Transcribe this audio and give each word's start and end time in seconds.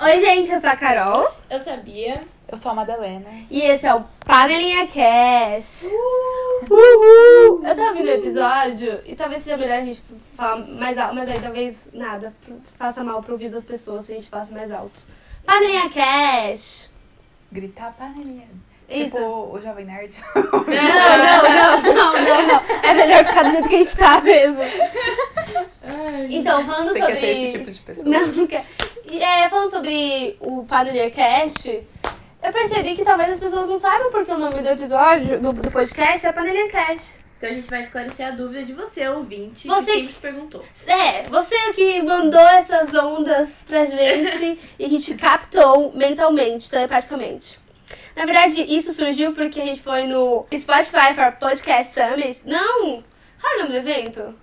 Oi, 0.00 0.24
gente, 0.24 0.50
eu 0.50 0.60
sou 0.60 0.70
a 0.70 0.76
Carol. 0.76 1.30
Eu 1.48 1.58
sabia. 1.60 2.20
Eu 2.48 2.58
sou 2.58 2.72
a 2.72 2.74
Madalena. 2.74 3.26
E 3.50 3.60
esse 3.60 3.86
é 3.86 3.94
o 3.94 4.04
Panelinha 4.24 4.86
Cash. 4.86 5.84
Uhul! 6.70 7.62
Eu 7.64 7.74
tava 7.74 7.88
ouvindo 7.90 8.06
o 8.08 8.10
episódio 8.10 9.00
e 9.06 9.14
talvez 9.16 9.42
seja 9.42 9.56
melhor 9.56 9.78
a 9.78 9.84
gente 9.84 10.02
falar 10.36 10.56
mais 10.66 10.98
alto, 10.98 11.14
mas 11.14 11.28
aí 11.28 11.40
talvez 11.40 11.88
nada. 11.92 12.34
Faça 12.76 13.02
mal 13.02 13.22
pro 13.22 13.32
ouvido 13.32 13.52
das 13.52 13.64
pessoas 13.64 14.04
se 14.04 14.12
a 14.12 14.14
gente 14.16 14.28
falasse 14.28 14.52
mais 14.52 14.70
alto. 14.72 15.00
Panelinha 15.44 15.88
Cash. 15.90 16.90
Gritar 17.50 17.94
panelinha. 17.96 18.48
Isso. 18.88 19.04
Tipo 19.04 19.18
o 19.52 19.58
Jovem 19.60 19.86
Nerd. 19.86 20.14
Não, 20.34 20.52
não, 20.52 21.42
não, 21.54 21.94
não, 21.94 22.12
não, 22.22 22.46
não. 22.46 22.62
É 22.82 22.94
melhor 22.94 23.24
ficar 23.24 23.42
do 23.44 23.50
jeito 23.52 23.68
que 23.68 23.74
a 23.74 23.78
gente 23.78 23.96
tá 23.96 24.20
mesmo. 24.20 24.62
Então, 26.30 26.64
falando 26.66 26.88
Você 26.88 26.98
sobre. 26.98 27.12
quer 27.14 27.20
ser 27.20 27.26
esse 27.26 27.58
tipo 27.58 27.70
de 27.70 27.80
pessoa? 27.80 28.06
Não, 28.06 28.26
não 28.28 28.46
quer. 28.46 28.64
E, 29.14 29.22
É, 29.22 29.48
falando 29.48 29.70
sobre 29.70 30.36
o 30.40 30.64
Panelinha 30.64 31.10
Cast, 31.10 31.68
eu 32.42 32.52
percebi 32.52 32.94
que 32.96 33.04
talvez 33.04 33.30
as 33.30 33.38
pessoas 33.40 33.68
não 33.68 33.78
saibam 33.78 34.10
porque 34.10 34.30
o 34.32 34.38
nome 34.38 34.60
do 34.60 34.68
episódio, 34.68 35.40
do, 35.40 35.52
do 35.52 35.70
podcast, 35.70 36.26
é 36.26 36.32
Panelinha 36.32 36.68
Cast. 36.68 37.14
Então 37.38 37.48
a 37.50 37.52
gente 37.52 37.68
vai 37.68 37.82
esclarecer 37.82 38.26
a 38.26 38.30
dúvida 38.30 38.64
de 38.64 38.72
você, 38.72 39.06
ouvinte, 39.08 39.68
Você- 39.68 39.84
que 39.86 39.92
sempre 39.98 40.12
se 40.12 40.18
perguntou. 40.18 40.64
É, 40.86 41.22
você 41.24 41.54
que 41.74 42.02
mandou 42.02 42.40
essas 42.40 42.94
ondas 42.94 43.64
pra 43.68 43.84
gente 43.84 44.58
e 44.78 44.84
a 44.84 44.88
gente 44.88 45.14
captou 45.14 45.92
mentalmente, 45.94 46.70
telepaticamente. 46.70 47.60
Na 48.16 48.24
verdade, 48.24 48.62
isso 48.62 48.92
surgiu 48.92 49.32
porque 49.34 49.60
a 49.60 49.64
gente 49.64 49.82
foi 49.82 50.06
no 50.06 50.46
Spotify 50.56 51.14
for 51.14 51.32
Podcast 51.32 51.92
Summit. 51.92 52.42
Não! 52.46 53.04
Qual 53.40 53.52
é 53.52 53.56
o 53.56 53.58
nome 53.60 53.72
do 53.72 53.76
evento? 53.78 54.34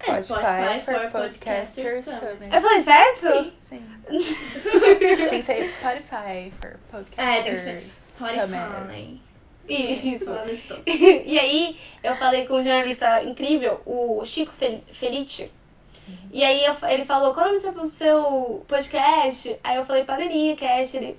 É, 0.00 0.20
Spotify 0.22 0.80
for 0.84 0.94
for 0.94 1.10
Podcasters 1.10 2.04
Podcasters 2.04 2.04
Summit. 2.04 2.20
Summit. 2.38 2.54
Eu 2.56 2.62
falei 2.62 2.82
certo? 2.82 3.52
Sim. 3.68 3.89
Tem 5.30 5.30
que 5.30 5.42
ser 5.42 5.68
Spotify 5.68 6.52
for 6.60 6.70
É, 6.70 6.76
Podcasters 6.90 7.92
Summit. 8.16 8.34
Spotify. 8.40 9.20
Isso. 9.68 10.30
Lá 10.30 10.44
no 10.44 10.56
Stone. 10.56 10.82
e 11.24 11.38
aí, 11.38 11.78
eu 12.02 12.16
falei 12.16 12.46
com 12.46 12.54
um 12.54 12.64
jornalista 12.64 13.22
incrível, 13.22 13.80
o 13.86 14.24
Chico 14.24 14.52
Fel- 14.52 14.82
Felice. 14.92 15.50
E 16.32 16.42
aí, 16.42 16.64
eu- 16.64 16.88
ele 16.88 17.04
falou, 17.04 17.32
qual 17.34 17.46
é 17.48 17.52
o 17.52 17.60
seu- 17.60 17.86
seu 17.86 18.64
podcast? 18.66 19.56
Aí 19.62 19.76
eu 19.76 19.86
falei, 19.86 20.04
Panelinha 20.04 20.56
Cast. 20.56 20.96
Ele... 20.96 21.16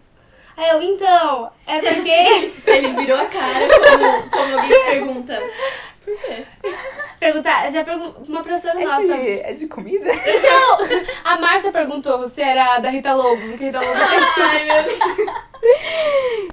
Aí 0.58 0.70
eu, 0.70 0.82
então, 0.82 1.50
é 1.66 1.80
porque... 1.80 2.12
Ele 2.70 2.94
virou 2.94 3.18
a 3.18 3.26
cara 3.26 3.68
como, 3.90 4.30
como 4.30 4.60
alguém 4.60 4.86
pergunta. 4.86 5.40
Por 6.04 6.16
quê? 6.18 6.46
Perguntar, 7.20 7.72
já 7.72 7.84
perguntou 7.84 8.24
uma 8.28 8.44
professora 8.44 8.82
É 8.82 8.86
nossa. 8.86 9.02
de, 9.02 9.40
é 9.40 9.54
de 9.54 9.68
comida? 9.68 10.10
Então, 10.12 11.10
a 11.24 11.40
Márcia 11.40 11.72
perguntou 11.72 12.28
se 12.28 12.42
era 12.42 12.80
da 12.80 12.90
Rita 12.90 13.14
Lobo, 13.14 13.42
porque 13.50 13.66
Rita 13.66 13.80
Lobo. 13.80 13.94
Ai, 14.42 14.66
meu. 14.66 15.34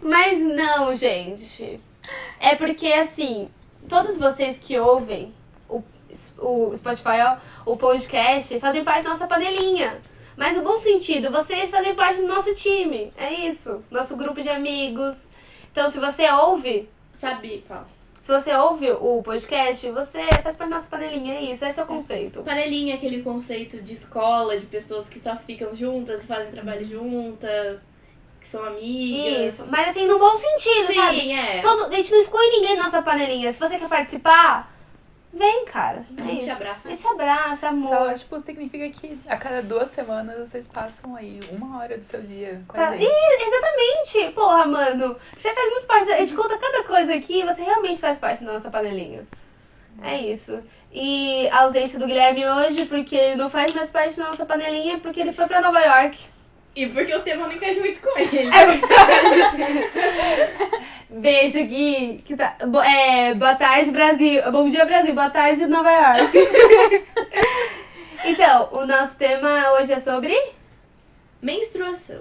Mas 0.03 0.39
não, 0.39 0.95
gente. 0.95 1.81
É 2.39 2.55
porque, 2.57 2.93
assim, 2.93 3.49
todos 3.89 4.19
vocês 4.19 4.59
que 4.59 4.79
ouvem 4.79 5.35
o, 5.69 5.83
o 6.39 6.77
Spotify, 6.77 7.21
ó, 7.23 7.37
o 7.73 7.77
podcast, 7.77 8.61
fazem 8.61 8.85
parte 8.85 9.05
da 9.05 9.11
nossa 9.11 9.27
panelinha. 9.27 10.01
Mas 10.37 10.57
no 10.57 10.63
bom 10.63 10.79
sentido, 10.79 11.33
vocês 11.33 11.71
fazem 11.71 11.95
parte 11.95 12.21
do 12.21 12.29
nosso 12.29 12.55
time. 12.55 13.13
É 13.17 13.33
isso. 13.33 13.83
Nosso 13.91 14.17
grupo 14.17 14.41
de 14.41 14.49
amigos. 14.49 15.29
Então, 15.73 15.91
se 15.91 15.99
você 15.99 16.31
ouve, 16.31 16.89
Sabe, 17.19 17.65
Paulo. 17.67 17.98
Se 18.29 18.33
você 18.33 18.53
ouve 18.53 18.91
o 18.91 19.23
podcast, 19.23 19.91
você 19.91 20.23
faz 20.43 20.55
parte 20.55 20.69
da 20.69 20.77
nossa 20.77 20.87
panelinha. 20.87 21.33
É 21.37 21.45
isso. 21.45 21.65
Esse 21.65 21.81
é 21.81 21.83
o 21.83 21.87
conceito. 21.87 22.43
Panelinha, 22.43 22.97
aquele 22.97 23.23
conceito 23.23 23.81
de 23.81 23.95
escola, 23.95 24.59
de 24.59 24.67
pessoas 24.67 25.09
que 25.09 25.19
só 25.19 25.35
ficam 25.35 25.75
juntas 25.75 26.25
e 26.25 26.27
fazem 26.27 26.51
trabalho 26.51 26.85
juntas, 26.85 27.81
que 28.39 28.47
são 28.47 28.63
amigas. 28.63 29.55
Isso. 29.55 29.71
Mas 29.71 29.89
assim, 29.89 30.07
no 30.07 30.19
bom 30.19 30.37
sentido, 30.37 30.95
sabe? 30.95 31.21
Sim, 31.21 31.39
é. 31.39 31.61
Todo, 31.63 31.87
a 31.87 31.97
gente 31.97 32.13
não 32.13 32.21
exclui 32.21 32.51
ninguém 32.51 32.77
da 32.77 32.83
nossa 32.83 33.01
panelinha. 33.01 33.51
Se 33.51 33.59
você 33.59 33.79
quer 33.79 33.89
participar, 33.89 34.78
vem, 35.33 35.65
cara. 35.67 36.05
É 36.17 36.23
A 36.23 36.25
gente 36.25 36.43
isso. 36.43 36.53
abraça. 36.53 36.89
A 36.89 36.91
gente 36.91 37.07
abraça, 37.07 37.69
amor. 37.69 37.89
Só, 37.89 38.13
tipo, 38.15 38.41
significa 38.41 38.89
que 38.91 39.19
a 39.29 39.37
cada 39.37 39.63
duas 39.63 39.89
semanas 39.91 40.49
vocês 40.49 40.67
passam 40.67 41.15
aí 41.17 41.41
uma 41.53 41.79
hora 41.79 41.97
do 41.99 42.05
seu 42.05 42.23
dia 42.23 42.61
com 42.67 42.77
a 42.77 42.81
Tá- 42.87 42.93
gente. 42.97 43.05
Ih, 43.05 43.47
exatamente! 43.47 44.35
Porra, 44.35 44.67
mano. 44.67 45.17
Você 45.37 45.53
faz 45.55 45.71
muito 45.71 45.87
parte. 45.87 46.11
A 46.13 46.17
gente 46.19 46.35
conta 46.35 46.57
cada 46.59 46.85
coisa 46.85 47.15
aqui 47.15 47.45
você 47.45 47.63
realmente 47.63 48.01
faz 48.01 48.19
parte 48.19 48.43
da 48.45 48.53
nossa 48.53 48.71
panelinha. 48.71 49.27
É 50.03 50.17
isso. 50.17 50.63
E 50.93 51.49
a 51.49 51.63
ausência 51.63 51.99
do 51.99 52.07
Guilherme 52.07 52.47
hoje, 52.47 52.87
porque 52.87 53.17
ele 53.17 53.37
não 53.37 53.51
faz 53.51 53.75
mais 53.75 53.91
parte 53.91 54.17
da 54.17 54.31
nossa 54.31 54.47
panelinha, 54.47 54.99
porque 54.99 55.21
ele 55.21 55.33
foi 55.33 55.47
pra 55.47 55.61
Nova 55.61 55.81
York. 55.81 56.19
E 56.77 56.87
porque 56.89 57.15
o 57.15 57.21
tema 57.23 57.47
não 57.47 57.53
encaixa 57.53 57.81
muito 57.81 58.01
com 58.01 58.19
ele. 58.19 58.49
É. 58.49 58.79
Beijo, 61.11 61.59
Gui. 61.65 62.23
Que 62.25 62.37
tá... 62.37 62.57
Bo- 62.67 62.83
é, 62.83 63.35
boa 63.35 63.55
tarde, 63.57 63.91
Brasil. 63.91 64.43
Bom 64.53 64.69
dia, 64.69 64.85
Brasil. 64.85 65.15
Boa 65.15 65.31
tarde, 65.31 65.67
Nova 65.67 65.91
York. 65.91 66.39
então, 68.25 68.69
o 68.73 68.87
nosso 68.87 69.19
tema 69.19 69.73
hoje 69.73 69.93
é 69.93 69.99
sobre. 69.99 70.39
Menstruação. 71.43 72.21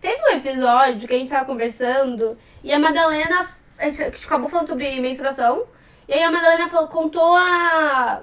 Teve 0.00 0.20
um 0.22 0.36
episódio 0.36 1.06
que 1.08 1.14
a 1.14 1.18
gente 1.18 1.30
tava 1.30 1.44
conversando 1.44 2.38
e 2.62 2.72
a 2.72 2.78
Madalena. 2.78 3.50
A 3.78 3.86
gente 3.90 4.02
acabou 4.24 4.48
falando 4.48 4.68
sobre 4.68 5.00
menstruação. 5.00 5.64
E 6.08 6.14
aí 6.14 6.22
a 6.22 6.30
Madalena 6.30 6.68
falou, 6.68 6.88
contou 6.88 7.34
a. 7.36 8.22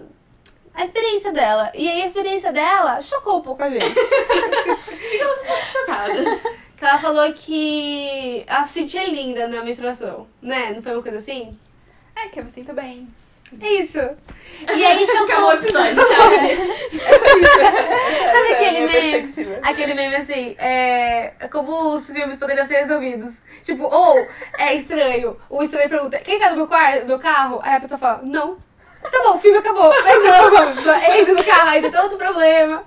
A 0.73 0.85
experiência 0.85 1.33
dela. 1.33 1.69
E 1.75 1.87
aí 1.89 2.01
a 2.03 2.05
experiência 2.05 2.53
dela 2.53 3.01
chocou 3.01 3.39
um 3.39 3.41
pouco 3.41 3.61
a 3.61 3.69
gente. 3.69 3.93
Ficamos 5.09 5.37
um 5.39 5.45
pouco 5.45 5.65
chocadas. 5.65 6.41
que 6.77 6.85
ela 6.85 6.99
falou 6.99 7.33
que 7.33 8.43
ela 8.47 8.65
se 8.67 8.73
sentia 8.79 9.07
linda 9.07 9.47
na 9.47 9.63
menstruação. 9.63 10.27
Né? 10.41 10.73
Não 10.73 10.81
foi 10.81 10.93
uma 10.93 11.03
coisa 11.03 11.17
assim? 11.17 11.57
É, 12.15 12.27
que 12.29 12.39
eu 12.39 12.43
me 12.43 12.51
sinto 12.51 12.73
bem. 12.73 13.07
É 13.59 13.69
isso. 13.73 13.99
E 13.99 14.85
aí 14.85 15.03
Acabou 15.03 15.25
o 15.25 15.27
chocou. 15.27 15.53
episódio. 15.53 15.95
Tchau, 16.07 16.31
gente. 16.39 16.99
Sabe 16.99 17.45
Essa 17.45 18.47
é 18.47 18.53
a 18.53 18.55
aquele 18.55 18.79
meme? 18.87 19.59
Aquele 19.63 19.93
meme 19.93 20.15
assim, 20.15 20.55
é. 20.57 21.33
Como 21.51 21.95
os 21.95 22.09
filmes 22.09 22.39
poderiam 22.39 22.65
ser 22.65 22.79
resolvidos. 22.81 23.41
Tipo, 23.63 23.83
ou 23.83 24.25
é 24.57 24.73
estranho. 24.75 25.37
O 25.49 25.61
estranho 25.63 25.89
pergunta: 25.89 26.17
quem 26.19 26.39
tá 26.39 26.51
no 26.51 26.55
meu 26.55 26.67
quarto, 26.67 27.01
no 27.01 27.07
meu 27.07 27.19
carro? 27.19 27.59
Aí 27.61 27.75
a 27.75 27.79
pessoa 27.81 27.99
fala, 27.99 28.21
não. 28.23 28.57
Tá 29.01 29.23
bom, 29.23 29.35
o 29.35 29.39
filme 29.39 29.57
acabou. 29.57 29.91
Mas 30.03 30.23
não, 30.23 30.57
a 30.57 30.73
pessoa 30.73 31.17
entra 31.17 31.33
no 31.33 31.43
carro, 31.43 31.69
aí 31.69 31.81
tem 31.81 31.91
todo 31.91 32.17
problema. 32.17 32.83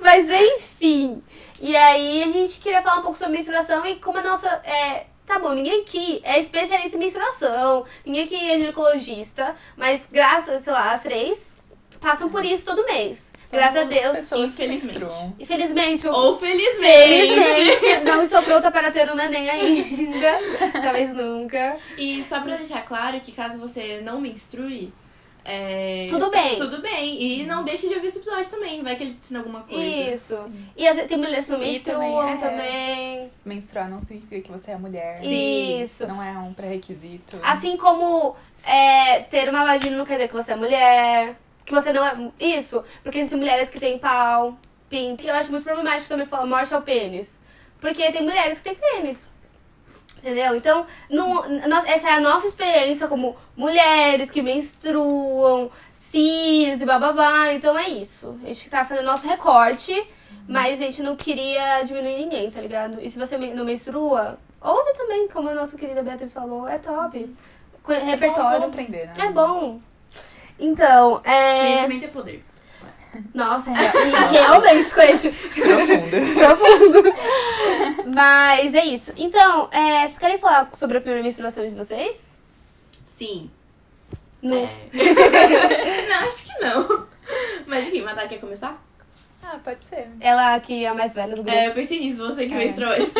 Mas 0.00 0.30
enfim. 0.30 1.22
E 1.62 1.76
aí 1.76 2.24
a 2.24 2.26
gente 2.26 2.60
queria 2.60 2.82
falar 2.82 2.98
um 2.98 3.02
pouco 3.02 3.16
sobre 3.16 3.36
menstruação 3.36 3.86
e 3.86 3.94
como 3.94 4.18
a 4.18 4.22
nossa. 4.22 4.48
É, 4.64 5.06
tá 5.24 5.38
bom, 5.38 5.52
ninguém 5.54 5.82
aqui 5.82 6.20
é 6.24 6.40
especialista 6.40 6.96
em 6.96 6.98
menstruação, 6.98 7.84
ninguém 8.04 8.24
aqui 8.24 8.50
é 8.50 8.58
ginecologista, 8.58 9.54
mas 9.76 10.08
graças, 10.10 10.64
sei 10.64 10.72
lá, 10.72 10.90
as 10.90 11.04
três 11.04 11.56
passam 12.00 12.28
por 12.30 12.44
isso 12.44 12.66
todo 12.66 12.84
mês. 12.84 13.32
Graças 13.52 13.82
a 13.82 13.84
Deus. 13.84 14.16
Pessoas 14.16 14.52
que 14.54 14.64
Infelizmente. 14.64 14.98
menstruam. 14.98 15.36
Infelizmente, 15.38 16.08
Ou 16.08 16.38
felizmente. 16.38 17.34
Felizmente, 17.34 18.04
não 18.04 18.22
estou 18.22 18.42
pronta 18.42 18.70
para 18.72 18.90
ter 18.90 19.08
um 19.12 19.14
neném 19.14 19.48
ainda. 19.48 20.38
Talvez 20.82 21.14
nunca. 21.14 21.76
E 21.96 22.24
só 22.24 22.40
pra 22.40 22.56
deixar 22.56 22.82
claro 22.82 23.20
que 23.20 23.30
caso 23.30 23.58
você 23.58 24.00
não 24.00 24.20
menstrue, 24.20 24.92
é... 25.44 26.06
Tudo 26.08 26.30
bem. 26.30 26.56
Tudo 26.56 26.80
bem. 26.80 27.20
E 27.20 27.44
não 27.44 27.64
deixe 27.64 27.88
de 27.88 27.94
ouvir 27.94 28.08
esse 28.08 28.18
episódio 28.18 28.48
também. 28.48 28.82
Vai 28.82 28.96
que 28.96 29.02
ele 29.02 29.12
te 29.12 29.18
ensina 29.18 29.40
alguma 29.40 29.62
coisa. 29.62 29.82
Isso. 29.82 30.50
E 30.76 30.84
vezes 30.84 31.06
tem 31.06 31.18
mulheres 31.18 31.46
que 31.46 31.52
não 31.52 31.58
menstruam 31.58 31.98
também, 32.00 32.32
é. 32.32 32.36
também. 32.36 33.30
Menstruar 33.44 33.90
não 33.90 34.00
significa 34.00 34.40
que 34.40 34.50
você 34.50 34.70
é 34.70 34.76
mulher. 34.76 35.18
Sim. 35.20 35.82
Isso. 35.82 36.06
Não 36.06 36.22
é 36.22 36.38
um 36.38 36.54
pré-requisito. 36.54 37.38
Assim 37.42 37.76
como 37.76 38.36
é, 38.64 39.20
ter 39.20 39.48
uma 39.48 39.64
vagina 39.64 39.96
não 39.96 40.06
quer 40.06 40.14
dizer 40.14 40.28
que 40.28 40.34
você 40.34 40.52
é 40.52 40.56
mulher. 40.56 41.36
Que 41.64 41.72
você 41.72 41.92
não 41.92 42.06
é. 42.06 42.30
Isso. 42.38 42.84
Porque 43.02 43.18
existem 43.18 43.38
mulheres 43.38 43.70
que 43.70 43.80
têm 43.80 43.98
pau, 43.98 44.56
pinto. 44.88 45.24
E 45.24 45.28
eu 45.28 45.34
acho 45.34 45.50
muito 45.50 45.64
problemático 45.64 46.08
também 46.08 46.26
falar 46.26 46.46
morte 46.46 46.72
ao 46.72 46.82
pênis. 46.82 47.40
Porque 47.80 48.12
tem 48.12 48.22
mulheres 48.22 48.58
que 48.58 48.64
têm 48.64 48.74
pênis. 48.76 49.28
Entendeu? 50.22 50.54
Então, 50.54 50.86
não- 51.10 51.44
essa 51.86 52.08
é 52.10 52.12
a 52.12 52.20
nossa 52.20 52.46
experiência 52.46 53.08
como 53.08 53.36
mulheres 53.56 54.30
que 54.30 54.40
menstruam, 54.40 55.68
cis 55.94 56.80
e 56.80 56.84
bababá. 56.86 57.52
Então 57.52 57.76
é 57.76 57.88
isso. 57.88 58.38
A 58.44 58.46
gente 58.46 58.70
tá 58.70 58.84
fazendo 58.84 59.04
nosso 59.06 59.26
recorte, 59.26 59.92
mas 60.46 60.80
a 60.80 60.84
gente 60.84 61.02
não 61.02 61.16
queria 61.16 61.82
diminuir 61.82 62.18
ninguém, 62.18 62.50
tá 62.50 62.60
ligado? 62.60 62.98
E 63.00 63.10
se 63.10 63.18
você 63.18 63.36
não 63.36 63.64
menstrua, 63.64 64.38
ouve 64.60 64.92
também, 64.94 65.26
como 65.28 65.48
a 65.48 65.54
nossa 65.54 65.76
querida 65.76 66.02
Beatriz 66.04 66.32
falou, 66.32 66.68
é 66.68 66.78
top. 66.78 67.18
É 67.18 67.26
bom- 68.00 68.06
Repertório. 68.06 68.60
bom 68.60 68.66
aprender, 68.66 69.06
né? 69.06 69.12
É 69.18 69.28
bom. 69.30 69.80
Então, 70.58 71.20
é. 71.24 71.58
Conhecimento 71.60 72.04
é 72.04 72.08
poder. 72.08 72.44
Nossa, 73.34 73.70
é 73.70 73.74
real- 73.74 74.32
e 74.32 74.36
realmente 74.36 74.94
conheci. 74.94 75.30
Profundo. 75.30 76.34
Profundo. 76.34 78.12
Mas 78.14 78.74
é 78.74 78.84
isso. 78.84 79.12
Então, 79.16 79.68
é, 79.72 80.02
vocês 80.06 80.18
querem 80.18 80.38
falar 80.38 80.70
sobre 80.74 80.98
a 80.98 81.00
primeira 81.00 81.22
menstruação 81.22 81.62
de 81.68 81.74
vocês? 81.74 82.38
Sim. 83.04 83.50
No... 84.40 84.56
É. 84.56 84.70
não, 86.08 86.26
acho 86.26 86.44
que 86.46 86.58
não. 86.60 87.06
Mas 87.66 87.86
enfim, 87.88 88.02
Madá 88.02 88.26
quer 88.26 88.38
começar? 88.40 88.76
Ah, 89.44 89.58
pode 89.62 89.82
ser. 89.84 90.08
Ela 90.20 90.58
que 90.60 90.84
é 90.84 90.88
a 90.88 90.94
mais 90.94 91.12
velha 91.14 91.34
do 91.36 91.42
grupo. 91.42 91.50
É, 91.50 91.68
eu 91.68 91.72
pensei 91.74 92.00
nisso, 92.00 92.24
você 92.26 92.46
que 92.46 92.54
É. 92.54 92.58
menstruou 92.58 92.92
esse 92.94 93.12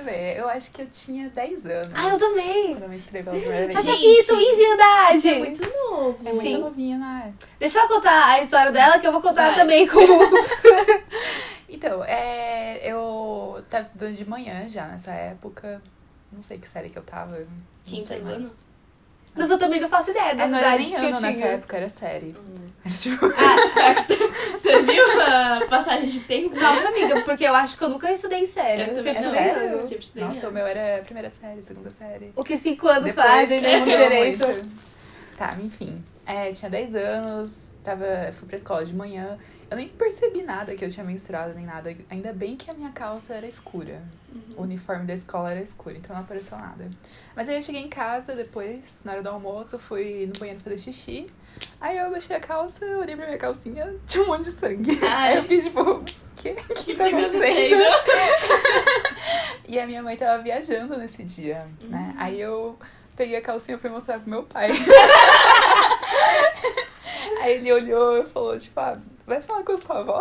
eu 0.00 0.04
ver, 0.04 0.38
eu 0.38 0.48
acho 0.48 0.70
que 0.72 0.82
eu 0.82 0.86
tinha 0.92 1.28
10 1.30 1.66
anos. 1.66 1.90
Ah, 1.94 2.08
eu 2.10 2.18
também. 2.18 2.72
Quando 2.74 2.82
eu 2.84 2.88
menstruei 2.88 3.22
pela 3.22 3.36
primeira 3.36 3.66
vez. 3.66 3.88
Aqui, 3.88 4.24
tu 4.26 4.34
ingenuidade. 4.34 5.16
Isso 5.18 5.28
é 5.28 5.38
muito 5.38 5.62
novo. 5.62 6.18
É 6.24 6.32
muito 6.32 6.46
Sim. 6.46 6.58
novinha, 6.58 6.98
né? 6.98 7.32
Deixa 7.58 7.78
eu 7.80 7.88
contar 7.88 8.26
a 8.26 8.42
história 8.42 8.72
dela, 8.72 8.98
que 8.98 9.06
eu 9.06 9.12
vou 9.12 9.20
contar 9.22 9.48
Vai. 9.50 9.56
também 9.56 9.86
como... 9.88 10.06
Então, 11.68 12.04
é, 12.04 12.80
eu 12.82 13.64
tava 13.70 13.82
estudando 13.82 14.14
de 14.14 14.28
manhã 14.28 14.68
já 14.68 14.86
nessa 14.86 15.10
época. 15.12 15.80
Não 16.30 16.42
sei 16.42 16.58
que 16.58 16.68
série 16.68 16.90
que 16.90 16.98
eu 16.98 17.02
tava. 17.02 17.38
não 17.38 17.46
Quinto 17.84 18.04
sei 18.06 18.20
mais. 18.20 18.36
ano? 18.36 18.50
Mas 19.34 19.48
eu 19.50 19.58
também 19.58 19.80
não 19.80 19.88
faço 19.88 20.10
ideia 20.10 20.32
É, 20.32 20.34
das 20.34 20.50
não 20.50 20.58
era 20.58 20.76
idades 20.76 20.88
que 20.90 20.94
eu 20.94 21.08
ano 21.08 21.20
nessa 21.20 21.32
tinha. 21.38 21.46
época, 21.48 21.76
era 21.78 21.88
série. 21.88 22.36
Hum. 22.38 22.68
Era 22.84 22.94
tipo. 22.94 23.26
Você 24.62 24.82
viu 24.82 25.22
a 25.22 25.66
passagem 25.68 26.06
de 26.06 26.20
tempo? 26.20 26.54
Nossa, 26.54 26.88
amiga, 26.88 27.22
porque 27.22 27.44
eu 27.44 27.54
acho 27.54 27.76
que 27.76 27.82
eu 27.82 27.88
nunca 27.88 28.12
estudei 28.12 28.40
em 28.40 28.46
série. 28.46 28.82
Eu 28.82 29.02
sempre 29.02 29.20
estudei 29.20 29.42
em 29.42 29.54
sério? 29.54 29.74
ano. 29.74 29.82
Sempre 29.82 30.04
estudei 30.04 30.24
Nossa, 30.24 30.48
o 30.48 30.52
meu 30.52 30.66
era 30.66 31.02
primeira 31.02 31.28
série, 31.28 31.62
segunda 31.62 31.90
série. 31.90 32.32
O 32.36 32.44
que 32.44 32.56
cinco 32.56 32.86
anos 32.86 33.06
Depois 33.06 33.26
fazem, 33.26 33.60
né? 33.60 33.78
muito. 33.80 34.70
Tá, 35.36 35.56
enfim. 35.60 36.04
É, 36.24 36.52
tinha 36.52 36.70
10 36.70 36.94
anos, 36.94 37.54
tava, 37.82 38.04
fui 38.32 38.46
pra 38.46 38.56
escola 38.56 38.86
de 38.86 38.94
manhã. 38.94 39.36
Eu 39.68 39.76
nem 39.76 39.88
percebi 39.88 40.42
nada 40.42 40.74
que 40.76 40.84
eu 40.84 40.90
tinha 40.90 41.04
menstruado 41.04 41.54
nem 41.54 41.64
nada. 41.64 41.96
Ainda 42.08 42.32
bem 42.32 42.56
que 42.56 42.70
a 42.70 42.74
minha 42.74 42.90
calça 42.90 43.34
era 43.34 43.46
escura. 43.46 44.00
O 44.56 44.62
uniforme 44.62 45.06
da 45.06 45.14
escola 45.14 45.50
era 45.50 45.60
escuro, 45.60 45.96
então 45.96 46.14
não 46.14 46.22
apareceu 46.22 46.56
nada. 46.56 46.88
Mas 47.34 47.48
aí 47.48 47.56
eu 47.56 47.62
cheguei 47.62 47.80
em 47.80 47.88
casa 47.88 48.36
depois, 48.36 48.80
na 49.02 49.12
hora 49.12 49.22
do 49.22 49.28
almoço, 49.30 49.78
fui 49.78 50.30
no 50.32 50.38
banheiro 50.38 50.60
fazer 50.60 50.78
xixi. 50.78 51.26
Aí 51.80 51.98
eu 51.98 52.10
baixei 52.10 52.36
a 52.36 52.40
calça, 52.40 52.84
eu 52.84 53.00
olhei 53.00 53.16
pra 53.16 53.26
minha 53.26 53.38
calcinha, 53.38 53.94
tinha 54.06 54.22
um 54.24 54.28
monte 54.28 54.44
de 54.44 54.52
sangue. 54.52 54.98
Ai. 55.02 55.32
Aí 55.32 55.36
eu 55.38 55.44
fiz 55.44 55.64
tipo, 55.64 55.80
o 55.80 56.04
que, 56.36 56.54
que 56.54 56.94
tá 56.94 57.08
Que 57.08 57.14
acontecendo? 57.14 57.82
E 59.68 59.78
a 59.80 59.86
minha 59.86 60.02
mãe 60.02 60.16
tava 60.18 60.42
viajando 60.42 60.98
nesse 60.98 61.22
dia, 61.22 61.66
né? 61.80 62.14
Aí 62.18 62.38
eu 62.38 62.78
peguei 63.16 63.36
a 63.36 63.40
calcinha 63.40 63.78
e 63.78 63.80
fui 63.80 63.88
mostrar 63.88 64.18
pro 64.18 64.28
meu 64.28 64.42
pai. 64.42 64.68
Aí 67.40 67.54
ele 67.54 67.72
olhou 67.72 68.18
e 68.18 68.24
falou, 68.26 68.58
tipo, 68.58 68.78
ah, 68.78 68.98
vai 69.26 69.40
falar 69.40 69.64
com 69.64 69.72
a 69.72 69.78
sua 69.78 70.00
avó. 70.00 70.20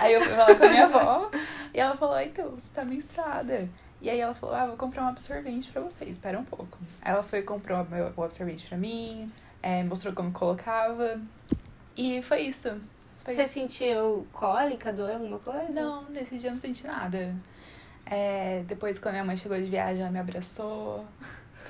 aí 0.00 0.14
eu 0.14 0.22
fui 0.22 0.32
falar 0.32 0.54
com 0.54 0.64
a 0.64 0.68
minha 0.68 0.84
avó 0.84 1.30
e 1.72 1.78
ela 1.78 1.96
falou, 1.96 2.14
ah, 2.14 2.24
então, 2.24 2.50
você 2.50 2.66
tá 2.74 2.84
menstruada. 2.84 3.68
E 4.00 4.10
aí 4.10 4.18
ela 4.18 4.34
falou, 4.34 4.54
ah, 4.54 4.66
vou 4.66 4.76
comprar 4.76 5.04
um 5.04 5.08
absorvente 5.08 5.70
pra 5.70 5.82
você, 5.82 6.06
espera 6.06 6.38
um 6.38 6.44
pouco. 6.44 6.78
Aí 7.02 7.12
ela 7.12 7.22
foi 7.22 7.40
e 7.40 7.42
comprou 7.42 7.86
o 8.16 8.22
absorvente 8.22 8.66
pra 8.66 8.76
mim, 8.76 9.30
é, 9.64 9.82
mostrou 9.82 10.12
como 10.12 10.30
colocava. 10.30 11.18
E 11.96 12.20
foi 12.20 12.42
isso. 12.42 12.70
Foi 13.24 13.34
Você 13.34 13.46
sentiu 13.48 14.26
cólica, 14.30 14.92
dor, 14.92 15.12
alguma 15.12 15.38
coisa? 15.38 15.70
não, 15.70 16.04
nesse 16.10 16.36
dia 16.36 16.50
eu 16.50 16.52
não 16.52 16.60
senti 16.60 16.86
nada. 16.86 17.34
É, 18.04 18.62
depois, 18.66 18.98
quando 18.98 19.14
minha 19.14 19.24
mãe 19.24 19.38
chegou 19.38 19.56
de 19.56 19.64
viagem, 19.70 20.02
ela 20.02 20.10
me 20.10 20.18
abraçou. 20.18 21.06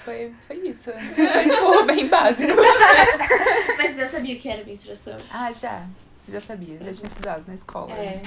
Foi, 0.04 0.34
foi 0.48 0.56
isso. 0.56 0.90
Foi, 0.90 1.44
tipo, 1.44 1.84
bem 1.86 2.08
básico. 2.08 2.52
Mas 3.78 3.92
você 3.92 4.00
já 4.00 4.08
sabia 4.08 4.34
o 4.34 4.38
que 4.40 4.48
era 4.48 4.64
menstruação? 4.64 5.16
Ah, 5.30 5.52
já. 5.52 5.86
Já 6.28 6.40
sabia, 6.40 6.78
já 6.82 6.92
tinha 6.92 7.08
estudado 7.08 7.44
na 7.46 7.54
escola. 7.54 7.92
É. 7.92 8.22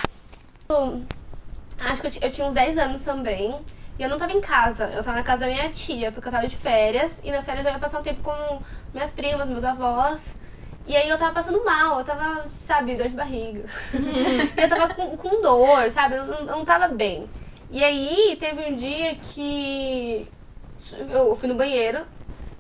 Acho 1.80 2.02
que 2.02 2.08
eu, 2.08 2.22
eu 2.22 2.32
tinha 2.32 2.48
uns 2.48 2.54
10 2.54 2.78
anos 2.78 3.04
também. 3.04 3.60
E 4.00 4.04
eu 4.04 4.10
não 4.10 4.20
tava 4.20 4.34
em 4.34 4.42
casa, 4.42 4.86
eu 4.94 5.04
tava 5.04 5.18
na 5.18 5.24
casa 5.24 5.42
da 5.42 5.48
minha 5.48 5.70
tia, 5.70 6.12
porque 6.12 6.28
eu 6.28 6.32
tava 6.32 6.48
de 6.48 6.56
férias. 6.56 7.20
E 7.24 7.32
nas 7.32 7.46
férias 7.46 7.66
eu 7.66 7.72
ia 7.72 7.80
passar 7.80 8.00
um 8.00 8.04
tempo 8.04 8.22
com 8.22 8.62
minhas 8.94 9.12
primas, 9.12 9.50
meus 9.50 9.64
avós. 9.64 10.36
E 10.88 10.96
aí 10.96 11.10
eu 11.10 11.18
tava 11.18 11.34
passando 11.34 11.64
mal, 11.66 12.00
eu 12.00 12.06
tava, 12.06 12.48
sabe, 12.48 12.96
dor 12.96 13.08
de 13.08 13.16
barriga. 13.16 13.66
eu 14.56 14.70
tava 14.70 14.94
com, 14.94 15.18
com 15.18 15.42
dor, 15.42 15.90
sabe? 15.90 16.16
Eu 16.16 16.26
não, 16.26 16.40
eu 16.40 16.46
não 16.46 16.66
tava 16.66 16.88
bem. 16.88 17.28
E 17.70 17.84
aí 17.84 18.38
teve 18.40 18.72
um 18.72 18.76
dia 18.76 19.16
que 19.16 20.28
eu 21.10 21.36
fui 21.36 21.50
no 21.50 21.56
banheiro 21.56 22.06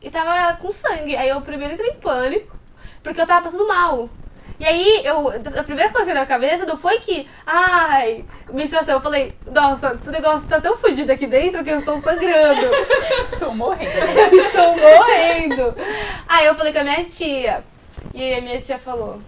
e 0.01 0.09
tava 0.09 0.57
com 0.57 0.71
sangue. 0.71 1.15
Aí 1.15 1.29
eu 1.29 1.39
primeiro 1.41 1.75
entrei 1.75 1.91
em 1.91 1.99
pânico, 1.99 2.57
porque 3.01 3.21
eu 3.21 3.27
tava 3.27 3.43
passando 3.43 3.67
mal. 3.67 4.09
E 4.59 4.65
aí, 4.65 5.01
eu, 5.05 5.29
a 5.29 5.63
primeira 5.63 5.91
coisa 5.91 6.13
na 6.13 6.25
cabeça 6.25 6.65
não 6.65 6.77
foi 6.77 6.99
que, 6.99 7.27
ai, 7.45 8.25
menstruação. 8.51 8.95
Eu 8.95 9.01
falei, 9.01 9.33
nossa, 9.45 9.99
o 10.03 10.09
negócio 10.09 10.47
tá 10.47 10.59
tão 10.59 10.75
fudido 10.77 11.11
aqui 11.11 11.27
dentro 11.27 11.63
que 11.63 11.69
eu 11.69 11.77
estou 11.77 11.99
sangrando. 11.99 12.67
Estou 13.23 13.53
morrendo. 13.53 13.91
eu 14.17 14.45
estou 14.45 14.75
morrendo. 14.75 15.75
Aí 16.27 16.45
eu 16.47 16.55
falei 16.55 16.73
com 16.73 16.79
a 16.79 16.83
minha 16.83 17.03
tia. 17.05 17.63
E 18.13 18.21
aí 18.23 18.39
a 18.39 18.41
minha 18.41 18.59
tia 18.59 18.79
falou, 18.79 19.21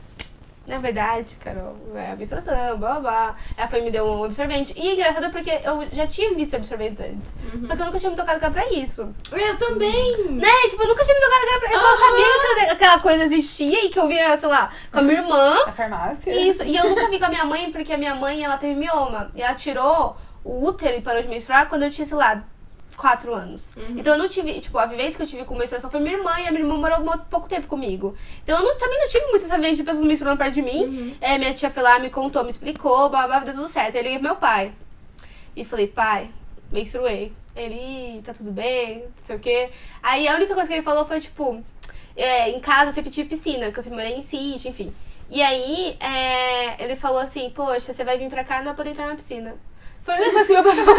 na 0.70 0.78
verdade, 0.78 1.36
Carol, 1.44 1.76
é 1.96 2.12
a 2.12 2.16
menstruação, 2.16 2.78
blá 2.78 2.92
blá 2.92 3.00
blá. 3.00 3.36
Ela 3.58 3.68
foi 3.68 3.82
me 3.82 3.92
deu 3.92 4.06
um 4.06 4.24
absorvente. 4.24 4.74
E 4.78 4.90
é 4.90 4.94
engraçado 4.94 5.30
porque 5.32 5.50
eu 5.64 5.86
já 5.92 6.08
tinha 6.08 6.34
visto 6.36 6.56
absorventes 6.56 7.02
antes. 7.02 7.34
Só 7.68 7.76
que 7.76 7.82
eu 7.82 7.86
nunca 7.88 8.00
tinha 8.00 8.12
me 8.12 8.16
tocado 8.16 8.40
cara 8.40 8.54
pra 8.54 8.68
isso. 8.72 9.14
Eu 9.32 9.58
também! 9.58 10.18
Né? 10.32 10.48
Tipo, 10.70 10.84
eu 10.84 10.88
nunca 10.88 11.04
tinha 11.04 11.16
me 11.16 11.22
tocado 11.22 11.46
cara 11.48 11.60
pra 11.60 11.74
Eu 11.74 11.80
só 11.80 11.98
sabia 11.98 12.66
que 12.66 12.72
aquela- 12.72 13.00
coisa 13.00 13.24
existia 13.26 13.86
e 13.86 13.90
que 13.90 14.00
eu 14.00 14.08
via, 14.08 14.38
sei 14.38 14.50
lá, 14.50 14.72
com 14.92 15.00
a 15.00 15.02
minha 15.02 15.20
irmã. 15.22 15.56
A 15.68 15.72
farmácia. 15.72 16.32
Isso, 16.40 16.64
e 16.64 16.76
eu 16.78 16.88
nunca 16.90 17.10
vi 17.10 17.18
com 17.20 17.26
a 17.26 17.30
minha 17.30 17.46
mãe, 17.46 17.72
porque 17.72 17.92
a 17.94 17.98
minha 17.98 18.14
mãe, 18.16 18.44
ela 18.44 18.58
teve 18.58 18.76
mioma. 18.80 19.32
E 19.36 19.42
ela 19.42 19.56
tirou 19.56 20.16
o 20.44 20.66
útero 20.66 20.98
e 20.98 21.02
parou 21.02 21.22
de 21.22 21.28
menstruar 21.28 21.68
quando 21.70 21.84
eu 21.84 21.92
tinha, 21.92 22.06
sei 22.06 22.16
lá, 22.18 22.44
4 23.00 23.34
anos. 23.34 23.72
Então 23.98 24.14
eu 24.14 24.20
não 24.20 24.28
tive, 24.30 24.60
tipo, 24.60 24.78
a 24.78 24.86
vivência 24.86 25.16
que 25.16 25.24
eu 25.24 25.28
tive 25.28 25.46
com 25.46 25.56
menstruação 25.56 25.90
foi 25.90 26.00
minha 26.00 26.18
irmã, 26.18 26.32
e 26.40 26.48
a 26.48 26.52
minha 26.52 26.64
irmã 26.64 26.76
morou 26.78 27.18
pouco 27.30 27.48
tempo 27.48 27.68
comigo. 27.68 28.16
Então 28.44 28.58
eu 28.60 28.64
não- 28.66 28.78
também 28.78 29.00
não 29.00 29.08
tive 29.10 29.26
muita 29.28 29.46
essa 29.46 29.56
vivência 29.56 29.78
de 29.78 29.84
pessoas 29.84 30.04
menstruando 30.06 30.38
perto 30.38 30.54
de 30.56 30.62
mim. 30.62 31.16
É, 31.22 31.38
minha 31.38 31.54
tia 31.54 31.70
foi 31.70 31.82
lá, 31.84 31.98
me 32.00 32.10
contou, 32.10 32.44
me 32.44 32.50
explicou, 32.50 33.10
blá, 33.10 33.26
blá, 33.28 33.40
deu 33.40 33.54
tudo 33.54 33.68
certo. 33.70 33.96
Aí 33.96 34.02
eu 34.02 34.04
liguei 34.04 34.20
pro 34.20 34.28
meu 34.28 34.36
pai. 34.36 34.74
E 35.56 35.64
falei, 35.66 35.88
pai, 35.88 36.30
menstruei. 36.72 37.32
Ele, 37.56 37.76
"Ih, 37.76 38.22
tá 38.22 38.34
tudo 38.34 38.52
bem, 38.52 39.00
não 39.00 39.12
sei 39.18 39.36
o 39.36 39.40
quê. 39.40 39.70
Aí 40.04 40.28
a 40.28 40.36
única 40.36 40.54
coisa 40.54 40.68
que 40.68 40.74
ele 40.76 40.84
falou 40.84 41.06
foi, 41.06 41.20
tipo, 41.20 41.62
é, 42.16 42.50
em 42.50 42.60
casa 42.60 42.92
eu 42.92 42.94
sempre 42.94 43.12
tive 43.12 43.28
piscina, 43.30 43.66
porque 43.66 43.80
eu 43.80 43.84
sempre 43.84 43.98
morei 43.98 44.18
em 44.18 44.22
sítio, 44.22 44.70
enfim. 44.70 44.94
E 45.32 45.42
aí, 45.42 45.98
é, 46.00 46.82
ele 46.84 46.96
falou 46.96 47.20
assim, 47.20 47.50
poxa, 47.50 47.92
você 47.94 48.04
vai 48.04 48.18
vir 48.18 48.30
pra 48.30 48.44
cá, 48.44 48.58
não 48.60 48.66
vai 48.66 48.76
poder 48.76 48.92
entrar 48.92 49.08
na 49.08 49.16
piscina. 49.16 49.56
Foi 50.04 50.16
que 50.18 50.54
meu 50.54 50.64
pai 50.64 50.76
falou. 50.76 50.96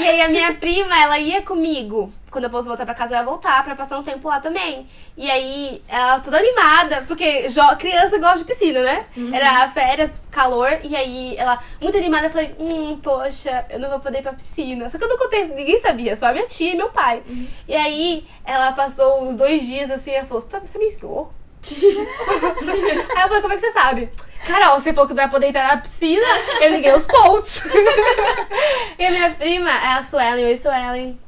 e 0.00 0.08
aí 0.08 0.22
a 0.22 0.28
minha 0.28 0.54
prima, 0.54 0.98
ela 1.00 1.18
ia 1.18 1.42
comigo. 1.42 2.12
Quando 2.30 2.44
eu 2.44 2.50
fosse 2.50 2.68
voltar 2.68 2.84
pra 2.84 2.94
casa, 2.94 3.14
ela 3.14 3.22
ia 3.22 3.30
voltar 3.30 3.64
pra 3.64 3.74
passar 3.74 3.98
um 3.98 4.02
tempo 4.02 4.28
lá 4.28 4.40
também. 4.40 4.86
E 5.16 5.30
aí, 5.30 5.82
ela 5.88 6.20
toda 6.20 6.36
animada, 6.38 7.02
porque 7.08 7.46
criança 7.78 8.18
gosta 8.18 8.38
de 8.38 8.44
piscina, 8.44 8.82
né? 8.82 9.06
Era 9.32 9.68
férias, 9.70 10.20
calor, 10.30 10.68
e 10.84 10.94
aí 10.94 11.34
ela, 11.38 11.58
muito 11.80 11.96
animada, 11.96 12.26
eu 12.26 12.30
falei, 12.30 12.54
hum, 12.58 12.98
poxa, 13.02 13.64
eu 13.70 13.78
não 13.78 13.88
vou 13.88 14.00
poder 14.00 14.18
ir 14.18 14.22
pra 14.22 14.34
piscina. 14.34 14.90
Só 14.90 14.98
que 14.98 15.04
eu 15.04 15.08
não 15.08 15.16
contei, 15.16 15.46
ninguém 15.46 15.80
sabia, 15.80 16.14
só 16.14 16.26
a 16.26 16.32
minha 16.32 16.46
tia 16.46 16.72
e 16.72 16.76
meu 16.76 16.90
pai. 16.90 17.22
E 17.66 17.74
aí, 17.74 18.26
ela 18.44 18.72
passou 18.72 19.22
uns 19.22 19.36
dois 19.36 19.62
dias 19.64 19.90
assim, 19.90 20.10
ela 20.10 20.26
falou, 20.26 20.42
você, 20.42 20.48
tá, 20.48 20.58
você 20.60 20.78
menstruou? 20.78 21.32
Aí 23.16 23.22
eu 23.22 23.28
falei, 23.28 23.42
como 23.42 23.52
é 23.52 23.56
que 23.56 23.62
você 23.62 23.72
sabe? 23.72 24.10
Carol, 24.46 24.78
você 24.78 24.92
falou 24.92 25.08
que 25.08 25.14
não 25.14 25.22
vai 25.22 25.30
poder 25.30 25.48
entrar 25.48 25.74
na 25.74 25.80
piscina, 25.80 26.24
eu 26.60 26.70
liguei 26.70 26.92
os 26.92 27.04
pontos. 27.04 27.62
e 28.98 29.04
a 29.04 29.10
minha 29.10 29.30
prima 29.34 29.70
é 29.70 29.94
a 29.94 30.02
Suelen, 30.02 30.44
oi 30.44 30.56
Suelen. 30.56 31.18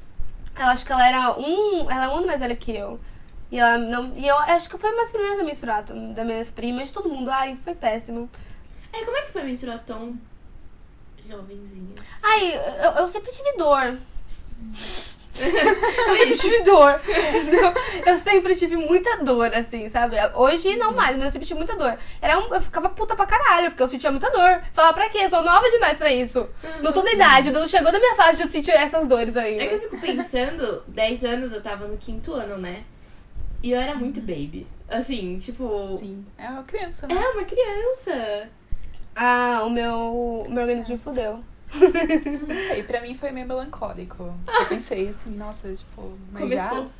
Eu 0.57 0.67
acho 0.67 0.85
que 0.85 0.93
ela 0.93 1.07
era 1.07 1.39
um. 1.39 1.91
Ela 1.91 2.05
é 2.05 2.09
um 2.09 2.17
ano 2.17 2.27
mais 2.27 2.41
velha 2.41 2.55
que 2.55 2.75
eu. 2.75 3.01
E 3.51 3.59
ela 3.59 3.79
não. 3.79 4.13
E 4.17 4.27
eu 4.27 4.37
acho 4.37 4.69
que 4.69 4.79
foi 4.79 4.91
uma 4.91 5.03
das 5.03 5.11
primeiras 5.11 5.41
a 5.41 5.45
menstruar 5.45 5.83
das 5.85 6.27
minhas 6.27 6.51
primas, 6.51 6.89
de 6.89 6.95
todo 6.95 7.09
mundo. 7.09 7.31
Ai, 7.31 7.59
foi 7.65 7.75
péssimo. 7.75 8.29
É, 8.93 9.05
como 9.05 9.17
é 9.17 9.23
que 9.23 9.33
foi 9.33 9.43
menstruar 9.43 9.83
tão 9.85 10.19
jovenzinha? 11.29 11.95
Ai, 12.23 12.55
eu, 12.55 13.03
eu 13.03 13.09
sempre 13.09 13.33
tive 13.33 13.57
dor. 13.57 13.99
Eu 15.41 16.17
sempre 16.17 16.37
tive 16.37 16.63
dor. 16.63 17.01
entendeu? 17.07 17.73
Eu 18.07 18.17
sempre 18.17 18.55
tive 18.57 18.77
muita 18.77 19.17
dor, 19.25 19.55
assim, 19.55 19.89
sabe? 19.89 20.17
Hoje 20.35 20.77
não 20.77 20.93
mais, 20.93 21.17
mas 21.17 21.27
eu 21.27 21.31
sempre 21.33 21.47
tive 21.49 21.59
muita 21.59 21.77
dor. 21.77 21.99
Era 22.21 22.39
um, 22.39 22.55
eu 22.55 22.61
ficava 22.61 22.89
puta 22.89 23.15
pra 23.15 23.27
caralho, 23.27 23.71
porque 23.71 23.83
eu 23.83 23.89
sentia 23.89 24.11
muita 24.11 24.31
dor. 24.31 24.63
Falava, 24.73 24.95
pra 24.95 25.09
quê? 25.09 25.19
Eu 25.23 25.31
sou 25.31 25.43
nova 25.43 25.69
demais 25.71 25.99
pra 25.99 26.13
isso. 26.13 26.49
Não 26.81 26.93
tô 26.93 27.03
na 27.03 27.13
idade, 27.13 27.51
não 27.51 27.67
chegou 27.67 27.93
na 27.93 27.99
minha 27.99 28.15
fase 28.15 28.43
de 28.45 28.51
sentir 28.51 28.71
essas 28.73 29.07
dores 29.07 29.37
aí. 29.37 29.59
É 29.59 29.67
que 29.67 29.75
eu 29.75 29.81
fico 29.81 30.01
pensando, 30.01 30.83
10 30.89 31.25
anos 31.25 31.53
eu 31.53 31.61
tava 31.63 31.87
no 31.87 31.97
quinto 31.97 32.35
ano, 32.35 32.59
né? 32.59 32.83
E 33.63 33.73
eu 33.73 33.81
era 33.81 33.95
muito 33.95 34.21
baby. 34.21 34.67
Assim, 34.89 35.37
tipo. 35.39 35.97
Sim. 35.99 36.25
É 36.39 36.49
uma 36.49 36.63
criança, 36.63 37.07
né? 37.07 37.15
É 37.15 37.29
uma 37.31 37.45
criança. 37.45 38.49
Ah, 39.15 39.63
o 39.65 39.71
meu, 39.71 39.95
o 40.47 40.47
meu 40.49 40.63
organismo 40.63 40.97
fudeu. 40.97 41.41
Sei, 42.69 42.83
pra 42.83 43.01
mim 43.01 43.15
foi 43.15 43.31
meio 43.31 43.47
melancólico. 43.47 44.35
Eu 44.47 44.67
pensei 44.67 45.09
assim, 45.09 45.31
nossa, 45.31 45.73
tipo, 45.75 46.19
mas 46.33 46.43
Começou. 46.43 46.91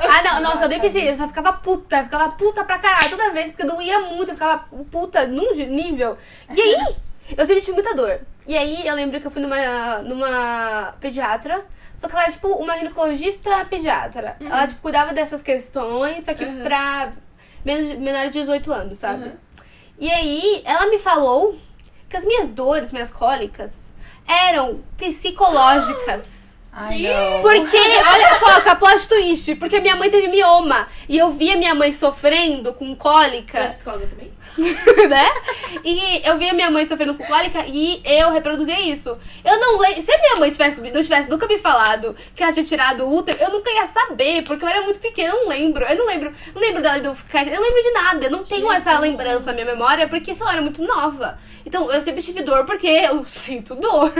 Ah, 0.00 0.22
não, 0.22 0.40
nossa, 0.42 0.64
eu 0.64 0.68
nem 0.68 0.80
pensei, 0.80 1.08
eu 1.08 1.16
só 1.16 1.26
ficava 1.28 1.52
puta, 1.54 1.98
eu 1.98 2.04
ficava 2.04 2.32
puta 2.32 2.62
pra 2.64 2.78
caralho 2.78 3.10
toda 3.10 3.30
vez, 3.32 3.50
porque 3.50 3.64
doía 3.64 4.00
muito, 4.00 4.30
eu 4.30 4.34
ficava 4.34 4.64
puta 4.90 5.26
num 5.26 5.52
nível. 5.54 6.18
E 6.54 6.60
aí, 6.60 6.94
eu 7.36 7.46
sempre 7.46 7.62
tive 7.62 7.72
muita 7.72 7.94
dor. 7.94 8.20
E 8.46 8.56
aí, 8.56 8.86
eu 8.86 8.94
lembro 8.94 9.18
que 9.20 9.26
eu 9.26 9.30
fui 9.30 9.40
numa, 9.40 9.98
numa 10.02 10.94
pediatra, 11.00 11.64
só 11.96 12.06
que 12.06 12.12
ela 12.14 12.24
era, 12.24 12.32
tipo, 12.32 12.48
uma 12.48 12.76
ginecologista 12.78 13.64
pediatra. 13.64 14.36
Ela, 14.40 14.66
tipo, 14.66 14.82
cuidava 14.82 15.14
dessas 15.14 15.42
questões, 15.42 16.24
só 16.24 16.34
que 16.34 16.44
Uhum. 16.44 16.62
pra 16.62 17.12
menos, 17.64 17.98
menor 17.98 18.26
de 18.26 18.32
18 18.40 18.70
anos, 18.72 18.98
sabe? 18.98 19.24
Uhum. 19.24 19.32
E 19.98 20.10
aí, 20.10 20.62
ela 20.66 20.86
me 20.90 20.98
falou 20.98 21.56
que 22.10 22.16
as 22.16 22.24
minhas 22.24 22.48
dores, 22.48 22.92
minhas 22.92 23.10
cólicas, 23.10 23.87
eram 24.28 24.80
psicológicas. 24.96 26.38
Ai. 26.70 27.06
Porque, 27.42 27.76
olha, 27.76 28.34
foca, 28.38 28.76
plot 28.76 29.08
twist. 29.08 29.54
Porque 29.56 29.80
minha 29.80 29.96
mãe 29.96 30.10
teve 30.10 30.28
mioma. 30.28 30.86
E 31.08 31.18
eu 31.18 31.32
via 31.32 31.56
minha 31.56 31.74
mãe 31.74 31.92
sofrendo 31.92 32.72
com 32.74 32.84
Ela 32.84 32.92
é 32.92 32.96
cólica, 32.96 33.68
psicóloga 33.70 34.06
também? 34.06 34.30
né? 35.08 35.28
E 35.84 36.22
eu 36.28 36.36
via 36.36 36.52
minha 36.52 36.70
mãe 36.70 36.86
sofrendo 36.86 37.14
com 37.14 37.24
cólica 37.24 37.64
e 37.66 38.00
eu 38.04 38.30
reproduzia 38.30 38.80
isso. 38.80 39.16
Eu 39.44 39.58
não 39.58 39.78
lembro. 39.78 40.02
Se 40.02 40.12
a 40.12 40.18
minha 40.18 40.36
mãe 40.36 40.50
tivesse, 40.50 40.80
não 40.80 41.02
tivesse 41.02 41.30
nunca 41.30 41.46
me 41.46 41.58
falado 41.58 42.14
que 42.34 42.42
ela 42.42 42.52
tinha 42.52 42.64
tirado 42.64 43.04
o 43.04 43.16
útero, 43.16 43.38
eu 43.40 43.50
nunca 43.50 43.70
ia 43.70 43.86
saber, 43.86 44.42
porque 44.44 44.64
eu 44.64 44.68
era 44.68 44.82
muito 44.82 45.00
pequena, 45.00 45.34
eu 45.34 45.42
não 45.42 45.48
lembro. 45.48 45.84
Eu 45.84 45.96
não 45.96 46.06
lembro. 46.06 46.32
Não 46.54 46.60
lembro 46.60 46.82
dela 46.82 47.00
do 47.00 47.14
ficar. 47.14 47.46
Eu 47.46 47.54
não 47.54 47.62
lembro 47.62 47.82
de 47.82 47.90
nada. 47.90 48.26
Eu 48.26 48.30
não 48.30 48.44
tenho 48.44 48.70
essa 48.72 48.98
lembrança 48.98 49.46
na 49.46 49.52
minha 49.52 49.66
memória, 49.66 50.08
porque, 50.08 50.34
sei 50.34 50.44
lá, 50.44 50.50
eu 50.50 50.54
era 50.54 50.62
muito 50.62 50.82
nova. 50.82 51.38
Então 51.64 51.92
eu 51.92 52.00
sempre 52.00 52.22
tive 52.22 52.42
dor 52.42 52.64
porque 52.64 52.86
eu 52.86 53.24
sinto 53.28 53.74
dor. 53.74 54.12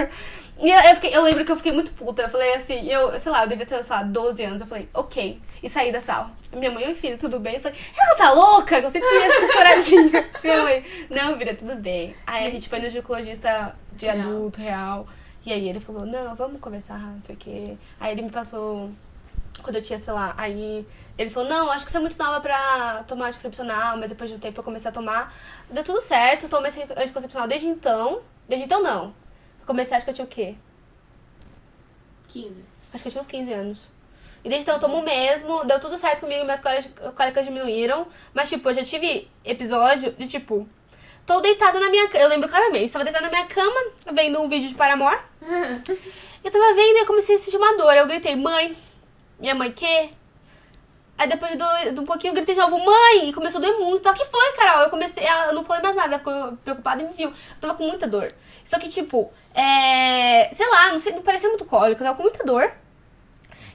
E 0.60 0.70
eu, 0.70 0.94
fiquei- 0.96 1.14
eu 1.16 1.22
lembro 1.22 1.44
que 1.44 1.52
eu 1.52 1.56
fiquei 1.56 1.70
muito 1.72 1.92
puta. 1.92 2.22
Eu 2.22 2.28
falei 2.28 2.54
assim, 2.54 2.88
eu, 2.90 3.16
sei 3.18 3.30
lá, 3.30 3.44
eu 3.44 3.48
devia 3.48 3.64
ter, 3.64 3.82
sei 3.82 3.94
lá, 3.96 4.02
12 4.02 4.42
anos. 4.42 4.60
Eu 4.60 4.66
falei, 4.66 4.88
ok. 4.92 5.40
E 5.62 5.68
saí 5.68 5.92
da 5.92 6.00
sala. 6.00 6.30
Minha 6.52 6.70
mãe, 6.70 6.84
oi 6.86 6.94
filha, 6.94 7.16
tudo 7.16 7.38
bem? 7.38 7.54
Eu 7.56 7.60
falei, 7.60 7.78
ela 7.96 8.16
tá 8.16 8.32
louca? 8.32 8.78
Eu 8.78 8.90
sempre 8.90 9.08
fui 9.08 9.18
essa 9.22 9.42
estouradinha. 9.42 10.30
Minha 10.42 10.62
mãe, 10.62 10.84
não, 11.10 11.38
filha, 11.38 11.54
tudo 11.54 11.76
bem. 11.76 12.14
Aí 12.26 12.46
a 12.46 12.50
gente 12.50 12.68
foi 12.68 12.80
no 12.80 12.88
ginecologista 12.90 13.76
de 13.92 14.06
Real. 14.06 14.18
adulto, 14.28 14.60
real. 14.60 15.06
E 15.46 15.52
aí 15.52 15.68
ele 15.68 15.80
falou, 15.80 16.04
não, 16.04 16.34
vamos 16.34 16.60
conversar, 16.60 16.98
não 16.98 17.22
sei 17.22 17.34
o 17.34 17.38
quê. 17.38 17.76
Aí 18.00 18.12
ele 18.12 18.22
me 18.22 18.30
passou, 18.30 18.90
quando 19.62 19.76
eu 19.76 19.82
tinha, 19.82 19.98
sei 19.98 20.12
lá, 20.12 20.34
aí 20.36 20.84
ele 21.16 21.30
falou, 21.30 21.48
não, 21.48 21.70
acho 21.70 21.84
que 21.84 21.90
você 21.90 21.96
é 21.96 22.00
muito 22.00 22.18
nova 22.18 22.40
pra 22.40 23.04
tomar 23.06 23.28
anticoncepcional, 23.28 23.96
mas 23.96 24.08
depois 24.10 24.28
de 24.28 24.36
um 24.36 24.38
tempo 24.38 24.58
eu 24.60 24.64
comecei 24.64 24.88
a 24.90 24.92
tomar. 24.92 25.32
Deu 25.70 25.82
tudo 25.84 26.00
certo, 26.00 26.48
tomei 26.48 26.70
anticoncepcional 26.96 27.48
desde 27.48 27.66
então. 27.66 28.20
Desde 28.48 28.66
então 28.66 28.82
não. 28.82 29.14
Comecei, 29.68 29.98
acho 29.98 30.06
que 30.06 30.10
eu 30.10 30.14
tinha 30.14 30.25
o 30.25 30.28
quê? 30.28 30.54
15. 32.28 32.54
Acho 32.90 33.02
que 33.02 33.08
eu 33.08 33.12
tinha 33.12 33.20
uns 33.20 33.26
15 33.26 33.52
anos. 33.52 33.80
E 34.42 34.48
desde 34.48 34.62
então 34.62 34.76
eu 34.76 34.80
tomo 34.80 35.02
mesmo, 35.02 35.62
deu 35.66 35.78
tudo 35.78 35.98
certo 35.98 36.20
comigo, 36.20 36.42
minhas 36.42 36.58
cólicas, 36.58 37.44
diminuíram. 37.44 38.06
Mas, 38.32 38.48
tipo, 38.48 38.66
eu 38.70 38.75
já 38.75 38.82
tive 38.82 39.28
episódio 39.44 40.12
de, 40.12 40.26
tipo, 40.26 40.66
tô 41.26 41.42
deitada 41.42 41.78
na 41.78 41.90
minha 41.90 42.08
cama. 42.08 42.25
Eu 42.25 42.30
lembro 42.30 42.48
claramente, 42.48 42.87
estava 42.87 43.04
deitada 43.04 43.26
na 43.26 43.30
minha 43.30 43.44
cama, 43.44 43.92
vendo 44.10 44.40
um 44.40 44.48
vídeo 44.48 44.70
de 44.70 44.75
Paramore. 44.75 45.20
Eu 46.42 46.50
tava 46.52 46.72
vendo 46.72 46.96
e 46.96 47.00
eu 47.00 47.06
comecei 47.06 47.34
a 47.34 47.38
sentir 47.38 47.56
uma 47.56 47.76
dor. 47.76 47.94
Eu 47.94 48.06
gritei, 48.06 48.37
mãe. 48.37 48.75
Minha 49.40 49.56
mãe, 49.56 49.72
quê? 49.72 50.08
Aí 51.18 51.26
depois 51.28 51.50
de, 51.50 51.90
do- 51.90 52.02
um 52.02 52.04
pouquinho 52.04 52.30
eu 52.30 52.34
gritei 52.37 52.54
de 52.54 52.60
novo, 52.60 52.78
mãe! 52.78 53.28
E 53.28 53.32
começou 53.32 53.58
a 53.58 53.62
doer 53.64 53.76
muito. 53.78 54.06
Ela, 54.06 54.16
que 54.16 54.25
foi, 54.25 54.52
Carol? 54.52 54.82
Eu 54.84 54.90
comecei, 54.90 55.25
ela 55.25 55.52
não 55.52 55.64
falou 55.64 55.82
mais 55.82 55.96
nada, 55.96 56.18
ficou 56.18 56.56
preocupada 56.64 57.02
e 57.02 57.06
me 57.06 57.12
viu. 57.12 57.28
Eu 57.30 57.34
tava 57.60 57.75
com 57.75 57.82
muita 57.84 58.06
dor. 58.06 58.32
Só 58.64 58.78
que, 58.78 58.88
tipo, 58.88 59.30
é. 59.54 60.50
Sei 60.54 60.68
lá, 60.68 60.92
não 60.92 60.98
sei, 61.00 61.12
não 61.12 61.22
parecia 61.22 61.48
muito 61.48 61.64
cólica, 61.64 62.00
eu 62.02 62.06
tava 62.06 62.16
com 62.16 62.22
muita 62.22 62.44
dor. 62.44 62.70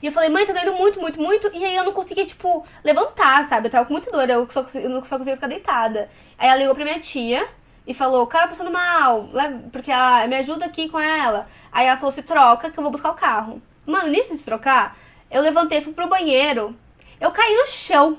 E 0.02 0.08
eu 0.08 0.12
falei, 0.12 0.30
mãe, 0.30 0.46
tá 0.46 0.54
doendo 0.54 0.74
muito, 0.74 1.00
muito, 1.00 1.20
muito. 1.22 1.50
E 1.54 1.64
aí 1.64 1.76
eu 1.76 1.84
não 1.84 1.92
conseguia, 1.94 2.26
tipo, 2.26 2.66
levantar, 2.84 3.46
sabe? 3.46 3.68
Eu 3.68 3.72
tava 3.72 3.86
com 3.86 3.94
muita 3.94 4.12
dor, 4.12 4.30
eu 4.30 4.50
só, 4.50 4.62
eu 4.76 5.06
só 5.06 5.18
conseguia 5.18 5.36
ficar 5.36 5.48
deitada. 5.48 6.10
Aí 6.38 6.48
ela 6.50 6.58
ligou 6.60 6.76
pra 6.76 6.84
minha 6.84 7.00
tia 7.00 7.46
e 7.88 7.94
falou, 7.94 8.26
Carol 8.28 8.48
passando 8.50 8.72
mal, 8.72 9.30
porque 9.72 9.92
ela 9.92 10.28
me 10.28 10.36
ajuda 10.38 10.66
aqui 10.66 10.90
com 10.90 11.00
ela. 11.00 11.48
Aí 11.72 11.88
ela 11.88 11.98
falou, 11.98 12.12
se 12.12 12.22
troca 12.24 12.70
que 12.70 12.78
eu 12.78 12.84
vou 12.84 12.92
buscar 12.92 13.12
o 13.12 13.16
carro. 13.16 13.62
Mano, 13.86 14.10
nisso 14.10 14.32
de 14.32 14.38
se 14.40 14.46
trocar, 14.46 14.98
eu 15.32 15.42
levantei, 15.42 15.82
fui 15.82 15.94
pro 15.94 16.08
banheiro, 16.08 16.76
eu 17.24 17.32
caí 17.32 17.56
no 17.56 17.66
chão. 17.66 18.18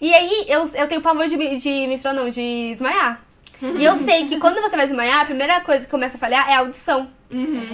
E 0.00 0.12
aí 0.12 0.46
eu, 0.48 0.68
eu 0.74 0.88
tenho 0.88 1.00
pavor 1.00 1.28
de, 1.28 1.36
de 1.36 1.86
menstruar, 1.86 2.14
não, 2.14 2.28
de 2.28 2.72
desmaiar. 2.72 3.22
E 3.62 3.84
eu 3.84 3.96
sei 3.96 4.26
que 4.26 4.38
quando 4.38 4.60
você 4.60 4.76
vai 4.76 4.86
desmaiar, 4.86 5.20
a 5.20 5.24
primeira 5.24 5.60
coisa 5.60 5.84
que 5.84 5.90
começa 5.90 6.16
a 6.16 6.20
falhar 6.20 6.50
é 6.50 6.54
a 6.54 6.60
audição. 6.60 7.10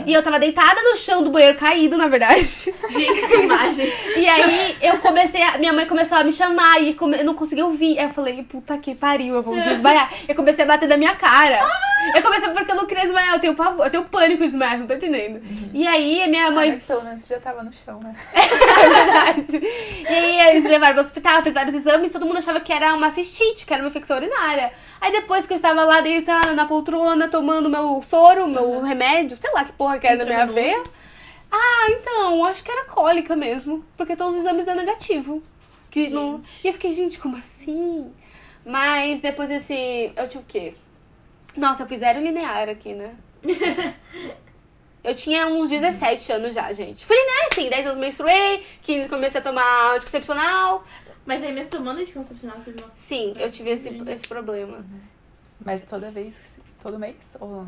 E 0.06 0.12
eu 0.12 0.22
tava 0.22 0.38
deitada 0.38 0.80
no 0.82 0.96
chão 0.96 1.22
do 1.22 1.30
banheiro, 1.30 1.56
caído, 1.58 1.96
na 1.96 2.08
verdade. 2.08 2.46
Gente, 2.90 3.24
essa 3.24 3.34
imagem. 3.36 3.92
E 4.16 4.28
aí 4.28 4.76
eu 4.82 4.98
comecei 4.98 5.42
a. 5.42 5.56
Minha 5.58 5.72
mãe 5.72 5.86
começou 5.86 6.18
a 6.18 6.24
me 6.24 6.32
chamar 6.32 6.82
e 6.82 6.92
come- 6.94 7.18
eu 7.18 7.24
não 7.24 7.34
conseguia 7.34 7.64
ouvir. 7.64 7.98
Aí 7.98 8.04
eu 8.04 8.10
falei, 8.10 8.42
puta 8.42 8.76
que 8.78 8.94
pariu, 8.94 9.34
eu 9.34 9.42
vou 9.42 9.54
desmaiar. 9.60 10.12
Eu 10.28 10.34
comecei 10.34 10.64
a 10.64 10.68
bater 10.68 10.88
na 10.88 10.96
minha 10.96 11.14
cara. 11.16 11.60
Eu 12.14 12.22
comecei 12.22 12.48
porque 12.50 12.70
eu 12.70 12.76
não 12.76 12.86
queria 12.86 13.02
desmaiar, 13.02 13.34
eu 13.34 13.40
tenho 13.40 13.54
pavor, 13.56 13.84
eu 13.86 13.90
tenho 13.90 14.04
pânico 14.04 14.42
de 14.42 14.50
desmaiar, 14.50 14.78
não 14.78 14.86
tô 14.86 14.94
entendendo. 14.94 15.42
E 15.74 15.86
aí 15.88 16.22
a 16.22 16.28
minha 16.28 16.46
Ah, 16.46 16.50
mãe. 16.52 16.70
mas 16.70 16.82
pelo 16.82 17.02
menos 17.02 17.22
você 17.22 17.34
já 17.34 17.40
tava 17.40 17.62
no 17.64 17.72
chão, 17.72 17.98
né? 18.00 18.14
É 18.36 18.88
verdade. 18.88 19.66
E 20.08 20.14
aí 20.14 20.50
eles 20.50 20.62
me 20.64 20.68
levaram 20.70 20.94
pro 20.94 21.02
hospital, 21.02 21.42
fez 21.42 21.54
vários 21.54 21.74
exames, 21.74 22.12
todo 22.12 22.24
mundo 22.26 22.38
achava 22.38 22.60
que 22.60 22.72
era 22.72 22.94
uma 22.94 23.10
cistite, 23.10 23.66
que 23.66 23.72
era 23.72 23.82
uma 23.82 23.88
infecção 23.88 24.16
urinária. 24.18 24.70
Aí 25.00 25.12
depois 25.12 25.46
que 25.46 25.52
eu 25.52 25.56
estava 25.56 25.84
lá 25.84 26.00
deitada 26.00 26.52
na 26.54 26.66
poltrona, 26.66 27.28
tomando 27.28 27.68
meu 27.68 28.02
soro, 28.02 28.48
meu 28.48 28.80
remédio, 28.80 29.36
sei 29.36 29.50
lá 29.52 29.64
que 29.64 29.72
porra 29.72 29.98
que 29.98 30.06
era 30.06 30.16
na 30.16 30.24
minha 30.24 30.46
veia. 30.46 30.82
Ah, 31.50 31.86
então, 31.90 32.44
acho 32.44 32.62
que 32.62 32.70
era 32.70 32.84
cólica 32.84 33.36
mesmo. 33.36 33.84
Porque 33.96 34.16
todos 34.16 34.34
os 34.34 34.40
exames 34.40 34.64
dão 34.64 34.74
negativo. 34.74 35.42
Que 35.90 36.08
não... 36.08 36.40
E 36.62 36.68
eu 36.68 36.72
fiquei, 36.72 36.92
gente, 36.94 37.18
como 37.18 37.36
assim? 37.36 38.12
Mas 38.64 39.20
depois 39.20 39.48
desse. 39.48 40.12
Eu 40.16 40.28
tinha 40.28 40.40
o 40.40 40.44
quê? 40.46 40.74
Nossa, 41.56 41.84
eu 41.84 41.86
fiz 41.86 42.00
zero 42.00 42.20
linear 42.20 42.68
aqui, 42.68 42.92
né? 42.92 43.14
Eu 45.06 45.14
tinha 45.14 45.46
uns 45.46 45.70
17 45.70 46.32
anos 46.32 46.52
já, 46.52 46.72
gente. 46.72 47.06
Fui 47.06 47.16
linear, 47.16 47.54
sim. 47.54 47.70
10 47.70 47.86
anos 47.86 47.98
menstruei, 48.00 48.66
15 48.82 49.08
comecei 49.08 49.40
a 49.40 49.44
tomar 49.44 49.94
anticoncepcional. 49.94 50.84
Mas 51.26 51.42
aí 51.42 51.52
mesmo 51.52 51.70
tomando 51.70 52.00
anticoncepcional, 52.00 52.58
você 52.58 52.72
viu? 52.72 52.84
Sim, 52.94 53.34
eu 53.38 53.50
tive 53.50 53.70
esse, 53.70 53.88
esse 54.08 54.28
problema. 54.28 54.84
Mas 55.60 55.82
toda 55.82 56.10
vez, 56.10 56.58
todo 56.80 56.98
mês? 56.98 57.36
Ou... 57.40 57.66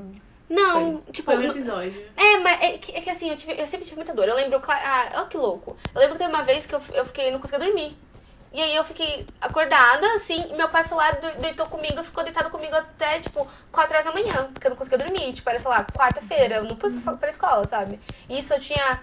Não, 0.49 1.03
tipo, 1.13 1.31
Foi 1.31 1.37
um 1.37 1.51
episódio. 1.51 2.07
É, 2.17 2.39
mas 2.39 2.63
é 2.63 2.79
que, 2.79 2.93
é 2.93 3.01
que 3.03 3.11
assim, 3.11 3.29
eu, 3.29 3.37
tive, 3.37 3.53
eu 3.61 3.67
sempre 3.67 3.85
tive 3.85 3.97
muita 3.97 4.15
dor. 4.15 4.27
Eu 4.29 4.37
lembro, 4.37 4.61
ah, 4.67 5.11
olha 5.17 5.27
que 5.27 5.37
louco. 5.37 5.77
Eu 5.95 6.01
lembro 6.01 6.17
que 6.17 6.23
teve 6.25 6.33
uma 6.35 6.43
vez 6.43 6.65
que 6.65 6.75
eu, 6.75 6.81
eu 6.95 7.05
fiquei, 7.05 7.31
não 7.31 7.39
conseguia 7.39 7.67
dormir. 7.67 7.95
E 8.51 8.63
aí 8.63 8.75
eu 8.75 8.83
fiquei 8.83 9.27
acordada, 9.43 10.07
assim, 10.15 10.51
e 10.51 10.57
meu 10.57 10.71
pai 10.71 10.83
foi 10.85 10.97
lá, 10.97 11.11
de- 11.11 11.37
deitou 11.43 11.67
comigo, 11.67 12.03
ficou 12.03 12.25
deitado 12.25 12.49
comigo 12.49 12.75
até, 12.75 13.21
tipo, 13.21 13.47
4 13.71 13.93
horas 13.93 14.07
da 14.07 14.13
manhã, 14.13 14.49
porque 14.55 14.67
eu 14.67 14.71
não 14.71 14.77
conseguia 14.77 14.97
dormir. 15.05 15.35
Tipo, 15.35 15.51
era, 15.51 15.59
sei 15.59 15.69
lá, 15.69 15.85
quarta-feira, 15.85 16.55
eu 16.57 16.65
não 16.65 16.75
fui 16.77 16.91
pra, 16.99 17.13
pra 17.15 17.29
escola, 17.29 17.67
sabe? 17.67 18.01
E 18.29 18.39
isso 18.39 18.55
eu 18.55 18.61
tinha. 18.61 19.03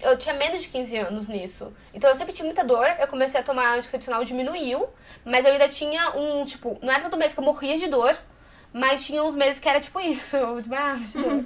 Eu 0.00 0.16
tinha 0.16 0.34
menos 0.34 0.62
de 0.62 0.68
15 0.68 0.96
anos 0.96 1.26
nisso. 1.26 1.72
Então 1.92 2.08
eu 2.08 2.14
sempre 2.16 2.32
tive 2.32 2.46
muita 2.46 2.64
dor, 2.64 2.86
eu 3.00 3.08
comecei 3.08 3.40
a 3.40 3.42
tomar 3.42 3.74
anticoncepcional, 3.76 4.24
diminuiu, 4.24 4.88
mas 5.24 5.44
eu 5.44 5.52
ainda 5.52 5.68
tinha 5.68 6.10
um, 6.16 6.44
tipo, 6.44 6.78
não 6.80 6.92
era 6.92 7.02
todo 7.02 7.16
mês 7.16 7.32
que 7.34 7.40
eu 7.40 7.44
morria 7.44 7.76
de 7.78 7.88
dor, 7.88 8.16
mas 8.72 9.04
tinha 9.04 9.22
uns 9.24 9.34
meses 9.34 9.58
que 9.58 9.68
era 9.68 9.80
tipo 9.80 9.98
isso, 10.00 10.36
eu 10.36 10.56
desmaiava 10.56 11.00
de 11.00 11.18
dor. 11.18 11.44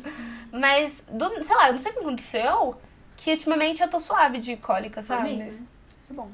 Mas, 0.53 1.03
do, 1.09 1.29
sei 1.45 1.57
lá, 1.57 1.69
eu 1.69 1.73
não 1.75 1.81
sei 1.81 1.93
o 1.93 1.95
que 1.95 2.01
aconteceu, 2.01 2.77
que 3.17 3.31
ultimamente 3.31 3.81
eu 3.83 3.89
tô 3.89 3.99
suave 3.99 4.39
de 4.39 4.57
cólica, 4.57 5.01
sabe? 5.01 5.21
Amém, 5.31 5.37
né? 5.39 5.53
Que 6.07 6.13
bom. 6.13 6.29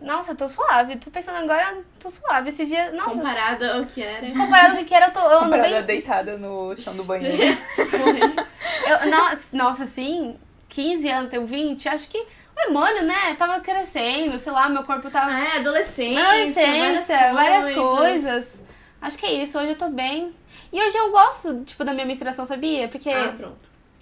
Nossa, 0.00 0.32
eu 0.32 0.36
tô 0.36 0.48
suave. 0.48 0.96
Tô 0.96 1.08
pensando 1.10 1.36
agora, 1.38 1.78
tô 2.00 2.10
suave. 2.10 2.50
Esse 2.50 2.66
dia, 2.66 2.90
nossa, 2.92 3.10
Comparado 3.12 3.64
ao 3.64 3.84
que 3.86 4.02
era. 4.02 4.26
comparado 4.32 4.76
com 4.76 4.82
o 4.82 4.84
que 4.84 4.94
era, 4.94 5.06
eu 5.06 5.12
tô 5.12 5.20
eu 5.20 5.26
ando 5.38 5.44
Comparada 5.44 5.74
bem. 5.76 5.82
deitada 5.82 6.36
no 6.36 6.76
chão 6.76 6.94
do 6.96 7.04
banheiro. 7.04 7.36
Eu, 8.86 9.10
nossa, 9.10 9.42
nossa, 9.52 9.82
assim, 9.84 10.36
15 10.74 11.08
anos, 11.08 11.30
tenho 11.30 11.46
20, 11.46 11.88
acho 11.88 12.08
que 12.08 12.18
o 12.18 12.66
hormônio, 12.68 13.02
né, 13.04 13.34
tava 13.38 13.60
crescendo, 13.60 14.38
sei 14.38 14.52
lá, 14.52 14.68
meu 14.68 14.82
corpo 14.84 15.10
tava. 15.10 15.30
Ah, 15.30 15.54
é, 15.54 15.58
adolescência. 15.58 16.22
Adolescência, 16.24 17.32
várias 17.32 17.74
coisas. 17.74 17.98
coisas. 17.98 18.62
Acho 19.02 19.18
que 19.18 19.26
é 19.26 19.32
isso, 19.34 19.58
hoje 19.58 19.68
eu 19.70 19.76
tô 19.76 19.88
bem. 19.88 20.34
E 20.72 20.80
hoje 20.82 20.96
eu 20.96 21.10
gosto, 21.10 21.62
tipo, 21.64 21.84
da 21.84 21.92
minha 21.92 22.06
menstruação, 22.06 22.44
sabia? 22.46 22.88
Porque 22.88 23.10
Ah, 23.10 23.32
pronto. 23.36 23.56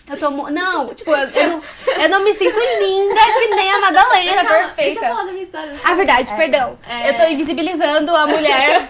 eu 0.08 0.16
tô. 0.16 0.30
Não, 0.50 0.94
tipo, 0.94 1.10
eu, 1.10 1.28
eu, 1.28 1.48
não, 1.50 1.62
eu 2.02 2.08
não 2.08 2.24
me 2.24 2.32
sinto 2.34 2.58
linda 2.80 3.20
que 3.38 3.48
nem 3.54 3.70
a 3.72 3.78
Madalena, 3.80 4.22
Deixa 4.22 4.40
eu 4.42 4.46
falar- 4.46 4.48
Deixa 4.48 4.70
eu 4.70 4.74
perfeita. 4.74 5.00
falar 5.08 5.24
da 5.24 5.32
minha 5.32 5.42
história. 5.42 5.80
Ah, 5.84 5.94
verdade, 5.94 6.32
É. 6.32 6.36
perdão. 6.36 6.78
É. 6.88 7.10
Eu 7.10 7.16
tô 7.16 7.22
invisibilizando 7.26 8.14
a 8.14 8.26
mulher. 8.26 8.88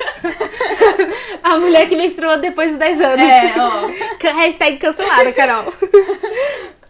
a 1.42 1.56
mulher 1.58 1.88
que 1.88 1.96
menstruou 1.96 2.38
depois 2.38 2.70
dos 2.70 2.78
10 2.78 3.00
anos. 3.00 3.24
É, 3.26 3.54
ó. 3.58 4.30
Hashtag 4.36 4.78
cancelada, 4.78 5.32
Carol. 5.32 5.72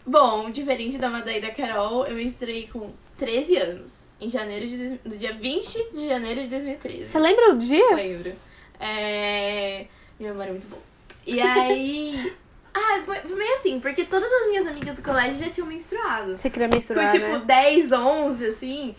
Bom, 0.07 0.51
diferente 0.51 0.99
da 0.99 1.09
Madai 1.09 1.39
e 1.39 1.41
da 1.41 1.51
Carol, 1.51 2.07
eu 2.07 2.15
menstruei 2.15 2.69
com 2.73 2.91
13 3.19 3.57
anos. 3.57 3.93
Em 4.21 4.29
janeiro 4.29 4.67
de... 4.67 5.01
No 5.05 5.17
dia 5.17 5.33
20 5.35 5.91
de 5.95 6.09
janeiro 6.09 6.43
de 6.43 6.49
2013. 6.49 7.07
Você 7.07 7.19
lembra 7.19 7.55
o 7.55 7.59
dia? 7.59 7.95
Lembro. 7.95 8.33
É... 8.79 9.87
Minha 10.19 10.33
memória 10.33 10.51
é 10.51 10.53
muito 10.53 10.67
boa. 10.69 10.83
E 11.27 11.41
aí... 11.41 12.33
Ah, 12.75 13.03
foi, 13.05 13.19
meio 13.35 13.53
assim, 13.53 13.79
porque 13.81 14.03
todas 14.03 14.33
as 14.33 14.49
minhas 14.49 14.67
amigas 14.67 14.95
do 14.95 15.03
colégio 15.03 15.39
já 15.39 15.51
tinham 15.51 15.67
menstruado. 15.67 16.39
Você 16.39 16.49
queria 16.49 16.69
Com, 16.69 16.75
menstruar, 16.75 17.13
tipo, 17.13 17.27
né? 17.27 17.43
10, 17.45 17.93
11, 17.93 18.47
assim. 18.47 18.95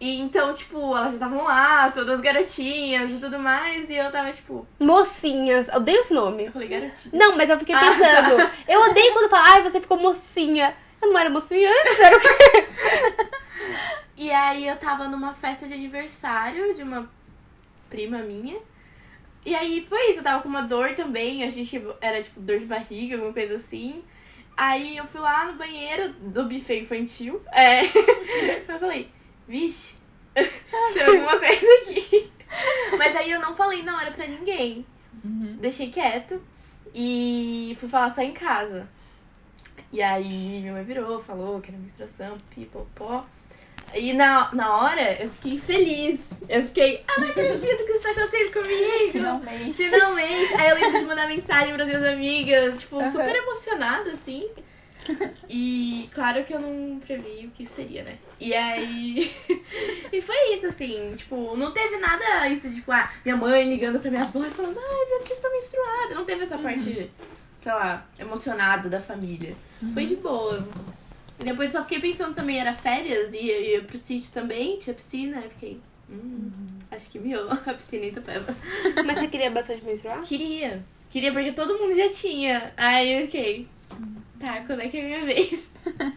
E 0.00 0.18
então, 0.18 0.54
tipo, 0.54 0.78
elas 0.96 1.10
já 1.10 1.14
estavam 1.14 1.44
lá, 1.44 1.90
todas 1.90 2.22
garotinhas 2.22 3.10
e 3.10 3.18
tudo 3.18 3.38
mais. 3.38 3.90
E 3.90 3.96
eu 3.96 4.10
tava, 4.10 4.32
tipo... 4.32 4.66
Mocinhas. 4.78 5.68
Eu 5.68 5.76
odeio 5.76 6.00
esse 6.00 6.14
nome. 6.14 6.46
Eu 6.46 6.52
falei, 6.52 6.68
garotinha. 6.68 7.12
Não, 7.12 7.36
mas 7.36 7.50
eu 7.50 7.58
fiquei 7.58 7.74
Ah, 7.74 7.80
pensando. 7.80 8.50
Eu 8.66 8.80
odeio 8.80 9.12
quando 9.12 9.28
fala, 9.28 9.54
ai, 9.54 9.62
você 9.62 9.78
ficou 9.78 9.98
mocinha. 9.98 10.74
Eu 11.02 11.12
não 11.12 11.18
era 11.18 11.28
mocinha 11.28 11.68
antes, 11.70 12.00
era 12.00 12.16
o 12.16 12.20
quê? 12.20 12.66
E 14.16 14.30
aí 14.30 14.66
eu 14.66 14.76
tava 14.76 15.08
numa 15.08 15.32
festa 15.32 15.66
de 15.66 15.72
aniversário 15.72 16.74
de 16.74 16.82
uma 16.82 17.10
prima 17.88 18.18
minha. 18.18 18.58
E 19.44 19.54
aí 19.54 19.86
foi 19.88 20.10
isso, 20.10 20.20
eu 20.20 20.24
tava 20.24 20.42
com 20.42 20.48
uma 20.48 20.60
dor 20.60 20.94
também, 20.94 21.42
achei 21.42 21.64
que 21.64 21.82
era 22.00 22.22
tipo 22.22 22.38
dor 22.40 22.58
de 22.58 22.66
barriga, 22.66 23.14
alguma 23.16 23.32
coisa 23.32 23.54
assim. 23.54 24.02
Aí 24.56 24.98
eu 24.98 25.06
fui 25.06 25.20
lá 25.22 25.46
no 25.46 25.54
banheiro 25.54 26.12
do 26.12 26.44
buffet 26.44 26.80
infantil. 26.80 27.40
É. 27.50 27.84
eu 28.68 28.78
falei, 28.78 29.10
vixe, 29.50 29.96
tem 30.32 31.02
alguma 31.02 31.38
coisa 31.38 31.66
aqui. 31.82 32.30
Mas 32.96 33.16
aí 33.16 33.30
eu 33.30 33.40
não 33.40 33.54
falei 33.54 33.82
na 33.82 33.96
hora 33.96 34.12
pra 34.12 34.26
ninguém. 34.26 34.86
Uhum. 35.24 35.56
Deixei 35.60 35.90
quieto 35.90 36.40
e 36.94 37.76
fui 37.78 37.88
falar 37.88 38.10
só 38.10 38.22
em 38.22 38.32
casa. 38.32 38.88
E 39.92 40.00
aí 40.00 40.60
minha 40.60 40.72
mãe 40.72 40.84
virou, 40.84 41.20
falou 41.20 41.60
que 41.60 41.70
era 41.70 41.78
menstruação, 41.78 42.38
pipopó. 42.54 43.26
E 43.92 44.12
na, 44.12 44.54
na 44.54 44.76
hora 44.76 45.20
eu 45.20 45.28
fiquei 45.30 45.58
feliz. 45.58 46.20
Eu 46.48 46.62
fiquei, 46.64 47.04
ah, 47.08 47.20
não 47.20 47.28
acredito 47.28 47.84
que 47.84 47.92
isso 47.92 48.02
tá 48.02 48.10
acontecendo 48.10 48.52
comigo. 48.52 49.12
Finalmente. 49.12 49.74
Finalmente! 49.74 50.54
Aí 50.54 50.70
eu 50.70 50.76
lembro 50.76 51.00
de 51.00 51.06
mandar 51.06 51.26
mensagem 51.26 51.74
para 51.74 51.84
minhas 51.84 52.04
amigas, 52.04 52.80
tipo, 52.80 53.00
Aham. 53.00 53.08
super 53.08 53.34
emocionada, 53.34 54.12
assim. 54.12 54.48
E 55.52 56.08
claro 56.14 56.44
que 56.44 56.54
eu 56.54 56.60
não 56.60 57.00
previ 57.00 57.46
o 57.46 57.50
que 57.50 57.66
seria, 57.66 58.04
né? 58.04 58.18
E 58.38 58.54
aí. 58.54 59.30
e 60.12 60.20
foi 60.20 60.54
isso, 60.54 60.66
assim, 60.66 61.12
tipo, 61.16 61.56
não 61.56 61.72
teve 61.72 61.96
nada 61.98 62.48
isso, 62.48 62.72
tipo, 62.72 62.92
ah, 62.92 63.10
minha 63.24 63.36
mãe 63.36 63.68
ligando 63.68 63.98
pra 63.98 64.10
minha 64.10 64.22
avó 64.22 64.44
e 64.44 64.50
falando, 64.50 64.78
ai, 64.78 65.06
minha 65.06 65.20
tia 65.22 65.34
está 65.34 65.50
menstruada. 65.50 66.14
Não 66.14 66.24
teve 66.24 66.42
essa 66.44 66.56
parte, 66.56 67.10
sei 67.58 67.72
lá, 67.72 68.06
emocionada 68.18 68.88
da 68.88 69.00
família. 69.00 69.56
Foi 69.92 70.06
de 70.06 70.16
boa. 70.16 70.66
E 71.40 71.44
depois 71.44 71.72
só 71.72 71.82
fiquei 71.82 72.00
pensando 72.00 72.34
também, 72.34 72.60
era 72.60 72.74
férias, 72.74 73.32
e 73.32 73.48
eu 73.48 73.62
ia 73.62 73.82
pro 73.82 73.96
sítio 73.96 74.30
também, 74.30 74.78
tinha 74.78 74.94
piscina, 74.94 75.40
eu 75.40 75.50
fiquei. 75.50 75.80
Hum, 76.08 76.50
acho 76.90 77.08
que 77.08 77.18
miou 77.18 77.48
a 77.66 77.74
piscina 77.74 78.04
em 78.04 78.08
Itapeva. 78.08 78.54
Mas 79.06 79.18
você 79.18 79.26
queria 79.26 79.50
bastante 79.50 79.84
menstruar? 79.84 80.20
Queria. 80.22 80.84
Queria 81.08 81.32
porque 81.32 81.52
todo 81.52 81.78
mundo 81.78 81.94
já 81.94 82.08
tinha. 82.10 82.72
Aí, 82.76 83.24
ok. 83.24 83.66
Tá, 84.40 84.62
quando 84.66 84.80
é 84.82 84.88
que 84.88 84.96
é 84.96 85.00
a 85.00 85.04
minha 85.04 85.24
vez? 85.24 85.68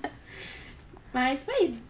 Mas 1.14 1.44
foi 1.44 1.66
isso. 1.66 1.82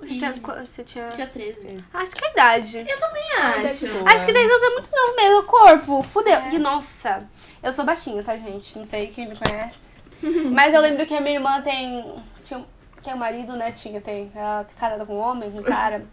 Você 0.00 0.14
tinha, 0.18 0.32
você 0.66 0.84
tinha... 0.84 1.08
Tinha 1.10 1.26
13. 1.26 1.78
Acho 1.94 2.10
que 2.10 2.24
é 2.24 2.28
a 2.28 2.32
idade. 2.32 2.78
Eu 2.86 3.00
também 3.00 3.22
acho. 3.38 3.86
Acho 4.06 4.26
que 4.26 4.32
10 4.32 4.50
anos 4.50 4.62
é 4.62 4.70
muito 4.70 4.90
novo 4.90 5.16
mesmo, 5.16 5.38
o 5.38 5.42
corpo. 5.44 6.02
Fudeu. 6.02 6.40
E 6.52 6.58
nossa, 6.58 7.26
eu 7.62 7.72
sou 7.72 7.84
baixinha, 7.86 8.22
tá, 8.22 8.36
gente? 8.36 8.76
Não 8.76 8.84
sei 8.84 9.06
quem 9.06 9.28
me 9.28 9.36
conhece. 9.36 10.02
Mas 10.52 10.74
eu 10.74 10.80
lembro 10.82 11.06
que 11.06 11.14
a 11.14 11.20
minha 11.20 11.36
irmã 11.36 11.62
tem. 11.62 12.22
Tinha, 12.44 12.58
um- 12.58 12.66
que 13.02 13.08
é 13.08 13.14
o 13.14 13.18
marido, 13.18 13.54
né? 13.56 13.72
Tinha, 13.72 14.00
tem. 14.00 14.30
Ela 14.34 14.60
é 14.62 14.80
casada 14.80 15.06
com 15.06 15.14
um 15.16 15.20
homem, 15.20 15.50
com 15.50 15.58
um 15.58 15.62
cara. 15.62 16.04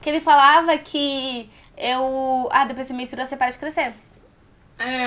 Que 0.00 0.08
ele 0.10 0.20
falava 0.20 0.76
que 0.78 1.48
eu. 1.76 2.48
Ah, 2.50 2.64
depois 2.64 2.86
você 2.86 2.94
menstrua, 2.94 3.26
você 3.26 3.36
para 3.36 3.50
de 3.52 3.58
crescer. 3.58 3.94
É. 4.78 5.06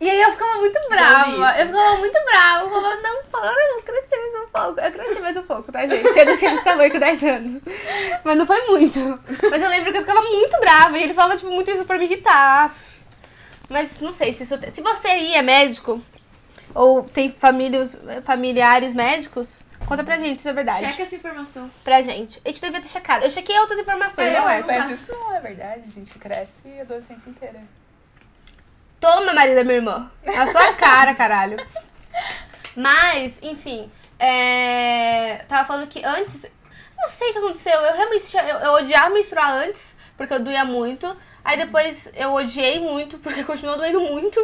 E 0.00 0.10
aí 0.10 0.20
eu 0.20 0.32
ficava 0.32 0.54
muito 0.58 0.78
brava. 0.88 1.30
isso. 1.30 1.60
Eu 1.60 1.66
ficava 1.66 1.96
muito 1.96 2.24
brava. 2.24 2.64
Eu 2.64 2.70
falava, 2.70 2.96
não, 2.96 3.22
para, 3.24 3.62
eu 3.68 3.74
vou 3.74 3.82
crescer 3.82 4.16
mais 4.16 4.34
um 4.34 4.48
pouco. 4.48 4.80
Eu 4.80 4.92
cresci 4.92 5.20
mais 5.20 5.36
um 5.36 5.42
pouco, 5.42 5.72
tá, 5.72 5.86
gente? 5.86 6.18
Eu 6.18 6.26
não 6.26 6.36
tinha 6.36 6.54
esse 6.54 6.64
tamanho 6.64 6.90
com 6.90 6.98
10 6.98 7.22
anos. 7.22 7.62
Mas 8.24 8.36
não 8.38 8.46
foi 8.46 8.66
muito. 8.66 8.98
Mas 9.50 9.62
eu 9.62 9.68
lembro 9.70 9.92
que 9.92 9.98
eu 9.98 10.02
ficava 10.02 10.22
muito 10.22 10.58
brava. 10.60 10.98
E 10.98 11.02
ele 11.04 11.14
falava, 11.14 11.36
tipo, 11.38 11.50
muito 11.52 11.70
isso 11.70 11.84
pra 11.84 11.98
me 11.98 12.04
irritar. 12.04 12.74
Mas 13.68 14.00
não 14.00 14.12
sei, 14.12 14.32
se, 14.32 14.42
isso, 14.42 14.58
se 14.72 14.80
você 14.82 15.08
aí 15.08 15.34
é 15.34 15.42
médico, 15.42 16.00
ou 16.74 17.04
tem 17.04 17.30
famílias, 17.30 17.96
familiares 18.24 18.92
médicos, 18.92 19.64
conta 19.86 20.04
pra 20.04 20.18
gente 20.18 20.42
se 20.42 20.48
é 20.48 20.52
verdade. 20.52 20.84
Checa 20.84 21.02
essa 21.02 21.14
informação. 21.14 21.70
Pra 21.82 22.02
gente. 22.02 22.40
A 22.44 22.48
gente 22.48 22.60
devia 22.60 22.80
ter 22.80 22.88
checado. 22.88 23.22
Eu 23.24 23.30
chequei 23.30 23.58
outras 23.60 23.78
informações, 23.78 24.28
É, 24.28 24.40
não 24.40 24.48
essa. 24.48 24.66
Mas 24.66 24.90
isso 25.00 25.12
não 25.12 25.34
é 25.34 25.40
verdade, 25.40 25.82
a 25.86 25.90
gente 25.90 26.18
cresce 26.18 26.60
a 26.78 26.82
adolescência 26.82 27.30
inteira. 27.30 27.60
Toma, 29.02 29.34
marido 29.34 29.56
da 29.56 29.64
minha 29.64 29.76
irmã. 29.76 30.10
Na 30.24 30.46
sua 30.46 30.72
cara, 30.78 31.14
caralho. 31.14 31.56
Mas, 32.76 33.38
enfim. 33.42 33.90
É... 34.18 35.44
Tava 35.48 35.66
falando 35.66 35.88
que 35.88 36.02
antes. 36.04 36.46
Não 36.96 37.10
sei 37.10 37.30
o 37.30 37.32
que 37.32 37.38
aconteceu. 37.38 37.72
Eu 37.80 37.94
realmente 37.96 38.26
tinha- 38.28 38.44
eu, 38.44 38.58
eu 38.58 38.72
odiava 38.74 39.10
menstruar 39.10 39.50
antes, 39.50 39.96
porque 40.16 40.32
eu 40.32 40.40
doía 40.40 40.64
muito. 40.64 41.14
Aí 41.44 41.56
depois 41.56 42.10
eu 42.14 42.32
odiei 42.32 42.78
muito, 42.78 43.18
porque 43.18 43.42
continuou 43.44 43.76
doendo 43.76 44.00
muito. 44.00 44.40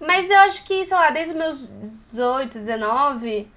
Mas 0.00 0.30
eu 0.30 0.38
acho 0.40 0.64
que, 0.64 0.86
sei 0.86 0.96
lá, 0.96 1.10
desde 1.10 1.32
os 1.32 1.36
meus 1.38 1.68
18, 1.80 2.58
19, 2.60 3.50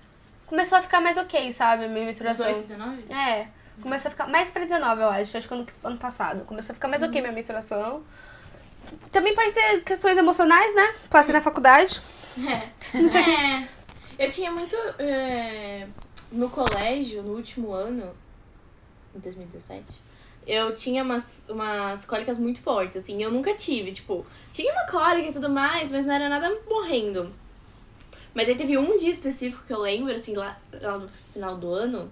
começou 0.47 0.77
a 0.77 0.81
ficar 0.81 0.99
mais 0.99 1.17
ok, 1.17 1.53
sabe? 1.53 1.87
Minha 1.87 2.05
menstruação. 2.07 2.45
18, 2.47 2.67
19? 2.67 3.05
É. 3.13 3.47
Começou 3.81 4.09
a 4.09 4.11
ficar 4.11 4.27
mais 4.27 4.51
pra 4.51 4.63
19, 4.63 5.01
eu 5.01 5.09
acho. 5.09 5.37
Acho 5.37 5.47
que 5.47 5.53
ano, 5.53 5.67
ano 5.83 5.97
passado. 5.97 6.43
Começou 6.45 6.73
a 6.73 6.75
ficar 6.75 6.87
mais 6.89 7.01
ok 7.01 7.21
minha 7.21 7.31
menstruação. 7.33 8.03
Também 9.11 9.35
pode 9.35 9.51
ter 9.51 9.83
questões 9.83 10.17
emocionais, 10.17 10.73
né? 10.75 10.95
Passei 11.09 11.33
na 11.33 11.41
faculdade. 11.41 12.01
É. 12.37 12.71
é. 12.97 13.67
Eu 14.17 14.31
tinha 14.31 14.49
muito. 14.51 14.73
É... 14.97 15.85
No 16.31 16.49
colégio, 16.49 17.21
no 17.21 17.33
último 17.33 17.73
ano, 17.73 18.15
em 19.13 19.19
2017, 19.19 19.83
eu 20.47 20.73
tinha 20.73 21.03
umas, 21.03 21.41
umas 21.49 22.05
cólicas 22.05 22.37
muito 22.37 22.61
fortes, 22.61 22.97
assim. 22.97 23.21
Eu 23.21 23.31
nunca 23.31 23.53
tive, 23.53 23.91
tipo, 23.91 24.25
tinha 24.53 24.71
uma 24.71 24.85
cólica 24.87 25.29
e 25.29 25.33
tudo 25.33 25.49
mais, 25.49 25.91
mas 25.91 26.05
não 26.05 26.13
era 26.13 26.29
nada 26.29 26.57
morrendo. 26.69 27.33
Mas 28.33 28.47
aí 28.47 28.55
teve 28.55 28.77
um 28.77 28.97
dia 28.97 29.11
específico 29.11 29.63
que 29.65 29.73
eu 29.73 29.79
lembro, 29.79 30.13
assim, 30.13 30.35
lá, 30.35 30.57
lá 30.81 30.97
no 30.97 31.09
final 31.33 31.57
do 31.57 31.73
ano. 31.73 32.11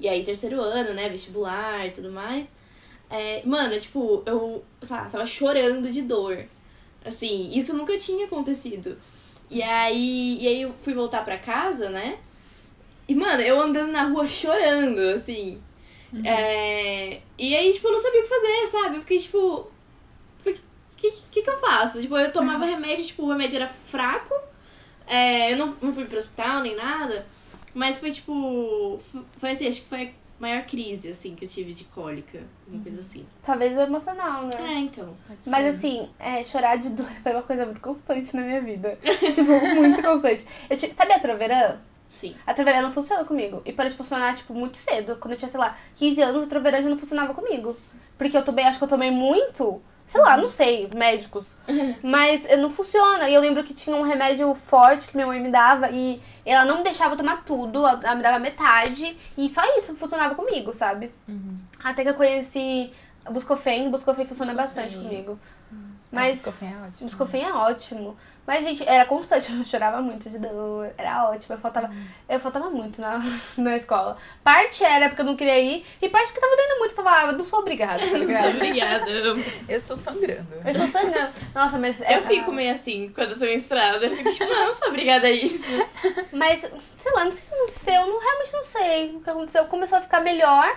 E 0.00 0.08
aí, 0.08 0.24
terceiro 0.24 0.60
ano, 0.60 0.94
né? 0.94 1.08
Vestibular 1.08 1.86
e 1.86 1.90
tudo 1.90 2.10
mais. 2.10 2.46
É, 3.10 3.42
mano, 3.44 3.78
tipo, 3.78 4.22
eu 4.26 4.64
sei 4.82 4.96
lá, 4.96 5.04
tava 5.06 5.26
chorando 5.26 5.90
de 5.90 6.02
dor. 6.02 6.44
Assim, 7.04 7.50
isso 7.52 7.74
nunca 7.74 7.96
tinha 7.98 8.26
acontecido. 8.26 8.98
E 9.50 9.62
aí, 9.62 10.38
e 10.40 10.46
aí 10.48 10.62
eu 10.62 10.74
fui 10.82 10.92
voltar 10.92 11.24
pra 11.24 11.38
casa, 11.38 11.88
né? 11.88 12.18
E, 13.08 13.14
mano, 13.14 13.40
eu 13.40 13.60
andando 13.60 13.90
na 13.90 14.04
rua 14.04 14.28
chorando, 14.28 14.98
assim. 15.00 15.60
É, 16.24 17.20
e 17.38 17.56
aí, 17.56 17.72
tipo, 17.72 17.88
eu 17.88 17.92
não 17.92 17.98
sabia 17.98 18.20
o 18.20 18.22
que 18.22 18.28
fazer, 18.28 18.66
sabe? 18.66 18.96
Eu 18.96 19.00
fiquei, 19.00 19.18
tipo... 19.18 19.38
O 19.38 21.00
que, 21.00 21.12
que, 21.30 21.42
que 21.42 21.50
eu 21.50 21.58
faço? 21.60 22.00
Tipo, 22.00 22.16
eu 22.18 22.32
tomava 22.32 22.64
remédio, 22.66 23.06
tipo, 23.06 23.22
o 23.22 23.28
remédio 23.28 23.56
era 23.56 23.68
fraco. 23.68 24.34
É, 25.06 25.52
eu 25.52 25.56
não, 25.56 25.76
não 25.80 25.94
fui 25.94 26.04
pro 26.04 26.18
hospital 26.18 26.60
nem 26.60 26.74
nada. 26.74 27.24
Mas 27.72 27.98
foi, 27.98 28.10
tipo... 28.10 29.00
Foi 29.38 29.52
assim, 29.52 29.68
acho 29.68 29.82
que 29.82 29.88
foi 29.88 30.12
maior 30.38 30.62
crise, 30.64 31.08
assim, 31.10 31.34
que 31.34 31.44
eu 31.44 31.48
tive 31.48 31.72
de 31.74 31.84
cólica. 31.84 32.40
Uma 32.66 32.82
coisa 32.82 33.00
assim. 33.00 33.26
Talvez 33.42 33.76
o 33.76 33.80
emocional, 33.80 34.44
né? 34.44 34.56
É, 34.60 34.78
então. 34.78 35.14
Mas 35.46 35.74
assim, 35.74 36.08
é, 36.18 36.42
chorar 36.44 36.76
de 36.76 36.90
dor 36.94 37.06
foi 37.22 37.32
uma 37.32 37.42
coisa 37.42 37.64
muito 37.64 37.80
constante 37.80 38.34
na 38.36 38.42
minha 38.42 38.60
vida. 38.60 38.98
tipo, 39.34 39.50
muito 39.74 40.02
constante. 40.02 40.46
Eu 40.70 40.76
ti- 40.76 40.92
Sabe 40.94 41.12
a 41.12 41.18
Troveran? 41.18 41.78
Sim. 42.08 42.34
A 42.46 42.54
Troveran 42.54 42.82
não 42.82 42.92
funciona 42.92 43.24
comigo. 43.24 43.60
E 43.64 43.72
parou 43.72 43.90
de 43.90 43.96
funcionar, 43.96 44.34
tipo, 44.36 44.54
muito 44.54 44.76
cedo. 44.78 45.16
Quando 45.16 45.32
eu 45.32 45.38
tinha, 45.38 45.48
sei 45.48 45.60
lá, 45.60 45.76
15 45.96 46.20
anos, 46.22 46.44
a 46.44 46.46
Troveran 46.46 46.82
já 46.82 46.88
não 46.88 46.98
funcionava 46.98 47.34
comigo. 47.34 47.76
Porque 48.16 48.36
eu 48.36 48.44
tomei, 48.44 48.64
acho 48.64 48.78
que 48.78 48.84
eu 48.84 48.88
tomei 48.88 49.10
muito. 49.10 49.80
Sei 50.08 50.20
lá, 50.22 50.38
não 50.38 50.48
sei, 50.48 50.88
médicos. 50.94 51.54
Mas 52.02 52.44
eh, 52.46 52.56
não 52.56 52.70
funciona. 52.70 53.28
E 53.28 53.34
eu 53.34 53.40
lembro 53.42 53.62
que 53.62 53.74
tinha 53.74 53.94
um 53.94 54.02
remédio 54.02 54.54
forte 54.54 55.06
que 55.06 55.14
minha 55.14 55.26
mãe 55.26 55.38
me 55.38 55.50
dava 55.50 55.90
e 55.90 56.20
ela 56.46 56.64
não 56.64 56.78
me 56.78 56.82
deixava 56.82 57.14
tomar 57.14 57.44
tudo, 57.44 57.86
ela 57.86 58.14
me 58.14 58.22
dava 58.22 58.38
metade. 58.38 59.16
E 59.36 59.50
só 59.50 59.60
isso 59.76 59.94
funcionava 59.94 60.34
comigo, 60.34 60.72
sabe? 60.72 61.12
Até 61.84 62.02
que 62.02 62.08
eu 62.08 62.14
conheci 62.14 62.90
a 63.24 63.30
Buscofen, 63.30 63.90
Buscofen 63.90 64.24
funciona 64.24 64.54
Buscofen. 64.54 64.82
bastante 64.84 64.96
comigo. 64.96 65.38
Mas... 66.10 66.42
Mas 66.44 66.62
é 66.62 66.86
ótimo. 66.86 67.10
Buscofen 67.10 67.44
é 67.44 67.52
ótimo. 67.52 68.16
Mas, 68.48 68.64
gente, 68.64 68.82
era 68.88 69.04
constante, 69.04 69.52
eu 69.52 69.62
chorava 69.62 70.00
muito 70.00 70.30
de 70.30 70.38
dor, 70.38 70.90
era 70.96 71.28
ótimo, 71.28 71.54
eu 71.54 71.58
faltava, 71.60 71.90
eu 72.26 72.40
faltava 72.40 72.70
muito 72.70 72.98
na, 72.98 73.22
na 73.58 73.76
escola. 73.76 74.16
Parte 74.42 74.82
era 74.82 75.10
porque 75.10 75.20
eu 75.20 75.26
não 75.26 75.36
queria 75.36 75.60
ir, 75.60 75.84
e 76.00 76.08
parte 76.08 76.32
que 76.32 76.40
tava 76.40 76.56
doendo 76.56 76.78
muito, 76.78 76.92
eu 76.92 76.96
falava, 76.96 77.28
"Ah, 77.28 77.32
não 77.32 77.44
sou 77.44 77.58
obrigada, 77.58 77.98
tá 77.98 78.16
ligado? 78.16 78.54
Obrigada. 78.56 79.10
Eu 79.10 79.76
estou 79.76 79.98
sangrando. 79.98 80.46
Eu 80.64 80.70
estou 80.70 80.88
sangrando. 80.88 81.30
Nossa, 81.54 81.78
mas... 81.78 82.00
é- 82.00 82.16
Eu 82.16 82.22
fico 82.22 82.50
meio 82.50 82.72
assim 82.72 83.12
quando 83.14 83.32
eu 83.32 83.38
tô 83.38 83.44
menstruada. 83.44 84.06
Eu 84.06 84.16
fico 84.16 84.32
tipo, 84.32 84.44
não, 84.46 84.52
eu 84.60 84.66
não 84.66 84.72
sou 84.72 84.88
obrigada 84.88 85.26
a 85.26 85.30
isso. 85.30 85.86
Mas, 86.32 86.60
sei 86.96 87.12
lá, 87.12 87.26
não 87.26 87.32
sei 87.32 87.42
o 87.42 87.48
que 87.48 87.54
aconteceu, 87.54 87.94
eu 88.00 88.06
não, 88.06 88.18
realmente 88.18 88.52
não 88.54 88.64
sei 88.64 89.14
o 89.16 89.20
que 89.20 89.28
aconteceu. 89.30 89.64
Começou 89.66 89.98
a 89.98 90.00
ficar 90.00 90.20
melhor, 90.20 90.74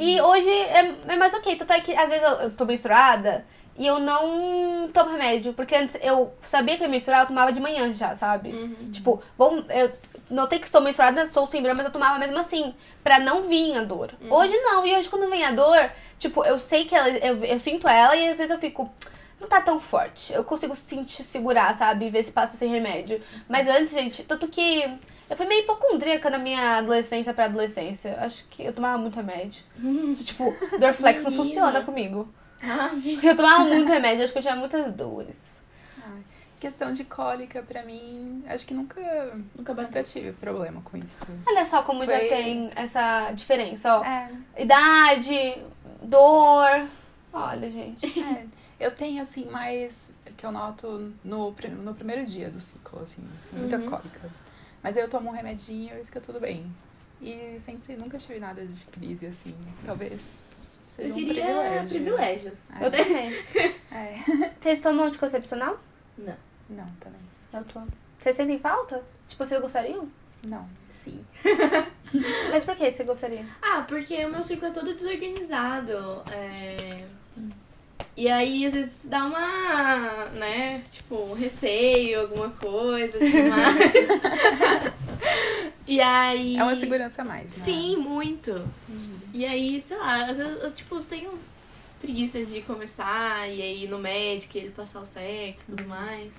e 0.00 0.20
hoje 0.20 0.48
é, 0.50 0.94
é 1.06 1.16
mais 1.16 1.32
ok. 1.32 1.54
Tanto 1.54 1.72
é 1.74 1.80
que, 1.80 1.94
às 1.94 2.08
vezes, 2.08 2.24
eu, 2.24 2.34
eu 2.40 2.50
tô 2.50 2.64
menstruada, 2.64 3.46
e 3.76 3.86
eu 3.86 3.98
não 3.98 4.88
tomo 4.92 5.10
remédio, 5.10 5.52
porque 5.52 5.74
antes 5.74 5.96
eu 6.02 6.32
sabia 6.44 6.76
que 6.76 6.82
ia 6.82 6.88
menstruar, 6.88 7.22
eu 7.22 7.26
tomava 7.26 7.52
de 7.52 7.60
manhã 7.60 7.92
já, 7.92 8.14
sabe? 8.14 8.50
Tipo, 8.92 9.22
bom, 9.36 9.64
eu 9.70 9.92
notei 10.30 10.58
que 10.58 10.66
estou 10.66 10.80
menstruada, 10.80 11.24
estou 11.24 11.46
sem 11.46 11.62
dor, 11.62 11.74
mas 11.74 11.86
eu 11.86 11.92
tomava 11.92 12.18
mesmo 12.18 12.38
assim, 12.38 12.74
pra 13.02 13.18
não 13.18 13.42
vir 13.42 13.76
a 13.76 13.84
dor. 13.84 14.12
Hoje 14.30 14.56
não, 14.58 14.86
e 14.86 14.94
hoje 14.94 15.08
quando 15.08 15.28
vem 15.28 15.44
a 15.44 15.50
dor, 15.50 15.90
tipo, 16.18 16.44
eu 16.44 16.58
sei 16.60 16.84
que 16.84 16.94
ela, 16.94 17.08
eu, 17.08 17.44
eu 17.44 17.58
sinto 17.60 17.88
ela 17.88 18.14
e 18.16 18.28
às 18.28 18.36
vezes 18.36 18.50
eu 18.50 18.58
fico, 18.58 18.90
não 19.40 19.48
tá 19.48 19.60
tão 19.60 19.80
forte. 19.80 20.32
Eu 20.32 20.44
consigo 20.44 20.76
sentir, 20.76 21.24
segurar, 21.24 21.76
sabe? 21.76 22.10
Ver 22.10 22.22
se 22.22 22.32
passa 22.32 22.56
sem 22.56 22.70
remédio. 22.70 23.20
Mas 23.48 23.68
antes, 23.68 23.92
gente, 23.92 24.22
tanto 24.22 24.48
que 24.48 24.88
eu 25.28 25.36
fui 25.36 25.46
meio 25.46 25.62
hipocondríaca 25.62 26.30
na 26.30 26.38
minha 26.38 26.78
adolescência 26.78 27.34
pra 27.34 27.46
adolescência. 27.46 28.16
Acho 28.20 28.44
que 28.48 28.62
eu 28.64 28.72
tomava 28.72 28.98
muito 28.98 29.16
remédio. 29.16 29.62
tipo, 30.24 30.54
Dorflex 30.78 31.24
não 31.24 31.32
funciona 31.32 31.82
comigo. 31.82 32.32
Ave. 32.70 33.18
Eu 33.22 33.36
tomava 33.36 33.64
muito 33.64 33.88
remédio, 33.88 34.24
acho 34.24 34.32
que 34.32 34.38
eu 34.38 34.42
tinha 34.42 34.56
muitas 34.56 34.92
dores. 34.92 35.54
questão 36.60 36.92
de 36.94 37.04
cólica, 37.04 37.62
pra 37.62 37.82
mim, 37.82 38.42
acho 38.48 38.66
que 38.66 38.72
nunca, 38.72 39.00
Nunca 39.54 39.74
nunca 39.74 40.02
tive 40.02 40.32
problema 40.32 40.80
com 40.82 40.96
isso. 40.96 41.26
Olha 41.46 41.66
só 41.66 41.82
como 41.82 42.06
já 42.06 42.16
Foi- 42.16 42.26
tem 42.28 42.70
essa 42.74 43.32
diferença, 43.32 43.98
ó. 43.98 44.04
É, 44.04 44.30
Idade, 44.58 45.62
dor. 46.02 46.88
Olha, 47.32 47.70
gente. 47.70 48.18
é. 48.20 48.46
Eu 48.80 48.90
tenho, 48.90 49.20
assim, 49.22 49.44
mais 49.46 50.12
que 50.36 50.44
eu 50.44 50.50
noto 50.52 51.12
no, 51.22 51.54
no 51.82 51.94
primeiro 51.94 52.24
dia 52.26 52.50
do 52.50 52.60
ciclo, 52.60 53.02
assim, 53.02 53.22
muita 53.52 53.76
Uhum. 53.76 53.86
cólica. 53.86 54.30
Mas 54.82 54.96
aí 54.96 55.02
eu 55.02 55.08
tomo 55.08 55.30
um 55.30 55.32
remedinho 55.32 55.94
e 56.00 56.04
fica 56.04 56.20
tudo 56.20 56.40
bem. 56.40 56.66
E 57.20 57.58
sempre, 57.60 57.96
nunca 57.96 58.18
tive 58.18 58.38
nada 58.40 58.64
de 58.66 58.74
crise, 58.86 59.26
assim. 59.26 59.54
Talvez 59.84 60.28
seja 60.94 61.08
Eu 61.08 61.12
um 61.12 61.14
diria 61.14 61.44
privilégio. 61.44 61.88
privilégios. 61.88 62.70
É. 62.70 62.86
Eu 62.86 62.90
também. 62.90 63.74
É. 63.94 64.50
Vocês 64.58 64.82
tomam 64.82 65.06
anticoncepcional? 65.06 65.78
Não. 66.18 66.36
Não, 66.68 66.86
também. 66.98 67.20
Eu 67.52 67.62
tô. 67.64 67.80
Vocês 68.18 68.34
sentem 68.34 68.58
falta? 68.58 69.02
Tipo, 69.28 69.44
vocês 69.46 69.60
gostariam? 69.60 70.08
Não. 70.46 70.68
Sim. 70.90 71.24
Mas 72.50 72.64
por 72.64 72.74
que 72.76 72.90
você 72.90 73.04
gostaria? 73.04 73.44
Ah, 73.62 73.84
porque 73.86 74.24
o 74.24 74.30
meu 74.30 74.42
ciclo 74.42 74.66
é 74.68 74.70
todo 74.70 74.94
desorganizado. 74.94 76.22
É... 76.32 77.04
E 78.16 78.28
aí, 78.28 78.66
às 78.66 78.74
vezes, 78.74 79.04
dá 79.04 79.24
uma, 79.24 80.26
né, 80.26 80.82
tipo, 80.90 81.16
um 81.16 81.34
receio, 81.34 82.20
alguma 82.22 82.50
coisa, 82.50 83.12
tudo 83.18 83.50
mais. 83.50 84.94
e 85.86 86.00
aí... 86.00 86.56
É 86.56 86.62
uma 86.62 86.76
segurança 86.76 87.22
a 87.22 87.24
mais, 87.24 87.56
né? 87.56 87.64
Sim, 87.64 87.96
muito. 87.96 88.66
E 89.32 89.44
aí, 89.44 89.80
sei 89.86 89.96
lá, 89.96 90.26
às 90.26 90.36
vezes, 90.36 90.62
eu, 90.62 90.70
tipo, 90.72 90.96
eu 90.96 91.04
tenho 91.04 91.38
preguiça 92.00 92.44
de 92.44 92.60
começar 92.62 93.48
e 93.48 93.62
aí 93.62 93.84
ir 93.84 93.88
no 93.88 93.98
médico 93.98 94.56
e 94.56 94.60
ele 94.60 94.70
passar 94.70 95.00
o 95.00 95.06
certo 95.06 95.62
e 95.62 95.66
tudo 95.66 95.86
mais. 95.88 96.32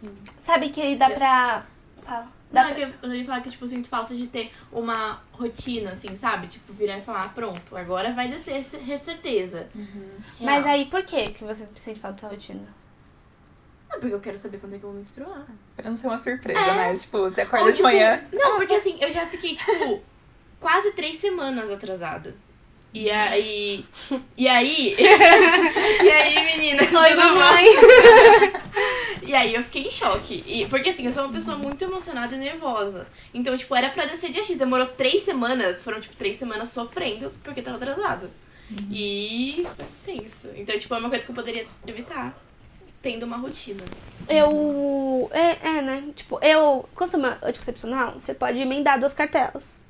Sim. 0.00 0.10
Sabe 0.38 0.68
que 0.70 0.96
dá 0.96 1.10
pra. 1.10 1.64
Fala. 2.04 2.28
Dá 2.50 2.64
Não, 2.64 2.74
pra... 2.74 2.82
é 2.82 2.86
que 2.90 3.06
eu 3.06 3.14
ia 3.14 3.24
falar 3.24 3.40
que, 3.40 3.50
tipo, 3.50 3.64
eu 3.64 3.68
sinto 3.68 3.88
falta 3.88 4.14
de 4.14 4.26
ter 4.26 4.52
uma 4.70 5.20
rotina, 5.32 5.92
assim, 5.92 6.14
sabe? 6.16 6.48
Tipo, 6.48 6.72
virar 6.74 6.98
e 6.98 7.00
falar, 7.00 7.22
ah, 7.24 7.28
pronto, 7.28 7.74
agora 7.76 8.12
vai 8.12 8.28
descer 8.28 8.62
cer- 8.64 8.98
certeza. 8.98 9.68
Mas 10.38 10.64
Real. 10.64 10.74
aí 10.74 10.84
por 10.86 11.02
que 11.04 11.30
que 11.30 11.44
você 11.44 11.66
sente 11.76 11.98
falta 12.00 12.16
dessa 12.16 12.28
rotina? 12.28 12.66
Ah, 13.92 13.98
porque 13.98 14.14
eu 14.14 14.20
quero 14.20 14.38
saber 14.38 14.58
quando 14.58 14.74
é 14.74 14.78
que 14.78 14.84
eu 14.84 14.90
vou 14.90 14.98
menstruar. 14.98 15.46
Pra 15.76 15.90
não 15.90 15.96
ser 15.96 16.06
uma 16.06 16.18
surpresa, 16.18 16.60
né? 16.74 16.96
Tipo, 16.96 17.18
você 17.30 17.42
acorda 17.42 17.66
Ou, 17.66 17.70
de 17.70 17.76
tipo, 17.76 17.88
manhã. 17.88 18.24
Não, 18.32 18.56
porque 18.56 18.74
assim, 18.74 18.96
eu 19.00 19.12
já 19.12 19.26
fiquei, 19.26 19.54
tipo, 19.54 20.02
quase 20.58 20.92
três 20.92 21.18
semanas 21.18 21.70
atrasada. 21.70 22.34
E 22.94 23.10
aí. 23.10 23.84
E 24.36 24.48
aí. 24.48 24.96
e 24.98 26.10
aí, 26.10 26.44
meninas? 26.44 26.92
Oi, 26.92 27.14
mamãe! 27.14 27.66
E 29.24 29.34
aí 29.34 29.54
eu 29.54 29.62
fiquei 29.62 29.84
em 29.84 29.90
choque. 29.90 30.42
E, 30.46 30.66
porque 30.66 30.90
assim, 30.90 31.06
eu 31.06 31.12
sou 31.12 31.24
uma 31.24 31.32
pessoa 31.32 31.56
muito 31.56 31.82
emocionada 31.82 32.34
e 32.34 32.38
nervosa. 32.38 33.06
Então, 33.32 33.56
tipo, 33.56 33.74
era 33.74 33.88
pra 33.88 34.04
descer 34.04 34.32
dia 34.32 34.42
X. 34.42 34.58
Demorou 34.58 34.86
três 34.86 35.24
semanas. 35.24 35.82
Foram, 35.82 36.00
tipo, 36.00 36.16
três 36.16 36.38
semanas 36.38 36.70
sofrendo 36.70 37.32
porque 37.42 37.62
tava 37.62 37.76
atrasado. 37.76 38.28
E 38.90 39.64
foi 39.76 39.86
tenso. 40.04 40.48
Então, 40.56 40.76
tipo, 40.76 40.94
é 40.94 40.98
uma 40.98 41.08
coisa 41.08 41.24
que 41.24 41.30
eu 41.30 41.34
poderia 41.34 41.66
evitar. 41.86 42.36
Tendo 43.02 43.24
uma 43.24 43.36
rotina. 43.36 43.82
Eu. 44.28 45.28
É, 45.32 45.78
é, 45.78 45.82
né? 45.82 46.04
Tipo, 46.14 46.38
eu. 46.42 46.88
Quando 46.94 47.16
anticoncepcional, 47.42 48.14
você 48.14 48.32
pode 48.32 48.58
emendar 48.60 48.98
duas 48.98 49.12
cartelas. 49.12 49.80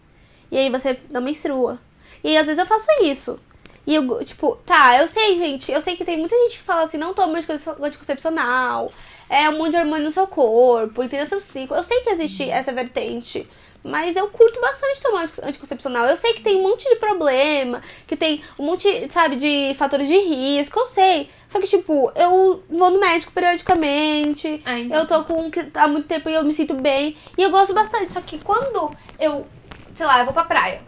E 0.51 0.57
aí 0.57 0.71
você 0.71 0.99
não 1.11 1.21
menstrua. 1.21 1.79
E 2.25 2.29
aí, 2.29 2.37
às 2.39 2.47
vezes 2.47 2.59
eu 2.59 2.67
faço 2.67 2.87
isso. 3.03 3.39
E 3.87 3.95
eu, 3.95 4.25
tipo, 4.25 4.57
tá, 4.65 4.99
eu 5.01 5.09
sei, 5.09 5.37
gente. 5.37 5.71
Eu 5.71 5.83
sei 5.83 5.97
que 5.97 6.05
tem 6.05 6.19
muita 6.19 6.37
gente 6.45 6.59
que 6.59 6.65
fala 6.65 6.83
assim: 6.83 6.97
não 6.97 7.13
toma 7.13 7.39
anticonce- 7.39 7.71
anticoncepcional. 7.81 8.93
É 9.29 9.49
um 9.49 9.59
monte 9.59 9.73
de 9.73 9.77
hormônio 9.79 10.05
no 10.07 10.13
seu 10.13 10.27
corpo, 10.27 11.03
entenda 11.03 11.27
seu 11.27 11.41
ciclo. 11.41 11.77
Eu 11.77 11.83
sei 11.83 12.01
que 12.01 12.11
existe 12.11 12.49
essa 12.49 12.73
vertente. 12.73 13.49
Mas 13.85 14.15
eu 14.17 14.29
curto 14.29 14.61
bastante 14.61 15.03
tomar 15.03 15.25
anti- 15.25 15.41
anticoncepcional. 15.43 16.07
Eu 16.07 16.17
sei 16.17 16.35
que 16.35 16.41
tem 16.43 16.57
um 16.57 16.63
monte 16.63 16.89
de 16.89 16.97
problema, 16.97 17.83
que 18.07 18.17
tem 18.17 18.41
um 18.59 18.65
monte, 18.65 19.09
sabe, 19.11 19.37
de 19.37 19.75
fatores 19.77 20.07
de 20.09 20.17
risco, 20.19 20.79
eu 20.79 20.87
sei. 20.89 21.29
Só 21.49 21.61
que, 21.61 21.67
tipo, 21.67 22.11
eu 22.15 22.63
vou 22.71 22.91
no 22.91 23.01
médico 23.01 23.33
periodicamente. 23.33 24.63
Ah, 24.65 24.79
então. 24.79 24.99
Eu 24.99 25.07
tô 25.07 25.25
com 25.25 25.51
há 25.75 25.89
muito 25.89 26.07
tempo 26.07 26.29
e 26.29 26.35
eu 26.35 26.45
me 26.45 26.55
sinto 26.55 26.75
bem. 26.75 27.17
E 27.37 27.43
eu 27.43 27.51
gosto 27.51 27.75
bastante. 27.75 28.13
Só 28.13 28.21
que 28.21 28.39
quando 28.39 28.91
eu, 29.19 29.47
sei 29.95 30.07
lá, 30.07 30.21
eu 30.21 30.25
vou 30.27 30.33
pra 30.35 30.45
praia. 30.45 30.81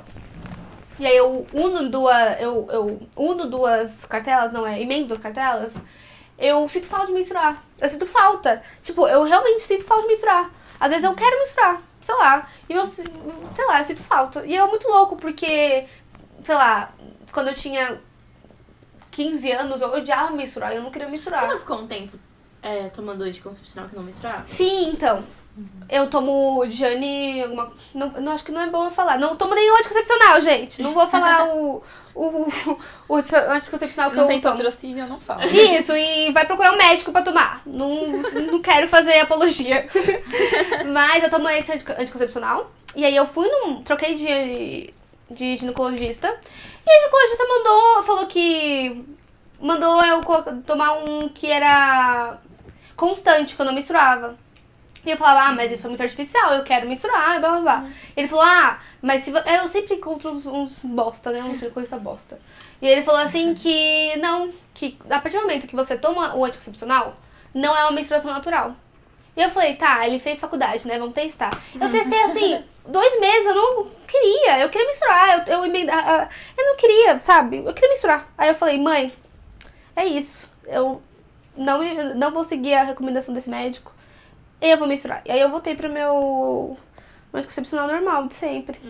E 0.98 1.06
aí 1.06 1.16
eu 1.16 1.44
uno 1.52 1.90
duas. 1.90 2.40
Eu, 2.40 2.68
eu 2.70 3.00
uno 3.16 3.46
duas 3.46 4.04
cartelas, 4.04 4.52
não 4.52 4.66
é? 4.66 4.80
Emendo 4.80 5.08
duas 5.08 5.20
cartelas. 5.20 5.74
Eu 6.38 6.68
sinto 6.68 6.86
falta 6.86 7.08
de 7.08 7.12
menstruar. 7.12 7.62
Eu 7.80 7.88
sinto 7.88 8.06
falta. 8.06 8.62
Tipo, 8.82 9.06
eu 9.08 9.24
realmente 9.24 9.62
sinto 9.62 9.84
falta 9.84 10.02
de 10.04 10.08
menstruar. 10.08 10.50
Às 10.80 10.90
vezes 10.90 11.04
eu 11.04 11.14
quero 11.14 11.38
menstruar, 11.38 11.80
sei 12.04 12.14
lá. 12.14 12.48
E 12.68 12.72
eu, 12.72 12.84
sei 12.86 13.06
lá, 13.66 13.80
eu 13.80 13.84
sinto 13.84 14.02
falta. 14.02 14.44
E 14.44 14.54
é 14.54 14.66
muito 14.66 14.86
louco, 14.86 15.16
porque, 15.16 15.86
sei 16.42 16.54
lá, 16.54 16.92
quando 17.32 17.48
eu 17.48 17.54
tinha 17.54 18.00
15 19.10 19.52
anos, 19.52 19.80
eu 19.80 19.90
odiava 19.90 20.32
menstruar. 20.32 20.72
Eu 20.74 20.82
não 20.82 20.90
queria 20.90 21.08
menstruar. 21.08 21.40
Você 21.40 21.46
não 21.46 21.58
ficou 21.58 21.78
um 21.78 21.86
tempo 21.86 22.18
é, 22.62 22.88
tomando 22.88 23.24
anticoncepcional 23.24 23.88
que 23.88 23.96
não 23.96 24.02
menstruava? 24.02 24.46
Sim, 24.46 24.90
então. 24.90 25.24
Eu 25.88 26.08
tomo 26.10 26.64
Jane. 26.68 27.42
Alguma, 27.42 27.72
não, 27.94 28.08
não, 28.08 28.32
acho 28.32 28.42
que 28.44 28.50
não 28.50 28.60
é 28.62 28.66
bom 28.68 28.84
eu 28.86 28.90
falar. 28.90 29.18
Não 29.18 29.36
tomo 29.36 29.54
nenhum 29.54 29.76
anticoncepcional, 29.76 30.40
gente. 30.40 30.82
Não 30.82 30.92
vou 30.92 31.06
falar 31.06 31.46
o, 31.54 31.82
o, 32.14 32.48
o 33.08 33.16
anticoncepcional 33.16 34.10
Se 34.10 34.10
que 34.10 34.16
não 34.16 34.24
eu 34.24 34.28
tem 34.28 34.40
tomo. 34.40 34.56
patrocínio, 34.56 35.04
eu 35.04 35.08
não 35.08 35.20
falo. 35.20 35.44
Isso, 35.44 35.92
e 35.96 36.32
vai 36.32 36.44
procurar 36.44 36.72
um 36.72 36.76
médico 36.76 37.12
pra 37.12 37.22
tomar. 37.22 37.62
Não, 37.64 38.06
não 38.50 38.60
quero 38.60 38.88
fazer 38.88 39.18
apologia. 39.20 39.86
Mas 40.92 41.22
eu 41.22 41.30
tomo 41.30 41.48
esse 41.50 41.70
antico- 41.72 41.92
anticoncepcional. 41.98 42.72
E 42.96 43.04
aí 43.04 43.14
eu 43.14 43.26
fui 43.26 43.48
num. 43.48 43.82
Troquei 43.82 44.16
de, 44.16 44.92
de 45.30 45.56
ginecologista. 45.56 46.26
E 46.86 46.90
a 46.90 46.96
ginecologista 46.98 47.46
mandou. 47.46 48.02
Falou 48.04 48.26
que. 48.26 49.04
Mandou 49.60 50.04
eu 50.04 50.20
tomar 50.66 50.92
um 51.04 51.28
que 51.28 51.46
era 51.50 52.38
constante, 52.96 53.54
que 53.54 53.62
eu 53.62 53.66
não 53.66 53.72
menstruava. 53.72 54.36
E 55.04 55.10
eu 55.10 55.16
falava, 55.16 55.48
ah, 55.48 55.52
mas 55.52 55.70
isso 55.70 55.86
é 55.86 55.90
muito 55.90 56.02
artificial, 56.02 56.54
eu 56.54 56.64
quero 56.64 56.88
menstruar, 56.88 57.38
blá 57.38 57.50
blá 57.50 57.60
blá. 57.60 57.90
Ele 58.16 58.28
falou, 58.28 58.44
ah, 58.44 58.78
mas 59.02 59.22
se 59.22 59.30
vo... 59.30 59.38
eu 59.38 59.68
sempre 59.68 59.96
encontro 59.96 60.30
uns, 60.30 60.46
uns 60.46 60.78
bosta, 60.82 61.30
né? 61.30 61.42
Uns 61.42 61.60
coisa 61.72 61.98
bosta. 61.98 62.38
E 62.80 62.86
ele 62.86 63.02
falou 63.02 63.20
assim 63.20 63.54
que 63.54 64.16
não, 64.16 64.50
que 64.72 64.98
a 65.10 65.18
partir 65.18 65.36
do 65.36 65.42
momento 65.42 65.66
que 65.66 65.76
você 65.76 65.96
toma 65.96 66.34
o 66.34 66.44
anticoncepcional, 66.44 67.16
não 67.52 67.76
é 67.76 67.82
uma 67.82 67.92
menstruação 67.92 68.32
natural. 68.32 68.74
E 69.36 69.42
eu 69.42 69.50
falei, 69.50 69.74
tá, 69.74 70.06
ele 70.06 70.18
fez 70.18 70.40
faculdade, 70.40 70.86
né? 70.86 70.98
Vamos 70.98 71.14
testar. 71.14 71.50
Eu 71.78 71.90
testei 71.90 72.22
assim, 72.22 72.64
dois 72.86 73.20
meses, 73.20 73.46
eu 73.46 73.54
não 73.54 73.90
queria, 74.06 74.60
eu 74.60 74.68
queria 74.70 74.86
menstruar, 74.86 75.48
eu, 75.48 75.54
eu, 75.54 75.64
eu 75.64 76.66
não 76.66 76.76
queria, 76.76 77.18
sabe? 77.18 77.58
Eu 77.58 77.74
queria 77.74 77.90
menstruar. 77.90 78.28
Aí 78.38 78.48
eu 78.48 78.54
falei, 78.54 78.78
mãe, 78.78 79.12
é 79.96 80.06
isso. 80.06 80.48
Eu 80.66 81.02
não, 81.56 81.82
não 82.14 82.30
vou 82.30 82.44
seguir 82.44 82.74
a 82.74 82.84
recomendação 82.84 83.34
desse 83.34 83.50
médico. 83.50 83.93
E 84.64 84.70
eu 84.70 84.78
vou 84.78 84.88
menstruar. 84.88 85.20
E 85.26 85.30
aí 85.30 85.38
eu 85.38 85.50
voltei 85.50 85.74
pro 85.74 85.92
meu 85.92 86.74
anticoncepcional 87.34 87.86
normal, 87.86 88.26
de 88.26 88.34
sempre. 88.34 88.80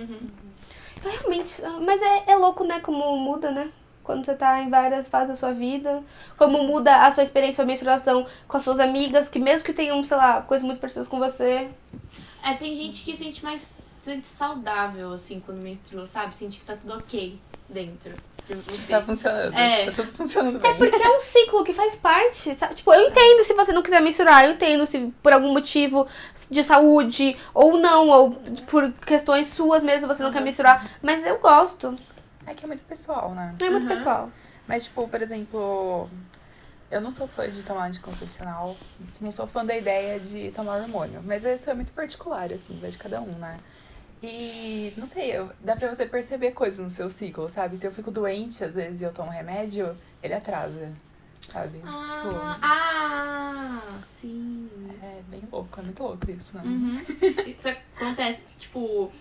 Eu 1.05 1.11
realmente. 1.11 1.61
Mas 1.85 2.01
é, 2.01 2.31
é 2.31 2.37
louco, 2.37 2.63
né? 2.63 2.79
Como 2.79 3.17
muda, 3.17 3.51
né? 3.51 3.69
Quando 4.05 4.25
você 4.25 4.37
tá 4.37 4.63
em 4.63 4.71
várias 4.71 5.09
fases 5.09 5.31
da 5.31 5.35
sua 5.35 5.53
vida. 5.53 6.01
Como 6.39 6.63
muda 6.63 7.05
a 7.05 7.11
sua 7.11 7.25
experiência 7.25 7.57
com 7.57 7.63
a 7.63 7.67
menstruação 7.67 8.25
com 8.47 8.57
as 8.57 8.63
suas 8.63 8.79
amigas, 8.79 9.29
que 9.29 9.41
mesmo 9.41 9.65
que 9.65 9.73
tenham, 9.73 10.05
sei 10.05 10.17
lá, 10.17 10.43
coisas 10.43 10.65
muito 10.65 10.79
parecidas 10.79 11.09
com 11.09 11.19
você. 11.19 11.69
É, 12.45 12.55
tem 12.55 12.77
gente 12.77 13.03
que 13.03 13.17
sente 13.17 13.43
mais 13.43 13.75
se 13.91 14.01
sente 14.01 14.27
saudável, 14.29 15.13
assim, 15.13 15.43
quando 15.45 15.61
menstrua, 15.61 16.07
sabe? 16.07 16.37
Sente 16.37 16.61
que 16.61 16.67
tá 16.67 16.77
tudo 16.77 16.95
ok 16.95 17.37
dentro. 17.69 18.15
Tá 18.89 19.01
funcionando. 19.03 19.55
É. 19.55 19.87
Tá 19.87 19.93
tudo 19.93 20.13
funcionando 20.13 20.59
bem. 20.59 20.71
É 20.71 20.75
porque 20.75 21.03
é 21.03 21.17
um 21.17 21.21
ciclo 21.21 21.65
que 21.65 21.73
faz 21.73 21.97
parte, 21.97 22.55
sabe? 22.55 22.75
Tipo, 22.75 22.93
eu 22.93 23.09
entendo 23.09 23.43
se 23.45 23.55
você 23.55 23.73
não 23.73 23.83
quiser 23.83 24.01
menstruar, 24.03 24.45
eu 24.45 24.53
entendo 24.53 24.85
se 24.87 25.13
por 25.23 25.33
algum 25.33 25.53
motivo 25.53 26.07
de 26.51 26.63
saúde 26.63 27.37
ou 27.55 27.79
não, 27.79 28.09
ou 28.09 28.31
por 28.67 28.91
questões 29.07 29.47
suas 29.47 29.83
mesmo 29.83 30.07
você 30.07 30.23
não 30.23 30.31
quer 30.31 30.43
menstruar. 30.43 30.87
Mas 31.03 31.25
eu 31.25 31.39
gosto. 31.39 31.97
É 32.47 32.53
que 32.53 32.65
é 32.65 32.67
muito 32.67 32.83
pessoal, 32.85 33.31
né? 33.35 33.55
É 33.61 33.71
muito 33.71 33.83
Uhum. 33.85 33.89
pessoal. 33.89 34.31
Mas, 34.69 34.85
tipo, 34.85 35.09
por 35.09 35.23
exemplo, 35.23 36.09
eu 36.91 37.01
não 37.01 37.11
sou 37.11 37.27
fã 37.27 37.49
de 37.49 37.63
tomar 37.63 37.87
anticoncepcional. 37.87 38.77
Não 39.21 39.31
sou 39.31 39.47
fã 39.47 39.65
da 39.65 39.77
ideia 39.77 40.21
de 40.21 40.51
tomar 40.53 40.77
hormônio. 40.83 41.23
Mas 41.25 41.45
isso 41.45 41.69
é 41.71 41.75
muito 41.75 41.93
particular, 41.93 42.53
assim, 42.53 42.79
vai 42.81 42.91
de 42.91 42.99
cada 42.99 43.21
um, 43.21 43.33
né? 43.39 43.59
E, 44.27 44.93
não 44.97 45.07
sei, 45.07 45.31
eu- 45.37 45.51
dá 45.61 45.77
pra 45.77 45.95
você 45.95 46.07
perceber 46.07 46.53
coisas 46.53 46.79
no 46.81 46.91
seu 46.91 47.11
ciclo, 47.11 47.49
sabe? 47.49 47.77
Se 47.77 47.87
eu 47.87 47.93
fico 47.93 48.11
doente, 48.11 48.65
às 48.65 48.75
vezes, 48.75 49.01
e 49.01 49.05
eu 49.05 49.13
tomo 49.13 49.31
remédio, 49.31 49.97
ele 50.23 50.33
atrasa, 50.35 50.91
sabe? 51.53 51.81
Ah, 51.85 52.59
ah, 52.63 53.99
sim. 54.07 54.69
Tipo, 54.89 55.05
é 55.05 55.21
bem 55.29 55.43
louco, 55.53 55.79
é 55.81 55.83
muito 55.83 56.03
louco 56.03 56.31
isso, 56.31 56.51
né? 56.55 56.63
Uhum. 56.65 57.01
Isso 57.47 57.69
acontece, 57.97 58.43
tipo, 58.59 59.13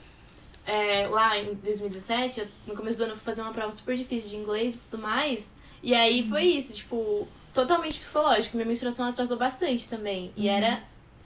é, 0.66 1.08
lá 1.08 1.38
em 1.38 1.54
2017, 1.56 2.39
eu- 2.39 2.48
no 2.68 2.76
começo 2.76 2.98
do 2.98 3.04
ano, 3.04 3.13
eu 3.13 3.18
fui 3.18 3.26
fazer 3.26 3.42
uma 3.42 3.54
prova 3.54 3.72
super 3.72 3.96
difícil 3.98 4.30
de 4.30 4.38
inglês 4.38 4.76
e 4.76 4.80
tudo 4.89 5.02
mais. 5.02 5.48
E 5.82 5.94
aí 5.94 6.28
foi 6.30 6.44
isso, 6.46 6.74
tipo, 6.74 7.28
totalmente 7.54 8.00
psicológico. 8.00 8.56
Minha 8.56 8.68
menstruação 8.68 9.06
atrasou 9.08 9.38
bastante 9.38 9.89
também. 9.89 10.32
E 10.38 10.48
era 10.48 10.82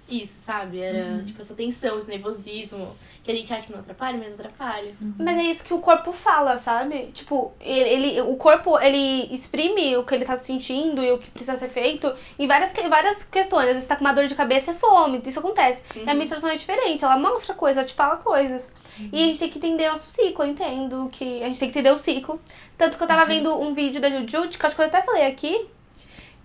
isso, 0.09 0.39
sabe? 0.45 0.79
Era, 0.79 1.21
tipo, 1.23 1.41
essa 1.41 1.53
tensão, 1.53 1.97
esse 1.97 2.07
nervosismo, 2.09 2.95
que 3.23 3.31
a 3.31 3.35
gente 3.35 3.53
acha 3.53 3.65
que 3.65 3.71
não 3.73 3.79
atrapalha, 3.79 4.17
mas 4.17 4.33
atrapalha. 4.33 4.93
Mas 5.17 5.37
é 5.37 5.41
isso 5.43 5.63
que 5.65 5.73
o 5.73 5.79
corpo 5.79 6.11
fala, 6.11 6.57
sabe? 6.57 7.07
Tipo, 7.13 7.51
ele, 7.59 7.89
ele- 7.89 8.21
o 8.21 8.35
corpo, 8.35 8.79
ele 8.79 9.33
exprime 9.33 9.97
o 9.97 10.03
que 10.03 10.15
ele 10.15 10.23
tá 10.25 10.37
sentindo 10.37 11.03
e 11.03 11.11
o 11.11 11.17
que 11.17 11.29
precisa 11.31 11.57
ser 11.57 11.69
feito 11.69 12.11
em 12.39 12.47
várias, 12.47 12.71
várias 12.89 13.23
questões. 13.23 13.67
Às 13.67 13.73
vezes 13.73 13.87
tá 13.87 13.95
com 13.95 14.05
uma 14.05 14.13
dor 14.13 14.27
de 14.27 14.35
cabeça, 14.35 14.71
é 14.71 14.73
fome, 14.75 15.21
isso 15.25 15.39
acontece. 15.39 15.83
E 15.95 16.09
a 16.09 16.13
menstruação 16.13 16.49
é 16.49 16.55
diferente, 16.55 17.03
ela 17.03 17.17
mostra 17.17 17.53
coisas, 17.53 17.77
ela 17.77 17.87
te 17.87 17.93
fala 17.93 18.17
coisas. 18.17 18.73
E 19.11 19.23
a 19.23 19.27
gente 19.27 19.39
tem 19.39 19.49
que 19.49 19.57
entender 19.59 19.89
nosso 19.91 20.09
ciclo, 20.11 20.43
eu 20.45 20.49
entendo 20.49 21.07
que 21.11 21.43
a 21.43 21.47
gente 21.47 21.59
tem 21.59 21.69
que 21.69 21.77
entender 21.79 21.93
o 21.93 21.99
ciclo. 21.99 22.41
Tanto 22.77 22.97
que 22.97 23.03
eu 23.03 23.07
tava 23.07 23.25
vendo 23.25 23.53
um 23.59 23.73
vídeo 23.73 24.01
da 24.01 24.09
Juju, 24.09 24.25
que 24.49 24.63
eu 24.63 24.67
acho 24.67 24.75
que 24.75 24.81
eu 24.81 24.85
até 24.85 25.01
falei 25.03 25.25
aqui, 25.27 25.67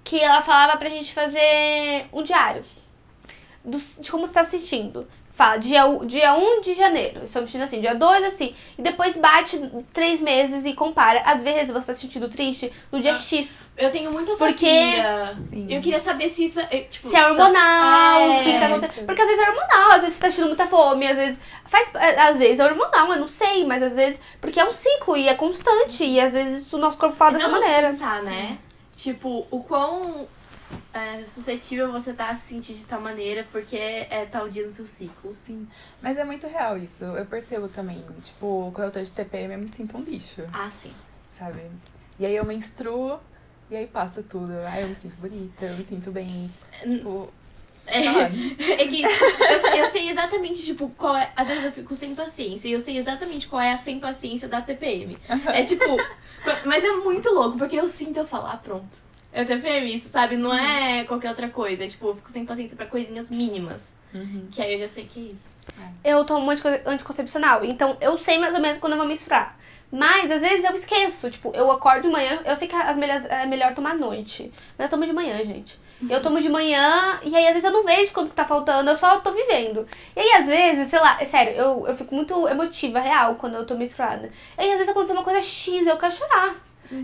que 0.05 0.19
ela 0.21 0.43
falava 0.43 0.77
pra 0.77 0.89
gente 0.89 1.15
fazer 1.15 2.07
um 2.13 2.23
diário 2.23 2.65
do- 3.65 3.79
de 4.01 4.11
como 4.11 4.27
você 4.27 4.33
tá 4.35 4.45
se 4.45 4.53
sentindo. 4.59 5.07
Fala, 5.35 5.57
dia, 5.57 5.83
dia 6.05 6.35
1 6.35 6.61
de 6.61 6.75
janeiro, 6.75 7.21
eu 7.21 7.25
estou 7.25 7.41
me 7.41 7.49
sentindo 7.49 7.65
assim, 7.65 7.81
dia 7.81 7.95
2 7.95 8.23
assim. 8.25 8.55
E 8.77 8.83
depois 8.83 9.17
bate 9.17 9.59
três 9.91 10.21
meses 10.21 10.67
e 10.67 10.75
compara. 10.75 11.23
Às 11.25 11.43
vezes 11.43 11.73
você 11.73 11.87
tá 11.87 11.95
se 11.95 12.03
sentindo 12.03 12.29
triste 12.29 12.71
no 12.93 13.01
dia 13.01 13.15
Ah. 13.15 13.19
X. 13.19 13.49
Eu 13.79 13.91
tenho 13.91 14.13
muito 14.13 14.31
essa 14.31 14.45
Porque-. 14.45 14.67
Sim. 15.49 15.67
Eu 15.71 15.81
queria 15.81 15.99
saber 15.99 16.29
se 16.29 16.45
isso 16.45 16.61
é, 16.61 16.81
tipo... 16.81 17.09
Se 17.09 17.17
é 17.17 17.27
hormonal, 17.31 18.21
É. 18.21 18.41
o 18.41 18.45
que, 18.45 18.59
tá 18.61 18.67
acontecendo. 18.67 19.07
Porque 19.07 19.23
às 19.23 19.29
vezes 19.29 19.43
é 19.43 19.49
hormonal, 19.51 19.91
às 19.93 20.01
vezes 20.03 20.15
você 20.17 20.21
tá 20.23 20.29
sentindo 20.31 20.49
muita 20.49 20.67
fome, 20.67 21.07
às 21.07 21.17
vezes. 21.17 21.41
Faz, 21.67 21.91
às 21.97 22.37
vezes 22.37 22.61
é 22.61 22.65
hormonal, 22.67 23.13
eu 23.15 23.21
não 23.21 23.29
sei, 23.29 23.65
mas 23.65 23.83
às 23.83 23.95
vezes. 23.97 24.21
Porque 24.39 24.61
é 24.61 24.69
um 24.69 24.73
ciclo 24.73 25.17
e 25.17 25.29
é 25.29 25.35
constante. 25.35 26.05
E 26.05 26.21
às 26.21 26.35
vezes 26.35 26.71
o 26.75 26.77
nosso 26.77 26.99
corpo 26.99 27.17
fala 27.17 27.33
dessa 27.33 27.47
é 27.47 27.49
maneira. 27.51 27.89
pensar, 27.91 28.23
né? 28.23 28.59
Tipo, 28.95 29.47
o 29.51 29.61
quão 29.65 30.29
é, 30.93 31.25
suscetível 31.25 31.91
você 31.93 32.13
tá 32.13 32.29
a 32.31 32.35
se 32.35 32.49
sentir 32.49 32.75
de 32.75 32.87
tal 32.87 33.01
maneira 33.01 33.47
porque 33.51 33.77
é 33.77 34.27
tal 34.31 34.49
dia 34.49 34.67
no 34.67 34.73
seu 34.73 34.87
ciclo. 34.87 35.35
Sim. 35.35 35.67
Mas 36.01 36.17
é 36.19 36.25
muito 36.25 36.47
real 36.47 36.77
isso. 36.79 37.05
Eu 37.05 37.25
percebo 37.27 37.69
também. 37.69 38.05
Tipo, 38.23 38.71
quando 38.75 38.87
eu 38.89 38.93
tô 38.93 39.03
de 39.03 39.11
TPM, 39.11 39.55
eu 39.55 39.59
me 39.61 39.69
sinto 39.69 39.97
um 39.97 40.03
lixo, 40.03 40.43
Ah, 40.53 40.71
sim. 40.71 40.93
sabe? 41.31 41.61
E 42.19 42.27
aí 42.27 42.37
eu 42.37 42.45
menstruo 42.45 43.19
e 43.71 43.77
aí 43.77 43.87
passa 43.87 44.23
tudo. 44.23 44.53
Aí 44.71 44.83
eu 44.83 44.89
me 44.89 44.95
sinto 44.95 45.17
bonita, 45.17 45.65
eu 45.65 45.77
me 45.77 45.83
sinto 45.85 46.11
bem. 46.11 46.51
Tipo, 46.83 47.33
É, 47.87 48.03
sabe? 48.13 48.57
é 48.79 48.87
que 48.87 49.03
eu, 49.03 49.77
eu 49.77 49.87
sei 49.87 50.11
exatamente, 50.11 50.63
tipo, 50.63 50.89
qual 50.91 51.17
é. 51.17 51.33
Às 51.35 51.49
vezes 51.49 51.65
eu 51.65 51.73
fico 51.73 51.95
sem 51.97 52.15
paciência 52.15 52.69
e 52.69 52.73
eu 52.73 52.79
sei 52.81 52.97
exatamente 52.99 53.49
qual 53.49 53.61
é 53.63 53.73
a 53.73 53.79
sem 53.79 53.99
paciência 53.99 54.47
da 54.49 54.61
TPM. 54.61 55.17
É 55.47 55.65
tipo. 55.65 55.85
Mas 56.67 56.83
é 56.85 56.91
muito 56.97 57.31
louco, 57.33 57.57
porque 57.57 57.77
eu 57.77 57.87
sinto 57.89 58.19
eu 58.19 58.27
falar, 58.27 58.57
pronto. 58.59 58.99
É 59.33 59.45
TPM, 59.45 59.95
isso, 59.95 60.09
sabe? 60.09 60.37
Não 60.37 60.53
é 60.53 61.05
qualquer 61.05 61.31
outra 61.31 61.49
coisa. 61.49 61.85
É 61.85 61.89
tipo, 61.89 62.07
eu 62.09 62.15
fico 62.15 62.31
sem 62.31 62.45
paciência 62.45 62.77
pra 62.77 62.87
coisinhas 62.87 63.31
mínimas. 63.31 63.93
Uhum. 64.15 64.47
Que 64.53 64.61
aí 64.61 64.75
eu 64.75 64.79
já 64.81 64.89
sei 64.89 65.05
que 65.05 65.19
é 65.21 65.33
isso. 65.33 65.51
Eu 66.05 66.25
tomo 66.25 66.45
muito 66.45 66.67
antico- 66.67 66.89
anticoncepcional, 66.91 67.65
então 67.65 67.97
eu 68.01 68.19
sei 68.19 68.39
mais 68.39 68.55
ou 68.55 68.61
menos 68.61 68.79
quando 68.79 68.93
eu 68.93 68.99
vou 68.99 69.07
menstruar. 69.07 69.57
Mas 69.91 70.31
às 70.31 70.41
vezes 70.43 70.65
eu 70.65 70.75
esqueço, 70.75 71.31
tipo, 71.31 71.53
eu 71.55 71.71
acordo 71.71 72.03
de 72.03 72.09
manhã, 72.09 72.41
eu 72.45 72.57
sei 72.57 72.67
que 72.67 72.75
as 72.75 72.97
melhores, 72.97 73.27
é 73.27 73.47
melhor 73.47 73.75
tomar 73.75 73.91
à 73.91 73.95
noite. 73.95 74.53
Mas 74.77 74.87
eu 74.87 74.91
tomo 74.91 75.07
de 75.07 75.13
manhã, 75.13 75.37
gente. 75.45 75.79
Eu 76.11 76.21
tomo 76.21 76.41
de 76.41 76.49
manhã 76.49 77.21
e 77.23 77.35
aí 77.37 77.47
às 77.47 77.53
vezes 77.55 77.65
eu 77.65 77.71
não 77.73 77.85
vejo 77.85 78.13
quanto 78.13 78.31
que 78.31 78.35
tá 78.35 78.45
faltando, 78.45 78.91
eu 78.91 78.97
só 78.97 79.21
tô 79.21 79.33
vivendo. 79.33 79.87
E 80.17 80.21
aí 80.21 80.33
às 80.43 80.47
vezes, 80.47 80.89
sei 80.89 80.99
lá, 80.99 81.17
é 81.21 81.25
sério, 81.27 81.53
eu, 81.55 81.87
eu 81.87 81.97
fico 81.97 82.15
muito 82.15 82.49
emotiva, 82.49 82.99
real, 83.01 83.37
quando 83.37 83.55
eu 83.55 83.65
tô 83.65 83.77
menstruada. 83.77 84.31
E 84.59 84.63
aí 84.63 84.71
às 84.73 84.79
vezes 84.79 84.89
acontece 84.91 85.13
uma 85.13 85.23
coisa 85.23 85.41
X, 85.41 85.87
eu 85.87 85.97
quero 85.97 86.13
chorar. 86.13 86.57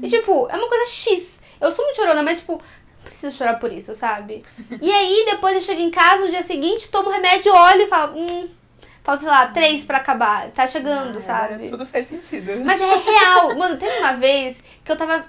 E 0.02 0.08
tipo, 0.08 0.48
é 0.50 0.56
uma 0.56 0.68
coisa 0.68 0.86
X. 0.90 1.37
Eu 1.60 1.72
sou 1.72 1.84
muito 1.84 1.96
chorona, 1.96 2.22
mas 2.22 2.38
tipo, 2.38 2.52
não 2.52 3.04
preciso 3.04 3.36
chorar 3.36 3.58
por 3.58 3.72
isso, 3.72 3.94
sabe? 3.94 4.44
E 4.80 4.90
aí 4.92 5.24
depois 5.26 5.54
eu 5.54 5.62
chego 5.62 5.80
em 5.80 5.90
casa 5.90 6.24
no 6.24 6.30
dia 6.30 6.42
seguinte, 6.42 6.90
tomo 6.90 7.10
remédio, 7.10 7.52
olho 7.54 7.82
e 7.82 7.86
falo, 7.86 8.18
hum, 8.18 8.48
falta, 9.02 9.22
sei 9.22 9.30
lá, 9.30 9.46
três 9.48 9.84
pra 9.84 9.98
acabar. 9.98 10.50
Tá 10.50 10.66
chegando, 10.66 11.18
Ah, 11.18 11.20
sabe? 11.20 11.68
Tudo 11.68 11.86
faz 11.86 12.06
sentido. 12.06 12.52
Mas 12.64 12.80
é 12.80 12.94
real. 12.96 13.54
Mano, 13.58 13.76
teve 13.76 13.98
uma 13.98 14.14
vez 14.14 14.62
que 14.84 14.92
eu 14.92 14.96
tava. 14.96 15.24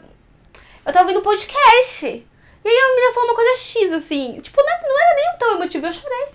Eu 0.85 0.93
tava 0.93 1.01
ouvindo 1.01 1.19
um 1.19 1.23
podcast. 1.23 2.05
E 2.05 2.67
aí 2.67 2.77
a 2.77 2.89
menina 2.95 3.13
falou 3.13 3.29
uma 3.29 3.35
coisa 3.35 3.57
X, 3.57 3.93
assim. 3.93 4.39
Tipo, 4.41 4.61
não, 4.61 4.89
não 4.89 4.99
era 5.01 5.15
nem 5.15 5.37
tão 5.39 5.51
emotivo, 5.55 5.85
eu 5.87 5.93
chorei. 5.93 6.27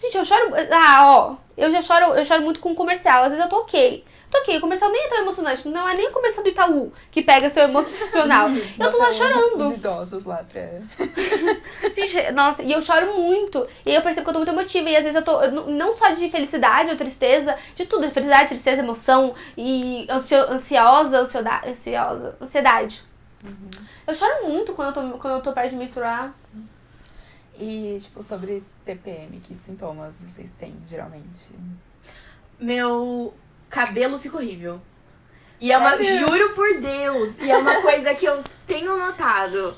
Gente, 0.00 0.16
eu 0.18 0.24
choro. 0.24 0.50
Ah, 0.70 1.06
ó. 1.16 1.36
Eu 1.56 1.70
já 1.70 1.80
choro, 1.80 2.14
eu 2.14 2.24
choro 2.24 2.42
muito 2.42 2.60
com 2.60 2.74
comercial. 2.74 3.22
Às 3.24 3.30
vezes 3.30 3.44
eu 3.44 3.48
tô 3.50 3.60
ok. 3.60 4.04
Tô 4.32 4.38
ok, 4.38 4.56
o 4.56 4.60
comercial 4.62 4.90
nem 4.90 5.04
é 5.04 5.08
tão 5.08 5.18
emocionante. 5.18 5.68
Não 5.68 5.86
é 5.86 5.94
nem 5.94 6.08
o 6.08 6.12
comercial 6.12 6.42
do 6.42 6.48
Itaú 6.48 6.90
que 7.10 7.22
pega 7.22 7.50
seu 7.50 7.64
emocional. 7.64 8.48
Eu 8.80 8.90
tô 8.90 8.96
lá 8.96 9.12
chorando. 9.12 9.58
Os 9.60 9.72
idosos 9.74 10.24
lá 10.24 10.42
pra. 10.42 10.62
Gente, 11.94 12.32
nossa, 12.32 12.62
e 12.62 12.72
eu 12.72 12.80
choro 12.80 13.12
muito. 13.14 13.66
E 13.84 13.90
aí 13.90 13.96
eu 13.96 14.02
percebo 14.02 14.24
que 14.24 14.30
eu 14.30 14.32
tô 14.32 14.38
muito 14.38 14.48
emotiva. 14.48 14.88
E 14.88 14.96
às 14.96 15.02
vezes 15.02 15.16
eu 15.16 15.22
tô. 15.24 15.42
eu 15.42 15.52
não- 15.52 15.94
só 15.96 16.08
de 16.14 16.30
felicidade 16.30 16.90
ou 16.90 16.96
tristeza, 16.96 17.54
de 17.76 17.84
tudo. 17.84 18.06
De 18.08 18.14
felicidade, 18.14 18.48
tristeza, 18.48 18.80
emoção 18.82 19.34
e 19.56 20.06
ansio, 20.08 20.38
ansiosa, 20.50 21.20
ansiedade, 21.20 21.68
ansiosa, 21.68 22.36
ansiedade. 22.40 23.02
Eu 24.06 24.14
choro 24.14 24.48
muito 24.48 24.72
quando 24.72 24.96
eu 24.96 25.10
tô, 25.12 25.18
quando 25.18 25.34
eu 25.34 25.42
tô 25.42 25.52
perto 25.52 25.70
de 25.70 25.76
menstruar. 25.76 26.32
E, 27.54 27.98
tipo, 28.00 28.22
sobre 28.22 28.64
TPM, 28.84 29.38
que 29.40 29.54
sintomas 29.56 30.22
vocês 30.22 30.50
têm, 30.58 30.74
geralmente? 30.86 31.50
Meu 32.58 33.34
cabelo 33.72 34.18
fica 34.18 34.36
horrível. 34.36 34.80
E 35.58 35.72
é 35.72 35.78
uma. 35.78 35.96
Sério? 35.96 36.18
Juro 36.18 36.50
por 36.50 36.80
Deus! 36.80 37.38
E 37.38 37.50
é 37.50 37.56
uma 37.56 37.80
coisa 37.80 38.14
que 38.14 38.26
eu 38.26 38.44
tenho 38.66 38.96
notado. 38.96 39.74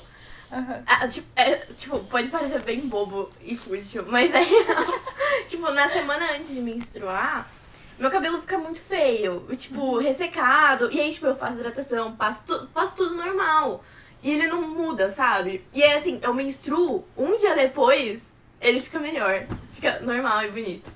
Aham. 0.51 0.83
Ah, 0.85 1.07
tipo, 1.07 1.27
é, 1.35 1.55
tipo, 1.75 1.99
pode 2.05 2.27
parecer 2.27 2.61
bem 2.61 2.81
bobo 2.81 3.29
e 3.41 3.55
fútil, 3.55 4.05
mas 4.07 4.33
é 4.33 4.41
real. 4.41 4.85
tipo, 5.47 5.71
na 5.71 5.87
semana 5.87 6.33
antes 6.33 6.53
de 6.53 6.61
menstruar, 6.61 7.49
meu 7.97 8.11
cabelo 8.11 8.41
fica 8.41 8.57
muito 8.57 8.81
feio. 8.81 9.47
Tipo, 9.57 9.97
ressecado. 9.97 10.91
E 10.91 10.99
aí, 10.99 11.13
tipo, 11.13 11.27
eu 11.27 11.35
faço 11.35 11.59
hidratação, 11.59 12.15
passo 12.15 12.43
tu, 12.45 12.67
faço 12.73 12.95
tudo 12.95 13.15
normal. 13.15 13.83
E 14.21 14.31
ele 14.31 14.47
não 14.47 14.61
muda, 14.61 15.09
sabe? 15.09 15.63
E 15.73 15.83
é 15.83 15.97
assim, 15.97 16.19
eu 16.21 16.33
menstruo, 16.33 17.07
um 17.15 17.37
dia 17.37 17.55
depois, 17.55 18.23
ele 18.59 18.81
fica 18.81 18.99
melhor. 18.99 19.45
Fica 19.73 19.99
normal 19.99 20.43
e 20.43 20.51
bonito. 20.51 20.91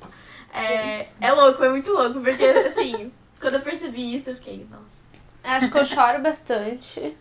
É, 0.53 1.05
é 1.21 1.31
louco, 1.31 1.63
é 1.63 1.69
muito 1.69 1.91
louco, 1.91 2.19
porque 2.21 2.43
assim, 2.43 3.11
quando 3.39 3.55
eu 3.55 3.61
percebi 3.61 4.15
isso, 4.15 4.29
eu 4.29 4.35
fiquei, 4.35 4.67
nossa. 4.69 4.99
Acho 5.43 5.71
que 5.71 5.77
eu 5.77 5.85
choro 5.85 6.19
bastante. 6.21 7.17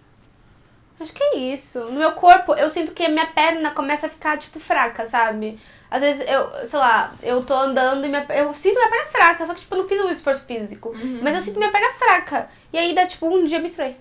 Acho 1.01 1.12
que 1.12 1.23
é 1.23 1.37
isso. 1.37 1.79
No 1.85 2.01
meu 2.01 2.12
corpo, 2.12 2.55
eu 2.55 2.69
sinto 2.71 2.93
que 2.93 3.05
a 3.05 3.09
minha 3.09 3.27
perna 3.29 3.71
começa 3.71 4.09
a 4.09 4.11
ficar, 4.11 4.37
tipo, 4.37 4.59
fraca, 4.59 5.07
sabe? 5.07 5.59
Às 5.88 6.01
vezes, 6.01 6.29
eu, 6.29 6.51
sei 6.67 6.79
lá, 6.79 7.14
eu 7.23 7.45
tô 7.45 7.55
andando 7.55 8.05
e 8.05 8.09
minha, 8.09 8.27
eu 8.31 8.53
sinto 8.53 8.75
minha 8.75 8.91
perna 8.91 9.11
fraca, 9.11 9.47
só 9.47 9.55
que, 9.55 9.61
tipo, 9.61 9.75
eu 9.75 9.83
não 9.83 9.88
fiz 9.88 10.01
um 10.01 10.11
esforço 10.11 10.45
físico. 10.45 10.93
Mas 11.23 11.37
eu 11.37 11.43
sinto 11.43 11.59
minha 11.59 11.71
perna 11.71 11.95
fraca. 11.95 12.51
E 12.73 12.79
aí 12.79 12.95
dá, 12.95 13.07
tipo, 13.07 13.29
um 13.29 13.45
dia 13.45 13.59
eu 13.59 13.62
menstruei. 13.62 13.97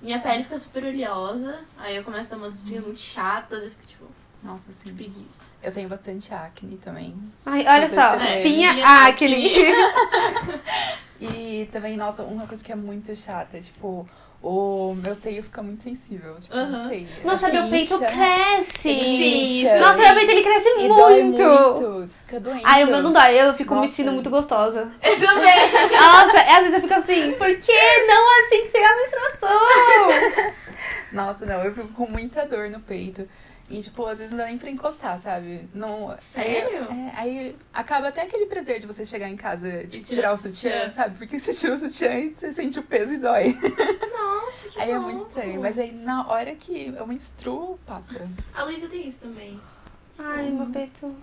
Minha 0.00 0.20
pele 0.20 0.44
fica 0.44 0.58
super 0.58 0.84
oleosa, 0.84 1.58
aí 1.76 1.96
eu 1.96 2.04
começo 2.04 2.32
a 2.32 2.36
dar 2.36 2.42
umas 2.42 2.54
espinhas 2.54 2.84
muito 2.84 3.00
chatas, 3.00 3.64
eu 3.64 3.70
fico 3.70 3.86
tipo, 3.86 4.04
Nossa, 4.42 4.72
sim. 4.72 4.94
preguiça. 4.94 5.48
Eu 5.62 5.72
tenho 5.72 5.88
bastante 5.88 6.32
acne 6.32 6.76
também. 6.78 7.16
Ai, 7.44 7.66
olha 7.66 7.88
Só 7.88 7.96
só, 7.96 8.16
dois 8.16 8.28
É, 8.30 8.36
espinha, 8.38 8.70
acne. 8.86 9.50
E 11.20 11.68
também, 11.72 11.96
nossa, 11.96 12.22
uma 12.22 12.46
coisa 12.46 12.62
que 12.62 12.70
é 12.70 12.76
muito 12.76 13.14
chata, 13.16 13.60
tipo, 13.60 14.08
o 14.40 14.94
meu 14.94 15.12
seio 15.16 15.42
fica 15.42 15.60
muito 15.64 15.82
sensível. 15.82 16.36
Tipo, 16.36 16.54
Aham. 16.54 16.66
não 16.70 16.88
sei. 16.88 17.08
Nossa, 17.24 17.50
que 17.50 17.56
meu 17.58 17.68
peito 17.68 17.98
cresce. 17.98 18.72
Sim, 18.82 19.64
Nossa, 19.80 19.98
meu 19.98 20.14
peito 20.14 20.30
ele 20.30 20.42
cresce 20.44 20.68
e 20.78 20.88
dói 20.88 21.22
muito. 21.24 21.42
muito. 21.42 22.08
Fica 22.24 22.38
doente. 22.38 22.62
Ai, 22.64 22.84
o 22.84 22.86
meu 22.86 23.02
não 23.02 23.12
dói, 23.12 23.34
eu 23.40 23.52
fico 23.54 23.74
me 23.74 23.80
Nossa. 23.80 23.92
sentindo 23.92 24.12
muito 24.12 24.30
gostosa. 24.30 24.92
Eu 25.02 25.18
também! 25.18 25.72
Nossa, 25.90 26.40
às 26.40 26.58
vezes 26.60 26.74
eu 26.74 26.80
fico 26.82 26.94
assim, 26.94 27.32
por 27.32 27.48
que 27.48 28.06
não 28.06 28.38
assim 28.38 28.68
sem 28.68 28.84
a 28.86 28.96
menstruação? 28.96 30.52
Nossa, 31.10 31.46
não, 31.46 31.64
eu 31.64 31.74
fico 31.74 31.88
com 31.88 32.06
muita 32.06 32.46
dor 32.46 32.70
no 32.70 32.78
peito. 32.78 33.28
E, 33.70 33.82
tipo, 33.82 34.06
às 34.06 34.16
vezes 34.18 34.30
não 34.30 34.38
dá 34.38 34.46
nem 34.46 34.56
pra 34.56 34.70
encostar, 34.70 35.18
sabe? 35.18 35.68
Não, 35.74 36.16
Sério? 36.22 36.86
Aí, 36.90 36.98
é, 36.98 37.12
aí 37.16 37.56
acaba 37.72 38.08
até 38.08 38.22
aquele 38.22 38.46
prazer 38.46 38.80
de 38.80 38.86
você 38.86 39.04
chegar 39.04 39.28
em 39.28 39.36
casa, 39.36 39.84
de 39.86 39.98
E 39.98 40.02
tirar, 40.02 40.14
tirar 40.14 40.30
o 40.30 40.34
o 40.34 40.36
sutiã, 40.38 40.70
sutiã. 40.72 40.88
sabe? 40.88 41.18
Porque 41.18 41.38
você 41.38 41.52
tira 41.52 41.74
o 41.74 41.78
sutiã 41.78 42.14
e 42.18 42.30
você 42.30 42.50
sente 42.52 42.78
o 42.78 42.82
peso 42.82 43.12
e 43.12 43.18
dói. 43.18 43.54
Nossa, 44.10 44.68
que 44.70 44.80
aí 44.80 44.90
é 44.90 44.98
muito 44.98 45.20
estranho. 45.20 45.60
Mas 45.60 45.78
aí 45.78 45.92
na 45.92 46.26
hora 46.28 46.54
que 46.54 46.94
eu 46.96 47.06
menstruo, 47.06 47.78
passa. 47.86 48.26
A 48.54 48.64
Luísa 48.64 48.88
tem 48.88 49.06
isso 49.06 49.18
também. 49.20 49.60
Ai, 50.18 50.50
meu 50.50 50.66
peito. 50.66 51.14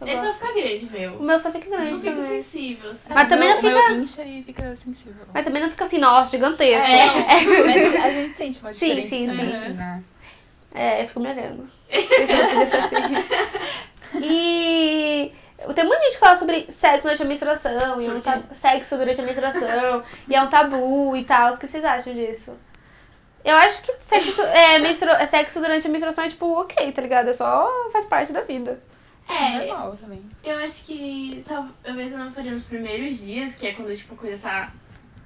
Eu 0.00 0.06
Ele 0.06 0.16
só 0.16 0.22
gosto. 0.22 0.38
fica 0.46 0.54
grande, 0.54 0.86
O 0.86 0.90
meu. 0.92 1.20
meu 1.20 1.38
só 1.40 1.50
fica 1.52 1.68
Não 1.68 1.76
grande 1.76 2.00
fica 2.00 2.12
também. 2.12 2.42
sensível, 2.42 2.94
sabe? 2.94 3.14
Mas 3.14 3.28
também 3.28 3.48
não 3.50 3.60
meu- 3.62 3.70
fica- 3.74 3.84
O 3.86 3.92
meu 3.94 4.02
incha 4.02 4.22
e 4.24 4.42
fica 4.44 4.76
sensível. 4.76 5.26
Mas 5.34 5.44
também 5.44 5.60
não 5.62 5.68
fica 5.70 5.84
assim, 5.84 5.98
nossa, 5.98 6.30
gigantesco. 6.30 6.86
É. 6.88 7.04
Mas 7.66 7.96
a 8.04 8.10
gente 8.10 8.34
sente 8.34 8.60
uma 8.60 8.72
Sim, 8.72 8.78
diferença, 8.94 9.08
sim, 9.08 9.26
sim. 9.36 9.48
assim, 9.56 9.72
né? 9.74 10.02
É, 10.72 11.02
eu 11.02 11.08
fico 11.08 11.20
me 11.20 11.28
olhando. 11.28 11.68
Assim. 11.90 14.20
E 14.22 15.32
tem 15.74 15.84
muita 15.84 16.02
gente 16.04 16.12
que 16.14 16.18
fala 16.18 16.36
sobre 16.38 16.66
sexo 16.72 17.02
durante 17.02 17.22
a 17.22 17.26
menstruação, 17.26 18.00
e 18.00 18.06
é 18.06 18.12
um 18.12 18.20
tabu, 18.20 18.54
sexo 18.54 18.96
durante 18.96 19.20
a 19.20 19.24
menstruação, 19.24 20.02
e 20.28 20.34
é 20.34 20.42
um 20.42 20.48
tabu 20.48 21.16
e 21.16 21.24
tal. 21.24 21.52
O 21.54 21.58
que 21.58 21.66
vocês 21.66 21.84
acham 21.84 22.14
disso? 22.14 22.56
Eu 23.44 23.56
acho 23.56 23.82
que 23.82 23.92
sexo, 24.02 24.42
é, 24.42 24.78
menstru... 24.78 25.10
é, 25.10 25.26
sexo 25.26 25.60
durante 25.60 25.86
a 25.86 25.90
menstruação 25.90 26.24
é 26.24 26.28
tipo, 26.28 26.46
ok, 26.60 26.92
tá 26.92 27.02
ligado? 27.02 27.28
É 27.28 27.32
só 27.32 27.70
faz 27.92 28.04
parte 28.06 28.32
da 28.32 28.42
vida. 28.42 28.82
É, 29.28 29.66
normal 29.66 29.96
também. 29.96 30.22
eu 30.42 30.58
acho 30.58 30.84
que 30.86 31.44
talvez 31.46 32.10
eu 32.10 32.18
não 32.18 32.32
faria 32.32 32.50
nos 32.50 32.64
primeiros 32.64 33.16
dias, 33.18 33.54
que 33.54 33.68
é 33.68 33.72
quando, 33.74 33.94
tipo, 33.96 34.14
a 34.14 34.16
coisa 34.16 34.38
tá 34.38 34.72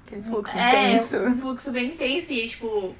Aquele 0.05 0.21
fluxo 0.21 0.55
É, 0.55 0.91
intenso. 0.91 1.17
um 1.17 1.37
fluxo 1.39 1.71
bem 1.71 1.87
intenso 1.87 2.31
e, 2.31 2.47
tipo, 2.47 2.93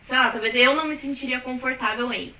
sei 0.00 0.16
lá, 0.16 0.30
talvez 0.30 0.54
eu 0.54 0.76
não 0.76 0.84
me 0.86 0.94
sentiria 0.94 1.40
confortável 1.40 2.12
em. 2.12 2.32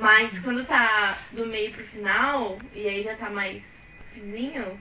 Mas 0.00 0.38
quando 0.40 0.64
tá 0.64 1.18
do 1.32 1.44
meio 1.46 1.72
pro 1.72 1.84
final, 1.84 2.58
e 2.74 2.88
aí 2.88 3.02
já 3.02 3.14
tá 3.14 3.28
mais 3.28 3.78
finzinho, 4.14 4.80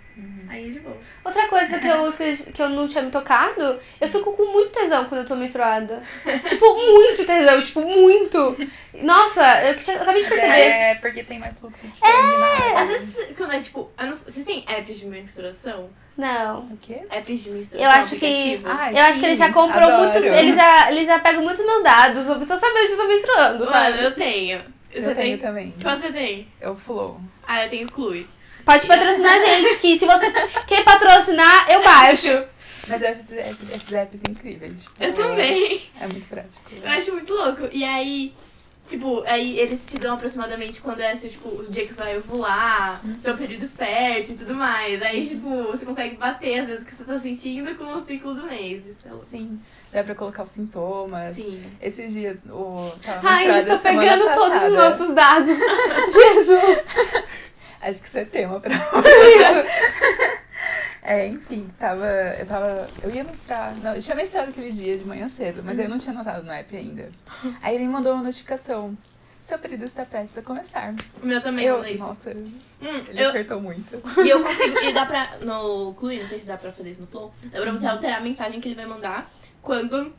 aí 0.49 0.69
é 0.69 0.71
de 0.71 0.79
boa. 0.79 0.97
Outra 1.23 1.47
coisa 1.47 1.77
que 1.77 1.87
eu, 1.87 2.11
que 2.53 2.61
eu 2.61 2.69
não 2.69 2.87
tinha 2.87 3.03
me 3.03 3.11
tocado, 3.11 3.79
eu 4.01 4.07
fico 4.07 4.33
com 4.33 4.51
muito 4.51 4.71
tesão 4.71 5.05
quando 5.05 5.21
eu 5.21 5.27
tô 5.27 5.35
menstruada. 5.35 6.01
tipo, 6.47 6.73
muito 6.75 7.25
tesão, 7.25 7.61
tipo, 7.63 7.81
muito. 7.81 8.57
Nossa, 9.03 9.43
eu, 9.65 9.77
tinha- 9.77 9.97
eu 9.97 10.01
acabei 10.01 10.23
de 10.23 10.29
perceber. 10.29 10.51
É, 10.57 10.95
porque 10.95 11.23
tem 11.23 11.37
mais 11.37 11.57
fluxo 11.57 11.85
de 11.85 11.93
água. 12.03 12.81
Às 12.81 12.87
vezes, 12.89 13.37
quando 13.37 13.53
é 13.53 13.59
tipo. 13.59 13.91
eu 13.99 14.05
não- 14.07 14.13
vocês 14.13 14.45
têm 14.45 14.63
apps 14.67 14.97
de 14.99 15.05
menstruação? 15.05 15.89
Não. 16.17 16.61
O 16.71 16.77
quê? 16.77 17.05
Apps 17.11 17.39
de 17.43 17.49
menstruação? 17.51 17.93
Eu 17.93 18.01
acho 18.01 18.15
que-? 18.17 18.61
Ai, 18.65 18.93
Eu 18.93 19.03
acho 19.03 19.19
que 19.19 19.25
ele 19.25 19.35
já 19.37 19.47
sim, 19.47 19.53
comprou 19.53 19.83
adoro. 19.89 19.97
muito. 20.03 20.17
Ele 20.17 20.55
já, 20.55 20.91
ele 20.91 21.05
já 21.05 21.19
pega 21.19 21.39
muitos 21.41 21.63
meus 21.65 21.83
dados. 21.83 22.25
Eu 22.27 22.35
preciso 22.37 22.59
saber 22.59 22.79
onde 22.83 22.91
eu 22.93 22.97
tô 22.97 23.07
menstruando, 23.07 23.59
Mano, 23.59 23.71
sabe? 23.71 24.03
eu 24.03 24.15
tenho. 24.15 24.78
Eu 24.91 25.01
Você 25.01 25.15
tenho 25.15 25.37
tem? 25.37 25.47
também. 25.47 25.73
Qual 25.81 25.97
você 25.97 26.11
tem? 26.11 26.47
Eu 26.59 26.75
flow. 26.75 27.21
Ah, 27.47 27.63
eu 27.65 27.69
tenho 27.69 27.87
Clue. 27.91 28.27
Pode 28.65 28.85
patrocinar 28.87 29.35
a 29.35 29.39
gente, 29.39 29.79
que 29.79 29.97
se 29.99 30.05
você 30.05 30.31
quer 30.67 30.83
patrocinar, 30.83 31.69
eu 31.71 31.83
baixo. 31.83 32.43
Mas 32.87 33.01
eu 33.01 33.09
acho 33.09 33.19
esses, 33.21 33.33
esses, 33.33 33.69
esses 33.69 33.93
apps 33.93 34.21
incríveis. 34.27 34.81
Tipo, 34.81 35.03
Eu 35.03 35.13
também. 35.13 35.83
É 35.99 36.07
muito 36.07 36.27
prático. 36.27 36.61
Eu 36.83 36.89
acho 36.89 37.11
muito 37.13 37.33
louco. 37.33 37.69
E 37.71 37.83
aí, 37.83 38.33
tipo, 38.87 39.23
aí 39.27 39.59
eles 39.59 39.87
te 39.87 39.97
dão 39.99 40.15
aproximadamente 40.15 40.81
quando 40.81 41.01
é 41.01 41.15
seu, 41.15 41.29
tipo, 41.29 41.49
o 41.49 41.71
dia 41.71 41.85
que 41.85 41.93
você 41.93 42.01
vai 42.01 42.17
ovular, 42.17 43.01
seu 43.19 43.37
período 43.37 43.67
fértil 43.67 44.35
e 44.35 44.37
tudo 44.37 44.55
mais. 44.55 45.01
Aí, 45.01 45.25
tipo, 45.25 45.63
você 45.65 45.85
consegue 45.85 46.15
bater 46.17 46.59
às 46.61 46.67
vezes 46.67 46.83
o 46.83 46.85
que 46.85 46.93
você 46.93 47.03
tá 47.03 47.17
sentindo 47.17 47.75
com 47.75 47.85
o 47.93 48.01
ciclo 48.01 48.33
do 48.33 48.43
mês. 48.43 48.85
Isso 48.85 49.07
é 49.07 49.11
louco. 49.11 49.25
Sim, 49.27 49.59
dá 49.91 50.03
pra 50.03 50.15
colocar 50.15 50.43
os 50.43 50.51
sintomas. 50.51 51.35
Sim. 51.35 51.63
Esses 51.81 52.13
dias, 52.13 52.37
o. 52.49 52.91
Tava 53.03 53.27
Ai, 53.27 53.59
estou 53.61 53.77
semana 53.77 54.01
pegando 54.01 54.33
todos 54.33 54.45
os 54.47 54.53
passada. 54.53 54.89
nossos 54.89 55.13
dados. 55.13 55.57
Jesus. 56.13 56.87
Acho 57.81 58.01
que 58.01 58.07
isso 58.07 58.17
é 58.17 58.25
tema 58.25 58.59
pra. 58.59 58.75
É, 61.01 61.25
enfim, 61.27 61.67
tava. 61.79 62.05
Eu 62.37 62.45
tava. 62.45 62.87
Eu 63.01 63.09
ia 63.09 63.23
menstruar. 63.23 63.73
Não, 63.77 63.95
eu 63.95 64.01
tinha 64.01 64.15
menstruado 64.15 64.49
aquele 64.51 64.71
dia 64.71 64.97
de 64.97 65.05
manhã 65.05 65.27
cedo, 65.27 65.63
mas 65.63 65.79
eu 65.79 65.89
não 65.89 65.97
tinha 65.97 66.13
notado 66.13 66.43
no 66.43 66.51
app 66.51 66.75
ainda. 66.75 67.09
Aí 67.63 67.75
ele 67.75 67.85
me 67.87 67.93
mandou 67.93 68.13
uma 68.13 68.21
notificação. 68.23 68.95
Seu 69.41 69.57
período 69.57 69.85
está 69.85 70.05
prestes 70.05 70.37
a 70.37 70.41
começar. 70.43 70.93
O 71.23 71.25
meu 71.25 71.41
também 71.41 71.65
eu, 71.65 71.77
manda 71.77 71.89
isso. 71.89 72.05
nossa, 72.05 72.29
ele 72.29 72.43
Hum, 72.81 73.01
eu, 73.15 73.29
acertou 73.29 73.59
muito. 73.59 73.99
e 74.23 74.29
eu 74.29 74.43
consigo. 74.43 74.77
E 74.83 74.93
dá 74.93 75.05
pra. 75.07 75.37
No 75.41 75.93
Clue, 75.95 76.19
não 76.19 76.27
sei 76.27 76.37
se 76.39 76.45
dá 76.45 76.57
pra 76.57 76.71
fazer 76.71 76.91
isso 76.91 77.01
no 77.01 77.07
Flow. 77.07 77.33
Dá 77.45 77.59
pra 77.61 77.71
você 77.71 77.87
alterar 77.87 78.19
a 78.19 78.21
mensagem 78.21 78.59
que 78.61 78.67
ele 78.67 78.75
vai 78.75 78.85
mandar 78.85 79.27
quando 79.61 80.13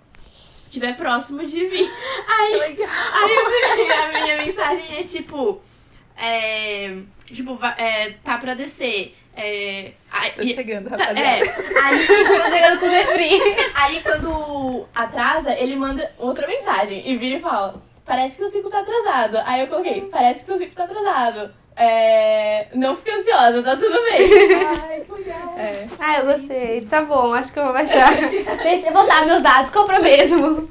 estiver 0.66 0.96
próximo 0.96 1.44
de 1.44 1.66
vir. 1.66 1.90
Aí. 2.28 2.56
Legal. 2.56 2.88
Aí 3.14 3.34
eu 3.34 3.50
virei, 3.50 3.92
a 3.92 4.08
minha 4.22 4.36
mensagem 4.36 4.98
é 4.98 5.02
tipo. 5.04 5.60
É. 6.16 6.96
Tipo, 7.26 7.58
é, 7.78 8.10
tá 8.24 8.38
pra 8.38 8.54
descer. 8.54 9.16
É. 9.36 9.92
aí- 10.10 10.32
Tô 10.32 10.42
e- 10.42 10.54
chegando, 10.54 10.90
tá- 10.90 10.96
rapaziada. 10.96 11.20
é. 11.20 11.40
Aí, 11.82 12.06
Tô 12.06 12.50
chegando 12.50 12.80
com 12.80 12.86
o 12.86 12.88
Zefri. 12.88 13.40
aí 13.74 14.02
quando 14.02 14.88
atrasa, 14.94 15.54
ele 15.56 15.76
manda 15.76 16.12
outra 16.18 16.46
mensagem 16.48 17.08
e 17.08 17.16
vira 17.16 17.36
e 17.38 17.40
fala: 17.40 17.80
Parece 18.04 18.36
que 18.38 18.44
o 18.44 18.50
ciclo 18.50 18.68
tá 18.70 18.80
atrasado. 18.80 19.38
Aí 19.44 19.60
eu 19.60 19.68
coloquei: 19.68 20.02
Parece 20.10 20.40
que 20.40 20.46
seu 20.46 20.58
ciclo 20.58 20.74
tá 20.74 20.84
atrasado. 20.84 21.54
É. 21.82 22.68
Não 22.74 22.94
fique 22.94 23.10
ansiosa, 23.10 23.62
tá 23.62 23.74
tudo 23.74 23.98
bem. 24.04 24.30
Ai, 24.66 25.00
que 25.00 25.12
legal. 25.12 25.54
É. 25.56 25.88
Ah, 25.98 26.18
eu 26.18 26.26
gostei. 26.26 26.82
Tá 26.82 27.00
bom, 27.02 27.32
acho 27.32 27.50
que 27.50 27.58
eu 27.58 27.64
vou 27.64 27.72
baixar. 27.72 28.12
Deixa 28.62 28.88
eu 28.88 28.92
vou 28.92 29.06
dar 29.06 29.24
meus 29.24 29.42
dados, 29.42 29.70
compra 29.70 29.98
mesmo. 29.98 30.68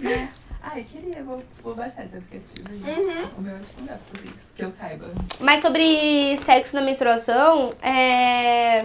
Ai, 0.62 0.86
queria, 0.88 1.24
vou, 1.24 1.42
vou 1.64 1.74
baixar 1.74 2.06
esse 2.06 2.16
aplicativo. 2.16 2.70
Uhum. 2.70 3.30
O 3.40 3.42
meu 3.42 3.56
acho 3.56 3.70
que 3.70 3.80
não 3.80 3.88
dá 3.88 3.94
pra 3.94 4.22
fazer 4.22 4.38
isso, 4.38 4.54
que 4.54 4.64
eu 4.64 4.70
saiba. 4.70 5.12
Mas 5.40 5.64
sobre 5.64 6.38
sexo 6.46 6.76
na 6.76 6.84
menstruação, 6.84 7.72
é. 7.82 8.84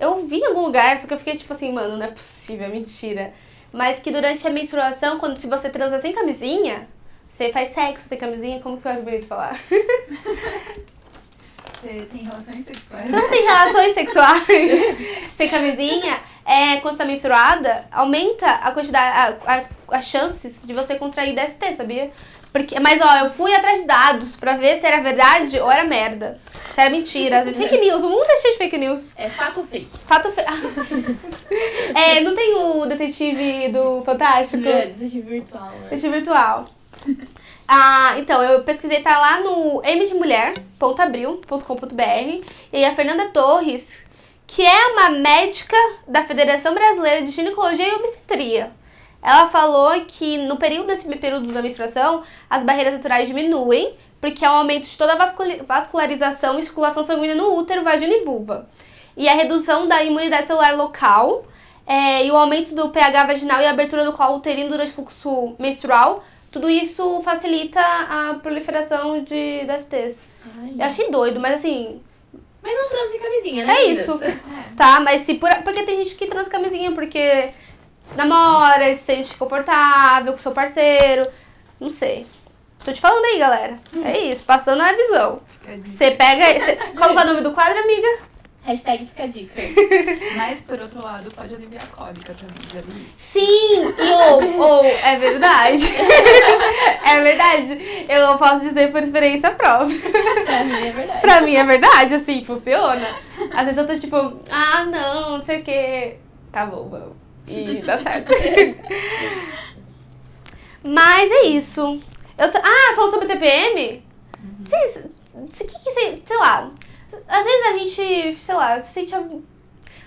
Eu 0.00 0.26
vi 0.26 0.38
em 0.38 0.46
algum 0.46 0.62
lugar, 0.62 0.96
só 0.98 1.06
que 1.06 1.12
eu 1.12 1.18
fiquei 1.18 1.36
tipo 1.36 1.52
assim, 1.52 1.74
mano, 1.74 1.98
não 1.98 2.06
é 2.06 2.10
possível, 2.10 2.64
é 2.64 2.70
mentira. 2.70 3.34
Mas 3.70 4.00
que 4.00 4.10
durante 4.10 4.46
a 4.46 4.50
menstruação, 4.50 5.18
quando 5.18 5.36
se 5.36 5.46
você 5.46 5.68
transa 5.68 5.98
sem 5.98 6.14
camisinha, 6.14 6.88
você 7.36 7.52
faz 7.52 7.74
sexo 7.74 8.08
sem 8.08 8.16
camisinha, 8.16 8.60
como 8.60 8.80
que 8.80 8.88
é 8.88 8.92
mais 8.92 9.04
bonito 9.04 9.26
falar? 9.26 9.60
Você 11.78 12.08
tem 12.10 12.22
relações 12.22 12.64
sexuais? 12.64 13.10
Você 13.10 13.16
não 13.16 13.28
tem 13.28 13.44
relações 13.44 13.94
sexuais 13.94 14.46
sem 15.36 15.48
camisinha, 15.50 16.18
é, 16.46 16.80
quando 16.80 16.96
tá 16.96 17.04
menstruada, 17.04 17.86
aumenta 17.92 18.46
a 18.46 18.72
quantidade, 18.72 19.38
a, 19.46 19.54
a, 19.54 19.64
as 19.98 20.06
chances 20.06 20.62
de 20.64 20.72
você 20.72 20.96
contrair 20.96 21.34
DST, 21.34 21.76
sabia? 21.76 22.10
Porque, 22.50 22.80
mas 22.80 23.02
ó, 23.02 23.26
eu 23.26 23.30
fui 23.32 23.54
atrás 23.54 23.82
de 23.82 23.86
dados 23.86 24.34
pra 24.36 24.56
ver 24.56 24.80
se 24.80 24.86
era 24.86 25.02
verdade 25.02 25.60
ou 25.60 25.70
era 25.70 25.84
merda. 25.84 26.40
Se 26.74 26.80
era 26.80 26.88
mentira. 26.88 27.44
Fake 27.52 27.76
news, 27.76 28.02
o 28.02 28.08
mundo 28.08 28.24
é 28.24 28.40
cheio 28.40 28.54
de 28.54 28.58
fake 28.58 28.78
news. 28.78 29.10
É 29.14 29.28
fato 29.28 29.62
fake? 29.62 29.90
Fato 30.06 30.32
fe... 30.32 30.40
é, 31.94 32.20
não 32.22 32.34
tem 32.34 32.54
o 32.54 32.86
detetive 32.86 33.68
do 33.68 34.02
Fantástico? 34.04 34.66
É, 34.66 34.86
detetive 34.86 35.28
virtual, 35.28 35.70
né? 35.70 35.82
Detetive 35.82 36.14
virtual. 36.14 36.75
Ah, 37.68 38.14
então, 38.18 38.40
eu 38.44 38.62
pesquisei, 38.62 39.02
tá 39.02 39.18
lá 39.18 39.40
no 39.40 39.82
mdemulher.abril.com.br 39.82 42.46
e 42.72 42.84
a 42.84 42.94
Fernanda 42.94 43.30
Torres, 43.30 44.04
que 44.46 44.64
é 44.64 44.86
uma 44.92 45.08
médica 45.08 45.76
da 46.06 46.22
Federação 46.22 46.72
Brasileira 46.74 47.26
de 47.26 47.32
Ginecologia 47.32 47.88
e 47.88 47.94
Obstetria. 47.96 48.70
Ela 49.20 49.48
falou 49.48 50.00
que 50.06 50.38
no 50.38 50.56
período 50.56 50.86
desse 50.86 51.08
período 51.16 51.52
da 51.52 51.60
menstruação, 51.60 52.22
as 52.48 52.62
barreiras 52.62 52.94
naturais 52.94 53.26
diminuem, 53.26 53.96
porque 54.20 54.44
há 54.44 54.52
um 54.52 54.58
aumento 54.58 54.86
de 54.86 54.96
toda 54.96 55.14
a 55.14 55.32
vascularização 55.66 56.60
e 56.60 56.62
circulação 56.62 57.02
sanguínea 57.02 57.34
no 57.34 57.52
útero, 57.56 57.82
vagina 57.82 58.14
e 58.14 58.24
vulva. 58.24 58.68
E 59.16 59.28
a 59.28 59.34
redução 59.34 59.88
da 59.88 60.04
imunidade 60.04 60.46
celular 60.46 60.76
local, 60.76 61.44
é, 61.84 62.24
e 62.24 62.30
o 62.30 62.36
aumento 62.36 62.76
do 62.76 62.90
pH 62.90 63.26
vaginal 63.26 63.60
e 63.60 63.66
a 63.66 63.70
abertura 63.70 64.04
do 64.04 64.12
colo 64.12 64.36
uterino 64.36 64.70
durante 64.70 64.90
o 64.90 64.94
fluxo 64.94 65.56
menstrual, 65.58 66.22
tudo 66.56 66.70
isso 66.70 67.22
facilita 67.22 67.80
a 67.80 68.34
proliferação 68.42 69.22
de 69.22 69.64
DSTs. 69.66 70.22
Ai. 70.58 70.74
Eu 70.78 70.84
achei 70.86 71.10
doido, 71.10 71.38
mas 71.38 71.56
assim, 71.56 72.00
Mas 72.62 72.74
não 72.74 72.88
transe 72.88 73.18
camisinha, 73.18 73.66
né? 73.66 73.74
é 73.74 73.84
isso. 73.84 74.18
Tá, 74.74 75.00
mas 75.00 75.22
se 75.22 75.34
por. 75.34 75.50
Porque 75.62 75.82
tem 75.82 75.98
gente 75.98 76.16
que 76.16 76.26
transa 76.26 76.50
camisinha 76.50 76.92
porque 76.92 77.50
namora, 78.14 78.94
se 78.96 79.04
sente 79.04 79.34
confortável 79.36 80.32
com 80.32 80.38
seu 80.38 80.52
parceiro. 80.52 81.22
Não 81.78 81.90
sei. 81.90 82.26
Tô 82.82 82.90
te 82.92 83.00
falando 83.00 83.24
aí, 83.26 83.38
galera. 83.38 83.78
É 84.04 84.18
isso, 84.18 84.44
passando 84.44 84.80
a 84.80 84.92
visão. 84.92 85.40
Você 85.84 86.12
pega. 86.12 86.64
Você... 86.64 86.76
Qual 86.96 87.10
é 87.10 87.12
o 87.12 87.26
nome 87.26 87.40
do 87.42 87.52
quadro, 87.52 87.78
amiga? 87.78 88.08
Hashtag 88.66 89.06
fica 89.06 89.22
a 89.22 89.26
dica. 89.28 89.54
Mas, 90.36 90.60
por 90.60 90.80
outro 90.80 91.00
lado, 91.00 91.30
pode 91.30 91.54
aliviar 91.54 91.84
a 91.84 91.86
cólica 91.86 92.34
também, 92.34 92.56
já 92.72 92.80
vi 92.80 93.00
isso. 93.02 93.14
Sim! 93.16 93.94
Ou, 94.12 94.58
ou, 94.60 94.84
é 94.84 95.18
verdade. 95.18 95.84
é 97.06 97.22
verdade. 97.22 97.78
Eu 98.08 98.36
posso 98.38 98.60
dizer 98.60 98.90
por 98.90 99.02
experiência 99.02 99.52
própria. 99.52 99.96
pra 100.44 100.64
mim 100.64 100.86
é 100.86 100.90
verdade. 100.90 101.20
Pra 101.20 101.40
mim 101.42 101.54
é 101.54 101.64
verdade, 101.64 102.14
assim, 102.14 102.44
funciona. 102.44 103.06
Às 103.54 103.66
vezes 103.66 103.78
eu 103.78 103.86
tô 103.86 103.96
tipo, 104.00 104.16
ah, 104.50 104.84
não, 104.86 105.30
não 105.38 105.42
sei 105.42 105.60
o 105.60 105.62
quê. 105.62 106.16
Tá 106.50 106.66
bom, 106.66 106.88
vamos. 106.88 107.14
E 107.46 107.82
dá 107.86 107.96
certo. 107.98 108.32
Mas 110.82 111.30
é 111.30 111.42
isso. 111.46 112.00
Eu 112.38 112.50
Ah, 112.62 112.94
falou 112.96 113.10
sobre 113.10 113.28
TPM? 113.28 114.02
Vocês. 114.60 115.04
que 115.56 115.64
que 115.64 115.90
cê- 115.92 116.18
sei 116.26 116.36
lá. 116.36 116.70
Às 117.28 117.44
vezes 117.44 117.66
a 117.66 117.78
gente, 117.78 118.36
sei 118.36 118.54
lá, 118.54 118.80
se 118.80 118.92
sente. 118.92 119.12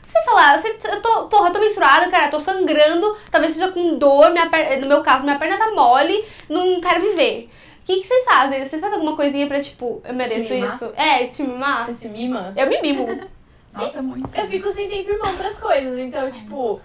Sei 0.03 0.23
falar, 0.23 0.59
você- 0.59 0.79
eu 0.91 1.01
tô, 1.03 1.27
porra, 1.27 1.49
eu 1.49 1.53
tô 1.53 1.59
menstruada, 1.59 2.09
cara, 2.09 2.29
tô 2.31 2.39
sangrando, 2.39 3.15
talvez 3.29 3.53
seja 3.53 3.71
com 3.71 3.97
dor, 3.99 4.31
minha 4.31 4.49
per- 4.49 4.81
no 4.81 4.87
meu 4.87 5.03
caso, 5.03 5.23
minha 5.23 5.37
perna 5.37 5.57
tá 5.57 5.71
mole, 5.71 6.25
não 6.49 6.81
quero 6.81 7.01
viver. 7.01 7.47
O 7.81 7.85
que, 7.85 8.01
que 8.01 8.07
vocês 8.07 8.25
fazem? 8.25 8.59
Vocês 8.67 8.81
fazem 8.81 8.95
alguma 8.95 9.15
coisinha 9.15 9.45
pra, 9.47 9.61
tipo, 9.61 10.01
eu 10.03 10.13
mereço 10.13 10.47
Se 10.47 10.55
isso? 10.75 10.93
É, 10.95 11.25
se 11.27 11.43
mimar? 11.43 11.85
Você 11.85 11.93
se 11.93 12.07
mima? 12.09 12.53
Eu 12.57 12.67
me 12.67 12.81
mimo. 12.81 13.05
Nossa, 13.73 14.01
muito. 14.01 14.29
Eu 14.35 14.47
fico 14.47 14.71
sem 14.71 14.89
tempo 14.89 15.11
irmão 15.11 15.35
pras 15.37 15.59
coisas, 15.59 15.97
então, 15.99 16.29
tipo. 16.31 16.81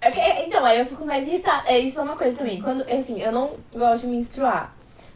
é 0.00 0.08
é- 0.08 0.46
Então, 0.46 0.62
aí 0.64 0.78
eu 0.78 0.84
fico 0.86 1.04
mais 1.06 1.26
irritada. 1.26 1.62
É, 1.66 1.78
isso 1.78 1.98
é 1.98 2.02
uma 2.02 2.16
coisa 2.16 2.36
também. 2.36 2.60
Quando, 2.60 2.82
assim, 2.90 3.20
eu 3.22 3.32
não 3.32 3.52
gosto 3.74 4.02
de 4.02 4.08
menstruar. 4.08 4.74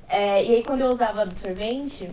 É, 0.08 0.42
e 0.42 0.54
aí, 0.56 0.62
quando 0.64 0.80
eu 0.80 0.88
usava 0.88 1.20
absorvente, 1.22 2.11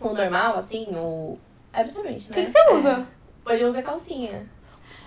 o 0.00 0.08
normal, 0.12 0.56
assim, 0.58 0.86
o. 0.90 1.38
É 1.72 1.80
absorvente, 1.80 2.26
O 2.30 2.30
né? 2.30 2.36
que, 2.36 2.44
que 2.44 2.50
você 2.50 2.72
usa? 2.74 3.06
Hoje 3.46 3.60
eu 3.62 3.68
uso 3.68 3.78
a 3.78 3.82
calcinha. 3.82 4.46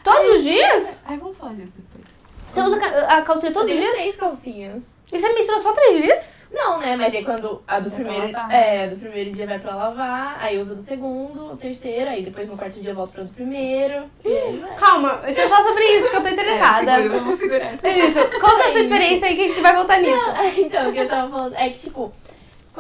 Todos 0.04 0.38
os 0.38 0.44
dias? 0.44 1.02
Ai, 1.06 1.18
vamos 1.18 1.38
falar 1.38 1.54
disso 1.54 1.74
depois. 1.78 2.06
Você 2.52 2.62
usa 2.62 2.80
a 3.08 3.22
calcinha 3.22 3.50
Eu 3.50 3.54
todo 3.54 3.66
tenho 3.68 3.82
dia? 3.82 3.92
três 3.94 4.16
calcinhas. 4.16 4.96
E 5.12 5.20
você 5.20 5.34
mistura 5.34 5.60
só 5.60 5.74
três 5.74 6.02
dias? 6.04 6.48
Não, 6.52 6.80
né? 6.80 6.96
Mas 6.96 7.14
aí 7.14 7.24
quando 7.26 7.62
a 7.68 7.80
do 7.80 7.90
Vai 7.90 8.00
primeiro. 8.00 8.38
É, 8.50 8.88
do 8.88 8.96
primeiro 8.98 9.32
dia 9.32 9.46
vai 9.46 9.60
pra 9.60 9.76
lavar, 9.76 10.38
aí 10.42 10.58
usa 10.58 10.74
do 10.76 10.82
segundo, 10.82 11.52
o 11.54 11.58
terceiro, 11.58 12.10
aí 12.10 12.24
depois 12.24 12.48
no 12.48 12.56
quarto 12.58 12.80
dia 12.80 12.94
volta 12.94 13.14
pra 13.14 13.24
do 13.24 13.30
primeiro. 13.34 14.06
Vai. 14.24 14.76
Calma, 14.78 15.20
a 15.22 15.28
gente 15.28 15.38
vai 15.38 15.50
falar 15.50 15.64
sobre 15.64 15.84
isso 15.84 16.10
que 16.10 16.16
eu 16.16 16.22
tô 16.24 16.28
interessada. 16.30 16.92
É, 16.92 16.96
segura, 17.02 17.20
vamos 17.20 17.40
segurar 17.40 17.66
essa. 17.74 17.90
Isso, 17.90 18.20
conta 18.40 18.58
a 18.68 18.72
sua 18.72 18.80
experiência 18.80 19.28
aí 19.28 19.36
que 19.36 19.42
a 19.44 19.48
gente 19.48 19.62
vai 19.62 19.76
voltar 19.76 20.00
nisso. 20.00 20.26
Então, 20.62 20.90
o 20.90 20.94
que 20.94 21.00
eu 21.00 21.08
tava 21.10 21.30
falando 21.30 21.56
é 21.56 21.70
que, 21.70 21.80
tipo, 21.80 22.14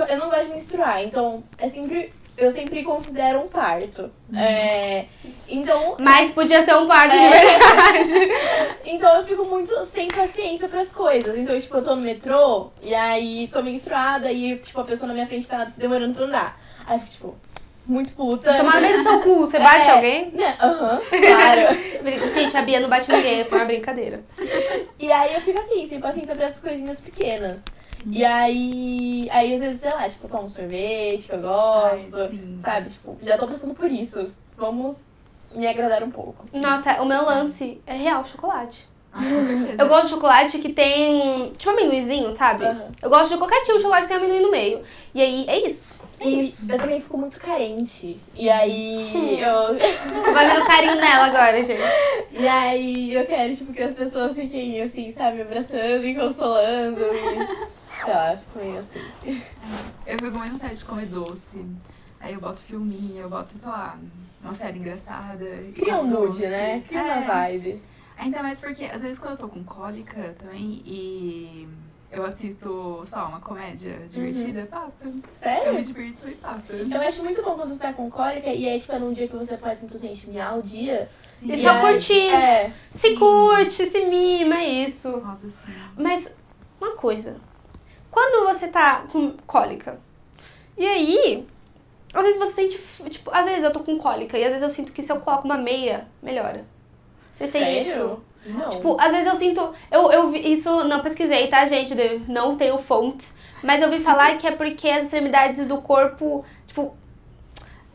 eu 0.07 0.17
não 0.17 0.29
gosto 0.29 0.43
de 0.45 0.49
menstruar, 0.51 1.03
então 1.03 1.43
é 1.57 1.69
sempre. 1.69 2.13
Eu 2.37 2.51
sempre 2.51 2.83
considero 2.83 3.39
um 3.39 3.47
parto. 3.47 4.11
É, 4.35 5.05
então, 5.47 5.95
Mas 5.99 6.33
podia 6.33 6.63
ser 6.65 6.75
um 6.75 6.87
parto 6.87 7.11
de 7.11 7.17
É. 7.17 7.29
verdade. 7.29 8.31
então 8.85 9.17
eu 9.17 9.25
fico 9.25 9.45
muito 9.45 9.83
sem 9.85 10.07
paciência 10.09 10.67
pras 10.67 10.89
coisas. 10.89 11.37
Então, 11.37 11.59
tipo, 11.59 11.77
eu 11.77 11.83
tô 11.83 11.95
no 11.95 12.01
metrô 12.01 12.71
e 12.81 12.93
aí 12.93 13.49
tô 13.53 13.61
menstruada 13.63 14.31
e, 14.31 14.57
tipo, 14.57 14.81
a 14.81 14.83
pessoa 14.83 15.07
na 15.07 15.13
minha 15.13 15.27
frente 15.27 15.47
tá 15.47 15.71
demorando 15.77 16.13
pra 16.15 16.25
andar. 16.25 16.59
Aí 16.85 16.97
eu 16.97 16.99
fico, 16.99 17.11
tipo, 17.13 17.35
muito 17.85 18.11
puta. 18.13 18.53
Tomar 18.53 18.75
no 18.75 18.81
meio 18.81 18.97
do 18.97 19.03
seu 19.03 19.21
cu, 19.21 19.39
você 19.41 19.59
bate 19.59 19.87
É. 19.87 19.91
alguém? 19.91 20.31
Né? 20.31 20.57
Aham, 20.59 21.01
claro. 21.09 21.77
Gente, 22.33 22.57
a 22.57 22.61
Bia 22.63 22.79
não 22.81 22.89
bate 22.89 23.11
ninguém, 23.11 23.45
foi 23.45 23.59
uma 23.59 23.65
brincadeira. 23.65 24.23
E 24.99 25.09
aí 25.11 25.35
eu 25.35 25.41
fico 25.41 25.57
assim, 25.59 25.87
sem 25.87 26.01
paciência 26.01 26.35
pra 26.35 26.45
essas 26.45 26.59
coisinhas 26.59 26.99
pequenas. 26.99 27.63
E 28.11 28.23
aí, 28.23 29.27
aí 29.31 29.55
às 29.55 29.59
vezes, 29.59 29.81
sei 29.81 29.91
lá, 29.91 30.07
tipo, 30.07 30.25
eu 30.25 30.29
tomo 30.29 30.43
um 30.43 30.49
sorvete 30.49 31.27
que 31.27 31.35
eu 31.35 31.41
gosto, 31.41 32.17
Ai, 32.17 32.39
sabe? 32.63 32.89
Tipo, 32.89 33.17
já 33.21 33.37
tô 33.37 33.47
passando 33.47 33.73
por 33.73 33.91
isso. 33.91 34.35
Vamos 34.57 35.07
me 35.53 35.67
agradar 35.67 36.03
um 36.03 36.11
pouco. 36.11 36.45
Nossa, 36.53 37.01
o 37.01 37.05
meu 37.05 37.23
lance 37.25 37.81
é 37.85 37.93
real 37.93 38.25
chocolate. 38.25 38.87
Ah. 39.11 39.21
Eu 39.79 39.87
gosto 39.87 40.03
de 40.05 40.09
chocolate 40.09 40.59
que 40.59 40.73
tem, 40.73 41.51
tipo, 41.53 41.69
amendoizinho, 41.69 42.31
sabe? 42.33 42.65
Aham. 42.65 42.91
Eu 43.01 43.09
gosto 43.09 43.29
de 43.29 43.37
qualquer 43.37 43.61
tipo 43.63 43.77
de 43.77 43.83
chocolate 43.83 44.07
que 44.07 44.09
tem 44.09 44.17
amendoim 44.17 44.41
no 44.41 44.51
meio. 44.51 44.81
E 45.13 45.21
aí, 45.21 45.45
é 45.47 45.67
isso. 45.67 45.95
É 46.19 46.27
isso. 46.29 46.65
eu 46.69 46.77
também 46.77 47.01
fico 47.01 47.17
muito 47.17 47.39
carente. 47.39 48.19
E 48.35 48.49
aí 48.49 49.39
eu. 49.41 49.77
Tô 50.23 50.33
fazendo 50.33 50.65
carinho 50.65 50.95
nela 50.95 51.25
agora, 51.25 51.63
gente. 51.63 51.81
E 52.37 52.45
aí 52.45 53.13
eu 53.13 53.25
quero, 53.25 53.55
tipo, 53.55 53.71
que 53.71 53.81
as 53.81 53.93
pessoas 53.93 54.35
fiquem 54.35 54.81
assim, 54.81 55.09
sabe, 55.09 55.37
me 55.37 55.43
abraçando 55.43 56.05
e 56.05 56.13
consolando. 56.13 56.99
E, 56.99 57.74
sei 58.05 58.13
lá, 58.13 58.37
fico 58.37 58.59
meio 58.65 58.79
assim. 58.79 59.01
Eu 60.05 60.17
fico 60.19 60.31
com 60.31 60.45
vontade 60.47 60.75
de 60.77 60.85
comer 60.85 61.05
doce. 61.07 61.65
Aí 62.19 62.33
eu 62.33 62.39
boto 62.39 62.57
filminho, 62.59 63.21
eu 63.23 63.29
boto, 63.29 63.57
sei 63.59 63.69
lá, 63.69 63.97
uma 64.41 64.53
série 64.53 64.79
engraçada. 64.79 65.45
Cria 65.75 65.97
um 65.97 66.09
doce. 66.09 66.41
mood, 66.43 66.47
né? 66.47 66.81
Cria 66.87 67.01
É. 67.01 67.17
uma 67.19 67.27
vibe. 67.27 67.81
Ainda 68.17 68.41
mais 68.41 68.59
porque, 68.61 68.85
às 68.85 69.01
vezes, 69.01 69.19
quando 69.19 69.31
eu 69.33 69.37
tô 69.39 69.47
com 69.49 69.63
cólica 69.63 70.35
também 70.39 70.81
e 70.85 71.67
eu 72.11 72.23
assisto, 72.23 73.03
sei 73.07 73.17
lá, 73.17 73.27
uma 73.27 73.39
comédia 73.41 73.99
divertida, 74.09 74.65
passa. 74.67 74.95
Eu 75.03 75.11
me 75.11 75.23
Sério? 75.29 75.83
divirto 75.83 76.29
e 76.29 76.35
passa. 76.35 76.73
Eu 76.73 77.01
acho 77.01 77.23
muito 77.23 77.43
bom 77.43 77.55
quando 77.55 77.69
você 77.69 77.79
tá 77.79 77.93
com 77.93 78.09
cólica 78.09 78.49
e 78.53 78.67
aí, 78.69 78.79
tipo, 78.79 78.93
é 78.93 78.99
num 78.99 79.11
dia 79.13 79.27
que 79.27 79.35
você 79.35 79.57
pode 79.57 79.79
simplesmente 79.79 80.29
miar 80.29 80.57
o 80.57 80.61
dia. 80.63 81.09
E 81.41 81.51
E 81.51 81.57
só 81.61 81.79
curtir. 81.81 82.29
É. 82.33 82.71
Se 82.91 83.09
Sim. 83.09 83.19
curte, 83.19 83.85
se 83.87 84.05
mima, 84.05 84.55
é 84.55 84.67
isso. 84.85 85.17
Nossa, 85.17 85.47
sim. 85.47 85.73
Mas, 85.97 86.35
uma 86.79 86.91
coisa. 86.95 87.35
Quando 88.15 88.47
você 88.47 88.69
tá 88.69 89.03
com 89.11 89.31
cólica, 89.45 89.99
e 90.77 90.85
aí, 90.87 91.45
às 92.13 92.23
vezes 92.23 92.39
você 92.39 92.53
sente, 92.53 92.79
tipo, 93.09 93.29
às 93.29 93.43
vezes 93.45 93.63
eu 93.63 93.73
tô 93.73 93.81
com 93.81 93.97
cólica, 93.97 94.37
e 94.37 94.43
às 94.43 94.49
vezes 94.51 94.63
eu 94.63 94.69
sinto 94.69 94.93
que 94.93 95.03
se 95.03 95.11
eu 95.11 95.19
coloco 95.19 95.43
uma 95.45 95.57
meia, 95.57 96.07
melhora. 96.23 96.65
Você 97.33 97.47
tem 97.49 97.61
isso? 97.81 98.23
Não. 98.45 98.69
Tipo, 98.69 98.95
às 99.01 99.11
vezes 99.11 99.27
eu 99.27 99.35
sinto. 99.35 99.73
Eu, 99.91 100.11
eu 100.13 100.29
vi 100.29 100.53
isso, 100.53 100.83
não 100.85 101.01
pesquisei, 101.01 101.47
tá, 101.47 101.65
gente? 101.65 101.93
Eu 101.99 102.21
Não 102.29 102.55
tenho 102.55 102.77
fontes. 102.77 103.35
Mas 103.61 103.81
eu 103.81 103.89
ouvi 103.89 104.01
falar 104.01 104.37
que 104.37 104.47
é 104.47 104.51
porque 104.51 104.87
as 104.87 105.03
extremidades 105.05 105.67
do 105.67 105.81
corpo, 105.81 106.45
tipo. 106.67 106.95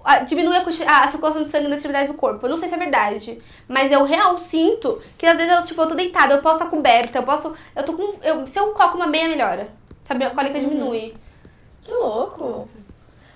a- 0.04 0.18
Diminui 0.20 0.56
a, 0.56 0.64
coxi- 0.64 0.84
a 0.84 1.08
circulação 1.08 1.42
de 1.42 1.48
sangue 1.48 1.68
nas 1.68 1.78
extremidades 1.78 2.10
do 2.12 2.18
corpo. 2.18 2.44
Eu 2.44 2.50
não 2.50 2.58
sei 2.58 2.68
se 2.68 2.74
é 2.74 2.78
verdade. 2.78 3.40
Mas 3.68 3.90
eu 3.92 4.04
real 4.04 4.38
sinto 4.38 5.00
que 5.16 5.24
às 5.24 5.36
vezes 5.38 5.50
eu, 5.56 5.64
tipo, 5.64 5.80
eu 5.80 5.88
tô 5.88 5.94
deitada, 5.94 6.34
eu 6.34 6.42
posso 6.42 6.58
estar 6.58 6.68
coberta, 6.68 7.18
eu 7.18 7.22
posso. 7.22 7.54
Eu 7.74 7.84
tô 7.84 7.94
com. 7.94 8.18
Eu, 8.22 8.46
se 8.46 8.58
eu 8.58 8.72
coloco 8.72 8.96
uma 8.96 9.06
meia, 9.06 9.28
melhora. 9.28 9.68
Sabe? 10.10 10.24
A 10.24 10.30
cólica 10.30 10.58
Uhum. 10.58 10.68
diminui. 10.68 11.14
Que 11.82 11.92
louco. 11.92 12.68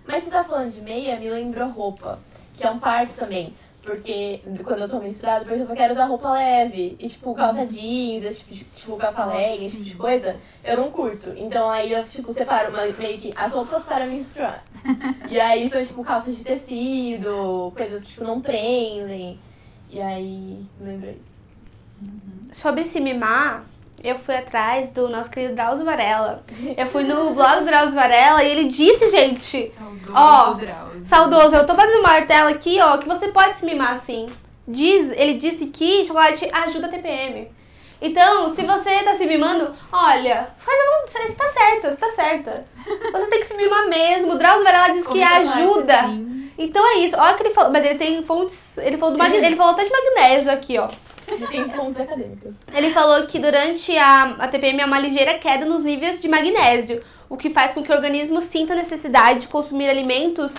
Mas 0.05 0.25
você 0.25 0.31
tá 0.31 0.43
falando 0.43 0.73
de 0.73 0.81
meia, 0.81 1.21
me 1.21 1.31
lembrou 1.31 1.69
roupa. 1.69 2.19
Que 2.53 2.67
é 2.67 2.71
um 2.71 2.81
parto 2.81 3.15
também. 3.15 3.55
Porque 3.81 4.41
quando 4.65 4.81
eu 4.81 4.89
tô 4.89 4.99
menstruada, 4.99 5.45
porque 5.45 5.61
eu 5.61 5.67
só 5.67 5.75
quero 5.75 5.93
usar 5.93 6.07
roupa 6.07 6.33
leve. 6.33 6.97
E 6.99 7.09
tipo, 7.09 7.33
calça 7.33 7.65
jeans, 7.65 8.25
esse 8.25 8.41
tipo, 8.43 8.75
tipo 8.75 8.97
calça 8.97 9.25
legging, 9.25 9.67
esse 9.67 9.77
tipo 9.77 9.85
de 9.89 9.95
coisa, 9.95 10.37
eu 10.65 10.77
não 10.79 10.91
curto. 10.91 11.31
Então 11.37 11.71
aí 11.71 11.93
eu, 11.93 12.03
tipo, 12.03 12.33
separo 12.33 12.71
uma- 12.71 12.87
meio 12.87 13.19
que 13.19 13.33
as 13.37 13.53
roupas 13.53 13.85
para 13.85 14.05
menstruar. 14.07 14.65
e 15.31 15.39
aí 15.39 15.71
são, 15.71 15.85
tipo, 15.85 16.03
calças 16.03 16.37
de 16.37 16.43
tecido, 16.45 17.73
coisas 17.77 18.03
que, 18.03 18.09
tipo, 18.15 18.25
não 18.25 18.41
prendem. 18.41 19.39
E 19.91 20.01
aí, 20.01 20.67
me 20.81 20.87
lembrou 20.91 21.13
isso. 21.13 21.35
Sobre 22.53 22.85
se 22.87 23.01
mimar, 23.01 23.65
eu 24.03 24.19
fui 24.19 24.37
atrás 24.37 24.93
do 24.93 25.09
nosso 25.09 25.31
querido 25.31 25.55
Drauzio 25.55 25.85
Varela. 25.85 26.45
Eu 26.77 26.87
fui 26.87 27.05
no 27.05 27.35
blog 27.35 27.61
do 27.61 27.67
Drauzio 27.67 27.95
Varela 27.95 28.43
e 28.43 28.51
ele 28.51 28.69
disse, 28.69 29.11
gente. 29.11 29.71
Saudoso 29.71 30.13
Ó, 30.15 30.53
Drauzio. 30.55 31.07
Saudoso, 31.07 31.55
eu 31.57 31.67
tô 31.67 31.75
batendo 31.75 31.99
uma 32.01 32.09
martelo 32.09 32.49
aqui, 32.51 32.81
ó, 32.81 32.99
que 32.99 33.09
você 33.09 33.29
pode 33.29 33.59
se 33.59 33.65
mimar 33.67 33.95
assim. 33.95 34.29
Diz, 34.67 35.13
ele 35.13 35.35
disse 35.35 35.67
que 35.67 36.07
chocolate 36.07 36.49
ajuda 36.53 36.87
a 36.87 36.91
TPM. 36.91 37.51
Então, 38.01 38.51
se 38.55 38.65
você 38.65 39.03
tá 39.03 39.15
se 39.15 39.27
mimando, 39.27 39.75
olha, 39.91 40.49
faz 40.59 40.79
a 40.79 41.07
você 41.07 41.33
tá 41.33 41.49
certa, 41.49 41.91
você 41.91 41.97
tá 41.97 42.11
certa. 42.11 42.67
Você 43.13 43.27
tem 43.29 43.41
que 43.41 43.47
se 43.47 43.57
mimar 43.57 43.89
mesmo. 43.89 44.33
O 44.33 44.39
Drauzio 44.39 44.65
Varela 44.65 44.93
diz 44.93 45.07
Come 45.07 45.19
que 45.19 45.25
ajuda. 45.25 46.01
assim. 46.01 46.51
Então 46.57 46.87
é 46.87 46.99
isso. 46.99 47.17
Olha 47.17 47.35
o 47.35 47.37
que 47.37 47.43
ele 47.45 47.55
falou, 47.55 47.73
mas 47.73 47.85
ele 47.85 47.99
tem 47.99 48.23
fontes, 48.25 48.79
ele 48.79 48.97
falou 48.99 49.13
do 49.13 49.19
magne, 49.19 49.37
ele 49.45 49.57
falou 49.57 49.73
até 49.73 49.85
de 49.85 49.91
magnésio 49.91 50.51
aqui, 50.51 50.79
ó. 50.79 50.89
Tem. 51.27 51.65
Ele 52.75 52.91
falou 52.93 53.27
que 53.27 53.39
durante 53.39 53.97
a, 53.97 54.37
a 54.39 54.49
TPM 54.49 54.81
há 54.83 54.87
uma 54.87 54.99
ligeira 54.99 55.39
queda 55.39 55.65
nos 55.65 55.85
níveis 55.85 56.21
de 56.21 56.29
magnésio, 56.29 57.03
o 57.29 57.37
que 57.37 57.51
faz 57.51 57.75
com 57.75 57.83
que 57.83 57.91
o 57.91 57.95
organismo 57.95 58.43
sinta 58.43 58.73
a 58.73 58.77
necessidade 58.77 59.41
de 59.41 59.49
consumir 59.49 59.89
alimentos 59.89 60.55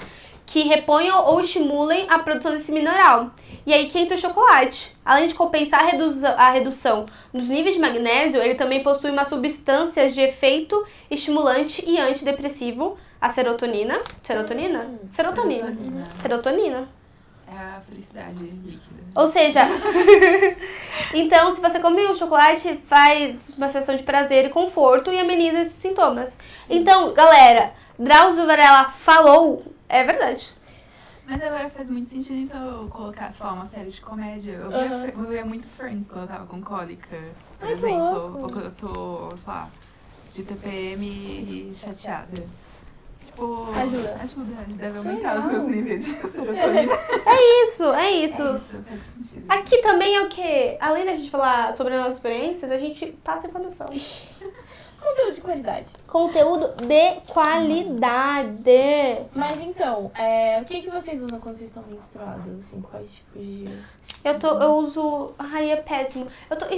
que 0.46 0.62
reponham 0.64 1.26
ou 1.26 1.40
estimulem 1.42 2.06
a 2.10 2.20
produção 2.20 2.52
desse 2.52 2.72
mineral. 2.72 3.32
E 3.66 3.74
aí 3.74 3.90
que 3.90 3.98
entra 3.98 4.16
o 4.16 4.20
chocolate. 4.20 4.96
Além 5.04 5.28
de 5.28 5.34
compensar 5.34 5.82
a, 5.82 5.86
reduza- 5.88 6.30
a 6.36 6.52
redução 6.52 7.08
nos 7.34 7.48
níveis 7.50 7.76
de 7.76 7.82
magnésio, 7.82 8.40
ele 8.42 8.54
também 8.54 8.84
possui 8.84 9.10
uma 9.10 9.26
substância 9.26 10.12
de 10.12 10.22
efeito 10.22 10.86
estimulante 11.10 11.84
e 11.88 11.98
antidepressivo, 12.00 12.96
a 13.20 13.30
serotonina. 13.30 14.00
Serotonina? 14.22 14.86
Serotonina. 15.08 15.66
Serotonina. 15.66 16.08
Serotonina. 16.22 17.05
É 17.48 17.58
a 17.58 17.82
felicidade 17.88 18.40
líquida. 18.40 19.04
Ou 19.14 19.28
seja, 19.28 19.62
então 21.14 21.54
se 21.54 21.62
você 21.62 21.80
come 21.80 22.08
um 22.08 22.16
chocolate, 22.16 22.80
faz 22.88 23.50
uma 23.56 23.68
sensação 23.68 23.96
de 23.96 24.04
prazer 24.04 24.46
e 24.46 24.50
conforto 24.50 25.12
e 25.12 25.20
ameniza 25.20 25.62
esses 25.62 25.78
sintomas. 25.78 26.38
Então, 26.70 27.14
galera, 27.14 27.74
Drauzio 27.98 28.46
Varela 28.46 28.86
falou, 28.86 29.64
é 29.88 30.04
verdade. 30.04 30.54
Mas 31.28 31.42
agora 31.42 31.70
faz 31.70 31.90
muito 31.90 32.10
sentido, 32.10 32.38
então, 32.38 32.82
eu 32.84 32.88
colocar, 32.88 33.34
lá, 33.40 33.54
uma 33.54 33.66
série 33.66 33.90
de 33.90 34.00
comédia. 34.00 34.52
Eu 34.52 34.70
via, 34.70 34.86
Aham. 34.86 35.06
eu 35.06 35.28
via 35.28 35.46
muito 35.46 35.68
Friends 35.70 36.08
quando 36.08 36.22
eu 36.22 36.28
tava 36.28 36.46
com 36.46 36.62
cólica, 36.62 37.18
por 37.60 37.68
Ai, 37.68 37.74
exemplo. 37.74 38.40
Ou 38.42 38.48
quando 38.48 38.62
eu 38.62 38.72
tô, 38.72 39.38
sei 39.38 39.48
lá, 39.48 39.70
de 40.34 40.44
TPM 40.44 41.06
e 41.06 41.74
chateada. 41.76 42.65
Tipo, 43.36 43.68
Ajuda. 43.76 44.18
Ajuda, 44.22 44.56
deve 44.70 44.98
aumentar 44.98 45.40
os 45.40 45.46
meus 45.46 45.66
níveis 45.66 46.06
de 46.06 46.12
serotonina. 46.14 46.94
É 47.26 47.64
isso, 47.64 47.84
é 47.84 48.12
isso. 48.12 48.42
É 48.42 48.54
isso, 48.54 48.62
faz 48.88 49.02
sentido. 49.14 49.46
Aqui 49.50 49.82
também 49.82 50.16
é 50.16 50.22
o 50.22 50.30
que? 50.30 50.78
Além 50.80 51.06
da 51.06 51.16
gente 51.16 51.30
falar 51.30 51.76
sobre 51.76 51.94
as 51.96 52.00
nossas 52.00 52.16
experiências, 52.16 52.72
a 52.72 52.78
gente 52.78 53.08
passa 53.24 53.48
informação. 53.48 53.88
Conteúdo 55.06 55.36
de 55.36 55.42
qualidade. 55.42 55.86
Conteúdo 56.08 56.74
de 56.86 57.22
qualidade. 57.32 59.26
Mas 59.34 59.62
então, 59.62 60.12
é, 60.16 60.60
o 60.62 60.66
que, 60.66 60.82
que 60.82 60.90
vocês 60.90 61.22
usam 61.22 61.40
quando 61.40 61.58
vocês 61.58 61.70
estão 61.70 61.84
menstruadas? 61.90 62.60
Assim, 62.60 62.82
quais 62.82 63.10
tipos 63.12 63.42
de. 63.42 63.70
Eu, 64.24 64.40
tô, 64.40 64.48
eu 64.60 64.72
uso. 64.78 65.34
Ai, 65.38 65.72
é 65.72 65.76
péssimo. 65.76 66.28
Eu 66.50 66.58
tô, 66.58 66.66
eu- 66.66 66.78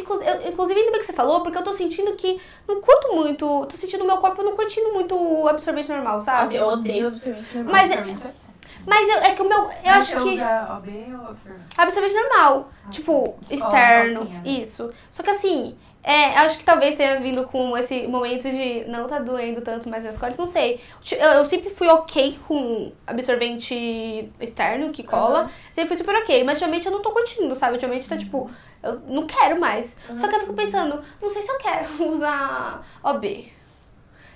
inclusive, 0.49 0.79
ainda 0.79 0.91
bem 0.91 0.99
que 0.99 1.05
você 1.05 1.13
falou, 1.13 1.41
porque 1.41 1.57
eu 1.57 1.63
tô 1.63 1.73
sentindo 1.73 2.13
que 2.15 2.39
não 2.67 2.81
curto 2.81 3.15
muito. 3.15 3.65
Tô 3.67 3.77
sentindo 3.77 4.03
meu 4.05 4.17
corpo 4.17 4.43
não 4.43 4.55
curtindo 4.55 4.93
muito 4.93 5.15
o 5.15 5.47
absorvente 5.47 5.89
normal, 5.89 6.15
Nossa, 6.15 6.25
sabe? 6.31 6.55
eu 6.55 6.65
odeio 6.67 7.07
absorvente 7.07 7.55
normal. 7.55 7.73
Mas 7.73 7.91
é- 7.91 7.93
Absorvente 7.93 8.27
é 8.27 8.47
Mas 8.85 9.09
eu- 9.09 9.19
é 9.21 9.35
que 9.35 9.41
o 9.41 9.47
meu. 9.49 9.57
Eu 9.59 9.69
Mas 9.85 9.85
acho 9.85 10.11
você 10.19 10.23
que. 10.29 10.35
usa 10.35 10.77
OB 10.77 11.15
ou 11.21 11.27
absorvente? 11.29 11.65
Absorvente 11.77 12.13
normal. 12.15 12.69
Ah, 12.85 12.89
tipo, 12.89 13.35
tá. 13.47 13.53
externo. 13.55 14.19
calcinha, 14.19 14.41
né? 14.41 14.49
Isso. 14.49 14.91
Só 15.11 15.23
que 15.23 15.29
assim, 15.29 15.77
É, 16.09 16.37
acho 16.37 16.59
que 16.59 16.63
talvez 16.63 16.95
tenha 16.95 17.19
vindo 17.19 17.45
com 17.47 17.77
esse 17.77 18.07
momento 18.07 18.49
de 18.49 18.85
não 18.85 19.07
tá 19.09 19.19
doendo 19.19 19.59
tanto 19.59 19.89
mais 19.89 20.03
nas 20.05 20.17
costas, 20.17 20.37
não 20.37 20.47
sei. 20.47 20.79
Eu, 21.11 21.17
eu 21.33 21.45
sempre 21.45 21.69
fui 21.71 21.87
ok 21.89 22.39
com 22.47 22.93
absorvente 23.05 24.31
externo 24.39 24.89
que 24.91 25.03
cola. 25.03 25.39
Aham. 25.41 25.49
Sempre 25.75 25.87
fui 25.89 25.97
super 25.97 26.15
ok. 26.15 26.43
Mas 26.45 26.55
ultimamente 26.55 26.85
eu 26.85 26.93
não 26.93 27.01
tô 27.01 27.11
curtindo, 27.11 27.53
sabe? 27.57 27.73
Ultimamente 27.73 28.07
tá 28.07 28.15
tipo, 28.17 28.49
eu 28.81 29.01
não 29.07 29.27
quero 29.27 29.59
mais. 29.59 29.97
Só 30.17 30.27
que 30.29 30.35
eu 30.35 30.39
fico 30.39 30.53
pensando, 30.53 31.01
não 31.21 31.29
sei 31.29 31.43
se 31.43 31.51
eu 31.51 31.57
quero 31.57 31.87
usar 32.09 32.85
OB. 33.03 33.51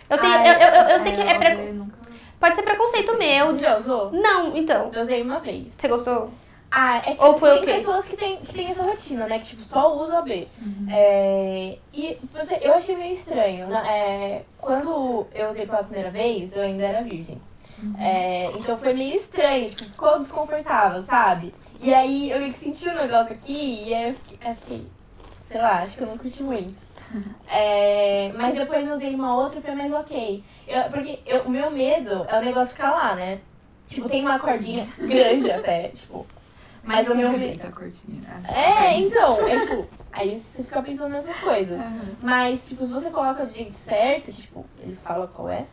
Eu 0.09 0.17
tenho. 0.17 0.34
Ai, 0.34 0.49
eu, 0.49 0.53
eu, 0.59 0.74
eu, 0.74 0.89
eu 0.89 0.99
sei 0.99 1.11
ai, 1.13 1.15
que 1.15 1.22
é 1.22 1.38
pre- 1.39 1.69
eu 1.69 1.74
nunca- 1.74 1.97
pode 2.38 2.55
ser 2.55 2.63
preconceito 2.63 3.17
meu. 3.17 3.57
Já 3.57 3.78
usou? 3.78 4.11
Não, 4.11 4.57
então. 4.57 4.91
Eu 4.93 5.01
usei 5.03 5.22
uma 5.22 5.39
vez. 5.39 5.74
Você 5.74 5.88
gostou? 5.88 6.32
Ah, 6.74 6.97
é 7.05 7.15
que 7.15 7.22
Ou 7.24 7.38
foi 7.38 7.49
tem 7.49 7.59
o 7.59 7.65
quê? 7.65 7.74
pessoas 7.74 8.07
que 8.07 8.15
têm 8.15 8.38
que 8.38 8.53
tem 8.53 8.67
essa 8.67 8.84
rotina, 8.84 9.28
né? 9.28 9.39
Que 9.39 9.47
tipo, 9.47 9.61
só 9.61 9.93
usa 9.97 10.19
a 10.19 10.22
B. 10.22 10.47
É, 10.89 11.78
e 11.93 12.17
você, 12.34 12.59
eu 12.61 12.74
achei 12.74 12.95
meio 12.95 13.13
estranho. 13.13 13.67
né? 13.67 13.84
É, 13.86 14.41
quando 14.57 15.28
eu 15.34 15.49
usei 15.49 15.65
pela 15.65 15.84
primeira 15.84 16.09
vez, 16.09 16.55
eu 16.55 16.61
ainda 16.61 16.84
era 16.84 17.01
virgem. 17.03 17.41
É, 17.99 18.45
então 18.57 18.78
foi 18.78 18.93
meio 18.93 19.15
estranho, 19.15 19.69
tipo, 19.72 19.84
ficou 19.86 20.19
desconfortável, 20.19 21.01
sabe? 21.01 21.53
E 21.82 21.93
aí 21.93 22.30
eu 22.32 22.39
meio 22.39 22.53
que 22.53 22.59
senti 22.59 22.88
um 22.88 22.93
negócio 22.93 23.34
aqui 23.34 23.84
e 23.88 23.93
aí 23.93 24.09
eu 24.09 24.15
fiquei, 24.15 24.39
eu 24.49 24.55
fiquei, 24.55 24.88
sei 25.41 25.59
lá, 25.61 25.82
acho 25.82 25.97
que 25.97 26.03
eu 26.03 26.07
não 26.07 26.17
curti 26.17 26.41
muito. 26.43 26.76
É, 27.53 28.32
mas 28.38 28.53
depois 28.55 28.88
eu 28.88 28.95
usei 28.95 29.13
uma 29.13 29.36
outra 29.36 29.59
e 29.59 29.61
foi 29.61 29.76
mais 29.76 29.91
ok. 29.93 30.41
Eu- 30.65 30.84
porque 30.84 31.19
eu- 31.26 31.41
o 31.41 31.49
meu 31.49 31.69
medo 31.69 32.26
é 32.30 32.39
o 32.39 32.41
negócio 32.41 32.69
ficar 32.74 32.91
lá, 32.91 33.13
né? 33.15 33.39
Tipo, 33.89 34.07
tem 34.07 34.22
uma 34.24 34.39
cordinha 34.39 34.88
grande 34.97 35.51
até, 35.51 35.89
tipo. 35.89 36.26
Mas 36.84 37.07
o 37.07 37.15
meu 37.15 37.29
sempre 37.29 37.45
medo. 37.45 37.59
deita 37.59 37.67
a 37.67 37.71
cortina. 37.71 38.41
É, 38.47 38.97
então, 38.97 39.47
é 39.47 39.59
tipo, 39.59 39.88
aí 40.11 40.39
você 40.39 40.63
fica 40.63 40.82
pensando 40.82 41.11
nessas 41.11 41.36
coisas. 41.38 41.79
Aham. 41.79 42.15
Mas, 42.21 42.67
tipo, 42.67 42.84
se 42.84 42.91
você 42.91 43.09
coloca 43.09 43.45
do 43.45 43.53
jeito 43.53 43.73
certo, 43.73 44.32
tipo, 44.32 44.65
ele 44.79 44.95
fala 44.95 45.27
qual 45.27 45.49
é, 45.49 45.65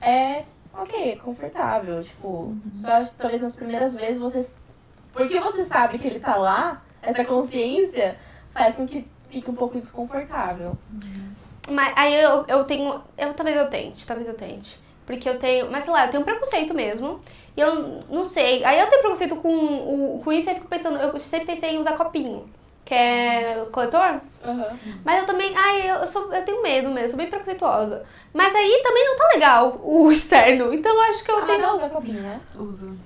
é 0.00 0.44
ok, 0.74 1.12
é 1.12 1.16
confortável. 1.16 2.02
Tipo, 2.02 2.56
só 2.74 2.92
acho 2.92 3.10
que 3.10 3.16
talvez 3.18 3.40
nas 3.40 3.54
primeiras 3.54 3.94
vezes 3.94 4.18
você. 4.18 4.48
Porque 5.12 5.40
você 5.40 5.64
sabe 5.64 5.98
que 5.98 6.06
ele 6.06 6.20
tá 6.20 6.36
lá, 6.36 6.82
essa 7.00 7.24
consciência 7.24 8.16
faz 8.52 8.74
com 8.74 8.86
que 8.86 9.04
fique 9.30 9.50
um 9.50 9.54
pouco 9.54 9.78
desconfortável. 9.78 10.76
Mas 11.70 11.92
aí 11.96 12.20
eu, 12.20 12.44
eu 12.48 12.64
tenho. 12.64 13.00
Eu 13.16 13.34
talvez 13.34 13.56
eu 13.56 13.68
tente, 13.68 14.06
talvez 14.06 14.28
eu 14.28 14.34
tente. 14.34 14.80
Porque 15.06 15.28
eu 15.28 15.38
tenho. 15.38 15.70
Mas 15.70 15.84
sei 15.84 15.92
lá, 15.92 16.04
eu 16.06 16.10
tenho 16.10 16.22
um 16.22 16.26
preconceito 16.26 16.74
mesmo. 16.74 17.20
E 17.56 17.60
eu 17.60 18.02
não 18.10 18.24
sei. 18.24 18.64
Aí 18.64 18.78
eu 18.78 18.86
tenho 18.88 19.00
preconceito 19.02 19.36
com, 19.36 19.48
o, 19.48 20.20
com 20.22 20.32
isso 20.32 20.48
e 20.48 20.50
eu 20.52 20.56
fico 20.56 20.66
pensando. 20.68 20.98
Eu 20.98 21.18
sempre 21.18 21.46
pensei 21.46 21.70
em 21.70 21.78
usar 21.78 21.96
copinho. 21.96 22.48
Que 22.84 22.94
é 22.94 23.66
coletor. 23.72 24.20
Aham. 24.44 24.78
Mas 25.04 25.20
eu 25.20 25.26
também. 25.26 25.52
Ai, 25.56 25.90
eu, 25.90 26.06
sou, 26.06 26.32
eu 26.32 26.44
tenho 26.44 26.62
medo 26.62 26.90
mesmo, 26.90 27.10
sou 27.10 27.18
bem 27.18 27.28
preconceituosa. 27.28 28.04
Mas 28.32 28.54
aí 28.54 28.80
também 28.84 29.04
não 29.06 29.16
tá 29.16 29.28
legal 29.34 29.80
o 29.82 30.10
externo. 30.12 30.72
Então 30.74 30.94
eu 30.94 31.02
acho 31.10 31.24
que 31.24 31.30
eu 31.30 31.38
Ah, 31.38 31.42
tenho. 31.46 31.62
não 31.62 31.76
usa 31.76 31.88
copinho, 31.88 32.22
né? 32.22 32.40
Uso. 32.54 32.96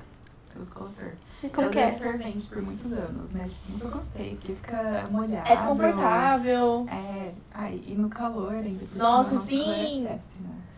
Eu 0.55 0.61
uso 0.63 0.73
coletor. 0.73 1.13
Como 1.55 1.69
eu 1.69 1.71
que 1.71 1.79
é? 1.79 1.87
usei 1.89 2.09
absorvente 2.09 2.47
por 2.49 2.61
muitos 2.61 2.93
anos, 2.93 3.33
mas 3.33 3.51
tipo, 3.51 3.73
nunca 3.73 3.89
gostei, 3.89 4.35
porque 4.37 4.53
fica 4.55 5.09
molhado. 5.11 5.49
É 5.51 5.55
desconfortável. 5.55 6.87
É, 6.91 7.33
ai, 7.55 7.81
e 7.87 7.95
no 7.95 8.11
calor 8.11 8.53
ainda. 8.53 8.85
Nossa, 8.95 9.39
cima, 9.39 9.45
sim. 9.47 9.61
calor 9.65 9.75
é 9.75 10.13
péssimo. 10.15 10.70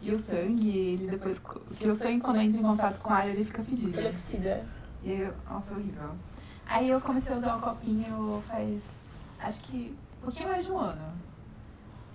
E 0.00 0.12
o 0.12 0.16
sangue, 0.16 0.70
ele 0.70 1.08
depois. 1.08 1.40
Que 1.78 1.88
o 1.88 1.96
sangue, 1.96 2.20
quando 2.20 2.40
entra 2.40 2.60
em 2.60 2.62
contato 2.62 2.98
com 3.00 3.12
ar, 3.12 3.28
ele 3.28 3.44
fica 3.44 3.64
fedido. 3.64 3.98
Ele 3.98 4.08
oxida. 4.08 4.64
E 5.02 5.12
eu, 5.12 5.34
nossa, 5.48 5.72
horrível. 5.72 6.10
Aí 6.66 6.90
eu 6.90 7.00
comecei 7.00 7.32
a 7.32 7.36
usar 7.36 7.56
o 7.56 7.60
copinho 7.60 8.42
faz. 8.46 9.10
Acho 9.40 9.60
que 9.62 9.96
um 10.20 10.24
pouquinho 10.24 10.48
mais 10.48 10.64
de 10.64 10.72
um 10.72 10.78
ano. 10.78 11.12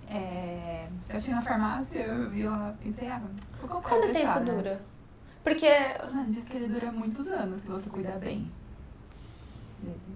É, 0.08 0.86
eu 1.08 1.18
cheguei 1.18 1.34
na 1.34 1.42
farmácia, 1.42 1.98
eu 1.98 2.30
vi 2.30 2.44
lá, 2.44 2.74
pensei, 2.82 3.08
ah, 3.08 3.20
vou 3.60 3.68
comprar. 3.68 3.90
Quanto 3.90 4.12
tempo 4.12 4.40
dura? 4.40 4.80
Porque 5.42 5.68
Mano, 6.12 6.26
diz 6.26 6.44
que 6.44 6.56
ele 6.56 6.68
dura 6.68 6.92
muitos 6.92 7.26
anos 7.26 7.58
se 7.58 7.68
você 7.68 7.88
cuidar 7.90 8.18
bem. 8.18 8.50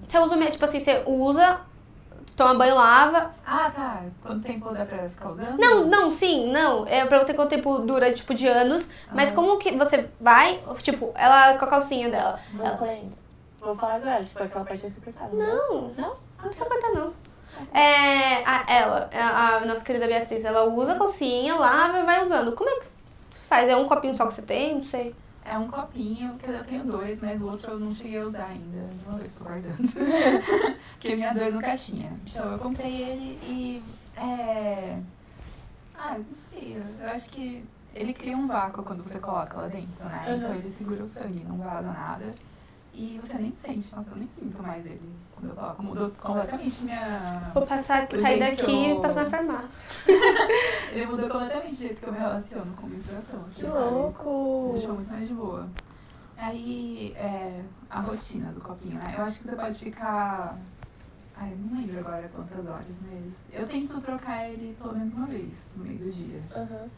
você 0.07 0.19
usa, 0.19 0.51
tipo 0.51 0.65
assim, 0.65 0.81
você 0.81 1.03
usa, 1.07 1.61
toma 2.37 2.55
banho, 2.55 2.75
lava. 2.75 3.31
Ah, 3.47 3.71
tá. 3.75 4.03
Quanto 4.23 4.43
tempo 4.43 4.73
dá 4.73 4.85
pra 4.85 5.09
ficar 5.09 5.31
usando? 5.31 5.59
Não, 5.59 5.87
não, 5.87 6.11
sim, 6.11 6.51
não. 6.53 6.87
É 6.87 7.03
eu 7.03 7.25
ter 7.25 7.35
quanto 7.35 7.51
tempo 7.51 7.79
dura, 7.81 8.13
tipo, 8.13 8.35
de 8.35 8.47
anos. 8.47 8.91
Mas 9.13 9.31
Ah. 9.31 9.35
como 9.35 9.57
que 9.59 9.73
você 9.77 10.09
vai, 10.21 10.61
tipo, 10.83 11.13
ela 11.15 11.57
com 11.59 11.65
a 11.65 11.69
calcinha 11.69 12.09
dela. 12.11 12.39
Não 12.53 12.79
foi 12.79 12.89
ainda. 12.91 13.17
Vou 13.61 13.75
falar 13.75 13.95
agora, 13.97 14.23
tipo, 14.23 14.43
aquela 14.43 14.65
parte 14.65 14.87
é 14.87 14.89
super 14.89 15.13
cortada. 15.13 15.35
Não, 15.37 15.89
Não? 15.97 16.17
não 16.39 16.45
precisa 16.45 16.65
cortar, 16.67 16.91
não. 16.93 17.13
É, 17.75 18.45
a, 18.45 18.65
ela, 18.73 19.11
a, 19.13 19.57
a 19.57 19.61
nossa 19.65 19.85
querida 19.85 20.07
Beatriz, 20.07 20.45
ela 20.45 20.65
usa 20.65 20.93
a 20.93 20.99
calcinha, 20.99 21.55
lava 21.57 21.99
e 21.99 22.05
vai 22.05 22.23
usando. 22.23 22.53
Como 22.53 22.71
é 22.71 22.75
que 22.79 22.87
faz? 23.49 23.69
É 23.69 23.75
um 23.77 23.87
copinho 23.87 24.15
só 24.17 24.27
que 24.27 24.35
você 24.35 24.43
tem? 24.43 24.75
Não 24.77 24.83
sei. 24.85 25.15
É 25.51 25.57
um 25.59 25.67
copinho, 25.69 26.37
que 26.37 26.51
eu 26.51 26.65
tenho 26.65 26.85
dois, 26.85 27.23
mas 27.23 27.41
o 27.41 27.47
outro 27.49 27.71
eu 27.73 27.81
não 27.81 27.91
cheguei 27.93 28.19
a 28.21 28.25
usar 28.25 28.47
ainda. 28.47 28.89
Uma 29.07 29.19
vez 29.19 29.33
tô 29.35 29.45
guardando. 29.45 29.77
Porque 30.93 31.17
vinha 31.17 31.33
dois 31.35 31.55
no 31.55 31.61
caixinha. 31.61 32.13
Então 32.27 32.53
eu 32.53 32.59
comprei 32.59 33.03
ele 33.03 33.39
e. 33.43 33.83
É. 34.17 34.99
Ah, 35.97 36.19
não 36.19 36.33
sei. 36.33 36.77
eu- 37.01 37.09
acho 37.11 37.31
que 37.31 37.65
ele 37.95 38.13
cria 38.13 38.37
um 38.37 38.47
vácuo 38.47 38.83
quando 38.83 39.03
você 39.03 39.19
coloca 39.19 39.57
lá 39.61 39.69
dentro, 39.69 40.05
né? 40.05 40.25
Uhum. 40.29 40.37
Então 40.37 40.55
ele 40.55 40.71
segura 40.71 41.03
o 41.03 41.07
sangue, 41.09 41.45
não 41.45 41.57
vaza 41.57 41.91
nada. 41.93 42.35
E 42.93 43.19
você 43.23 43.39
nem 43.39 43.53
sente, 43.53 43.95
nossa, 43.95 44.11
eu 44.11 44.17
nem 44.17 44.29
sinto 44.39 44.63
mais 44.63 44.85
ele. 44.85 45.01
Mudou 45.79 46.11
completamente 46.21 46.83
minha. 46.83 47.51
Vou 47.55 47.67
passar, 47.67 48.09
sair 48.11 48.39
daqui 48.41 48.91
eu- 48.91 48.99
e 48.99 49.03
passar 49.03 49.25
na 49.25 49.31
farmácia. 49.31 49.91
Ele 50.93 51.07
mudou 51.07 51.29
completamente 51.29 51.75
o 51.75 51.77
jeito 51.77 52.01
que 52.01 52.07
eu 52.07 52.13
me 52.13 52.19
relaciono 52.19 52.73
com 52.75 52.87
menstruação. 52.87 53.41
assim, 53.41 53.55
Que 53.55 53.61
sabe? 53.63 53.73
louco! 53.95 54.71
Deixou 54.75 54.95
muito 54.95 55.11
mais 55.11 55.29
de 55.29 55.35
boa. 55.35 55.69
Aí, 56.37 57.13
é, 57.17 57.63
a 57.91 58.01
rotina 58.01 58.53
do 58.53 58.61
copinho, 58.61 58.95
né? 58.97 59.15
Eu 59.17 59.25
acho 59.25 59.39
que 59.41 59.49
você 59.49 59.57
pode 59.57 59.79
ficar. 59.79 60.57
Ai, 61.37 61.53
eu 61.53 61.57
não 61.59 61.81
lembro 61.81 61.99
agora 62.01 62.29
quantas 62.35 62.67
horas, 62.67 62.87
mas 63.03 63.35
eu 63.53 63.67
tento 63.67 64.01
trocar 64.01 64.49
ele 64.49 64.77
pelo 64.81 64.93
menos 64.97 65.15
uma 65.15 65.27
vez 65.27 65.53
no 65.77 65.85
meio 65.85 65.99
do 65.99 66.11
dia. 66.13 66.41
Aham. 66.55 66.89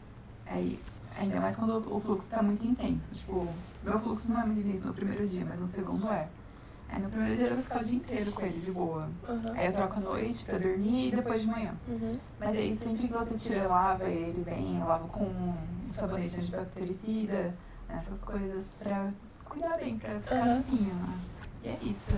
Aí, 0.47 0.79
ainda 1.17 1.39
mais 1.39 1.55
quando 1.55 1.77
o 1.95 1.99
fluxo 1.99 2.29
tá 2.29 2.41
muito 2.41 2.65
intenso. 2.65 3.13
Tipo, 3.15 3.47
meu 3.83 3.99
fluxo 3.99 4.31
não 4.31 4.41
é 4.41 4.45
muito 4.45 4.67
intenso 4.67 4.87
no 4.87 4.93
primeiro 4.93 5.27
dia, 5.27 5.45
mas 5.47 5.59
no 5.59 5.67
segundo 5.67 6.07
é. 6.11 6.27
Aí 6.91 7.01
no 7.01 7.09
primeiro 7.09 7.37
dia 7.37 7.47
eu 7.47 7.53
vou 7.55 7.63
ficar 7.63 7.79
o 7.79 7.83
dia 7.85 7.95
inteiro 7.97 8.31
com 8.31 8.41
ele 8.45 8.59
de 8.59 8.71
boa. 8.71 9.09
Aham. 9.27 9.53
Aí 9.55 9.65
eu 9.67 9.73
troco 9.73 9.97
à 9.97 9.99
noite 10.01 10.43
pra 10.43 10.57
dormir 10.57 11.07
e 11.07 11.11
depois 11.15 11.41
de 11.41 11.47
manhã. 11.47 11.73
Uhum. 11.87 12.17
Mas 12.39 12.57
aí 12.57 12.77
sempre 12.77 13.07
que 13.07 13.13
você 13.13 13.33
tira, 13.35 13.67
lava 13.67 14.03
ele 14.09 14.43
bem, 14.43 14.79
eu 14.79 14.85
lavo 14.87 15.07
com 15.07 15.23
um 15.23 15.55
sabonete 15.93 16.37
antibactericida, 16.39 17.53
essas 17.89 18.19
coisas 18.23 18.75
pra 18.79 19.09
cuidar 19.45 19.77
bem, 19.77 19.97
pra 19.97 20.19
ficar 20.19 20.35
Aham. 20.35 20.55
limpinho, 20.57 20.93
né? 20.95 21.13
E 21.63 21.67
é 21.69 21.77
isso. 21.81 22.11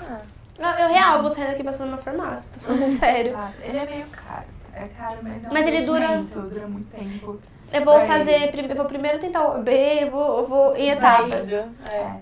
Ah, 0.00 0.20
Eu, 0.58 0.84
eu 0.86 0.88
real 0.88 1.20
vou 1.22 1.30
sair 1.30 1.48
daqui 1.48 1.62
passando 1.62 1.90
na 1.90 1.98
farmácia, 1.98 2.52
tô 2.54 2.60
falando 2.60 2.82
sério. 2.86 3.36
Ah, 3.36 3.52
ele 3.62 3.78
é 3.78 3.86
meio 3.86 4.06
caro. 4.08 4.46
É 4.72 4.86
caro, 4.88 5.18
mas 5.22 5.44
é 5.44 5.48
um 5.48 5.52
Mas 5.52 5.66
ele 5.66 5.86
dura- 5.86 6.22
dura 6.22 6.68
muito 6.68 6.90
tempo. 6.90 7.40
Eu 7.72 7.84
vou 7.84 7.94
Vai. 7.94 8.06
fazer, 8.06 8.54
eu 8.70 8.76
vou 8.76 8.84
primeiro 8.86 9.18
tentar 9.18 9.44
o 9.56 9.62
B, 9.62 10.04
eu 10.04 10.10
vou, 10.10 10.38
eu 10.40 10.46
vou 10.46 10.76
em 10.76 10.90
etapas. 10.90 11.52
É. 11.52 12.20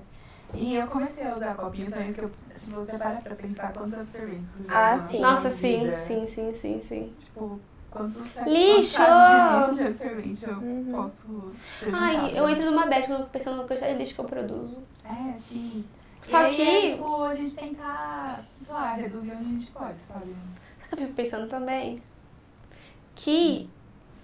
E 0.57 0.75
eu 0.77 0.87
comecei 0.87 1.27
a 1.27 1.35
usar 1.35 1.55
copinho 1.57 1.91
também, 1.91 2.13
porque 2.13 2.25
eu, 2.25 2.31
se 2.53 2.71
você 2.71 2.93
para 2.93 3.11
pra 3.21 3.35
pensar 3.35 3.73
quantos 3.73 3.99
absorventes 3.99 4.49
você 4.53 4.69
já 4.69 4.75
Ah, 4.81 4.99
sim. 4.99 5.21
Nossa, 5.21 5.51
sim, 5.51 5.81
vida. 5.81 5.97
sim, 5.97 6.27
sim, 6.27 6.55
sim, 6.55 6.81
sim. 6.81 7.15
Tipo, 7.25 7.61
quantos 7.91 8.29
Lixo! 8.47 8.97
quantos 8.99 9.69
lixo 9.69 9.75
de 9.77 9.85
absorvente 9.85 10.49
eu 10.49 10.57
Uhum. 10.61 10.93
posso 10.93 11.25
Ai, 11.93 12.39
eu 12.39 12.49
entro 12.49 12.65
numa 12.71 12.87
bad 12.87 13.07
pensando 13.33 13.57
no 13.57 13.67
que 13.67 13.73
eu 13.73 13.79
já 13.79 13.89
lixo 13.89 14.15
que 14.15 14.21
eu 14.21 14.25
produzo. 14.25 14.85
É, 15.05 15.39
sim. 15.49 15.85
Só 16.23 16.39
e 16.41 16.45
aí, 16.45 16.55
que- 16.57 16.63
é, 16.63 16.91
tipo, 16.93 17.23
a 17.25 17.35
gente 17.35 17.55
tentar, 17.57 18.45
sei 18.63 18.75
lá, 18.75 18.95
reduzir 18.95 19.31
onde 19.33 19.41
a 19.45 19.59
gente 19.59 19.67
pode, 19.73 19.99
sabe? 19.99 20.27
Sabe 20.31 20.85
o 20.85 20.89
que 20.89 20.95
eu 20.95 21.07
fico 21.09 21.15
pensando 21.15 21.49
também? 21.49 22.03
Que, 23.15 23.69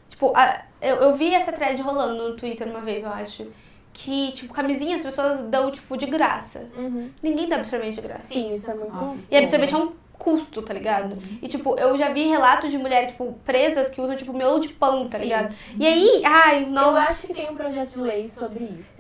tipo, 0.09 0.33
a- 0.37 0.65
eu, 0.81 0.97
eu 0.97 1.17
vi 1.17 1.35
essa 1.35 1.53
thread 1.53 1.81
rolando 1.83 2.31
no 2.31 2.37
Twitter 2.37 2.69
uma 2.69 2.81
vez, 2.81 3.03
eu 3.05 3.11
acho. 3.11 3.47
Que, 3.93 4.33
tipo, 4.33 4.55
camisinha 4.55 4.97
as 4.97 5.03
pessoas 5.03 5.43
dão, 5.49 5.71
tipo, 5.71 5.97
de 5.97 6.07
graça. 6.07 6.67
Uhum. 6.77 7.11
Ninguém 7.23 7.49
dá 7.49 7.57
absorvente 7.57 8.01
de 8.01 8.07
graça. 8.07 8.27
Sim, 8.29 8.53
isso 8.53 8.71
é 8.71 8.75
muito. 8.75 8.95
Nossa, 8.95 9.19
E 9.31 9.37
absorvente 9.37 9.75
é 9.75 9.79
um 9.79 9.93
custo, 10.13 10.63
tá 10.63 10.73
ligado? 10.73 11.17
E, 11.43 11.49
tipo, 11.49 11.77
eu 11.79 11.97
já 11.97 12.11
vi 12.11 12.25
relatos 12.29 12.71
de 12.71 12.79
mulheres, 12.79 13.13
tipo, 13.13 13.33
presas 13.45 13.89
que 13.89 14.01
usam, 14.01 14.17
tipo, 14.17 14.33
miolo 14.33 14.61
de 14.61 14.69
pão, 14.69 15.09
tá 15.09 15.19
Sim. 15.19 15.25
ligado? 15.25 15.55
E 15.79 15.87
aí, 15.87 16.23
ai, 16.25 16.65
Eu 16.65 16.71
não, 16.71 16.95
acho 16.95 17.27
que 17.27 17.35
tem 17.35 17.51
um 17.51 17.57
projeto 17.57 17.95
de 17.95 18.01
lei 18.01 18.29
sobre 18.29 18.65
isso. 18.65 19.00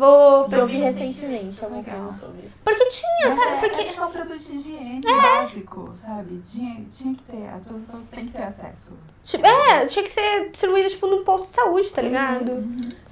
Vou... 0.00 0.48
Que 0.48 0.54
eu 0.54 0.66
vi 0.66 0.78
recentemente 0.78 1.62
alguma 1.62 1.82
Legal. 1.82 2.04
coisa 2.04 2.18
sobre. 2.18 2.50
Porque 2.64 2.84
tinha, 2.86 3.28
Mas 3.28 3.38
sabe? 3.38 3.52
é, 3.52 3.60
Porque... 3.60 3.80
é 3.80 3.84
tipo 3.84 4.04
um 4.04 4.10
produto 4.10 4.38
de 4.38 4.54
higiene 4.54 5.00
básico, 5.02 5.92
sabe? 5.94 6.40
Tinha, 6.50 6.84
tinha 6.90 7.14
que 7.14 7.22
ter, 7.24 7.48
as 7.48 7.64
pessoas 7.64 8.06
têm 8.10 8.26
que 8.26 8.32
ter 8.32 8.42
acesso. 8.42 8.92
Tipo, 9.24 9.46
é, 9.46 9.86
tinha 9.86 10.04
que 10.04 10.10
ser 10.10 10.50
distribuído, 10.50 10.90
tipo, 10.90 11.06
num 11.06 11.22
posto 11.22 11.48
de 11.48 11.54
saúde, 11.54 11.90
tá 11.90 12.02
ligado? 12.02 12.64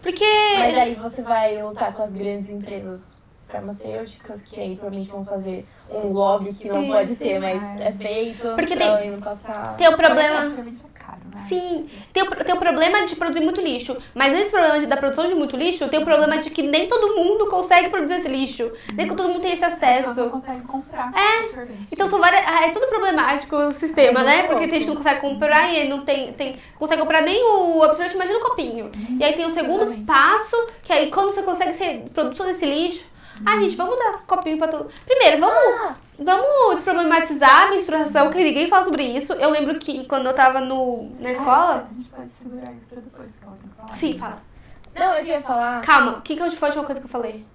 Porque... 0.02 0.24
Mas 0.58 0.78
aí 0.78 0.94
você 0.94 1.22
vai 1.22 1.62
lutar 1.62 1.92
com 1.92 2.02
as 2.02 2.12
grandes 2.12 2.50
empresas 2.50 3.17
farmacêuticas, 3.48 4.42
que 4.46 4.60
aí 4.60 4.74
provavelmente 4.76 5.10
vão 5.10 5.24
fazer 5.24 5.66
um 5.90 6.12
lobby 6.12 6.52
que 6.52 6.68
não 6.68 6.86
pode 6.86 7.16
ter, 7.16 7.38
mas 7.40 7.62
é 7.80 7.92
feito. 7.92 8.48
Porque 8.54 8.76
pra 8.76 8.96
tem- 8.98 9.20
passar. 9.20 9.76
Tem 9.76 9.88
o 9.88 9.96
problema. 9.96 10.44
é 10.44 10.98
caro, 10.98 11.20
né? 11.34 11.44
Sim, 11.48 11.88
tem 12.12 12.22
o, 12.22 12.26
tem 12.26 12.54
o 12.54 12.58
problema 12.58 13.06
de 13.06 13.16
produzir 13.16 13.40
muito 13.40 13.60
lixo. 13.60 13.96
Mas 14.14 14.34
nesse 14.34 14.50
problema 14.50 14.78
de, 14.80 14.86
da 14.86 14.96
produção 14.98 15.26
de 15.28 15.34
muito 15.34 15.56
lixo, 15.56 15.88
tem 15.88 16.00
o 16.00 16.04
problema 16.04 16.38
de 16.38 16.50
que 16.50 16.62
nem 16.62 16.88
todo 16.88 17.16
mundo 17.16 17.46
consegue 17.46 17.88
produzir 17.88 18.16
esse 18.16 18.28
lixo. 18.28 18.70
Nem 18.92 19.08
todo 19.08 19.28
mundo 19.28 19.40
tem 19.40 19.52
esse 19.52 19.64
As 19.64 19.74
pessoas 19.78 20.04
não 20.04 20.10
acesso. 20.26 20.30
conseguem 20.30 20.62
comprar 20.62 21.10
É. 21.14 21.66
Então 21.90 22.08
são 22.10 22.18
várias. 22.20 22.44
Ah, 22.46 22.66
é 22.66 22.70
tudo 22.72 22.86
problemático 22.88 23.56
o 23.56 23.72
sistema, 23.72 24.20
É 24.20 24.24
né? 24.24 24.42
Porque 24.44 24.66
tem 24.68 24.74
gente 24.80 24.82
que 24.82 24.88
não 24.88 24.96
consegue 24.96 25.20
comprar 25.22 25.72
e 25.72 25.88
não 25.88 26.04
tem, 26.04 26.32
tem. 26.34 26.56
Consegue 26.78 27.00
comprar 27.00 27.22
nem 27.22 27.42
o 27.42 27.82
absorvente, 27.82 28.14
imagina 28.14 28.38
o 28.38 28.42
copinho. 28.42 28.90
E 29.18 29.24
aí 29.24 29.32
tem 29.34 29.46
o 29.46 29.54
segundo 29.54 29.84
Exatamente. 29.84 30.04
passo, 30.06 30.56
que 30.82 30.92
aí 30.92 31.10
quando 31.10 31.32
você 31.32 31.42
consegue 31.42 31.74
ser 31.78 32.04
produtor 32.12 32.46
desse 32.46 32.66
lixo. 32.66 33.04
Ah, 33.46 33.58
gente, 33.58 33.76
vamos 33.76 33.96
dar 33.98 34.18
copinho 34.26 34.58
pra 34.58 34.68
todo. 34.68 34.90
Primeiro, 35.04 35.40
vamos. 35.40 35.96
Vamos 36.20 36.74
desproblematizar 36.76 37.68
a 37.68 37.70
menstruação, 37.70 38.30
que 38.32 38.42
ninguém 38.42 38.68
fala 38.68 38.82
sobre 38.84 39.04
isso. 39.04 39.32
Eu 39.34 39.50
lembro 39.50 39.78
que 39.78 40.04
quando 40.06 40.26
eu 40.26 40.34
tava 40.34 40.60
no, 40.60 41.10
na 41.20 41.30
escola. 41.30 41.84
Ah, 41.86 41.86
a 41.88 41.94
gente 41.94 42.08
pode 42.08 42.28
segurar 42.28 42.72
isso 42.72 42.86
pra 42.86 43.00
depois, 43.00 43.36
que 43.36 43.44
ela 43.44 43.56
tem 43.56 43.68
que 43.70 43.76
falar. 43.76 43.94
Sim, 43.94 44.18
fala. 44.18 44.42
Não, 44.96 45.12
eu 45.14 45.24
queria 45.24 45.40
falar. 45.42 45.80
Calma, 45.82 46.18
o 46.18 46.22
que, 46.22 46.34
que 46.34 46.42
eu- 46.42 46.50
foi 46.50 46.68
a 46.68 46.70
última 46.70 46.84
coisa 46.84 47.00
que 47.00 47.06
eu 47.06 47.10
falei? 47.10 47.46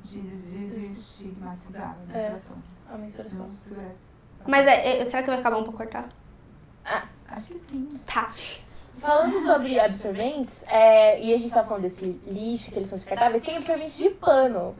De 0.00 0.20
desestigmatizar 0.22 1.96
a 2.12 2.18
É. 2.18 2.30
menstruação. 2.30 2.56
A 2.92 2.98
menstruação. 2.98 3.48
Essa- 3.52 3.94
Mas 4.46 4.66
é, 4.66 5.00
é- 5.00 5.04
será 5.04 5.22
que 5.22 5.30
vai 5.30 5.38
acabar 5.38 5.58
um 5.58 5.64
pra 5.64 5.72
cortar? 5.72 6.08
Acho 7.28 7.46
que 7.52 7.60
sim. 7.70 8.00
Tá. 8.06 8.32
Falando 8.98 9.40
sobre 9.46 9.78
absorventes, 9.78 10.64
é, 10.66 11.22
e 11.22 11.32
a 11.32 11.38
gente 11.38 11.54
tá 11.54 11.62
falando 11.62 11.82
desse 11.82 12.04
lixo, 12.26 12.72
que 12.72 12.78
eles 12.78 12.88
são 12.88 12.98
descartáveis, 12.98 13.40
tem 13.42 13.56
absorventes 13.56 13.96
de 13.96 14.10
pano. 14.10 14.74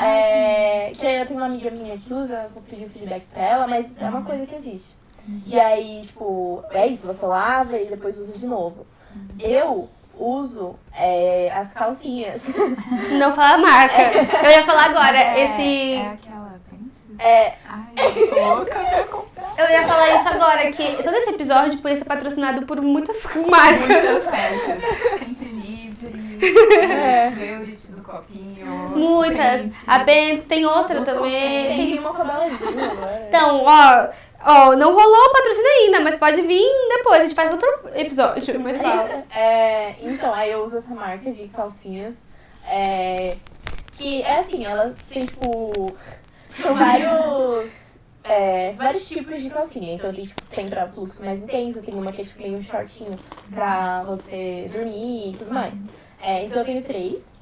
É, 0.00 0.92
que 0.94 1.04
eu 1.04 1.26
tenho 1.26 1.40
uma 1.40 1.46
amiga 1.46 1.70
minha 1.70 1.96
que 1.98 2.12
usa, 2.14 2.48
vou 2.54 2.62
pedir 2.62 2.84
o 2.86 2.90
feedback 2.90 3.24
pra 3.32 3.42
ela, 3.42 3.66
mas 3.66 4.00
é 4.00 4.08
uma 4.08 4.22
coisa 4.22 4.46
que 4.46 4.54
existe. 4.54 4.96
E 5.46 5.58
aí, 5.60 6.02
tipo, 6.06 6.62
é 6.70 6.86
isso, 6.86 7.06
você 7.06 7.26
lava 7.26 7.76
e 7.76 7.86
depois 7.86 8.16
usa 8.18 8.32
de 8.32 8.46
novo. 8.46 8.86
Eu 9.38 9.88
uso 10.18 10.76
é, 10.94 11.50
as 11.54 11.72
calcinhas. 11.72 12.42
Não 13.18 13.32
fala 13.34 13.54
a 13.54 13.58
marca. 13.58 14.00
Eu 14.02 14.50
ia 14.50 14.64
falar 14.64 14.86
agora, 14.86 15.16
é, 15.16 15.44
esse. 15.44 15.94
É 15.96 16.06
aquela 16.06 16.58
pente? 16.70 17.22
É, 17.22 17.54
Ai, 17.68 17.92
eu 17.96 18.30
tô 18.30 18.54
louca 18.54 18.78
pra 18.78 19.04
comprar. 19.04 19.52
Eu 19.58 19.70
ia 19.70 19.82
falar 19.86 20.16
isso 20.16 20.28
agora, 20.28 20.72
que 20.72 21.02
todo 21.02 21.14
esse 21.14 21.30
episódio 21.30 21.78
podia 21.80 21.96
ser 21.96 22.04
patrocinado 22.04 22.64
por 22.64 22.80
muitas 22.80 23.22
marcas. 23.48 23.86
Muitas 23.86 24.24
marcas. 24.24 25.18
Sempre 25.18 25.48
livre. 25.48 25.88
É. 26.80 27.30
Do 27.90 28.02
copinho. 28.02 28.57
Muitas. 28.98 29.88
A 29.88 29.98
Benz 30.00 30.44
tem 30.44 30.64
outras 30.66 31.04
também. 31.04 31.76
tem 31.76 31.98
uma 31.98 32.12
com 32.14 32.22
a 32.22 32.24
agora. 32.24 33.26
Então, 33.28 33.64
ó, 33.64 34.08
ó, 34.44 34.76
não 34.76 34.94
rolou 34.94 35.26
o 35.26 35.32
patrocínio 35.32 35.70
ainda, 35.82 36.00
mas 36.00 36.16
pode 36.16 36.42
vir 36.42 36.64
depois. 36.88 37.20
A 37.20 37.22
gente 37.22 37.34
faz 37.34 37.52
outro 37.52 37.68
episódio, 37.94 38.60
mas 38.60 38.80
fala. 38.80 39.24
É, 39.34 39.94
então, 40.02 40.32
aí 40.34 40.50
eu 40.50 40.62
uso 40.64 40.78
essa 40.78 40.94
marca 40.94 41.30
de 41.30 41.48
calcinhas. 41.48 42.16
é, 42.66 43.36
que 43.92 44.22
é 44.22 44.38
assim, 44.38 44.64
ela 44.64 44.94
tem 45.10 45.26
tipo. 45.26 45.92
São 46.60 46.74
vários. 46.74 48.00
é, 48.24 48.72
vários 48.72 49.08
tipos 49.08 49.40
de 49.40 49.50
calcinha. 49.50 49.94
Então 49.94 50.12
tem, 50.12 50.24
tipo, 50.24 50.42
tem 50.46 50.68
pra 50.68 50.86
fluxo 50.88 51.22
mais 51.24 51.42
intenso, 51.42 51.82
tem 51.82 51.94
uma 51.94 52.12
que 52.12 52.22
é 52.22 52.24
tipo 52.24 52.42
meio 52.42 52.62
shortinho 52.62 53.16
pra 53.52 54.02
você 54.04 54.70
dormir 54.72 55.30
e 55.30 55.36
tudo 55.36 55.52
mais. 55.52 55.78
É, 56.20 56.44
então 56.44 56.58
eu 56.58 56.64
tenho 56.64 56.82
três. 56.82 57.37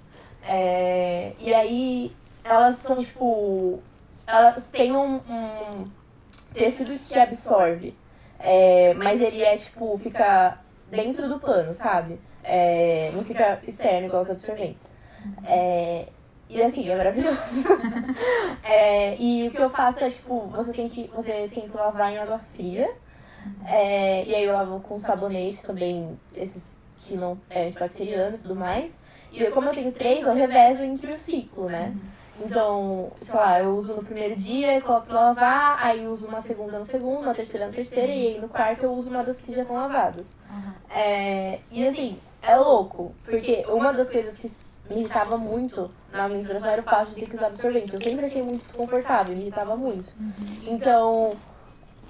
É, 0.47 1.33
e 1.39 1.53
aí 1.53 2.17
elas 2.45 2.77
são 2.79 2.97
tipo. 3.03 3.81
Elas 4.27 4.69
têm 4.71 4.93
um, 4.93 5.17
um 5.17 5.91
tecido 6.53 6.99
que 7.01 7.19
absorve. 7.19 7.95
É, 8.39 8.95
mas 8.95 9.21
ele 9.21 9.43
é 9.43 9.57
tipo, 9.57 9.97
fica 9.99 10.59
dentro 10.91 11.29
do 11.29 11.39
pano, 11.39 11.71
sabe? 11.71 12.21
É, 12.43 13.11
não 13.15 13.25
fica 13.25 13.61
externo 13.67 14.07
igual 14.07 14.23
os 14.23 14.31
absorventes. 14.31 14.95
É, 15.45 16.07
e 16.49 16.63
assim, 16.63 16.89
é 16.89 16.97
maravilhoso. 16.97 17.39
É, 18.63 19.17
e 19.17 19.47
o 19.47 19.51
que 19.53 19.63
eu 19.63 19.71
faço 19.71 20.03
é, 20.03 20.11
tipo, 20.11 20.41
você 20.49 20.73
tem 20.73 20.89
que, 20.89 21.09
você 21.15 21.49
tem 21.49 21.69
que 21.69 21.77
lavar 21.77 22.13
em 22.13 22.19
água 22.19 22.41
fria. 22.55 22.93
É, 23.65 24.25
e 24.25 24.35
aí 24.35 24.45
eu 24.45 24.53
lavo 24.53 24.81
com 24.81 24.99
sabonete 24.99 25.63
também, 25.63 26.19
esses 26.35 26.77
que 26.99 27.17
não 27.17 27.39
é 27.49 27.69
antibacteriano 27.69 28.37
e 28.37 28.39
tudo 28.41 28.57
mais. 28.57 28.99
E 29.33 29.43
eu, 29.43 29.53
como 29.53 29.69
eu 29.69 29.75
tenho 29.75 29.93
três, 29.93 30.27
eu 30.27 30.35
revezo 30.35 30.83
entre 30.83 31.11
o 31.11 31.17
ciclo, 31.17 31.69
né? 31.69 31.95
Então, 32.45 33.13
sei 33.17 33.35
lá, 33.35 33.61
eu 33.61 33.75
uso 33.75 33.95
no 33.95 34.05
primeiro 34.05 34.35
dia, 34.35 34.81
coloco 34.83 35.07
pra 35.07 35.21
lavar, 35.21 35.79
aí 35.83 36.07
uso 36.07 36.27
uma 36.27 36.43
segunda 36.43 36.79
no 36.79 36.85
segundo, 36.85 37.23
uma 37.23 37.35
terceira 37.35 37.67
no 37.67 37.73
terceiro, 37.73 38.13
e 38.13 38.27
aí 38.29 38.41
no 38.41 38.49
quarto 38.49 38.83
eu 38.83 38.93
uso 38.93 39.09
uma 39.09 39.25
das 39.25 39.41
que 39.41 39.55
já 39.55 39.63
estão 39.63 39.77
lavadas. 39.77 40.27
É, 40.91 41.61
e 41.71 41.87
assim, 41.87 42.19
é 42.43 42.57
louco, 42.57 43.15
porque 43.25 43.65
uma 43.69 43.93
das 43.93 44.11
coisas 44.11 44.37
que 44.37 44.51
me 44.89 45.01
irritava 45.01 45.37
muito 45.37 45.91
na 46.13 46.29
menstruação 46.29 46.71
era 46.71 46.81
o 46.81 46.85
fato 46.85 47.09
de 47.09 47.15
ter 47.17 47.27
que 47.27 47.37
usar 47.37 47.47
absorvente. 47.47 47.95
Eu 47.95 48.01
sempre 48.01 48.27
achei 48.27 48.43
muito 48.43 48.63
desconfortável, 48.63 49.35
me 49.35 49.43
irritava 49.43 49.77
muito. 49.77 50.13
Então, 50.67 51.35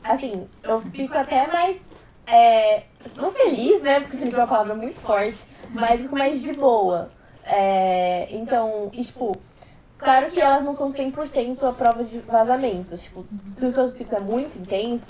assim, 0.02 0.48
eu 0.62 0.80
fico 0.82 1.16
até 1.16 1.46
mais. 1.46 1.80
É, 2.26 2.82
não 3.14 3.32
feliz, 3.32 3.82
né? 3.82 4.00
Porque 4.00 4.16
feliz 4.16 4.34
é 4.34 4.36
uma 4.36 4.46
palavra 4.46 4.74
muito 4.74 4.98
forte, 5.00 5.46
mas 5.70 6.00
fico 6.00 6.16
mais 6.16 6.40
de 6.42 6.52
boa. 6.52 7.10
É, 7.44 8.26
então, 8.30 8.90
e 8.92 9.04
tipo, 9.04 9.36
claro 9.98 10.30
que 10.30 10.40
elas 10.40 10.64
não 10.64 10.74
são 10.74 10.90
100% 10.92 11.62
a 11.62 11.72
prova 11.72 12.02
de 12.04 12.18
vazamentos. 12.20 13.02
Tipo, 13.02 13.24
se 13.54 13.64
o 13.66 13.72
seu 13.72 13.88
ciclo 13.90 14.16
é 14.16 14.20
muito 14.20 14.58
intenso, 14.58 15.06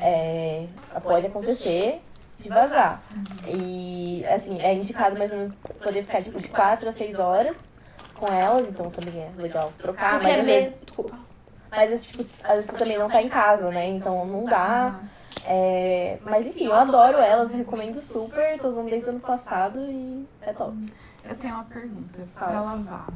é, 0.00 0.66
pode 1.02 1.26
acontecer 1.26 2.00
de 2.38 2.48
vazar. 2.48 3.02
E, 3.48 4.24
assim, 4.26 4.58
é 4.60 4.74
indicado 4.74 5.18
mais 5.18 5.30
ou 5.30 5.38
menos 5.38 5.54
poder 5.82 6.04
ficar 6.04 6.22
tipo, 6.22 6.40
de 6.40 6.48
4 6.48 6.88
a 6.88 6.92
6 6.92 7.18
horas 7.18 7.56
com 8.14 8.26
elas, 8.26 8.68
então 8.68 8.88
também 8.90 9.20
é 9.20 9.30
legal 9.36 9.72
trocar, 9.78 10.12
Porque 10.20 10.26
mas 10.28 10.38
às 10.40 10.44
vezes. 10.46 10.80
Desculpa. 10.84 11.18
mas 11.70 12.06
tipo, 12.06 12.24
às 12.44 12.50
vezes 12.56 12.66
você 12.70 12.76
também 12.76 12.98
não 12.98 13.08
tá 13.10 13.20
em 13.20 13.28
casa, 13.28 13.68
né? 13.70 13.88
Então 13.88 14.24
não 14.24 14.44
dá. 14.44 15.00
É, 15.44 16.18
mas 16.22 16.46
enfim, 16.46 16.64
eu 16.64 16.74
adoro 16.74 17.18
elas, 17.18 17.52
recomendo 17.52 17.96
super, 17.98 18.58
tô 18.58 18.68
usando 18.68 18.88
desde 18.88 19.08
o 19.08 19.10
ano 19.10 19.20
passado 19.20 19.78
e 19.80 20.26
é 20.42 20.52
top. 20.52 20.74
Eu 21.24 21.36
tenho 21.36 21.54
uma 21.54 21.64
pergunta 21.64 22.26
pra 22.34 22.46
Fala. 22.48 22.60
lavar. 22.60 23.06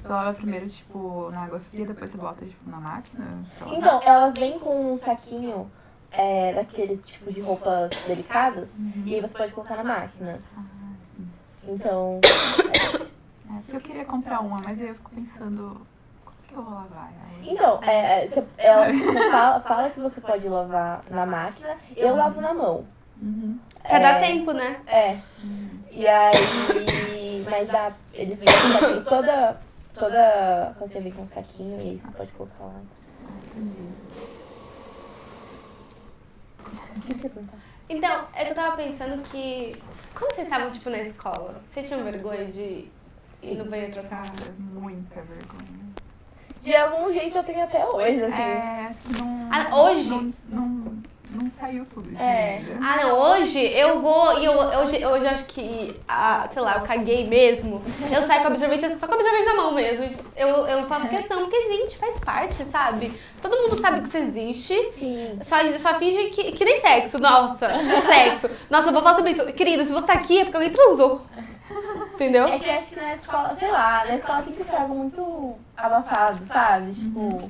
Você 0.00 0.08
lava 0.12 0.34
primeiro, 0.34 0.68
tipo, 0.68 1.30
na 1.32 1.44
água 1.44 1.58
fria, 1.58 1.84
depois 1.86 2.10
você 2.10 2.16
bota, 2.16 2.44
tipo, 2.44 2.70
na 2.70 2.78
máquina? 2.78 3.44
pra? 3.58 3.68
Então, 3.74 4.00
elas 4.02 4.34
vêm 4.34 4.58
com 4.58 4.92
um 4.92 4.96
saquinho 4.96 5.68
é, 6.12 6.52
daqueles 6.54 7.04
tipos 7.04 7.34
de 7.34 7.40
roupas 7.40 7.90
delicadas 8.06 8.70
e 9.04 9.14
aí 9.14 9.20
você 9.20 9.36
pode 9.36 9.52
colocar 9.52 9.76
na 9.76 9.84
máquina. 9.84 10.38
Ah, 10.56 10.62
sim. 11.16 11.28
Então, 11.66 12.20
É, 13.48 13.60
porque 13.60 13.76
eu 13.76 13.80
queria 13.80 14.04
comprar 14.04 14.40
uma, 14.40 14.60
mas 14.60 14.80
aí 14.80 14.88
eu 14.88 14.94
fico 14.94 15.10
pensando, 15.10 15.80
que 16.56 16.60
eu 16.60 16.64
vou 16.64 16.74
lavar? 16.74 17.12
Aí... 17.28 17.50
então 17.52 17.82
é, 17.82 18.24
é, 18.24 18.28
você, 18.28 18.44
ela- 18.56 18.92
você 18.92 19.30
fala, 19.30 19.60
fala 19.60 19.90
que 19.90 20.00
você 20.00 20.20
pode 20.20 20.48
lavar 20.48 21.02
na 21.10 21.26
máquina, 21.26 21.76
eu 21.96 22.16
lavo 22.16 22.40
na 22.40 22.54
mão. 22.54 22.86
Uhum. 23.20 23.58
Pra 23.82 23.98
dar 23.98 24.22
É, 24.22 24.26
tempo, 24.26 24.52
né? 24.52 24.80
É. 24.86 25.18
E 25.90 26.06
aí. 26.06 27.44
Mas 27.48 27.68
dá. 27.68 27.92
Eles 28.12 28.40
vêm 28.42 28.48
com 28.48 28.72
saquinho 28.80 29.04
toda. 29.04 29.60
Toda. 29.94 30.76
Você 30.80 31.00
vem 31.00 31.12
com 31.12 31.22
um 31.22 31.26
saquinho 31.28 31.76
e 31.78 31.90
aí 31.90 31.98
você 31.98 32.08
pode 32.10 32.32
colocar 32.32 32.64
lá. 32.64 32.80
Entendi. 33.54 33.82
O 36.96 37.00
que 37.00 37.14
você 37.14 37.28
perguntar? 37.28 37.58
Então, 37.88 38.24
é 38.34 38.44
que 38.44 38.50
eu 38.50 38.54
tava 38.54 38.76
pensando 38.76 39.22
que. 39.22 39.80
Quando 40.14 40.34
vocês 40.34 40.48
estavam, 40.48 40.70
tipo, 40.72 40.90
na 40.90 40.98
escola, 40.98 41.54
vocês 41.64 41.86
tinham 41.86 42.02
vergonha 42.02 42.46
de 42.46 42.90
ir 43.42 43.54
no 43.56 43.64
banheiro 43.66 43.92
trocar? 43.92 44.24
Muita 44.58 45.20
vergonha. 45.22 45.85
De 46.62 46.74
algum 46.74 47.12
jeito 47.12 47.36
eu 47.38 47.44
tenho 47.44 47.62
até 47.62 47.84
hoje, 47.86 48.22
assim. 48.24 48.42
É, 48.42 48.86
acho 48.90 49.02
que 49.02 49.12
não. 49.22 49.48
Ah, 49.52 49.76
hoje? 49.82 50.08
Não, 50.10 50.32
não, 50.48 50.96
não 51.30 51.50
saiu 51.50 51.84
tudo 51.86 52.08
de 52.10 52.16
É. 52.20 52.56
ainda. 52.58 52.78
Ah, 52.84 52.96
não, 53.04 53.18
hoje 53.18 53.58
eu 53.60 54.00
vou 54.00 54.38
e 54.40 54.44
eu, 54.44 54.52
hoje, 54.52 55.04
hoje 55.06 55.24
eu 55.26 55.30
acho 55.30 55.44
que, 55.44 55.94
ah, 56.08 56.48
sei 56.52 56.60
lá, 56.62 56.76
eu 56.78 56.82
caguei 56.82 57.26
mesmo. 57.28 57.80
Eu 58.12 58.20
saio 58.22 58.40
com 58.42 58.48
absorvente, 58.48 58.88
só 58.96 59.06
com 59.06 59.14
absorvente 59.14 59.44
na 59.44 59.54
mão 59.54 59.72
mesmo. 59.74 60.08
Eu, 60.36 60.48
eu 60.66 60.86
faço 60.88 61.08
questão, 61.08 61.38
porque, 61.42 61.60
gente, 61.68 61.96
faz 61.98 62.18
parte, 62.18 62.64
sabe? 62.64 63.12
Todo 63.40 63.56
mundo 63.62 63.80
sabe 63.80 64.00
que 64.00 64.08
isso 64.08 64.16
existe. 64.16 64.74
Sim. 64.98 65.38
Só, 65.42 65.56
só 65.78 65.94
finge 65.98 66.30
que, 66.30 66.50
que 66.52 66.64
nem 66.64 66.80
sexo, 66.80 67.18
nossa. 67.20 67.68
Sexo. 68.10 68.50
Nossa, 68.68 68.88
eu 68.88 68.92
vou 68.92 69.02
falar 69.02 69.14
sobre 69.14 69.30
isso. 69.30 69.46
Querido, 69.52 69.84
se 69.84 69.92
você 69.92 70.06
tá 70.06 70.14
aqui 70.14 70.40
é 70.40 70.44
porque 70.44 70.56
alguém 70.56 70.72
transou. 70.72 71.22
Entendeu? 72.16 72.48
É 72.48 72.58
que 72.58 72.70
acho 72.70 72.86
que 72.86 72.96
na 72.96 73.14
escola, 73.14 73.54
sei 73.56 73.70
lá, 73.70 74.04
na 74.06 74.14
escola 74.16 74.42
sempre 74.42 74.64
foi 74.64 74.76
algo 74.76 74.94
muito 74.94 75.54
abafado, 75.76 76.42
sabe? 76.44 76.92
Tipo. 76.94 77.46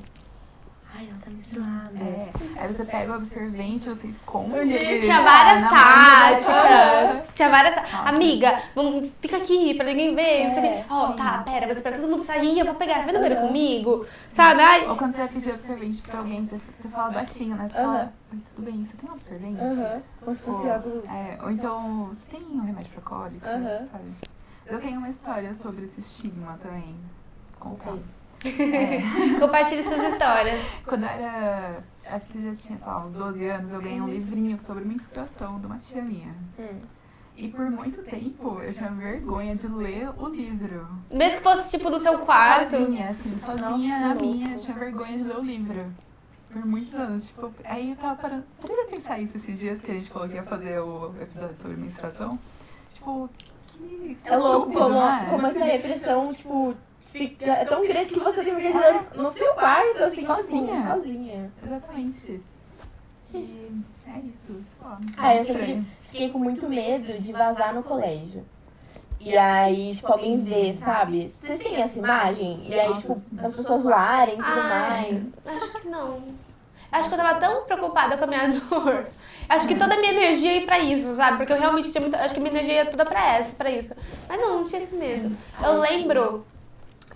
Ai, 0.93 1.07
ela 1.09 1.19
tá 1.23 1.29
menstruada. 1.29 1.91
É. 1.99 2.29
Aí 2.59 2.67
você 2.67 2.83
pega 2.83 3.11
o 3.11 3.15
absorvente, 3.15 3.87
você 3.87 4.07
esconde. 4.07 4.77
Tinha 5.01 5.21
várias 5.21 5.69
táticas. 5.69 7.33
Tinha 7.33 7.49
várias. 7.49 7.75
Nossa. 7.75 8.09
Amiga, 8.09 8.61
vamos, 8.75 9.09
fica 9.21 9.37
aqui 9.37 9.73
pra 9.75 9.85
ninguém 9.85 10.13
ver. 10.15 10.47
É, 10.47 10.85
Ó, 10.89 11.07
sim. 11.07 11.15
tá, 11.15 11.43
pera, 11.45 11.65
vou 11.65 11.75
esperar 11.75 11.97
todo 11.97 12.09
mundo 12.09 12.23
sair, 12.23 12.59
eu 12.59 12.65
vou 12.65 12.75
pegar. 12.75 12.95
Você 12.95 13.05
vai 13.05 13.13
no 13.13 13.19
banheiro 13.19 13.47
comigo? 13.47 14.05
Sabe? 14.27 14.61
Ai, 14.61 14.87
Ou 14.87 14.97
quando 14.97 15.13
você 15.13 15.19
vai 15.19 15.27
pedir 15.29 15.51
absorvente 15.51 16.01
pra 16.01 16.19
alguém, 16.19 16.45
você, 16.45 16.57
você 16.57 16.89
fala 16.89 17.11
baixinho, 17.11 17.55
né? 17.55 17.69
Você 17.69 17.73
fala. 17.81 18.13
Oi, 18.33 18.39
tudo 18.53 18.65
bem, 18.65 18.85
você 18.85 18.97
tem 18.97 19.09
um 19.09 19.13
absorvente? 19.13 19.61
Aham. 19.61 20.01
Fosse 20.25 20.41
Ou, 20.49 21.03
é, 21.09 21.37
ou 21.41 21.51
então, 21.51 22.05
você 22.05 22.21
tem 22.31 22.41
um 22.41 22.65
remédio 22.65 22.91
pra 22.91 23.01
cólica? 23.03 23.49
Aham. 23.49 23.87
Sabe? 23.91 24.36
Eu 24.69 24.79
tenho 24.79 24.99
uma 24.99 25.09
história 25.09 25.53
sobre 25.55 25.85
esse 25.85 25.99
estigma 25.99 26.57
também. 26.61 26.95
Contar. 27.59 27.97
É, 28.45 29.01
compartilhe 29.39 29.83
suas 29.83 30.13
histórias. 30.13 30.61
quando 30.85 31.03
eu 31.03 31.09
era. 31.09 31.83
Acho 32.05 32.27
que 32.27 32.43
já 32.43 32.55
tinha, 32.55 32.77
sei 32.77 32.85
lá, 32.85 32.99
uns 32.99 33.11
12 33.13 33.45
anos, 33.45 33.73
eu 33.73 33.81
ganhei 33.81 34.01
um 34.01 34.07
livrinho 34.07 34.59
sobre 34.65 34.85
menstruação 34.85 35.59
de 35.59 35.65
uma 35.65 35.77
tia 35.77 36.01
minha. 36.01 36.35
Hum. 36.59 36.79
E 37.35 37.47
por 37.49 37.69
muito 37.69 38.01
tempo 38.03 38.59
eu 38.61 38.73
tinha 38.73 38.89
vergonha 38.89 39.55
de 39.55 39.67
ler 39.67 40.09
o 40.17 40.27
livro. 40.27 40.87
Mesmo 41.11 41.37
que 41.37 41.43
fosse, 41.43 41.69
tipo, 41.77 41.89
no 41.89 41.99
seu 41.99 42.19
quarto. 42.19 42.71
Sozinha, 42.71 43.09
assim, 43.09 43.31
sozinha 43.35 43.69
Nossa, 43.69 43.99
na 43.99 44.15
minha, 44.15 44.53
eu 44.55 44.59
tinha 44.59 44.75
vergonha 44.75 45.17
de 45.17 45.23
ler 45.23 45.37
o 45.37 45.43
livro. 45.43 45.85
Por 46.51 46.65
muitos 46.65 46.93
anos. 46.95 47.27
Tipo, 47.27 47.51
aí 47.63 47.91
eu 47.91 47.95
tava 47.95 48.15
parando. 48.15 48.43
Parei 48.59 48.75
pra 48.75 48.85
pensar 48.85 49.19
isso 49.19 49.37
esses 49.37 49.59
dias 49.59 49.79
que 49.79 49.91
a 49.91 49.93
gente 49.93 50.09
falou 50.09 50.27
que 50.27 50.35
ia 50.35 50.43
fazer 50.43 50.79
o 50.79 51.13
episódio 51.21 51.57
sobre 51.57 51.77
menstruação. 51.77 52.39
Tipo, 52.93 53.29
que. 53.77 54.17
É 54.25 54.37
louco 54.37 54.71
como, 54.71 54.89
né? 54.99 55.27
como 55.29 55.47
essa 55.47 55.63
repressão, 55.63 56.33
tipo, 56.33 56.75
fica, 57.07 57.45
é 57.45 57.65
tão 57.65 57.85
grande 57.87 58.13
que 58.13 58.19
você 58.19 58.43
tem 58.43 58.55
que 58.55 58.77
ler 58.77 59.01
no 59.15 59.27
seu 59.31 59.53
quarto, 59.53 60.03
assim, 60.03 60.25
Sozinha. 60.25 60.75
Tipo, 60.75 60.87
sozinha. 60.93 61.51
Exatamente. 61.65 62.41
E 63.33 63.71
é 64.07 64.19
isso. 64.19 64.37
sei 64.47 64.55
lá, 64.81 64.99
Ah, 65.17 65.35
eu 65.35 65.45
sempre 65.45 65.83
fiquei 66.03 66.29
com 66.29 66.39
muito 66.39 66.67
medo 66.69 67.21
de 67.21 67.31
vazar 67.33 67.73
no 67.73 67.83
colégio. 67.83 68.43
E 69.19 69.35
aí, 69.35 69.95
tipo, 69.95 70.11
alguém 70.13 70.41
vê, 70.43 70.73
sabe? 70.73 71.27
Vocês 71.41 71.59
têm 71.59 71.75
essa 71.81 71.97
imagem? 71.97 72.65
E 72.69 72.79
aí, 72.79 72.95
tipo, 72.97 73.19
as 73.39 73.53
pessoas 73.53 73.81
zoarem 73.81 74.35
e 74.35 74.37
tudo 74.37 74.59
Ai, 74.59 75.11
mais. 75.11 75.33
acho 75.61 75.81
que 75.81 75.87
não. 75.87 76.21
Acho 76.91 77.09
que 77.09 77.15
eu 77.15 77.19
tava 77.19 77.39
tão 77.39 77.65
preocupada 77.65 78.15
com 78.15 78.23
a 78.23 78.27
minha 78.27 78.47
dor. 78.69 79.07
Acho 79.49 79.67
que 79.67 79.75
toda 79.75 79.93
a 79.93 79.97
minha 79.97 80.13
energia 80.13 80.53
ia 80.59 80.65
pra 80.65 80.79
isso, 80.79 81.15
sabe? 81.15 81.37
Porque 81.37 81.53
eu 81.53 81.59
realmente 81.59 81.91
tinha 81.91 82.01
muita. 82.01 82.17
Acho 82.17 82.33
que 82.33 82.39
minha 82.39 82.51
energia 82.51 82.73
ia 82.73 82.85
toda 82.85 83.05
pra 83.05 83.35
essa, 83.35 83.55
pra 83.55 83.71
isso. 83.71 83.93
Mas 84.27 84.39
não, 84.39 84.61
não 84.61 84.67
tinha 84.67 84.81
esse 84.81 84.95
medo. 84.95 85.35
Eu 85.63 85.79
lembro 85.79 86.45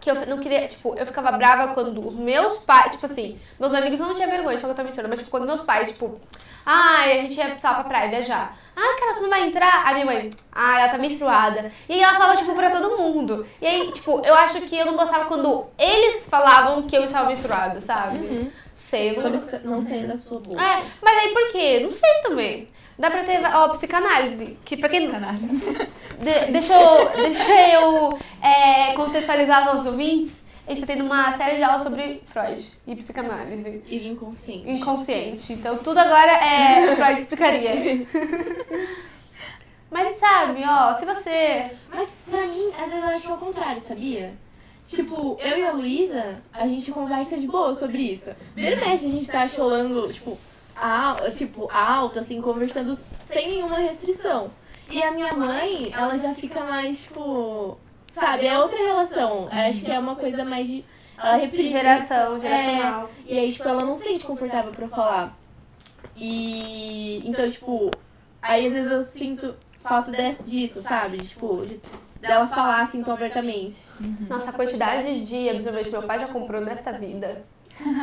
que 0.02 0.10
eu 0.10 0.16
não 0.26 0.40
queria, 0.40 0.68
tipo, 0.68 0.96
eu 0.98 1.06
ficava 1.06 1.32
brava 1.34 1.74
quando 1.74 2.06
os 2.06 2.16
meus 2.16 2.64
pais, 2.64 2.92
tipo 2.92 3.06
assim, 3.06 3.40
meus 3.60 3.74
amigos 3.74 4.00
não 4.00 4.16
tinham 4.16 4.32
vergonha 4.32 4.56
de 4.56 4.62
falar 4.62 4.74
que 4.74 4.82
eu 4.82 4.86
tava 4.94 5.08
mas 5.08 5.20
tipo, 5.20 5.30
quando 5.30 5.46
meus 5.46 5.62
pais, 5.62 5.90
tipo, 5.90 6.20
ai, 6.66 7.20
a 7.20 7.22
gente 7.22 7.38
ia, 7.38 7.60
sei 7.60 7.70
lá, 7.70 7.76
pra 7.76 7.84
praia 7.84 8.10
viajar. 8.10 8.58
Ai, 8.76 9.00
cara, 9.00 9.14
você 9.14 9.20
não 9.20 9.30
vai 9.30 9.48
entrar? 9.48 9.86
Aí 9.86 9.94
minha 9.94 10.06
mãe, 10.06 10.30
ai, 10.52 10.82
ela 10.82 10.92
tá 10.92 10.98
menstruada. 10.98 11.72
E 11.88 11.94
aí 11.94 12.02
ela 12.02 12.14
falava, 12.14 12.38
tipo, 12.38 12.56
pra 12.56 12.72
todo 12.72 12.98
mundo. 12.98 13.46
E 13.62 13.68
aí, 13.68 13.92
tipo, 13.92 14.22
eu 14.26 14.34
acho 14.34 14.62
que 14.62 14.76
eu 14.76 14.88
não 14.88 14.96
gostava 14.96 15.26
quando 15.26 15.68
eles 15.78 16.28
falavam 16.28 16.82
que 16.84 16.98
eu 16.98 17.04
estava 17.04 17.30
menstruada, 17.30 17.80
sabe? 17.80 18.18
Uhum. 18.18 18.52
Sei, 18.76 19.12
eu 19.18 19.22
não 19.24 19.76
não 19.78 19.82
sair 19.84 20.08
da 20.08 20.18
sua 20.18 20.40
boca. 20.40 20.62
É, 20.62 20.84
mas 21.02 21.18
aí 21.18 21.34
por 21.34 21.52
quê? 21.52 21.80
Não 21.82 21.92
sei 21.92 22.10
também. 22.24 22.68
Dá 22.98 23.10
pra 23.10 23.24
ter, 23.24 23.40
ó, 23.44 23.70
psicanálise, 23.70 24.58
que 24.64 24.78
pra 24.78 24.90
quem... 24.90 25.08
Análise. 25.14 25.58
De- 26.22 26.52
deixa 26.52 26.74
eu, 26.74 27.10
deixa 27.24 27.74
eu 27.74 28.20
é, 28.42 28.94
contextualizar 28.94 29.60
os 29.60 29.66
nossos 29.66 29.88
ouvintes. 29.88 30.46
A 30.68 30.72
gente 30.76 30.82
tá 30.86 30.94
tendo 30.94 31.04
uma 31.06 31.32
série 31.34 31.58
de 31.58 31.64
aulas 31.64 31.82
sobre 31.82 32.22
Freud 32.28 32.64
e 32.86 32.96
psicanálise. 32.96 33.84
E 33.88 34.08
inconsciente. 34.08 34.70
Inconsciente. 34.70 35.54
Então 35.54 35.78
tudo 35.80 35.98
agora 35.98 36.32
é 36.32 36.96
Freud 36.96 37.20
explicaria. 37.22 38.06
Mas 39.90 40.18
sabe, 40.18 40.64
ó, 40.66 40.94
se 40.94 41.04
você. 41.06 41.72
Mas 41.90 42.14
pra 42.30 42.46
mim, 42.46 42.72
às 42.78 42.90
vezes 42.90 43.04
eu 43.04 43.10
acho 43.10 43.26
que 43.26 43.32
é 43.32 43.34
o 43.34 43.38
contrário, 43.38 43.82
sabia? 43.82 44.34
Tipo, 44.92 45.38
eu 45.42 45.58
e 45.58 45.66
a 45.66 45.72
Luísa, 45.72 46.42
a 46.52 46.68
gente 46.68 46.92
conversa 46.92 47.38
de 47.38 47.48
boa 47.48 47.74
sobre 47.74 48.00
isso. 48.00 48.32
Vira 48.56 48.76
mexe, 48.76 49.06
a 49.06 49.10
gente 49.10 49.28
tá 49.30 49.48
cholando, 49.48 50.12
tipo, 50.12 50.38
tipo, 51.36 51.70
alto, 51.72 52.20
assim, 52.20 52.42
conversando 52.42 52.94
sem 53.26 53.50
nenhuma 53.50 53.78
restrição. 53.78 54.52
E 54.90 55.02
a 55.02 55.12
minha 55.12 55.32
mãe, 55.34 55.90
ela 55.94 56.18
já 56.18 56.36
fica 56.36 56.62
mais, 56.66 57.04
tipo, 57.04 57.78
sabe, 58.14 58.46
é 58.48 58.60
outra 58.60 58.78
relação. 58.78 59.44
Eu 59.52 59.70
acho 59.70 59.82
que 59.84 59.92
é 59.92 59.98
uma 59.98 60.16
coisa 60.16 60.44
mais 60.44 60.68
de. 60.68 60.84
Ela 61.18 61.36
reprime. 61.36 61.72
Geração, 61.72 62.42
geracional. 62.42 63.10
É, 63.28 63.34
e 63.34 63.40
aí, 63.40 63.54
tipo, 63.54 63.68
ela 63.70 63.86
não 63.86 63.98
se 63.98 64.04
sente 64.04 64.26
confortável 64.26 64.72
pra 64.72 64.88
falar. 64.90 65.38
E. 66.18 67.22
Então, 67.26 67.50
tipo, 67.50 67.90
aí 68.42 68.68
às 68.68 68.74
vezes 68.74 68.92
eu 68.92 69.02
sinto 69.04 69.56
falta 69.84 70.12
de- 70.12 70.44
disso, 70.44 70.82
sabe? 70.82 71.18
Tipo, 71.20 71.66
de, 71.66 71.80
dela 72.22 72.48
falar 72.48 72.82
assim 72.82 73.04
tão 73.04 73.14
abertamente. 73.14 73.82
Nossa, 74.30 74.52
a 74.52 74.54
quantidade 74.54 75.26
de 75.26 75.50
absorvente 75.50 75.86
que 75.86 75.92
meu 75.92 76.04
pai 76.04 76.20
já 76.20 76.28
comprou 76.28 76.62
nessa 76.62 76.94
vida. 76.94 77.44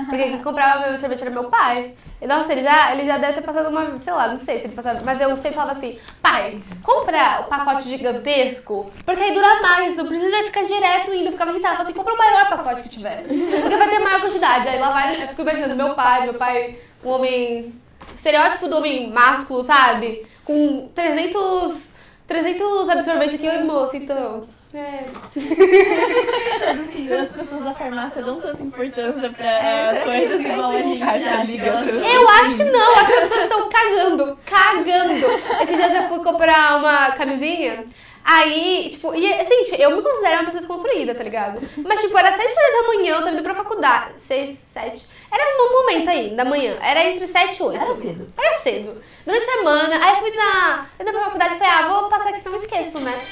Porque 0.06 0.24
quem 0.24 0.42
comprava 0.42 0.80
meu 0.80 0.94
absorvente 0.94 1.22
era 1.22 1.30
meu 1.30 1.44
pai. 1.44 1.94
E, 2.20 2.26
nossa, 2.26 2.52
ele 2.52 2.64
já, 2.64 2.92
ele 2.92 3.06
já 3.06 3.16
deve 3.16 3.34
ter 3.34 3.42
passado 3.42 3.68
uma, 3.68 4.00
sei 4.00 4.12
lá, 4.12 4.28
não 4.28 4.38
sei 4.40 4.58
se 4.58 4.64
ele 4.64 4.74
passou, 4.74 4.92
mas 5.04 5.20
eu 5.20 5.30
sempre 5.36 5.52
falava 5.52 5.72
assim, 5.72 5.98
pai, 6.20 6.60
compra 6.82 7.42
o 7.42 7.44
pacote 7.44 7.88
gigantesco, 7.88 8.90
porque 9.04 9.22
aí 9.22 9.32
dura 9.32 9.62
mais, 9.62 9.96
não 9.96 10.06
precisa 10.06 10.44
ficar 10.44 10.64
direto 10.64 11.14
indo, 11.14 11.26
eu 11.26 11.32
ficava 11.32 11.52
irritada, 11.52 11.76
falava 11.76 11.90
assim, 11.90 11.98
compra 11.98 12.14
o 12.14 12.18
maior 12.18 12.48
pacote 12.48 12.82
que 12.82 12.88
tiver, 12.88 13.22
porque 13.22 13.76
vai 13.76 13.88
ter 13.88 13.98
maior 14.00 14.20
quantidade. 14.20 14.68
Aí 14.68 14.80
lá 14.80 14.90
vai, 14.90 15.22
eu 15.22 15.28
fico 15.28 15.42
imaginando 15.42 15.76
meu 15.76 15.94
pai, 15.94 16.24
meu 16.24 16.34
pai, 16.34 16.78
um 17.04 17.10
homem, 17.10 17.72
estereótipo 18.14 18.66
do 18.66 18.78
homem 18.78 19.12
másculo, 19.12 19.62
sabe? 19.62 20.26
Com 20.44 20.88
300, 20.92 21.97
300 22.28 22.88
absorventes 22.90 23.34
aqui, 23.34 23.48
oi 23.48 23.64
moço, 23.64 23.96
então... 23.96 24.46
É. 24.74 25.04
Assim, 26.70 27.10
as 27.10 27.32
pessoas 27.32 27.64
da 27.64 27.72
farmácia 27.74 28.22
dão 28.22 28.38
tanta 28.38 28.62
importância 28.62 29.30
pra 29.30 29.46
É, 29.46 30.00
coisas 30.04 30.44
igual 30.44 30.70
que 30.72 30.76
a 30.76 30.82
gente 30.82 31.00
caixa 31.04 31.34
acha 31.36 31.44
liga 31.44 31.66
elas- 31.68 31.86
tanto? 31.86 32.04
Eu 32.06 32.28
acho 32.28 32.56
que 32.56 32.64
não, 32.64 32.94
acho 32.96 33.06
que 33.06 33.12
as 33.18 33.28
pessoas 33.28 33.44
estão 33.44 33.68
cagando, 33.70 34.38
cagando. 34.44 35.26
Esse 35.62 35.74
dia 35.74 35.86
eu 35.86 35.90
já 35.90 36.02
fui 36.08 36.22
comprar 36.22 36.78
uma 36.80 37.12
camisinha, 37.12 37.86
aí, 38.22 38.88
tipo, 38.90 39.14
e 39.14 39.32
assim, 39.32 39.74
eu 39.78 39.96
me 39.96 40.02
considero 40.02 40.34
uma 40.34 40.44
pessoa 40.44 40.60
desconstruída, 40.60 41.14
tá 41.14 41.22
ligado? 41.22 41.60
Mas, 41.78 42.00
tipo, 42.02 42.18
era 42.18 42.30
7 42.30 42.42
horas 42.42 42.82
da 42.82 42.88
manhã, 42.88 43.14
eu 43.14 43.18
tava 43.20 43.30
indo 43.32 43.42
pra 43.42 43.54
faculdade, 43.54 44.12
6, 44.20 44.58
7, 44.58 45.06
era 45.30 45.62
um 45.62 45.72
momento 45.72 46.08
aí, 46.08 46.30
da 46.34 46.44
manhã, 46.44 46.76
era 46.80 47.04
entre 47.04 47.26
7 47.26 47.58
e 47.58 47.62
8. 47.62 47.82
Era 47.82 47.94
cedo. 47.94 48.32
Era 48.36 48.58
cedo. 48.60 49.02
Durante 49.26 49.44
a 49.44 49.52
semana, 49.52 50.04
aí 50.04 50.14
eu 50.14 50.20
fui 50.20 50.30
na, 50.30 50.86
eu 50.98 51.04
fui 51.04 51.12
pra 51.12 51.24
faculdade 51.24 51.54
e 51.54 51.58
falei, 51.58 51.72
ah, 51.72 51.88
vou 51.88 52.08
passar 52.08 52.30
aqui, 52.30 52.40
senão 52.40 52.56
eu 52.56 52.62
esqueço, 52.62 53.00
né? 53.00 53.26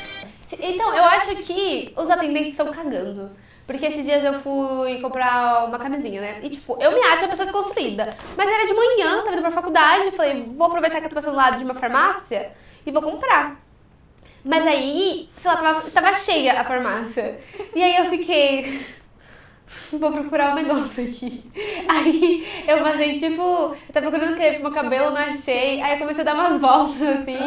Então, 0.61 0.95
eu 0.95 1.05
acho 1.05 1.35
que 1.37 1.93
os 1.97 2.09
atendentes 2.09 2.51
estão 2.51 2.71
cagando. 2.71 3.31
Porque 3.67 3.85
esses 3.85 4.05
dias 4.05 4.23
eu 4.23 4.41
fui 4.43 5.01
comprar 5.01 5.65
uma 5.67 5.79
camisinha, 5.79 6.21
né? 6.21 6.39
E, 6.41 6.51
tipo, 6.51 6.81
eu 6.81 6.93
me 6.93 7.01
acho 7.01 7.25
uma 7.25 7.31
pessoa 7.31 7.47
desconstruída. 7.47 8.17
Mas 8.37 8.49
era 8.49 8.65
de 8.65 8.75
manhã, 8.75 9.25
tava 9.25 9.33
indo 9.33 9.43
pra 9.43 9.51
faculdade, 9.51 10.13
falei, 10.13 10.45
vou 10.57 10.69
aproveitar 10.69 11.01
que 11.01 11.07
eu 11.07 11.11
tô 11.11 11.17
passando 11.17 11.35
lá 11.35 11.51
de 11.51 11.65
uma 11.65 11.75
farmácia 11.75 12.53
e 12.87 12.93
vou 12.93 13.03
comprar. 13.03 13.61
Mas 14.45 14.65
aí, 14.65 15.29
sei 15.43 15.51
lá, 15.51 15.57
tava, 15.57 15.91
tava 15.91 16.15
cheia 16.15 16.61
a 16.61 16.65
farmácia. 16.65 17.41
E 17.75 17.83
aí 17.83 17.97
eu 17.97 18.05
fiquei. 18.11 18.87
Vou 19.93 20.13
procurar 20.13 20.53
um 20.53 20.55
negócio 20.57 21.03
aqui. 21.05 21.45
Aí 21.89 22.47
eu 22.67 22.79
passei, 22.83 23.19
tipo, 23.19 23.75
tava 23.93 24.11
procurando 24.11 24.37
creme 24.37 24.57
pro 24.57 24.65
meu 24.65 24.73
cabelo, 24.73 25.11
não 25.11 25.21
achei. 25.21 25.81
Aí 25.83 25.95
eu 25.95 25.99
comecei 25.99 26.23
a 26.23 26.25
dar 26.25 26.35
umas 26.35 26.61
voltas 26.61 27.03
assim. 27.03 27.39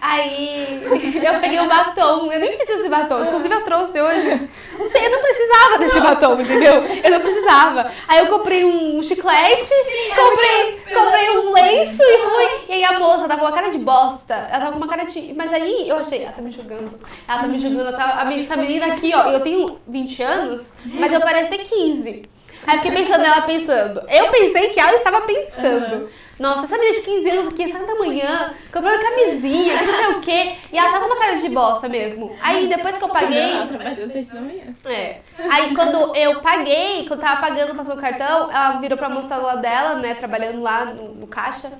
Aí 0.00 0.80
eu 1.22 1.40
peguei 1.40 1.60
um 1.60 1.68
batom. 1.68 2.32
Eu 2.32 2.40
nem 2.40 2.56
preciso 2.56 2.78
desse 2.78 2.90
batom. 2.90 3.24
Inclusive 3.24 3.54
eu 3.54 3.64
trouxe 3.64 4.00
hoje. 4.00 4.48
Não 4.78 4.90
sei, 4.90 5.06
eu 5.06 5.10
não 5.10 5.20
precisava 5.20 5.78
desse 5.78 6.00
batom, 6.00 6.40
entendeu? 6.40 6.74
Eu 7.04 7.10
não 7.10 7.20
precisava. 7.20 7.90
Aí 8.08 8.18
eu 8.20 8.26
comprei 8.28 8.64
um 8.64 9.02
chiclete, 9.02 9.70
comprei, 10.16 10.80
comprei 10.94 11.30
um 11.38 11.52
lenço 11.52 12.02
e 12.02 12.18
fui. 12.18 12.66
E 12.70 12.72
aí 12.72 12.84
a 12.84 12.98
moça 12.98 13.28
tava 13.28 13.40
com 13.40 13.46
uma 13.46 13.52
cara 13.52 13.68
de 13.70 13.78
bosta. 13.78 14.34
Ela 14.34 14.58
tava 14.60 14.72
com 14.72 14.78
uma 14.78 14.88
cara 14.88 15.04
de. 15.04 15.34
Mas 15.34 15.52
aí 15.52 15.88
eu 15.88 15.96
achei, 15.96 16.22
ela 16.22 16.32
tá 16.32 16.40
me 16.40 16.50
julgando. 16.50 16.98
Ela 17.28 17.40
tá 17.40 17.46
me 17.46 17.58
julgando. 17.58 17.88
Ela 17.88 17.98
tá- 17.98 18.32
Essa 18.32 18.56
menina 18.56 18.86
aqui, 18.86 19.12
ó, 19.14 19.30
eu 19.30 19.40
tenho 19.40 19.78
20 19.86 20.22
anos, 20.22 20.78
mas 20.94 21.12
eu 21.12 21.20
pareço 21.20 21.49
ter 21.50 21.64
15. 21.64 22.28
Aí 22.66 22.76
eu 22.76 22.82
fiquei 22.82 23.04
pensando 23.04 23.22
nela 23.22 23.42
pensando. 23.42 24.02
Eu 24.08 24.30
pensei 24.30 24.70
que 24.70 24.80
ela 24.80 24.94
estava 24.94 25.22
pensando. 25.22 26.08
Nossa, 26.38 26.64
essa 26.64 26.78
menina 26.78 26.98
de 26.98 27.04
15 27.04 27.30
anos 27.30 27.52
aqui, 27.52 27.70
7 27.70 27.86
da 27.86 27.94
manhã, 27.96 28.54
comprando 28.72 29.02
camisinha, 29.02 29.78
que 29.78 29.84
não 29.84 29.94
sei 29.94 30.06
o 30.06 30.20
quê. 30.20 30.54
E 30.72 30.78
ela 30.78 30.90
tava 30.90 31.06
com 31.06 31.12
uma 31.12 31.20
cara 31.20 31.34
de 31.34 31.48
bosta 31.50 31.86
mesmo. 31.86 32.34
Aí 32.40 32.66
depois 32.66 32.96
que 32.96 33.04
eu 33.04 33.08
paguei. 33.08 33.52
Ela 33.52 33.66
trabalhou 33.66 34.06
às 34.06 34.12
sete 34.12 34.32
da 34.32 34.40
manhã. 34.40 34.64
É. 34.86 35.18
Aí 35.50 35.74
quando 35.74 36.16
eu 36.16 36.40
paguei, 36.40 37.06
quando 37.06 37.20
eu 37.20 37.26
tava 37.26 37.42
pagando, 37.42 37.74
passando 37.74 37.98
o 37.98 38.00
cartão, 38.00 38.50
ela 38.50 38.80
virou 38.80 38.96
pra 38.96 39.10
moça 39.10 39.36
lado 39.36 39.60
dela, 39.60 39.96
né, 39.96 40.14
trabalhando 40.14 40.62
lá 40.62 40.86
no, 40.86 41.14
no 41.14 41.26
caixa. 41.26 41.72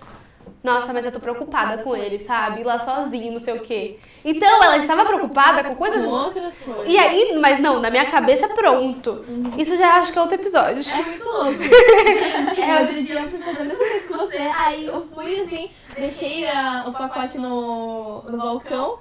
Nossa, 0.63 0.93
mas 0.93 1.05
eu 1.05 1.13
tô 1.13 1.21
preocupada 1.21 1.83
com 1.83 1.97
ele, 1.97 2.19
sabe? 2.19 2.61
Ir 2.61 2.65
lá 2.65 2.79
sozinho, 2.79 3.33
não 3.33 3.41
sei 3.41 3.55
o 3.55 3.61
quê. 3.61 3.99
Então, 4.25 4.63
ela 4.63 4.77
estava 4.77 5.05
preocupada 5.05 5.65
com 5.65 5.75
coisas. 5.75 6.05
Com 6.05 6.11
outras 6.11 6.59
coisas. 6.59 6.85
E 6.87 6.99
aí, 6.99 7.39
mas 7.41 7.59
não, 7.59 7.81
na 7.81 7.91
minha 7.91 8.11
cabeça, 8.11 8.49
pronto. 8.49 9.25
Isso 9.57 9.77
já 9.77 9.95
acho 9.97 10.13
que 10.13 10.19
é 10.19 10.23
outro 10.23 10.37
episódio. 10.37 10.83
É 10.93 11.03
muito 11.03 11.25
louco. 11.29 11.63
é, 12.61 12.81
outro 12.83 13.03
dia 13.03 13.21
eu 13.21 13.29
fui 13.29 13.39
fazer 13.41 13.61
a 13.61 13.65
mesma 13.65 13.79
coisa 13.85 14.07
que 14.07 14.13
você. 14.13 14.37
Aí 14.39 14.87
eu 14.87 15.07
fui 15.15 15.41
assim, 15.41 15.71
deixei 15.97 16.47
a- 16.49 16.85
o 16.87 16.93
pacote 16.93 17.39
no, 17.39 18.23
no 18.23 18.37
balcão. 18.39 18.99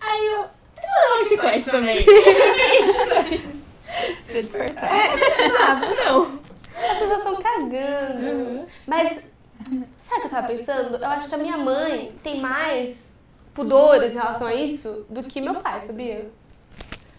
Aí 0.00 0.26
eu. 0.26 0.44
Eu 0.82 1.22
um 1.22 1.24
chiclete 1.28 1.70
também. 1.70 2.04
Pra 4.26 4.40
disfarçar. 4.40 4.90
ah, 5.60 5.80
não. 6.04 6.40
As 6.74 6.98
pessoas 6.98 7.18
estão 7.18 7.36
cagando. 7.36 8.66
Mas, 8.86 9.30
sabe 10.12 10.18
o 10.18 10.20
que 10.20 10.26
eu 10.26 10.30
tava 10.30 10.46
pensando? 10.48 10.96
Eu 10.96 11.08
acho 11.08 11.28
que 11.28 11.34
a 11.34 11.38
minha 11.38 11.56
mãe 11.56 12.12
tem 12.22 12.40
mais 12.40 13.06
pudores 13.54 14.12
em 14.12 14.16
relação 14.16 14.46
a 14.46 14.54
isso 14.54 15.06
do 15.08 15.22
que 15.22 15.40
meu 15.40 15.54
pai, 15.56 15.80
sabia? 15.82 16.30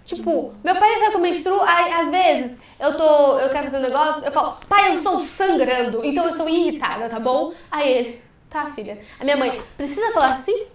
Tipo, 0.06 0.54
meu 0.64 0.76
pai 0.76 1.14
eu 1.14 1.20
menstruo, 1.20 1.62
aí, 1.62 1.94
às 1.94 2.10
vezes 2.10 2.62
eu 2.80 2.98
tô, 2.98 3.40
eu 3.40 3.50
quero 3.50 3.72
fazer 3.72 3.78
um 3.78 3.90
negócio, 3.90 4.26
eu 4.26 4.32
falo, 4.32 4.58
pai, 4.68 4.90
eu 4.90 4.96
estou 4.96 5.22
sangrando, 5.22 6.04
então 6.04 6.26
eu 6.26 6.32
estou 6.32 6.50
irritada, 6.50 7.08
tá 7.08 7.20
bom? 7.20 7.54
Aí 7.72 7.92
ele, 7.92 8.22
tá, 8.50 8.66
filha. 8.76 9.00
A 9.20 9.24
minha 9.24 9.38
mãe, 9.38 9.62
precisa 9.78 10.12
falar 10.12 10.34
assim? 10.34 10.66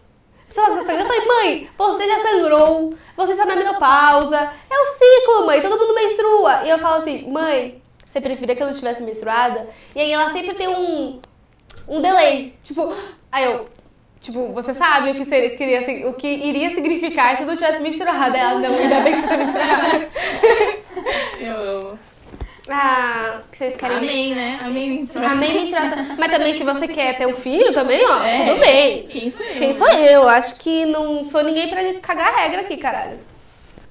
Precisa 0.47 0.67
falar 0.67 0.79
que 0.79 0.85
você 0.85 0.87
tá 0.87 0.97
sangrando? 0.97 1.13
Eu 1.13 1.23
falei, 1.23 1.27
mãe, 1.27 1.71
você 1.77 2.09
já 2.09 2.19
sangrou, 2.21 2.95
você 3.17 3.33
está 3.33 3.45
na 3.45 3.57
menopausa, 3.57 4.53
é 4.71 4.75
o 4.75 4.87
ciclo, 4.95 5.47
mãe, 5.47 5.61
todo 5.61 5.79
mundo 5.79 5.95
menstrua. 5.95 6.65
E 6.65 6.71
eu 6.71 6.79
falo 6.79 7.03
assim, 7.03 7.31
mãe, 7.31 7.83
você 8.07 8.23
preferia 8.23 8.57
que 8.57 8.63
eu 8.63 8.67
não 8.67 8.75
tivesse 8.75 9.03
menstruada? 9.03 9.69
E 9.95 10.01
aí 10.01 10.11
ela 10.11 10.31
sempre 10.31 10.55
tem 10.55 10.69
um, 10.69 11.21
um 11.89 12.01
delay. 12.01 12.55
Tipo, 12.63 12.93
aí 13.33 13.45
eu, 13.45 13.69
tipo, 14.21 14.53
você 14.53 14.75
sabe 14.75 15.11
o 15.11 15.15
que, 15.15 15.25
seria, 15.25 15.51
queria, 15.57 15.79
assim, 15.81 16.05
o 16.05 16.13
que 16.15 16.27
iria 16.29 16.71
significar 16.71 17.37
se 17.37 17.43
eu 17.43 17.47
não 17.49 17.57
tivesse 17.57 17.83
menstruada? 17.83 18.37
Ela, 18.37 18.59
não, 18.61 18.75
ainda 18.75 19.01
bem 19.01 19.15
que 19.15 19.21
você 19.23 19.29
tá 19.29 19.37
menstruada. 19.37 20.09
Eu 21.41 21.57
amo. 21.79 21.99
Ah, 22.71 23.41
que 23.51 23.57
vocês 23.57 23.77
querem 23.77 23.97
Amém, 23.97 24.35
né? 24.35 24.61
Amém, 24.63 24.91
menstruação. 24.91 25.33
Amém 25.33 25.53
menstruação. 25.55 26.17
Mas 26.19 26.29
também 26.29 26.53
se 26.53 26.65
você 26.65 26.87
quer 26.89 27.17
ter 27.17 27.27
um 27.27 27.33
filho 27.35 27.73
também, 27.73 28.05
ó, 28.05 28.23
É. 28.23 28.45
tudo 28.45 28.61
bem. 28.61 29.03
Quem 29.09 29.31
sou 29.31 29.47
eu? 29.47 29.55
Quem 29.59 29.75
sou 29.75 29.89
eu? 29.89 30.29
Acho 30.29 30.57
que 30.57 30.85
não 30.85 31.25
sou 31.25 31.43
ninguém 31.43 31.69
pra 31.71 31.83
cagar 32.01 32.29
a 32.29 32.41
regra 32.43 32.61
aqui, 32.61 32.77
caralho. 32.77 33.19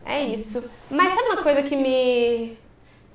É 0.05 0.21
isso. 0.23 0.63
Mas 0.91 1.09
sabe 1.11 1.27
uma 1.29 1.41
coisa 1.43 1.63
que 1.63 1.75
me. 1.75 2.55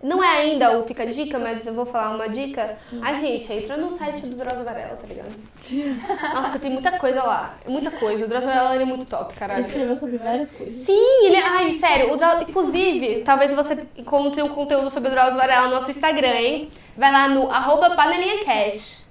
Não 0.02 0.22
é 0.22 0.38
ainda 0.38 0.78
o 0.78 0.84
Fica 0.84 1.06
Dica, 1.06 1.38
mas 1.38 1.64
eu 1.64 1.74
vou 1.74 1.86
falar 1.86 2.16
uma 2.16 2.28
dica. 2.28 2.76
A 3.00 3.12
gente 3.12 3.52
entra 3.52 3.76
no 3.76 3.96
site 3.96 4.26
do 4.26 4.34
Drauzio 4.34 4.64
Varela, 4.64 4.96
tá 4.96 5.06
ligado? 5.06 5.30
Nossa, 6.34 6.58
tem 6.58 6.70
muita 6.70 6.90
coisa 6.98 7.22
lá. 7.22 7.56
Muita 7.68 7.90
coisa. 7.92 8.24
O 8.24 8.28
Drauzio 8.28 8.50
Varela 8.50 8.74
ele 8.74 8.82
é 8.82 8.86
muito 8.86 9.06
top, 9.06 9.30
Ele 9.30 9.38
caralho. 9.38 9.64
escreveu 9.64 9.96
sobre 9.96 10.18
várias 10.18 10.50
coisas. 10.50 10.84
Sim, 10.84 11.26
ele 11.26 11.36
é. 11.36 11.42
Ai, 11.46 11.78
sério, 11.78 12.12
o 12.12 12.16
Drauzio. 12.16 12.48
Inclusive, 12.48 13.22
talvez 13.22 13.54
você 13.54 13.86
encontre 13.96 14.42
um 14.42 14.48
conteúdo 14.48 14.90
sobre 14.90 15.08
o 15.08 15.12
Drauzio 15.12 15.38
Varela 15.38 15.68
no 15.68 15.74
nosso 15.74 15.90
Instagram, 15.92 16.34
hein? 16.34 16.68
Vai 16.96 17.12
lá 17.12 17.28
no 17.28 17.48
arroba 17.48 17.90
panelinhacash. 17.94 19.06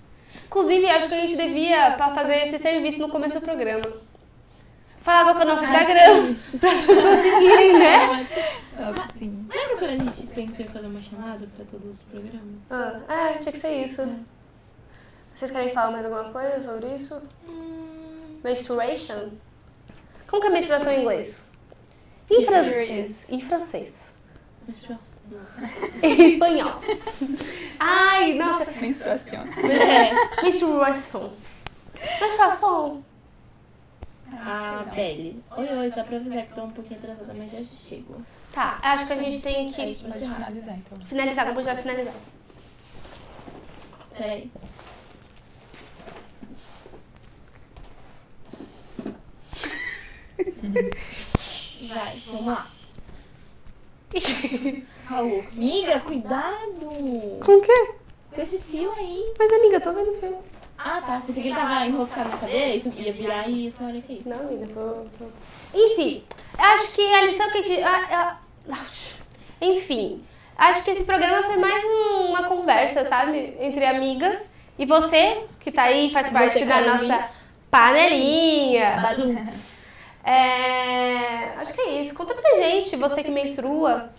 Inclusive, 0.47 0.85
acho 0.87 1.07
que 1.07 1.15
a 1.15 1.21
gente 1.21 1.37
devia 1.37 1.93
fazer 2.13 2.47
esse 2.47 2.59
serviço 2.59 2.99
no 2.99 3.07
começo 3.07 3.39
do 3.39 3.45
programa. 3.45 3.81
Falar 5.01 5.23
qual 5.23 5.35
que 5.35 5.41
é 5.41 5.45
o 5.45 5.47
nosso 5.47 5.63
Instagram 5.63 6.35
para 6.59 6.71
as 6.71 6.81
pessoas 6.81 7.19
seguirem, 7.21 7.79
né? 7.79 8.27
Nossa, 8.79 9.13
sim. 9.17 9.47
Lembra 9.49 9.77
quando 9.77 9.89
a 9.89 9.97
gente 10.11 10.27
pensou 10.27 10.65
em 10.65 10.67
fazer 10.69 10.87
uma 10.87 11.01
chamada 11.01 11.47
pra 11.55 11.65
todos 11.65 11.91
os 11.91 12.01
programas? 12.03 12.61
Ah, 12.69 13.01
é, 13.09 13.33
tinha 13.39 13.51
que 13.51 13.59
ser 13.59 13.87
isso. 13.87 14.07
Vocês 15.33 15.51
querem 15.51 15.73
falar 15.73 15.91
mais 15.91 16.05
alguma 16.05 16.31
coisa 16.31 16.61
sobre 16.61 16.95
isso? 16.95 17.21
Hum, 17.47 18.39
Menstruation? 18.43 19.29
Como 20.27 20.41
que 20.41 20.47
é 20.47 20.51
menstruação 20.51 20.91
em 20.93 21.01
inglês? 21.01 21.51
Em 22.29 22.45
francês. 22.45 23.29
Em 23.29 23.41
francês. 23.41 24.17
Em 26.03 26.33
espanhol. 26.33 26.79
Ai, 27.79 28.33
nossa. 28.35 28.71
Menstruação. 28.79 29.39
É. 29.41 30.43
Menstruação. 30.43 31.33
Menstruação. 32.21 33.03
A 34.31 34.83
Belle. 34.95 35.43
Oi, 35.57 35.67
oi, 35.67 35.89
só 35.89 36.03
pra 36.03 36.17
avisar 36.17 36.45
que 36.45 36.53
tô 36.55 36.63
um 36.63 36.71
pouquinho 36.71 36.99
atrasada, 36.99 37.33
mas 37.33 37.51
já 37.51 37.59
chego. 37.63 38.23
Tá, 38.51 38.79
acho 38.81 39.07
que 39.07 39.13
a 39.13 39.17
gente 39.17 39.41
tem 39.41 39.71
que 39.71 39.95
Pode 40.03 40.19
finalizar, 40.19 40.77
então. 40.77 41.05
finalizar, 41.05 41.45
depois 41.45 41.65
já 41.65 41.75
finalizar. 41.75 42.13
Peraí. 44.17 44.51
Vai, 51.87 52.19
vamos 52.25 52.45
lá. 52.45 52.71
Raul. 55.05 55.43
Miga, 55.53 55.99
cuidado! 56.01 57.39
Com 57.43 57.57
o 57.57 57.61
quê? 57.61 57.91
Com 58.33 58.41
esse 58.41 58.59
fio 58.59 58.91
aí. 58.93 59.33
Mas, 59.37 59.53
amiga, 59.53 59.77
eu 59.77 59.81
tô 59.81 59.93
vendo 59.93 60.11
o 60.11 60.19
filme. 60.19 60.37
Ah, 60.83 61.01
tá. 61.05 61.21
Pensei 61.25 61.43
que 61.43 61.49
ele 61.49 61.55
tava 61.55 61.85
enroscado 61.85 62.29
na 62.29 62.37
cadeira, 62.37 62.75
isso 62.75 62.89
ia 62.97 63.13
virar 63.13 63.47
e 63.47 63.67
essa 63.67 63.83
hora 63.83 63.97
aqui. 63.97 64.21
Não, 64.25 64.39
amiga, 64.39 64.67
tô, 64.73 65.05
tô... 65.19 65.31
Enfim, 65.73 66.23
acho 66.57 66.93
que 66.93 67.13
a 67.13 67.25
lição 67.25 67.49
que 67.51 67.57
a 67.59 67.61
gente... 67.63 67.83
ah, 67.83 68.37
ah, 68.71 68.85
Enfim, 69.61 70.23
acho 70.57 70.83
que 70.83 70.91
esse 70.91 71.03
programa 71.03 71.43
foi 71.43 71.57
mais 71.57 71.83
um- 71.83 72.29
uma 72.29 72.43
conversa, 72.43 73.07
sabe? 73.07 73.55
Entre 73.59 73.85
amigas. 73.85 74.51
E 74.79 74.85
você, 74.85 75.43
que 75.59 75.71
tá 75.71 75.83
aí, 75.83 76.11
faz 76.11 76.29
parte 76.29 76.59
da 76.65 76.65
Carol 76.65 76.89
nossa 77.07 77.31
panelinha. 77.69 78.99
É, 80.23 81.53
acho 81.57 81.73
que 81.73 81.81
é 81.81 82.01
isso. 82.01 82.13
Conta 82.15 82.33
pra 82.33 82.55
gente, 82.61 82.95
você 82.95 83.23
que 83.23 83.31
menstrua, 83.31 84.09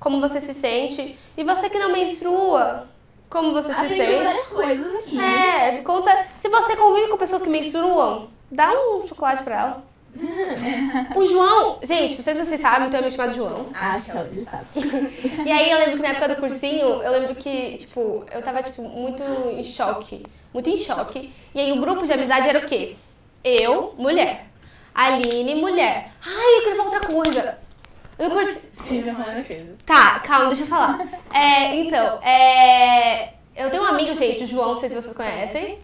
como 0.00 0.20
você 0.20 0.40
se 0.40 0.54
sente. 0.54 1.16
E 1.36 1.44
você 1.44 1.68
que 1.70 1.78
não 1.78 1.92
menstrua, 1.92 2.88
como 3.28 3.52
você 3.52 3.72
se 3.74 3.88
sente. 3.88 4.54
coisas 4.54 4.94
aqui. 4.96 5.20
É, 5.20 5.78
conta. 5.82 6.26
Se 6.38 6.48
você 6.48 6.76
convive 6.76 7.08
com 7.08 7.16
pessoas 7.16 7.42
que 7.42 7.50
menstruam, 7.50 8.28
dá 8.50 8.72
um 8.72 9.06
chocolate 9.06 9.42
pra 9.44 9.60
ela. 9.60 9.88
O 11.14 11.24
João, 11.24 11.78
gente, 11.82 12.16
não 12.16 12.24
sei 12.24 12.34
se 12.34 12.44
vocês 12.44 12.60
sabem, 12.60 12.90
tem 12.90 12.98
um 12.98 13.02
amigo 13.02 13.16
chamado 13.16 13.36
João. 13.36 13.66
Acho 13.74 14.10
que 14.10 14.18
ele 14.18 14.44
sabe. 14.44 14.66
E 15.46 15.52
aí 15.52 15.70
eu 15.70 15.78
lembro 15.78 15.96
que 15.96 16.02
na 16.02 16.08
época 16.08 16.28
do 16.28 16.36
cursinho, 16.40 16.86
eu 16.86 17.12
lembro 17.12 17.34
que, 17.34 17.78
tipo, 17.78 18.24
eu 18.32 18.42
tava, 18.42 18.62
tipo, 18.62 18.82
muito 18.82 19.22
em 19.22 19.62
choque. 19.62 20.24
Muito 20.52 20.70
em 20.70 20.78
choque. 20.78 21.32
E 21.54 21.60
aí 21.60 21.72
o 21.72 21.80
grupo 21.80 22.06
de 22.06 22.12
amizade 22.12 22.48
era 22.48 22.58
o 22.58 22.68
quê? 22.68 22.96
Eu, 23.44 23.94
mulher. 23.96 24.46
Aline, 24.94 25.54
mulher. 25.56 26.10
Ai, 26.24 26.56
eu 26.56 26.62
queria 26.62 26.76
falar 26.76 26.90
outra 26.90 27.12
coisa. 27.12 27.58
Eu. 28.18 28.30
Sim, 28.82 29.04
já 29.04 29.14
falando 29.14 29.46
coisa. 29.46 29.76
Tá, 29.86 30.20
calma, 30.20 30.46
deixa 30.48 30.62
eu 30.62 30.66
falar. 30.66 30.98
É, 31.32 31.76
então, 31.76 32.20
é... 32.22 33.34
Eu 33.56 33.70
tenho 33.70 33.82
um 33.82 33.86
amigo, 33.86 34.14
gente, 34.14 34.44
o 34.44 34.46
João, 34.46 34.74
não 34.74 34.80
sei 34.80 34.88
se 34.88 34.94
vocês 34.94 35.16
conhecem. 35.16 35.78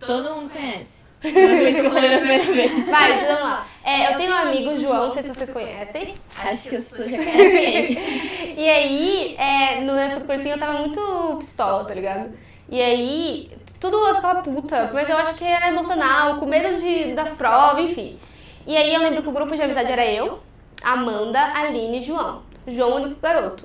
Todo 0.00 0.34
mundo 0.34 0.50
conhece. 0.50 1.02
Uma 1.24 1.30
vez 1.30 1.80
que 1.80 1.86
eu 1.86 1.90
falei 1.92 2.10
da 2.10 2.18
primeira 2.18 2.52
vez. 2.52 2.86
Vai, 2.86 3.12
então 3.12 3.26
vamos 3.26 3.42
lá. 3.42 3.66
É, 3.84 4.12
eu 4.12 4.16
tenho 4.18 4.32
um 4.32 4.36
amigo, 4.36 4.80
João, 4.80 5.06
não 5.06 5.14
sei 5.14 5.22
se 5.22 5.28
vocês 5.28 5.50
conhecem. 5.50 6.14
Acho 6.36 6.68
que 6.68 6.76
as 6.76 6.84
pessoas 6.84 7.10
já 7.10 7.18
conhecem 7.18 7.74
ele. 7.74 8.54
E 8.56 8.68
aí, 8.68 9.36
é, 9.38 9.80
no 9.80 9.92
época 9.92 10.20
do 10.20 10.26
cursinho, 10.26 10.54
eu 10.54 10.58
tava 10.58 10.78
muito 10.78 11.36
pistola, 11.38 11.84
tá 11.84 11.94
ligado? 11.94 12.32
E 12.68 12.80
aí, 12.80 13.50
tudo 13.80 13.96
eu 14.08 14.14
ficava 14.16 14.42
puta, 14.42 14.90
mas 14.92 15.08
eu 15.08 15.16
acho 15.16 15.34
que 15.34 15.44
era 15.44 15.68
emocional, 15.68 16.38
com 16.38 16.46
medo 16.46 16.80
de, 16.80 17.14
da 17.14 17.24
prova, 17.24 17.80
enfim. 17.80 18.18
E 18.66 18.76
aí 18.76 18.94
eu 18.94 19.00
lembro 19.00 19.22
que 19.22 19.28
o 19.28 19.32
grupo 19.32 19.54
de 19.54 19.62
amizade 19.62 19.92
era 19.92 20.06
eu, 20.06 20.40
Amanda, 20.82 21.40
Aline 21.54 21.98
e 21.98 22.02
João. 22.02 22.42
João, 22.66 22.92
o 22.92 22.96
único 22.96 23.20
garoto. 23.20 23.64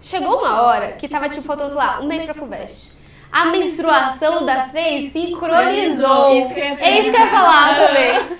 Chegou 0.00 0.38
uma 0.38 0.62
hora 0.62 0.92
que 0.92 1.08
tava, 1.08 1.28
tipo, 1.28 1.42
faltando 1.42 1.74
lá, 1.74 2.00
um 2.00 2.06
mês 2.06 2.24
pra 2.24 2.34
Fulvestre. 2.34 2.98
A 3.30 3.46
menstruação 3.46 4.46
das 4.46 4.70
seis 4.70 5.12
sincronizou. 5.12 6.38
Isso 6.38 6.54
que 6.54 6.60
eu 6.60 6.64
ia 6.64 6.78
É 6.80 7.00
isso 7.00 7.10
que 7.10 7.16
eu 7.16 7.20
ia 7.20 7.26
falar 7.26 7.74
também. 7.86 8.38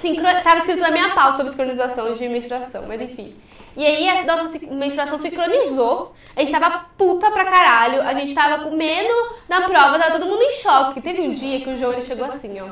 Sincro... 0.00 0.42
Tava 0.42 0.58
escrito 0.58 0.80
na 0.80 0.90
minha 0.90 1.10
pauta 1.10 1.36
sobre 1.36 1.50
sincronização 1.50 2.14
de 2.14 2.28
menstruação, 2.28 2.86
mas 2.86 3.00
enfim. 3.00 3.34
E 3.76 3.86
aí 3.86 4.08
a 4.08 4.24
nossa 4.24 4.66
menstruação 4.70 5.18
sincronizou. 5.18 6.14
A 6.36 6.40
gente 6.40 6.52
tava 6.52 6.86
puta 6.96 7.30
pra 7.30 7.44
caralho. 7.44 8.02
A 8.02 8.12
gente 8.14 8.34
tava 8.34 8.64
comendo 8.64 9.14
na 9.48 9.62
prova, 9.62 9.98
tava 9.98 10.18
todo 10.18 10.26
mundo 10.26 10.42
em 10.42 10.56
choque. 10.56 11.00
Teve 11.00 11.22
um 11.22 11.32
dia 11.32 11.60
que 11.60 11.70
o 11.70 11.76
João 11.76 11.92
ele 11.92 12.02
chegou 12.02 12.26
assim, 12.26 12.60
ó. 12.60 12.66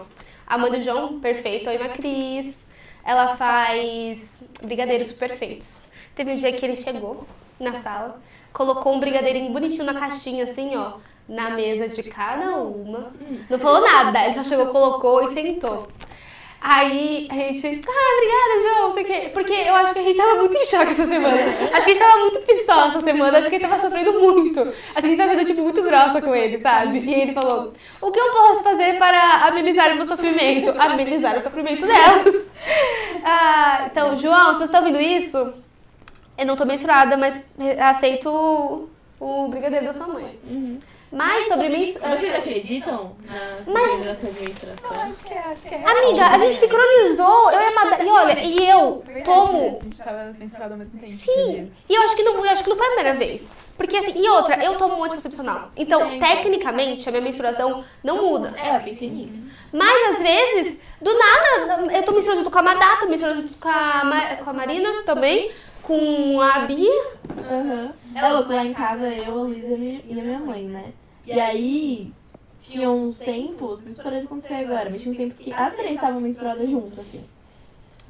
Amanda 0.47 0.77
e 0.77 0.83
João, 0.83 1.21
perfeito. 1.21 1.71
A 1.71 1.75
Ima 1.75 1.89
Cris. 1.89 2.70
Ela 3.11 3.37
faz 3.37 4.53
brigadeiros 4.63 5.11
perfeitos. 5.11 5.89
Teve 6.15 6.31
um 6.31 6.37
dia 6.37 6.53
que 6.53 6.65
ele 6.65 6.77
chegou 6.77 7.27
na 7.59 7.83
sala, 7.83 8.21
colocou 8.53 8.95
um 8.95 9.01
brigadeirinho 9.01 9.53
bonitinho 9.53 9.83
na 9.85 9.95
caixinha, 9.95 10.45
assim, 10.45 10.77
ó. 10.77 10.99
Na 11.29 11.51
mesa 11.51 11.89
de 11.89 12.09
cada 12.09 12.59
uma. 12.59 13.13
Não 13.51 13.59
falou 13.59 13.81
nada. 13.81 14.27
Ele 14.27 14.37
só 14.37 14.45
chegou, 14.45 14.67
colocou 14.67 15.25
e 15.25 15.35
sentou. 15.35 15.89
Aí 16.63 17.27
a 17.31 17.35
gente, 17.35 17.67
ah, 17.89 18.17
obrigada, 18.17 18.63
João, 18.63 18.89
não 18.89 18.95
sei 18.95 19.03
o 19.03 19.07
quê. 19.07 19.31
Porque 19.33 19.53
eu 19.53 19.75
acho 19.77 19.95
que 19.95 19.99
a 19.99 20.03
gente 20.03 20.17
tava 20.17 20.35
muito 20.37 20.55
em 20.55 20.67
choque 20.67 20.93
essa 20.93 21.07
semana. 21.07 21.37
Acho 21.37 21.85
que 21.85 21.91
a 21.91 21.95
gente 21.95 21.99
tava 21.99 22.19
muito 22.19 22.47
pistola 22.47 22.87
essa 22.89 23.01
semana, 23.01 23.39
acho 23.39 23.49
que 23.49 23.55
ele 23.55 23.67
tava 23.67 23.81
sofrendo 23.81 24.21
muito. 24.21 24.61
Acho 24.61 24.75
que 24.75 24.99
a 24.99 25.09
gente 25.09 25.17
tava 25.17 25.35
sendo, 25.35 25.47
tipo, 25.47 25.63
muito 25.63 25.83
grossa 25.83 26.21
com 26.21 26.35
ele, 26.35 26.59
sabe? 26.59 26.99
E 26.99 27.15
ele 27.15 27.33
falou, 27.33 27.73
o 28.03 28.13
que 28.13 28.21
eu 28.21 28.33
posso 28.33 28.63
fazer 28.63 28.99
para 28.99 29.47
amenizar 29.47 29.93
o 29.93 29.97
meu 29.97 30.05
sofrimento? 30.05 30.75
Amenizar 30.79 31.39
o 31.39 31.43
sofrimento 31.43 31.87
delas. 31.87 32.51
Ah, 33.23 33.89
então, 33.91 34.17
João, 34.17 34.55
se 34.55 34.61
você 34.61 34.73
tá 34.73 34.79
ouvindo 34.79 34.99
isso, 35.01 35.53
eu 36.39 36.47
não 36.47 36.57
tô 36.57 36.65
menstruada, 36.65 37.17
mas 37.19 37.47
aceito 37.79 38.89
o, 39.21 39.49
brigadeiro 39.49 39.87
da 39.87 39.93
sua 39.93 40.09
mãe. 40.09 40.39
Uhum. 40.45 40.79
Mas 41.13 41.49
sobre 41.49 41.69
menstruação... 41.69 42.17
Vocês 42.21 42.35
acreditam 42.37 43.17
na 43.27 43.73
Mas- 43.73 44.19
de 44.21 44.41
menstruação? 44.41 44.91
Acho 45.01 45.25
que 45.25 45.35
é, 45.35 45.39
acho 45.39 45.63
que 45.67 45.75
é. 45.75 45.79
Amiga, 45.79 46.27
a 46.27 46.39
gente 46.39 46.61
sincronizou, 46.61 47.51
eu 47.51 47.61
e 47.61 47.65
a 47.65 47.71
Madá, 47.73 48.05
e 48.05 48.09
olha, 48.09 48.41
e 48.45 48.69
eu 48.71 49.03
Verdade, 49.05 49.25
tomo 49.25 49.79
A 49.81 49.85
gente 49.85 49.99
tava 49.99 50.35
menstruado 50.39 50.75
ao 50.75 50.79
mesmo 50.79 51.01
tempo. 51.01 51.13
Sim, 51.15 51.71
e 51.89 51.95
eu 51.95 52.03
acho 52.03 52.15
que 52.17 52.23
não, 52.23 52.35
eu 52.45 52.51
acho 52.53 52.63
que 52.63 52.71
não 52.71 52.77
foi 52.77 52.87
a 52.87 52.91
primeira 52.91 53.19
vez. 53.19 53.43
Porque 53.77 53.97
assim, 53.97 54.23
e 54.25 54.29
outra, 54.29 54.63
eu 54.63 54.77
tomo 54.77 54.95
um 54.97 55.05
anticoncepcional. 55.05 55.71
Então, 55.77 56.19
tecnicamente, 56.21 57.09
a 57.09 57.13
minha 57.13 57.23
mensuração 57.25 57.83
não 58.05 58.23
muda. 58.29 58.55
É, 58.57 58.77
eu 58.77 58.81
pensei 58.81 59.09
nisso. 59.11 59.49
Mas 59.73 60.15
às 60.17 60.23
vezes, 60.23 60.79
do 61.01 61.11
nada, 61.19 61.93
eu 61.97 62.03
tô 62.03 62.13
misturando 62.13 62.41
junto 62.43 62.51
com 62.53 62.59
a 62.59 62.63
Madá, 62.63 62.97
tô 63.01 63.07
misturando 63.07 63.43
junto 63.43 63.57
com 63.57 63.69
a, 63.69 64.05
Ma- 64.05 64.37
com 64.45 64.51
a 64.51 64.53
Marina 64.53 65.03
também, 65.05 65.51
com 65.91 66.41
a 66.41 66.61
Bia. 66.61 67.03
Aham. 67.51 67.93
É 68.15 68.29
louco, 68.29 68.53
lá 68.53 68.65
em 68.65 68.73
casa 68.73 69.09
eu, 69.09 69.25
a 69.33 69.43
Luísa 69.43 69.71
e 69.73 69.75
a 69.75 70.23
minha- 70.23 70.39
mãe, 70.39 70.63
né? 70.65 70.93
E 71.27 71.33
aí, 71.41 72.13
tinha 72.61 72.89
uns 72.91 73.19
tempos, 73.19 73.85
isso 73.87 74.03
parou 74.03 74.19
de 74.21 74.27
acontecer 74.27 74.55
agora, 74.55 74.89
mas 74.91 75.01
tinha 75.03 75.11
uns 75.13 75.17
tempos 75.17 75.39
que 75.39 75.53
as 75.53 75.75
três 75.75 75.95
estavam 75.95 76.21
menstruadas 76.21 76.69
juntas, 76.71 77.01
assim. 77.01 77.25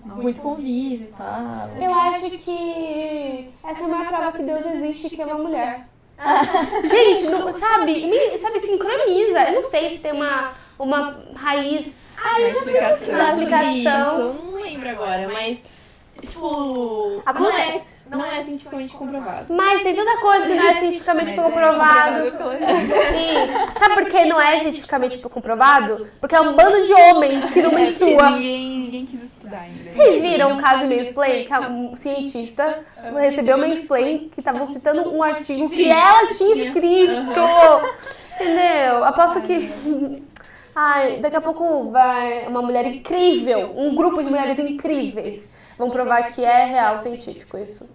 Muito 0.04 0.40
convívio 0.40 1.08
e 1.08 1.12
tal. 1.16 1.70
Eu 1.80 1.92
acho 1.94 2.30
que 2.38 3.50
essa 3.64 3.80
é 3.82 3.84
a 3.84 3.88
maior 3.88 4.08
prova 4.08 4.32
que 4.32 4.42
Deus 4.42 4.66
existe, 4.66 5.16
que 5.16 5.22
é 5.22 5.26
uma 5.26 5.38
mulher. 5.38 5.86
Gente, 6.84 7.30
não, 7.30 7.52
sabe, 7.52 8.06
me- 8.06 8.38
sabe, 8.38 8.60
sincroniza. 8.60 9.40
Eu 9.50 9.62
não 9.62 9.70
sei 9.70 9.90
se 9.90 9.98
tem 10.02 10.12
uma, 10.12 10.52
uma 10.78 11.18
raiz. 11.34 11.96
Uma 12.20 12.40
explicação. 12.48 13.08
Uma 13.08 13.30
explicação. 13.30 13.72
Isso, 13.72 14.20
eu 14.20 14.34
não 14.52 14.60
lembro 14.62 14.88
agora, 14.90 15.28
mas, 15.32 15.62
tipo, 16.26 17.22
não 17.24 17.50
é, 17.50 17.62
Acontece. 17.64 17.96
não 18.10 18.24
é 18.24 18.42
cientificamente 18.42 18.94
comprovado. 18.94 19.46
Mas 19.54 19.82
tem 19.82 19.94
tanta 19.94 20.16
coisa 20.18 20.46
que 20.46 20.54
não 20.54 20.68
é 20.68 20.74
cientificamente 20.74 21.30
Mas 21.30 21.38
é 21.38 21.42
comprovado. 21.42 22.26
E 22.26 23.78
sabe 23.78 23.94
por 23.94 24.04
que 24.06 24.24
não 24.26 24.40
é 24.40 24.60
cientificamente 24.60 25.18
comprovado? 25.18 26.08
Porque 26.20 26.34
é 26.34 26.40
um 26.40 26.54
bando 26.54 26.84
de 26.86 26.92
homem 26.92 27.40
que 27.48 27.62
não 27.62 27.72
É, 27.72 27.74
mensua. 27.74 28.30
ninguém, 28.30 28.68
ninguém 28.80 29.06
quis 29.06 29.22
estudar 29.24 29.60
ainda. 29.60 29.90
Vocês 29.92 30.22
viram 30.22 30.58
o 30.58 30.60
caso 30.60 30.86
de 30.86 30.94
mansplain? 30.96 31.44
Que 31.44 31.54
um 31.58 31.96
cientista 31.96 32.84
recebeu 33.18 33.58
mansplain 33.58 34.28
que 34.28 34.40
estavam 34.40 34.66
citando 34.66 35.12
um 35.14 35.22
artigo 35.22 35.68
que 35.68 35.88
ela 35.88 36.26
tinha 36.34 36.66
escrito. 36.66 37.40
Entendeu? 38.40 39.04
Aposto 39.04 39.42
que... 39.42 39.70
Ai, 40.74 41.18
daqui 41.18 41.36
a 41.36 41.40
pouco 41.40 41.90
vai 41.90 42.46
uma 42.46 42.62
mulher 42.62 42.86
incrível, 42.86 43.72
um 43.76 43.94
grupo 43.94 44.22
de 44.22 44.30
mulheres 44.30 44.58
incríveis. 44.58 45.54
Vão 45.80 45.90
provar 45.90 46.34
que 46.34 46.44
é 46.44 46.66
real 46.66 46.98
científico 46.98 47.56
isso. 47.56 47.88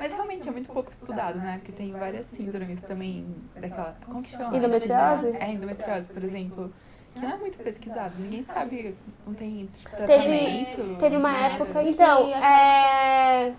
Mas 0.00 0.12
realmente 0.12 0.48
é 0.48 0.50
muito 0.50 0.68
pouco 0.70 0.90
estudado, 0.90 1.38
né? 1.38 1.58
Porque 1.58 1.70
tem 1.70 1.92
várias 1.92 2.26
síndromes 2.26 2.82
também 2.82 3.24
daquela. 3.54 3.96
Como 4.04 4.22
que 4.22 4.30
chama? 4.30 4.56
Endometriose? 4.56 5.36
É, 5.38 5.52
endometriose, 5.52 6.08
por 6.08 6.24
exemplo. 6.24 6.72
Que 7.14 7.20
não 7.20 7.30
é 7.30 7.36
muito 7.36 7.58
pesquisado. 7.58 8.12
Ninguém 8.18 8.42
sabe, 8.42 8.96
não 9.24 9.34
tem 9.34 9.68
tipo, 9.72 9.90
Teve, 9.90 10.06
tratamento. 10.06 10.98
teve 10.98 11.16
uma 11.16 11.32
nada. 11.32 11.54
época. 11.54 11.82
Então, 11.84 12.28
é. 12.34 13.54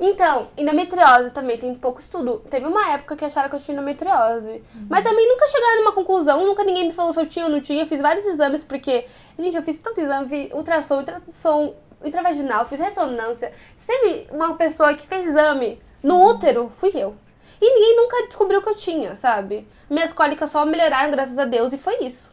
Então, 0.00 0.48
endometriose 0.56 1.30
também 1.30 1.56
tem 1.56 1.74
pouco 1.74 2.00
estudo. 2.00 2.42
Teve 2.50 2.66
uma 2.66 2.92
época 2.92 3.16
que 3.16 3.24
acharam 3.24 3.48
que 3.48 3.56
eu 3.56 3.60
tinha 3.60 3.76
endometriose. 3.76 4.62
Mas 4.88 5.04
também 5.04 5.28
nunca 5.28 5.46
chegaram 5.48 5.80
numa 5.80 5.92
conclusão, 5.92 6.44
nunca 6.44 6.64
ninguém 6.64 6.88
me 6.88 6.92
falou 6.92 7.12
se 7.12 7.20
eu 7.20 7.26
tinha 7.26 7.44
ou 7.44 7.50
não 7.50 7.60
tinha. 7.60 7.86
Fiz 7.86 8.00
vários 8.00 8.26
exames, 8.26 8.64
porque, 8.64 9.06
gente, 9.38 9.56
eu 9.56 9.62
fiz 9.62 9.76
tanto 9.78 10.00
exame, 10.00 10.28
fiz 10.28 10.52
ultrassom, 10.52 10.98
ultrassom 10.98 11.74
intravaginal, 12.04 12.66
fiz 12.66 12.80
ressonância. 12.80 13.52
Se 13.76 13.86
teve 13.86 14.28
uma 14.30 14.54
pessoa 14.54 14.94
que 14.94 15.06
fez 15.06 15.26
exame 15.26 15.80
no 16.02 16.24
útero, 16.26 16.70
fui 16.76 16.90
eu. 16.94 17.16
E 17.60 17.74
ninguém 17.74 17.96
nunca 17.96 18.26
descobriu 18.26 18.60
que 18.60 18.68
eu 18.68 18.76
tinha, 18.76 19.16
sabe? 19.16 19.66
Minhas 19.88 20.12
cólicas 20.12 20.50
só 20.50 20.66
melhoraram, 20.66 21.10
graças 21.10 21.38
a 21.38 21.44
Deus, 21.44 21.72
e 21.72 21.78
foi 21.78 22.04
isso. 22.04 22.30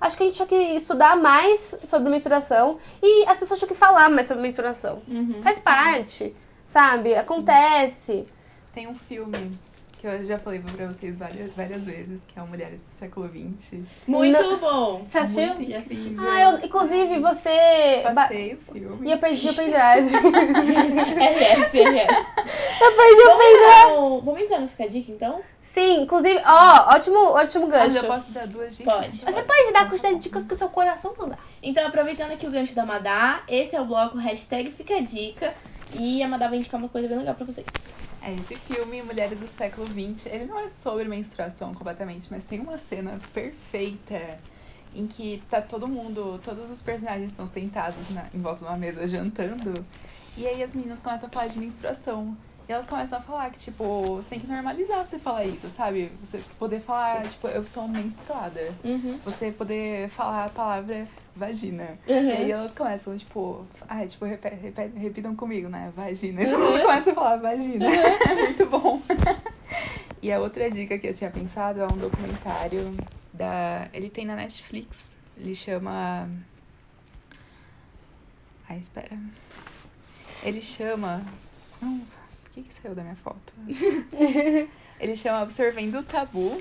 Acho 0.00 0.16
que 0.16 0.22
a 0.22 0.26
gente 0.26 0.36
tinha 0.36 0.46
que 0.46 0.54
estudar 0.54 1.16
mais 1.16 1.74
sobre 1.84 2.08
menstruação 2.10 2.78
e 3.02 3.26
as 3.26 3.36
pessoas 3.36 3.60
tinham 3.60 3.68
que 3.68 3.74
falar 3.74 4.08
mais 4.08 4.26
sobre 4.26 4.42
menstruação. 4.42 5.02
Uhum. 5.06 5.40
Faz 5.42 5.58
parte, 5.58 6.34
sabe? 6.74 7.14
Acontece. 7.14 8.24
Tem 8.72 8.86
um 8.86 8.94
filme 8.94 9.58
que 9.98 10.06
eu 10.06 10.24
já 10.24 10.38
falei 10.38 10.60
pra 10.60 10.86
vocês 10.86 11.14
várias, 11.16 11.52
várias 11.52 11.82
vezes, 11.84 12.22
que 12.26 12.38
é 12.38 12.42
o 12.42 12.46
Mulheres 12.46 12.82
do 12.84 12.98
Século 12.98 13.28
XX. 13.28 13.82
Muito 14.06 14.56
bom! 14.56 15.02
Você 15.06 15.18
assistiu? 15.18 15.54
Muito 15.54 15.62
incrível. 15.72 16.24
Ah, 16.30 16.40
eu, 16.40 16.58
inclusive, 16.64 17.18
você. 17.18 18.00
ba- 18.04 18.12
Passei 18.14 18.54
o 18.54 18.72
filme. 18.72 19.08
E 19.08 19.12
eu 19.12 19.18
perdi 19.18 19.48
o 19.48 19.54
pendrive. 19.54 19.76
RS, 20.16 21.72
RS. 21.74 22.26
eu 22.80 22.96
perdi 22.96 23.20
o 23.20 23.26
Vamos 23.26 23.44
pendrive. 23.44 23.64
entrar 23.64 23.88
no, 23.90 24.20
vamos 24.22 24.40
entrar 24.40 24.60
no 24.60 24.68
Fica 24.68 24.84
a 24.84 24.88
Dica, 24.88 25.12
então? 25.12 25.40
Sim, 25.74 26.02
inclusive, 26.02 26.40
ó, 26.44 26.94
ótimo, 26.94 27.18
ótimo 27.18 27.66
Ah, 27.66 27.68
gancho. 27.68 27.92
já 27.92 28.04
posso 28.04 28.32
dar 28.32 28.46
duas 28.46 28.76
dicas? 28.76 28.92
Pode. 28.92 29.18
Você 29.18 29.42
pode 29.42 29.72
dar 29.72 29.82
a 29.82 29.86
quantidade 29.86 30.14
de 30.16 30.20
dicas 30.22 30.44
que 30.44 30.52
o 30.54 30.56
seu 30.56 30.68
coração 30.68 31.14
mandar. 31.16 31.38
Então, 31.62 31.86
aproveitando 31.86 32.32
aqui 32.32 32.44
o 32.46 32.50
gancho 32.50 32.74
da 32.74 32.84
Madá, 32.84 33.42
esse 33.46 33.76
é 33.76 33.80
o 33.80 33.84
bloco 33.84 34.16
hashtag 34.18 34.70
Fica 34.72 34.96
a 34.96 35.00
Dica. 35.00 35.54
E 35.98 36.22
a 36.22 36.28
Madá 36.28 36.48
vai 36.48 36.58
indicar 36.58 36.78
uma 36.80 36.88
coisa 36.88 37.08
bem 37.08 37.18
legal 37.18 37.34
pra 37.34 37.44
vocês. 37.44 37.66
É, 38.22 38.34
esse 38.34 38.54
filme, 38.56 39.02
Mulheres 39.02 39.40
do 39.40 39.46
Século 39.48 39.86
XX, 39.86 40.26
ele 40.26 40.44
não 40.44 40.58
é 40.58 40.68
sobre 40.68 41.04
menstruação 41.04 41.74
completamente, 41.74 42.26
mas 42.30 42.44
tem 42.44 42.60
uma 42.60 42.76
cena 42.78 43.18
perfeita 43.32 44.38
em 44.94 45.06
que 45.06 45.42
tá 45.48 45.60
todo 45.62 45.86
mundo, 45.88 46.38
todos 46.44 46.68
os 46.70 46.82
personagens 46.82 47.30
estão 47.30 47.46
sentados 47.46 48.08
na- 48.10 48.26
em 48.34 48.40
volta 48.40 48.58
de 48.60 48.64
uma 48.66 48.76
mesa 48.76 49.06
jantando, 49.06 49.84
e 50.36 50.46
aí 50.46 50.62
as 50.62 50.74
meninas 50.74 50.98
começam 51.00 51.28
a 51.28 51.32
falar 51.32 51.46
de 51.46 51.58
menstruação. 51.58 52.36
E 52.68 52.72
elas 52.72 52.86
começam 52.86 53.18
a 53.18 53.20
falar 53.22 53.50
que, 53.50 53.58
tipo, 53.58 54.16
você 54.16 54.28
tem 54.28 54.38
que 54.40 54.46
normalizar 54.46 55.04
você 55.04 55.18
falar 55.18 55.44
isso, 55.44 55.68
sabe? 55.68 56.12
Você 56.22 56.40
poder 56.58 56.80
falar, 56.80 57.22
tipo, 57.26 57.48
eu 57.48 57.62
estou 57.62 57.88
menstruada. 57.88 58.72
Uhum. 58.84 59.18
Você 59.24 59.50
poder 59.50 60.08
falar 60.08 60.44
a 60.44 60.48
palavra 60.48 61.08
vagina. 61.34 61.98
Uhum. 62.06 62.28
E 62.28 62.32
aí 62.32 62.50
elas 62.50 62.72
começam, 62.72 63.16
tipo, 63.16 63.66
ah, 63.88 64.06
tipo, 64.06 64.24
repitam 64.96 65.34
comigo, 65.34 65.68
né? 65.68 65.92
Vagina. 65.94 66.42
Então 66.42 66.62
ela 66.62 66.80
começa 66.80 67.12
a 67.12 67.14
falar 67.14 67.36
vagina. 67.36 67.86
É 68.28 68.34
muito 68.34 68.66
bom. 68.66 69.02
e 70.22 70.32
a 70.32 70.38
outra 70.38 70.70
dica 70.70 70.98
que 70.98 71.06
eu 71.06 71.14
tinha 71.14 71.30
pensado 71.30 71.80
é 71.80 71.84
um 71.84 71.96
documentário 71.96 72.92
da. 73.32 73.88
Ele 73.92 74.10
tem 74.10 74.24
na 74.24 74.36
Netflix. 74.36 75.14
Ele 75.36 75.54
chama. 75.54 76.28
Ai, 78.68 78.78
espera. 78.78 79.18
Ele 80.42 80.60
chama. 80.60 81.24
Não, 81.80 81.98
por 82.42 82.50
que, 82.52 82.62
que 82.62 82.74
saiu 82.74 82.94
da 82.94 83.02
minha 83.02 83.16
foto? 83.16 83.52
Ele 85.00 85.16
chama 85.16 85.40
Absorvendo 85.40 85.98
o 85.98 86.02
Tabu. 86.02 86.60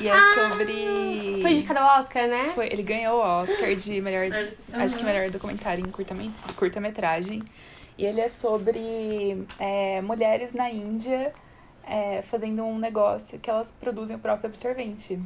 E 0.00 0.08
é 0.08 0.14
sobre. 0.34 1.40
Foi 1.42 1.52
indicado 1.52 1.80
ao 1.80 2.00
Oscar, 2.00 2.28
né? 2.28 2.48
Foi, 2.54 2.66
ele 2.66 2.82
ganhou 2.82 3.18
o 3.18 3.22
Oscar 3.22 3.74
de 3.74 4.00
melhor, 4.00 4.26
acho 4.74 4.96
que 4.96 5.04
melhor 5.04 5.30
documentário 5.30 5.84
em 5.84 5.90
curta-me- 5.90 6.32
curta-metragem. 6.56 7.42
e 7.96 8.04
ele 8.06 8.20
é 8.20 8.28
sobre 8.28 9.44
é, 9.58 10.00
mulheres 10.02 10.52
na 10.52 10.70
Índia 10.70 11.32
é, 11.84 12.22
fazendo 12.22 12.62
um 12.64 12.78
negócio 12.78 13.38
que 13.38 13.48
elas 13.50 13.70
produzem 13.80 14.14
o 14.16 14.18
próprio 14.18 14.48
absorvente. 14.50 15.18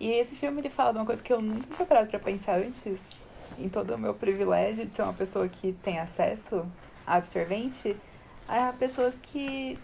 E 0.00 0.10
esse 0.12 0.34
filme 0.34 0.60
ele 0.60 0.70
fala 0.70 0.92
de 0.92 0.98
uma 0.98 1.06
coisa 1.06 1.22
que 1.22 1.32
eu 1.32 1.40
nunca 1.42 1.66
tinha 1.76 1.86
parado 1.86 2.08
pra 2.08 2.18
pensar 2.18 2.58
antes, 2.58 2.98
em 3.58 3.68
todo 3.68 3.94
o 3.94 3.98
meu 3.98 4.14
privilégio 4.14 4.86
de 4.86 4.94
ser 4.94 5.02
uma 5.02 5.12
pessoa 5.12 5.48
que 5.48 5.72
tem 5.82 5.98
acesso 5.98 6.64
a 7.06 7.16
absorvente, 7.16 7.94
a 8.48 8.72
pessoas 8.72 9.14
que 9.22 9.78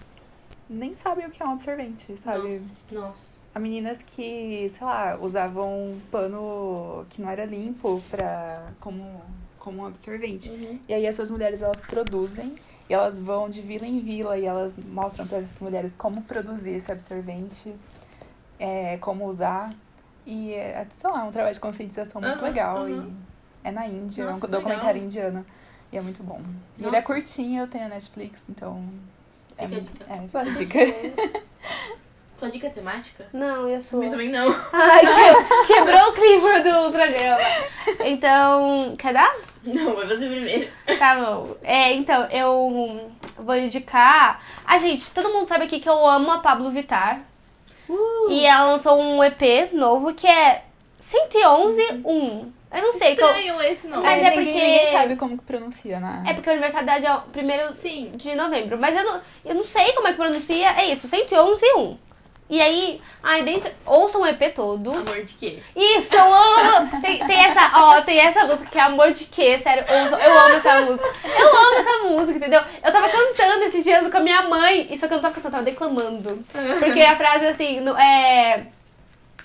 nem 0.69 0.97
sabem 0.97 1.27
o 1.27 1.31
que 1.31 1.43
é 1.43 1.47
um 1.47 1.53
absorvente, 1.53 2.17
sabe? 2.25 2.63
Nossa. 2.91 3.38
A 3.59 3.61
meninas 3.61 3.99
que, 4.07 4.73
sei 4.79 4.87
lá, 4.87 5.19
usavam 5.21 5.91
um 5.93 6.01
pano 6.11 7.05
que 7.11 7.21
não 7.21 7.29
era 7.29 7.45
limpo 7.45 8.01
pra, 8.09 8.69
como, 8.81 9.21
como 9.59 9.83
um 9.83 9.87
absorvente. 9.87 10.49
Uhum. 10.51 10.79
E 10.89 10.95
aí 10.95 11.05
essas 11.05 11.29
mulheres, 11.31 11.61
elas 11.61 11.81
produzem 11.81 12.55
e 12.89 12.95
elas 12.95 13.21
vão 13.21 13.51
de 13.51 13.61
vila 13.61 13.85
em 13.87 13.99
vila 13.99 14.39
e 14.39 14.45
elas 14.47 14.79
mostram 14.79 15.27
para 15.27 15.39
essas 15.39 15.61
mulheres 15.61 15.93
como 15.99 16.23
produzir 16.23 16.71
esse 16.71 16.91
absorvente, 16.91 17.75
é, 18.59 18.97
como 18.99 19.27
usar. 19.27 19.75
E, 20.25 20.53
é, 20.55 20.87
sei 21.01 21.11
lá, 21.11 21.21
é 21.21 21.25
um 21.25 21.33
trabalho 21.33 21.55
de 21.55 21.61
conscientização 21.61 22.21
muito 22.21 22.37
Aham, 22.39 22.47
legal. 22.47 22.77
aham. 22.79 23.09
E 23.65 23.69
é 23.69 23.73
na 23.73 23.87
Índia, 23.89 24.25
Nossa, 24.27 24.47
é 24.47 24.49
um 24.49 24.51
documentário 24.53 24.93
legal. 24.95 25.05
indiano. 25.05 25.47
E 25.91 25.97
é 25.97 26.01
muito 26.01 26.23
bom. 26.23 26.41
E 26.79 26.85
ele 26.85 26.95
é 26.97 27.03
curtinho, 27.03 27.67
tem 27.67 27.81
na 27.81 27.89
Netflix, 27.89 28.41
então... 28.49 28.83
É, 29.57 29.67
Fica 29.67 29.79
a 30.39 30.45
muito- 30.45 30.59
dica. 30.59 30.79
é, 30.79 31.11
fica. 31.11 31.43
Sua 32.39 32.51
dica 32.51 32.69
é 32.69 32.71
temática? 32.71 33.27
Não, 33.33 33.69
e 33.69 33.75
a 33.75 33.81
sua? 33.81 34.05
Eu 34.05 34.11
também 34.11 34.29
não. 34.31 34.49
Ai, 34.73 35.01
que- 35.01 35.75
quebrou 35.75 36.09
o 36.09 36.13
clima 36.13 36.61
do 36.61 36.93
programa. 36.93 37.39
Então, 38.05 38.95
quer 38.97 39.13
dar? 39.13 39.35
Não, 39.65 39.95
vai 39.97 40.07
você 40.07 40.27
primeiro. 40.29 40.71
Tá 40.99 41.17
bom. 41.17 41.57
É, 41.63 41.93
então, 41.95 42.25
eu 42.31 43.11
vou 43.39 43.57
indicar. 43.57 44.41
Ah, 44.65 44.79
gente, 44.79 45.11
todo 45.11 45.31
mundo 45.31 45.49
sabe 45.49 45.65
aqui 45.65 45.81
que 45.81 45.89
eu 45.89 46.07
amo 46.07 46.31
a 46.31 46.39
Pablo 46.39 46.71
Vittar. 46.71 47.21
Uh, 47.89 48.31
E 48.31 48.45
ela 48.47 48.73
lançou 48.73 49.01
um 49.01 49.23
EP 49.25 49.73
novo 49.73 50.15
que 50.15 50.27
é 50.27 50.63
111 51.01 52.03
1. 52.05 52.53
Eu 52.71 52.83
não 52.83 52.93
sei. 52.93 53.13
estranho 53.13 53.61
esse 53.63 53.89
nome. 53.89 54.03
Mas 54.03 54.19
é 54.23 54.31
ninguém, 54.31 54.33
porque- 54.35 54.53
ninguém 54.67 54.93
sabe 54.93 55.17
como 55.17 55.39
que 55.39 55.45
pronuncia 55.45 55.99
na. 55.99 56.23
É 56.29 56.35
porque 56.35 56.51
o 56.51 56.53
aniversário 56.53 56.87
dela 56.87 57.07
é 57.07 57.15
o 57.15 57.21
primeiro 57.33 57.75
Sim. 57.75 58.13
de 58.15 58.35
novembro. 58.35 58.79
Mas 58.79 58.95
eu 58.97 59.05
não, 59.05 59.21
eu 59.45 59.55
não 59.55 59.65
sei 59.65 59.93
como 59.95 60.07
é 60.07 60.11
que 60.13 60.19
pronuncia. 60.19 60.71
É 60.79 60.93
isso, 60.93 61.09
111 61.09 61.65
1. 61.77 61.99
E 62.51 62.61
aí, 62.63 63.01
ai, 63.23 63.43
dentro. 63.43 63.71
Ouçam 63.85 64.23
o 64.23 64.27
EP 64.27 64.55
todo. 64.55 64.91
Amor 64.91 65.23
de 65.23 65.35
quê? 65.35 65.59
Isso, 65.77 66.15
eu 66.15 66.33
amo! 66.33 67.01
Tem, 67.03 67.19
tem 67.19 67.45
essa, 67.45 67.71
ó, 67.75 68.01
tem 68.01 68.19
essa 68.19 68.47
música 68.47 68.71
que 68.71 68.79
é 68.79 68.81
Amor 68.81 69.13
de 69.13 69.27
Quê, 69.27 69.59
sério, 69.59 69.85
eu, 69.87 70.19
eu 70.19 70.39
amo 70.39 70.55
essa 70.55 70.81
música. 70.81 71.15
Eu 71.25 71.49
amo 71.49 71.79
essa 71.79 71.99
música, 72.05 72.39
entendeu? 72.39 72.63
Eu 72.83 72.93
tava 72.93 73.09
cantando 73.11 73.65
esses 73.65 73.85
dias 73.85 74.11
com 74.11 74.17
a 74.17 74.21
minha 74.21 74.43
mãe, 74.43 74.89
só 74.99 75.07
que 75.07 75.13
eu 75.13 75.17
não 75.17 75.23
tava 75.23 75.35
cantando, 75.35 75.49
eu 75.49 75.51
tava 75.51 75.65
declamando. 75.65 76.45
Porque 76.79 77.03
a 77.03 77.17
frase, 77.17 77.47
assim, 77.47 77.81
não 77.81 77.99
é... 77.99 78.67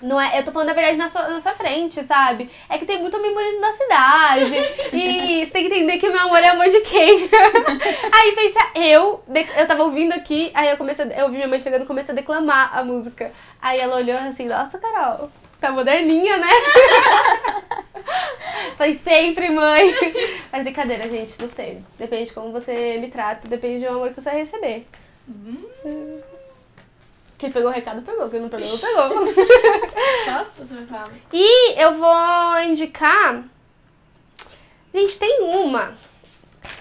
Não 0.02 0.20
é, 0.20 0.38
eu 0.38 0.44
tô 0.44 0.50
falando 0.50 0.70
a 0.70 0.74
verdade 0.74 0.96
na 0.96 1.08
sua, 1.08 1.28
na 1.28 1.40
sua 1.40 1.52
frente, 1.52 2.02
sabe? 2.04 2.50
É 2.68 2.78
que 2.78 2.84
tem 2.84 3.00
muito 3.00 3.16
homem 3.16 3.32
bonito 3.32 3.60
na 3.60 3.72
cidade. 3.72 4.54
E 4.92 5.44
você 5.44 5.52
tem 5.52 5.68
que 5.68 5.74
entender 5.74 5.98
que 5.98 6.08
o 6.08 6.12
meu 6.12 6.20
amor 6.20 6.38
é 6.38 6.48
amor 6.48 6.68
de 6.68 6.80
quem? 6.80 7.28
aí 8.12 8.32
pensa, 8.32 8.60
eu, 8.74 9.22
eu 9.56 9.66
tava 9.66 9.84
ouvindo 9.84 10.12
aqui, 10.12 10.50
aí 10.54 10.70
eu 10.70 10.76
comecei, 10.76 11.06
eu 11.16 11.28
vi 11.28 11.36
minha 11.36 11.48
mãe 11.48 11.60
chegando 11.60 11.82
e 11.82 11.86
comecei 11.86 12.12
a 12.12 12.16
declamar 12.16 12.76
a 12.76 12.84
música. 12.84 13.32
Aí 13.60 13.80
ela 13.80 13.96
olhou 13.96 14.16
assim, 14.18 14.46
nossa, 14.46 14.78
Carol, 14.78 15.30
tá 15.60 15.72
moderninha, 15.72 16.38
né? 16.38 16.48
Falei, 18.76 18.94
sempre, 18.96 19.50
mãe. 19.50 19.94
Mas 20.52 20.62
brincadeira, 20.62 21.08
gente, 21.08 21.40
não 21.40 21.48
sei. 21.48 21.82
Depende 21.98 22.26
de 22.26 22.32
como 22.32 22.52
você 22.52 22.98
me 22.98 23.08
trata, 23.08 23.48
depende 23.48 23.84
do 23.84 23.92
amor 23.92 24.10
que 24.10 24.20
você 24.20 24.30
vai 24.30 24.40
receber. 24.40 24.86
Quem 27.44 27.52
pegou 27.52 27.70
o 27.70 27.74
recado, 27.74 28.00
pegou. 28.00 28.30
Quem 28.30 28.40
não 28.40 28.48
pegou, 28.48 28.66
não 28.70 28.78
pegou. 28.78 29.10
Nossa, 30.26 30.64
você 30.64 30.74
vai 30.76 30.86
falar. 30.86 31.10
E 31.30 31.78
eu 31.78 31.98
vou 31.98 32.60
indicar. 32.60 33.44
Gente, 34.94 35.18
tem 35.18 35.42
uma 35.42 35.92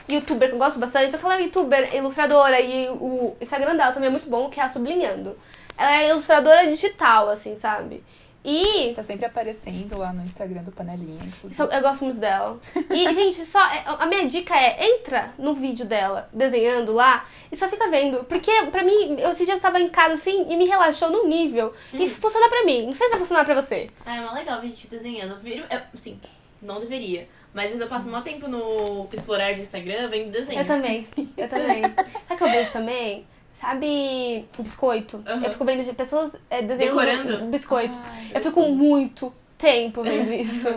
youtuber 0.07 0.47
que 0.47 0.55
eu 0.55 0.59
gosto 0.59 0.79
bastante, 0.79 1.11
só 1.11 1.17
que 1.17 1.25
ela 1.25 1.35
é 1.35 1.41
youtuber, 1.41 1.93
ilustradora, 1.93 2.61
e 2.61 2.89
o 2.91 3.35
Instagram 3.41 3.75
dela 3.75 3.91
também 3.91 4.07
é 4.07 4.11
muito 4.11 4.29
bom, 4.29 4.49
que 4.49 4.57
é 4.57 4.63
a 4.63 4.69
Sublinhando. 4.69 5.37
Ela 5.77 5.97
é 5.97 6.09
ilustradora 6.11 6.65
digital, 6.67 7.27
assim, 7.27 7.57
sabe? 7.57 8.01
E 8.43 8.93
Tá 8.93 9.03
sempre 9.03 9.25
aparecendo 9.25 9.97
lá 9.97 10.11
no 10.11 10.23
Instagram 10.25 10.63
do 10.63 10.71
Panelinha. 10.71 11.31
Isso, 11.49 11.63
eu 11.63 11.81
gosto 11.81 12.03
muito 12.03 12.19
dela. 12.19 12.59
E, 12.89 13.13
gente, 13.13 13.45
só 13.45 13.59
a 13.85 14.05
minha 14.05 14.27
dica 14.27 14.53
é 14.55 14.95
entra 14.95 15.33
no 15.37 15.53
vídeo 15.53 15.85
dela, 15.85 16.29
desenhando 16.33 16.91
lá, 16.91 17.25
e 17.51 17.55
só 17.55 17.69
fica 17.69 17.89
vendo. 17.89 18.23
Porque, 18.25 18.51
pra 18.71 18.83
mim, 18.83 19.15
eu 19.19 19.31
esses 19.31 19.45
dias 19.45 19.61
tava 19.61 19.79
em 19.79 19.89
casa 19.89 20.15
assim 20.15 20.45
e 20.51 20.57
me 20.57 20.65
relaxou 20.65 21.09
num 21.09 21.27
nível. 21.27 21.73
E 21.93 22.09
funciona 22.09 22.49
pra 22.49 22.63
mim. 22.63 22.87
Não 22.87 22.93
sei 22.93 23.07
se 23.07 23.11
vai 23.11 23.19
funcionar 23.19 23.45
pra 23.45 23.59
você. 23.61 23.89
Ah, 24.05 24.17
é 24.17 24.21
mó 24.21 24.33
legal 24.33 24.59
ver 24.59 24.67
gente 24.67 24.87
desenhando. 24.87 25.31
Eu 25.31 25.39
viro, 25.39 25.65
eu, 25.69 25.79
assim, 25.93 26.19
não 26.61 26.79
deveria. 26.79 27.27
Mas 27.53 27.65
às 27.65 27.71
vezes 27.71 27.81
eu 27.81 27.87
passo 27.87 28.07
maior 28.07 28.23
tempo 28.23 28.47
no 28.47 29.07
explorar 29.13 29.53
do 29.53 29.61
Instagram 29.61 30.09
vendo 30.09 30.31
desenho. 30.31 30.59
Eu 30.59 30.65
também. 30.65 31.07
Eu 31.37 31.47
também. 31.47 31.81
Sabe 32.27 32.33
o 32.33 32.37
que 32.37 32.43
eu 32.43 32.49
vejo 32.49 32.71
também? 32.71 33.27
Sabe 33.63 34.45
biscoito? 34.59 35.23
Aham. 35.25 35.41
Eu 35.45 35.51
fico 35.51 35.63
vendo 35.63 35.85
de 35.85 35.93
pessoas 35.93 36.35
é, 36.49 36.61
desenhando 36.61 36.99
Decorando? 36.99 37.45
biscoito. 37.45 37.97
Ai, 38.03 38.31
eu 38.35 38.41
fico 38.41 38.61
muito 38.69 39.33
tempo 39.57 40.03
vendo 40.03 40.31
isso. 40.35 40.67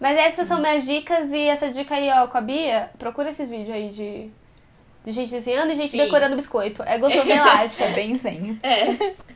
Mas 0.00 0.16
essas 0.18 0.46
são 0.46 0.60
minhas 0.60 0.84
dicas 0.84 1.30
e 1.32 1.48
essa 1.48 1.70
dica 1.72 1.96
aí, 1.96 2.08
ó, 2.10 2.28
com 2.28 2.38
a 2.38 2.40
Bia, 2.40 2.90
procura 2.96 3.30
esses 3.30 3.48
vídeos 3.50 3.70
aí 3.74 3.88
de, 3.90 4.30
de 5.04 5.12
gente 5.12 5.30
desenhando 5.30 5.72
e 5.72 5.76
gente 5.76 5.90
Sim. 5.90 5.98
decorando 5.98 6.36
biscoito. 6.36 6.82
É 6.84 6.96
gostoso, 6.98 7.26
relaxa. 7.26 7.84
É 7.90 7.92
bem 7.92 8.16
zen. 8.16 8.58
É. 8.62 9.14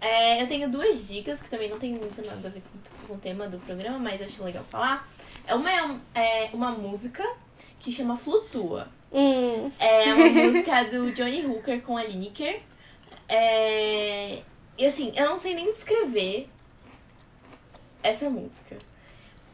É, 0.00 0.40
eu 0.40 0.46
tenho 0.46 0.68
duas 0.70 1.08
dicas 1.08 1.42
que 1.42 1.50
também 1.50 1.68
não 1.68 1.76
tem 1.78 1.92
muito 1.92 2.24
nada 2.24 2.46
a 2.46 2.50
ver 2.52 2.62
com, 2.62 3.06
com 3.08 3.14
o 3.14 3.18
tema 3.18 3.48
do 3.48 3.58
programa, 3.58 3.98
mas 3.98 4.22
acho 4.22 4.44
legal 4.44 4.62
falar. 4.68 5.08
É 5.44 5.54
uma 5.56 5.68
é, 5.72 5.82
um- 5.84 6.00
é 6.14 6.50
uma 6.52 6.70
música 6.70 7.24
que 7.80 7.90
chama 7.90 8.16
Flutua. 8.16 8.86
Hum, 9.12 9.70
É 9.78 10.12
uma 10.14 10.28
música 10.28 10.84
do 10.84 11.10
Johnny 11.12 11.44
Hooker 11.46 11.80
com 11.80 11.96
a 11.96 12.04
Lineker. 12.04 12.60
É... 13.28 14.42
E 14.76 14.86
assim, 14.86 15.12
eu 15.16 15.28
não 15.28 15.38
sei 15.38 15.54
nem 15.54 15.72
descrever 15.72 16.48
essa 18.02 18.28
música. 18.30 18.76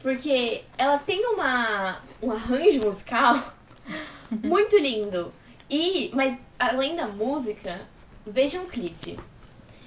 Porque 0.00 0.62
ela 0.76 0.98
tem 0.98 1.24
uma, 1.26 2.02
um 2.20 2.30
arranjo 2.30 2.80
musical 2.84 3.54
muito 4.30 4.76
lindo. 4.76 5.32
E, 5.70 6.10
mas 6.12 6.38
além 6.58 6.94
da 6.94 7.06
música, 7.06 7.80
veja 8.26 8.60
um 8.60 8.66
clipe. 8.66 9.18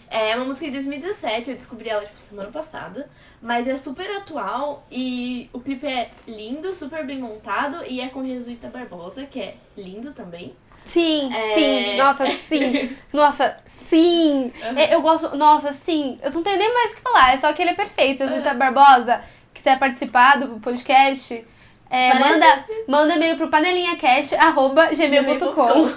É 0.10 0.36
uma 0.36 0.46
música 0.46 0.66
de 0.68 0.72
2017, 0.72 1.50
eu 1.50 1.56
descobri 1.58 1.90
ela 1.90 2.04
tipo, 2.06 2.20
semana 2.20 2.50
passada. 2.50 3.10
Mas 3.42 3.68
é 3.68 3.76
super 3.76 4.10
atual 4.18 4.86
e 4.92 5.48
o 5.54 5.60
clipe 5.60 5.86
é 5.86 6.10
lindo, 6.28 6.74
super 6.74 7.06
bem 7.06 7.20
montado 7.20 7.84
e 7.86 8.02
é 8.02 8.08
com 8.10 8.26
Jesuíta 8.26 8.68
Barbosa, 8.68 9.26
que 9.26 9.40
é 9.40 9.56
lindo 9.78 10.12
também. 10.14 10.56
sim, 10.86 11.32
É. 11.34 11.54
sim. 11.56 11.98
Nossa, 11.98 12.26
sim. 12.32 12.98
Nossa, 13.14 13.58
sim. 13.68 14.52
Uhum. 14.64 14.80
Eu 14.90 15.02
gosto. 15.02 15.36
Nossa, 15.38 15.72
sim. 15.74 16.18
Eu 16.24 16.32
não 16.32 16.42
tenho 16.42 16.58
nem 16.58 16.74
mais 16.74 16.94
o 16.94 16.96
que 16.96 17.02
falar. 17.02 17.34
É 17.34 17.38
só 17.38 17.52
que 17.54 17.62
ele 17.62 17.72
é 17.72 17.76
perfeito. 17.76 18.24
Se 18.24 18.30
você 18.30 18.40
Barbosa 18.54 19.22
quiser 19.54 19.78
participar 19.78 20.40
do 20.40 20.60
podcast, 20.62 21.46
é, 21.90 22.12
Parece- 22.12 22.30
manda, 22.30 22.66
manda 22.88 23.16
e-mail 23.16 23.36
pro 23.38 23.50
panelinhacast.gmail.com. 23.50 25.92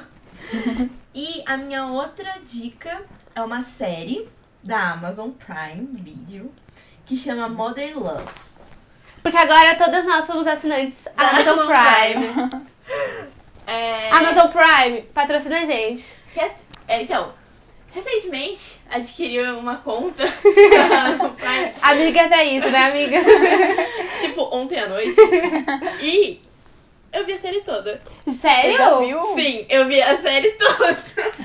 E 1.12 1.42
a 1.44 1.56
minha 1.56 1.86
outra 1.86 2.34
dica 2.46 3.02
é 3.34 3.40
uma 3.42 3.62
série 3.62 4.28
da 4.62 4.92
Amazon 4.92 5.30
Prime 5.30 5.88
Video 5.92 6.52
que 7.06 7.16
chama 7.16 7.48
Modern 7.48 7.98
Love. 7.98 8.24
Porque 9.22 9.36
agora 9.36 9.74
todas 9.76 10.04
nós 10.04 10.24
somos 10.24 10.46
assinantes 10.46 11.04
Da 11.16 11.30
Amazon 11.30 11.58
Amazon 11.58 11.66
Prime. 11.66 12.70
É, 13.66 14.10
Amazon 14.10 14.48
Prime, 14.48 15.02
patrocina 15.14 15.60
a 15.60 15.64
gente. 15.64 16.16
é, 16.88 17.02
então, 17.02 17.32
recentemente 17.92 18.80
adquiri 18.90 19.40
uma 19.52 19.76
conta 19.76 20.24
da 20.26 21.02
Amazon 21.02 21.30
Prime, 21.30 21.72
Amiga 21.80 22.20
é 22.20 22.28
pra 22.28 22.44
isso, 22.44 22.68
né, 22.68 22.86
amiga? 22.86 23.18
tipo, 24.20 24.42
ontem 24.52 24.76
à 24.76 24.88
noite. 24.88 25.14
E 26.02 26.40
eu 27.12 27.24
vi 27.26 27.32
a 27.32 27.38
série 27.38 27.60
toda. 27.62 28.00
Você 28.24 28.38
Sério? 28.38 28.76
já 28.78 28.98
viu? 28.98 29.22
Sim, 29.34 29.66
eu 29.68 29.86
vi 29.86 30.00
a 30.00 30.16
série 30.16 30.50
toda. 30.52 30.96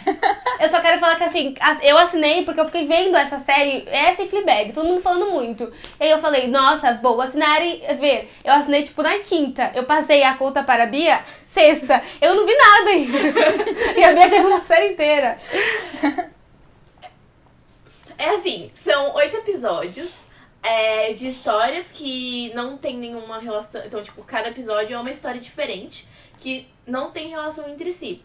Eu 0.61 0.69
só 0.69 0.79
quero 0.81 0.99
falar 0.99 1.15
que 1.17 1.23
assim, 1.23 1.53
as- 1.59 1.83
eu 1.83 1.97
assinei 1.97 2.43
porque 2.45 2.59
eu 2.61 2.65
fiquei 2.65 2.87
vendo 2.87 3.15
essa 3.17 3.37
série, 3.37 3.83
essa 3.89 4.23
e 4.23 4.29
Fleabag, 4.29 4.71
todo 4.71 4.87
mundo 4.87 5.01
falando 5.01 5.29
muito. 5.31 5.71
E 5.99 6.05
aí 6.05 6.09
eu 6.11 6.19
falei, 6.19 6.47
nossa, 6.47 6.97
vou 7.03 7.21
assinar 7.21 7.61
e 7.63 7.81
ver. 7.99 8.31
Eu 8.43 8.53
assinei 8.53 8.83
tipo 8.83 9.03
na 9.03 9.19
quinta. 9.19 9.71
Eu 9.75 9.83
passei 9.83 10.23
a 10.23 10.35
conta 10.35 10.63
para 10.63 10.83
a 10.83 10.87
Bia 10.87 11.23
sexta. 11.43 12.01
Eu 12.21 12.35
não 12.35 12.45
vi 12.47 12.55
nada 12.55 12.89
ainda. 12.89 13.19
e 13.99 14.03
a 14.03 14.13
Bia 14.13 14.29
já 14.29 14.39
viu 14.39 14.47
uma 14.47 14.63
série 14.63 14.93
inteira. 14.93 15.37
É 18.17 18.29
assim, 18.29 18.71
são 18.73 19.13
oito 19.15 19.37
episódios 19.37 20.24
é, 20.65 21.13
de 21.13 21.27
histórias 21.27 21.91
que 21.91 22.51
não 22.55 22.75
tem 22.75 22.97
nenhuma 22.97 23.39
relação. 23.39 23.85
Então, 23.85 24.01
tipo, 24.01 24.23
cada 24.23 24.49
episódio 24.49 24.95
é 24.95 24.99
uma 24.99 25.11
história 25.11 25.39
diferente 25.39 26.07
que 26.39 26.67
não 26.87 27.11
tem 27.11 27.29
relação 27.29 27.69
entre 27.69 27.91
si. 27.91 28.23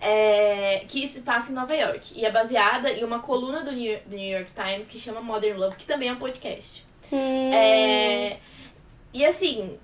É, 0.00 0.84
que 0.88 1.06
se 1.08 1.20
passa 1.20 1.50
em 1.50 1.54
Nova 1.54 1.74
York. 1.74 2.18
E 2.18 2.24
é 2.24 2.30
baseada 2.30 2.90
em 2.90 3.04
uma 3.04 3.18
coluna 3.18 3.62
do 3.62 3.72
New, 3.72 3.98
do 4.06 4.16
New 4.16 4.38
York 4.38 4.50
Times 4.54 4.86
que 4.86 4.98
chama 4.98 5.20
Modern 5.20 5.58
Love, 5.58 5.76
que 5.76 5.86
também 5.86 6.08
é 6.08 6.12
um 6.12 6.16
podcast. 6.18 6.86
Hum, 7.12 7.50
É, 7.52 8.38
e 9.12 9.24
assim, 9.24 9.78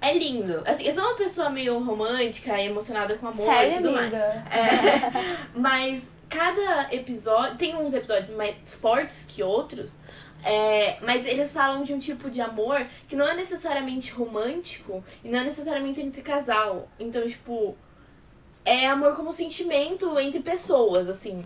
é 0.00 0.14
lindo. 0.14 0.62
Assim, 0.64 0.84
eu 0.84 0.92
sou 0.92 1.02
uma 1.02 1.14
pessoa 1.14 1.50
meio 1.50 1.78
romântica 1.82 2.60
e 2.60 2.66
emocionada 2.66 3.16
com 3.16 3.26
amor 3.26 3.46
e 3.46 3.50
sério, 3.50 3.76
tudo 3.76 3.92
mais. 3.92 4.12
amiga? 4.12 4.44
É, 4.50 5.48
mas 5.54 6.12
cada 6.28 6.88
episódio. 6.92 7.56
Tem 7.56 7.76
uns 7.76 7.92
episódios 7.94 8.34
mais 8.36 8.74
fortes 8.74 9.24
que 9.28 9.42
outros. 9.42 9.98
É, 10.44 10.98
mas 11.02 11.26
eles 11.26 11.52
falam 11.52 11.82
de 11.84 11.92
um 11.94 11.98
tipo 11.98 12.28
de 12.30 12.40
amor 12.40 12.86
que 13.08 13.14
não 13.16 13.26
é 13.26 13.34
necessariamente 13.34 14.12
romântico 14.12 15.02
e 15.22 15.28
não 15.28 15.38
é 15.40 15.44
necessariamente 15.44 16.00
entre 16.00 16.22
casal. 16.22 16.88
Então, 16.98 17.26
tipo, 17.28 17.76
é 18.64 18.86
amor 18.86 19.14
como 19.16 19.32
sentimento 19.32 20.18
entre 20.18 20.40
pessoas, 20.40 21.08
assim. 21.08 21.44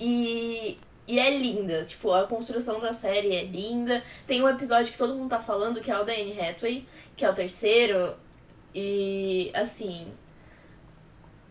E, 0.00 0.78
e 1.06 1.18
é 1.18 1.30
linda. 1.36 1.84
Tipo, 1.84 2.12
a 2.12 2.26
construção 2.26 2.80
da 2.80 2.92
série 2.92 3.34
é 3.34 3.44
linda. 3.44 4.02
Tem 4.26 4.42
um 4.42 4.48
episódio 4.48 4.90
que 4.92 4.98
todo 4.98 5.14
mundo 5.14 5.30
tá 5.30 5.40
falando, 5.40 5.80
que 5.80 5.90
é 5.90 5.98
o 5.98 6.04
da 6.04 6.12
Anne 6.12 6.38
Hathaway, 6.40 6.86
que 7.16 7.24
é 7.24 7.30
o 7.30 7.34
terceiro. 7.34 8.14
E, 8.74 9.50
assim. 9.54 10.08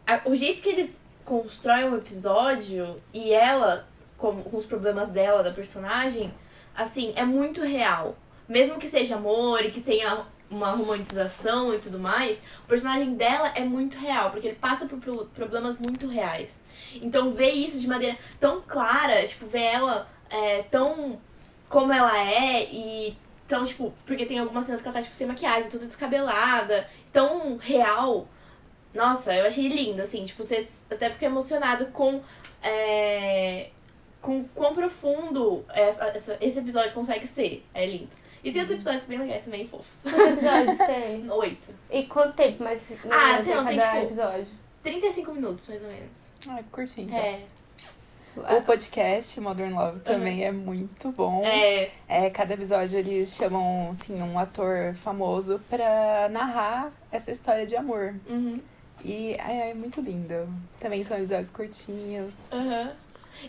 a- 0.05 0.21
o 0.25 0.35
jeito 0.35 0.61
que 0.61 0.69
eles 0.69 1.01
constroem 1.23 1.85
um 1.89 1.97
episódio 1.97 3.01
e 3.13 3.31
ela 3.31 3.87
com, 4.21 4.43
com 4.43 4.55
os 4.57 4.65
problemas 4.65 5.09
dela, 5.09 5.41
da 5.43 5.51
personagem, 5.51 6.31
assim, 6.75 7.11
é 7.15 7.25
muito 7.25 7.61
real. 7.63 8.15
Mesmo 8.47 8.77
que 8.77 8.87
seja 8.87 9.15
amor 9.15 9.65
e 9.65 9.71
que 9.71 9.81
tenha 9.81 10.25
uma 10.49 10.71
romantização 10.71 11.73
e 11.73 11.79
tudo 11.79 11.97
mais, 11.97 12.37
o 12.63 12.67
personagem 12.67 13.15
dela 13.15 13.51
é 13.55 13.63
muito 13.63 13.97
real, 13.97 14.29
porque 14.29 14.47
ele 14.49 14.57
passa 14.57 14.85
por 14.85 14.99
pro- 14.99 15.25
problemas 15.33 15.77
muito 15.79 16.07
reais. 16.07 16.61
Então 16.95 17.31
ver 17.31 17.51
isso 17.51 17.79
de 17.79 17.87
maneira 17.87 18.17
tão 18.39 18.61
clara, 18.61 19.25
tipo, 19.25 19.47
ver 19.47 19.63
ela 19.63 20.07
é, 20.29 20.61
tão 20.63 21.19
como 21.69 21.91
ela 21.93 22.17
é 22.19 22.65
e 22.65 23.17
tão, 23.47 23.65
tipo, 23.65 23.93
porque 24.05 24.25
tem 24.25 24.39
algumas 24.39 24.65
cenas 24.65 24.81
que 24.81 24.87
ela 24.87 24.97
tá, 24.97 25.01
tipo, 25.01 25.15
sem 25.15 25.25
maquiagem, 25.25 25.69
toda 25.69 25.85
descabelada, 25.85 26.87
tão 27.13 27.55
real. 27.57 28.27
Nossa, 28.93 29.33
eu 29.33 29.45
achei 29.47 29.69
lindo, 29.69 30.01
assim, 30.01 30.25
tipo, 30.25 30.43
você 30.43 30.67
até 30.89 31.09
fica 31.09 31.25
emocionado 31.25 31.85
com. 31.87 32.21
É, 32.61 33.69
com 34.21 34.43
quão 34.55 34.73
profundo 34.73 35.65
essa, 35.73 36.05
essa- 36.09 36.37
esse 36.41 36.59
episódio 36.59 36.93
consegue 36.93 37.25
ser. 37.27 37.65
É 37.73 37.85
lindo. 37.85 38.09
E 38.43 38.51
tem 38.51 38.61
outros 38.61 38.77
episódios 38.79 39.05
bem 39.05 39.19
legais 39.19 39.43
também, 39.43 39.67
fofos. 39.67 39.99
Quantos 40.03 40.43
episódios 40.43 40.77
tem? 40.85 41.29
Oito. 41.31 41.73
E 41.91 42.03
quanto 42.05 42.33
tempo 42.33 42.63
mais, 42.63 42.81
Ah, 43.09 43.39
em 43.39 43.43
tem- 43.43 43.53
tem, 43.65 43.77
cada 43.77 43.91
tipo, 43.93 44.05
episódio? 44.05 44.45
35 44.83 45.31
minutos, 45.33 45.67
mais 45.67 45.81
ou 45.83 45.87
menos. 45.89 46.31
Ah, 46.47 46.59
é 46.59 46.63
curtinho. 46.71 47.13
É. 47.15 47.41
O 48.35 48.61
podcast 48.63 49.39
Modern 49.41 49.73
Love 49.75 49.99
também 49.99 50.45
é 50.45 50.51
muito 50.53 51.11
bom. 51.11 51.43
É. 51.43 51.91
É, 52.07 52.29
cada 52.29 52.53
episódio 52.53 52.97
eles 52.97 53.35
chamam 53.35 53.91
assim, 53.91 54.21
um 54.21 54.39
ator 54.39 54.95
famoso 54.95 55.59
pra 55.69 56.29
narrar 56.31 56.91
essa 57.11 57.29
história 57.29 57.67
de 57.67 57.75
amor. 57.75 58.15
Uhum. 58.29 58.59
E 59.03 59.33
é, 59.33 59.71
é 59.71 59.73
muito 59.73 59.99
lindo. 59.99 60.47
Também 60.79 61.03
são 61.03 61.17
episódios 61.17 61.49
curtinhos 61.49 62.31
Aham. 62.51 62.93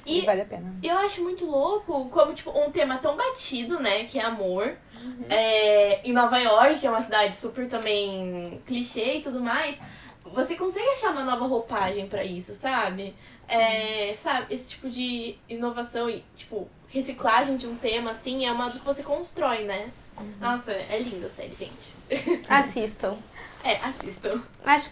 E, 0.06 0.20
E 0.20 0.26
vale 0.26 0.42
a 0.42 0.44
pena. 0.44 0.74
eu 0.82 0.96
acho 0.98 1.22
muito 1.22 1.44
louco 1.46 2.08
como, 2.10 2.32
tipo, 2.34 2.50
um 2.58 2.70
tema 2.70 2.98
tão 2.98 3.16
batido, 3.16 3.80
né? 3.80 4.04
Que 4.04 4.18
é 4.18 4.22
amor. 4.24 4.76
Uhum. 4.94 5.24
É, 5.28 6.00
em 6.04 6.12
Nova 6.12 6.38
York, 6.38 6.78
que 6.80 6.86
é 6.86 6.90
uma 6.90 7.02
cidade 7.02 7.34
super 7.34 7.68
também 7.68 8.60
clichê 8.66 9.16
e 9.18 9.22
tudo 9.22 9.40
mais. 9.40 9.76
Você 10.24 10.54
consegue 10.54 10.88
achar 10.90 11.10
uma 11.10 11.24
nova 11.24 11.44
roupagem 11.46 12.06
pra 12.08 12.22
isso, 12.24 12.54
sabe? 12.54 13.14
É, 13.48 14.14
sabe, 14.22 14.46
esse 14.54 14.70
tipo 14.70 14.88
de 14.88 15.36
inovação 15.48 16.08
e, 16.08 16.24
tipo, 16.36 16.70
reciclagem 16.88 17.56
de 17.56 17.66
um 17.66 17.74
tema, 17.76 18.12
assim, 18.12 18.46
é 18.46 18.52
uma 18.52 18.68
do 18.70 18.78
que 18.78 18.84
você 18.84 19.02
constrói, 19.02 19.64
né? 19.64 19.90
Uhum. 20.16 20.32
Nossa, 20.40 20.72
é 20.72 20.98
linda 21.00 21.26
a 21.26 21.30
série, 21.30 21.52
gente. 21.54 21.92
Assistam. 22.48 23.16
É, 23.64 23.76
assistam. 23.76 24.42
Acho, 24.64 24.90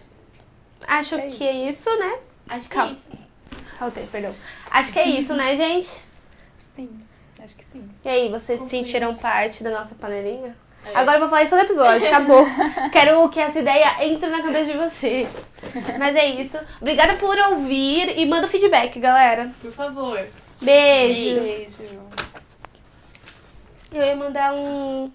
acho 0.86 1.14
É 1.16 1.26
que 1.26 1.44
é 1.46 1.68
isso, 1.70 1.88
né? 1.98 2.18
Acho 2.48 2.68
que 2.68 2.74
Calma. 2.74 2.90
é 2.90 2.94
isso. 2.94 3.10
Faltei, 3.78 4.06
perdão. 4.06 4.32
Acho 4.70 4.92
que 4.92 4.98
é 4.98 5.08
isso, 5.08 5.34
né, 5.34 5.56
gente? 5.56 5.90
Sim, 6.74 6.88
acho 7.42 7.56
que 7.56 7.64
sim. 7.72 7.88
E 8.04 8.08
aí, 8.08 8.28
vocês 8.28 8.60
Concluímos. 8.60 8.70
sentiram 8.90 9.14
parte 9.16 9.62
da 9.64 9.70
nossa 9.70 9.94
panelinha? 9.96 10.56
É. 10.84 10.96
Agora 10.96 11.16
eu 11.16 11.20
vou 11.20 11.28
falar 11.28 11.42
isso 11.42 11.50
todo 11.50 11.64
episódio, 11.64 12.08
acabou. 12.08 12.46
Quero 12.90 13.28
que 13.28 13.38
essa 13.38 13.58
ideia 13.58 14.02
entre 14.06 14.30
na 14.30 14.42
cabeça 14.42 14.72
de 14.72 14.78
você. 14.78 15.28
Mas 15.98 16.16
é 16.16 16.24
isso. 16.26 16.58
Obrigada 16.80 17.16
por 17.16 17.36
ouvir 17.36 18.18
e 18.18 18.24
manda 18.26 18.48
feedback, 18.48 18.98
galera. 18.98 19.50
Por 19.60 19.72
favor. 19.72 20.26
Beijo. 20.62 21.40
Beijo. 21.40 22.00
Eu 23.92 24.02
ia 24.06 24.16
mandar 24.16 24.54
um 24.54 25.10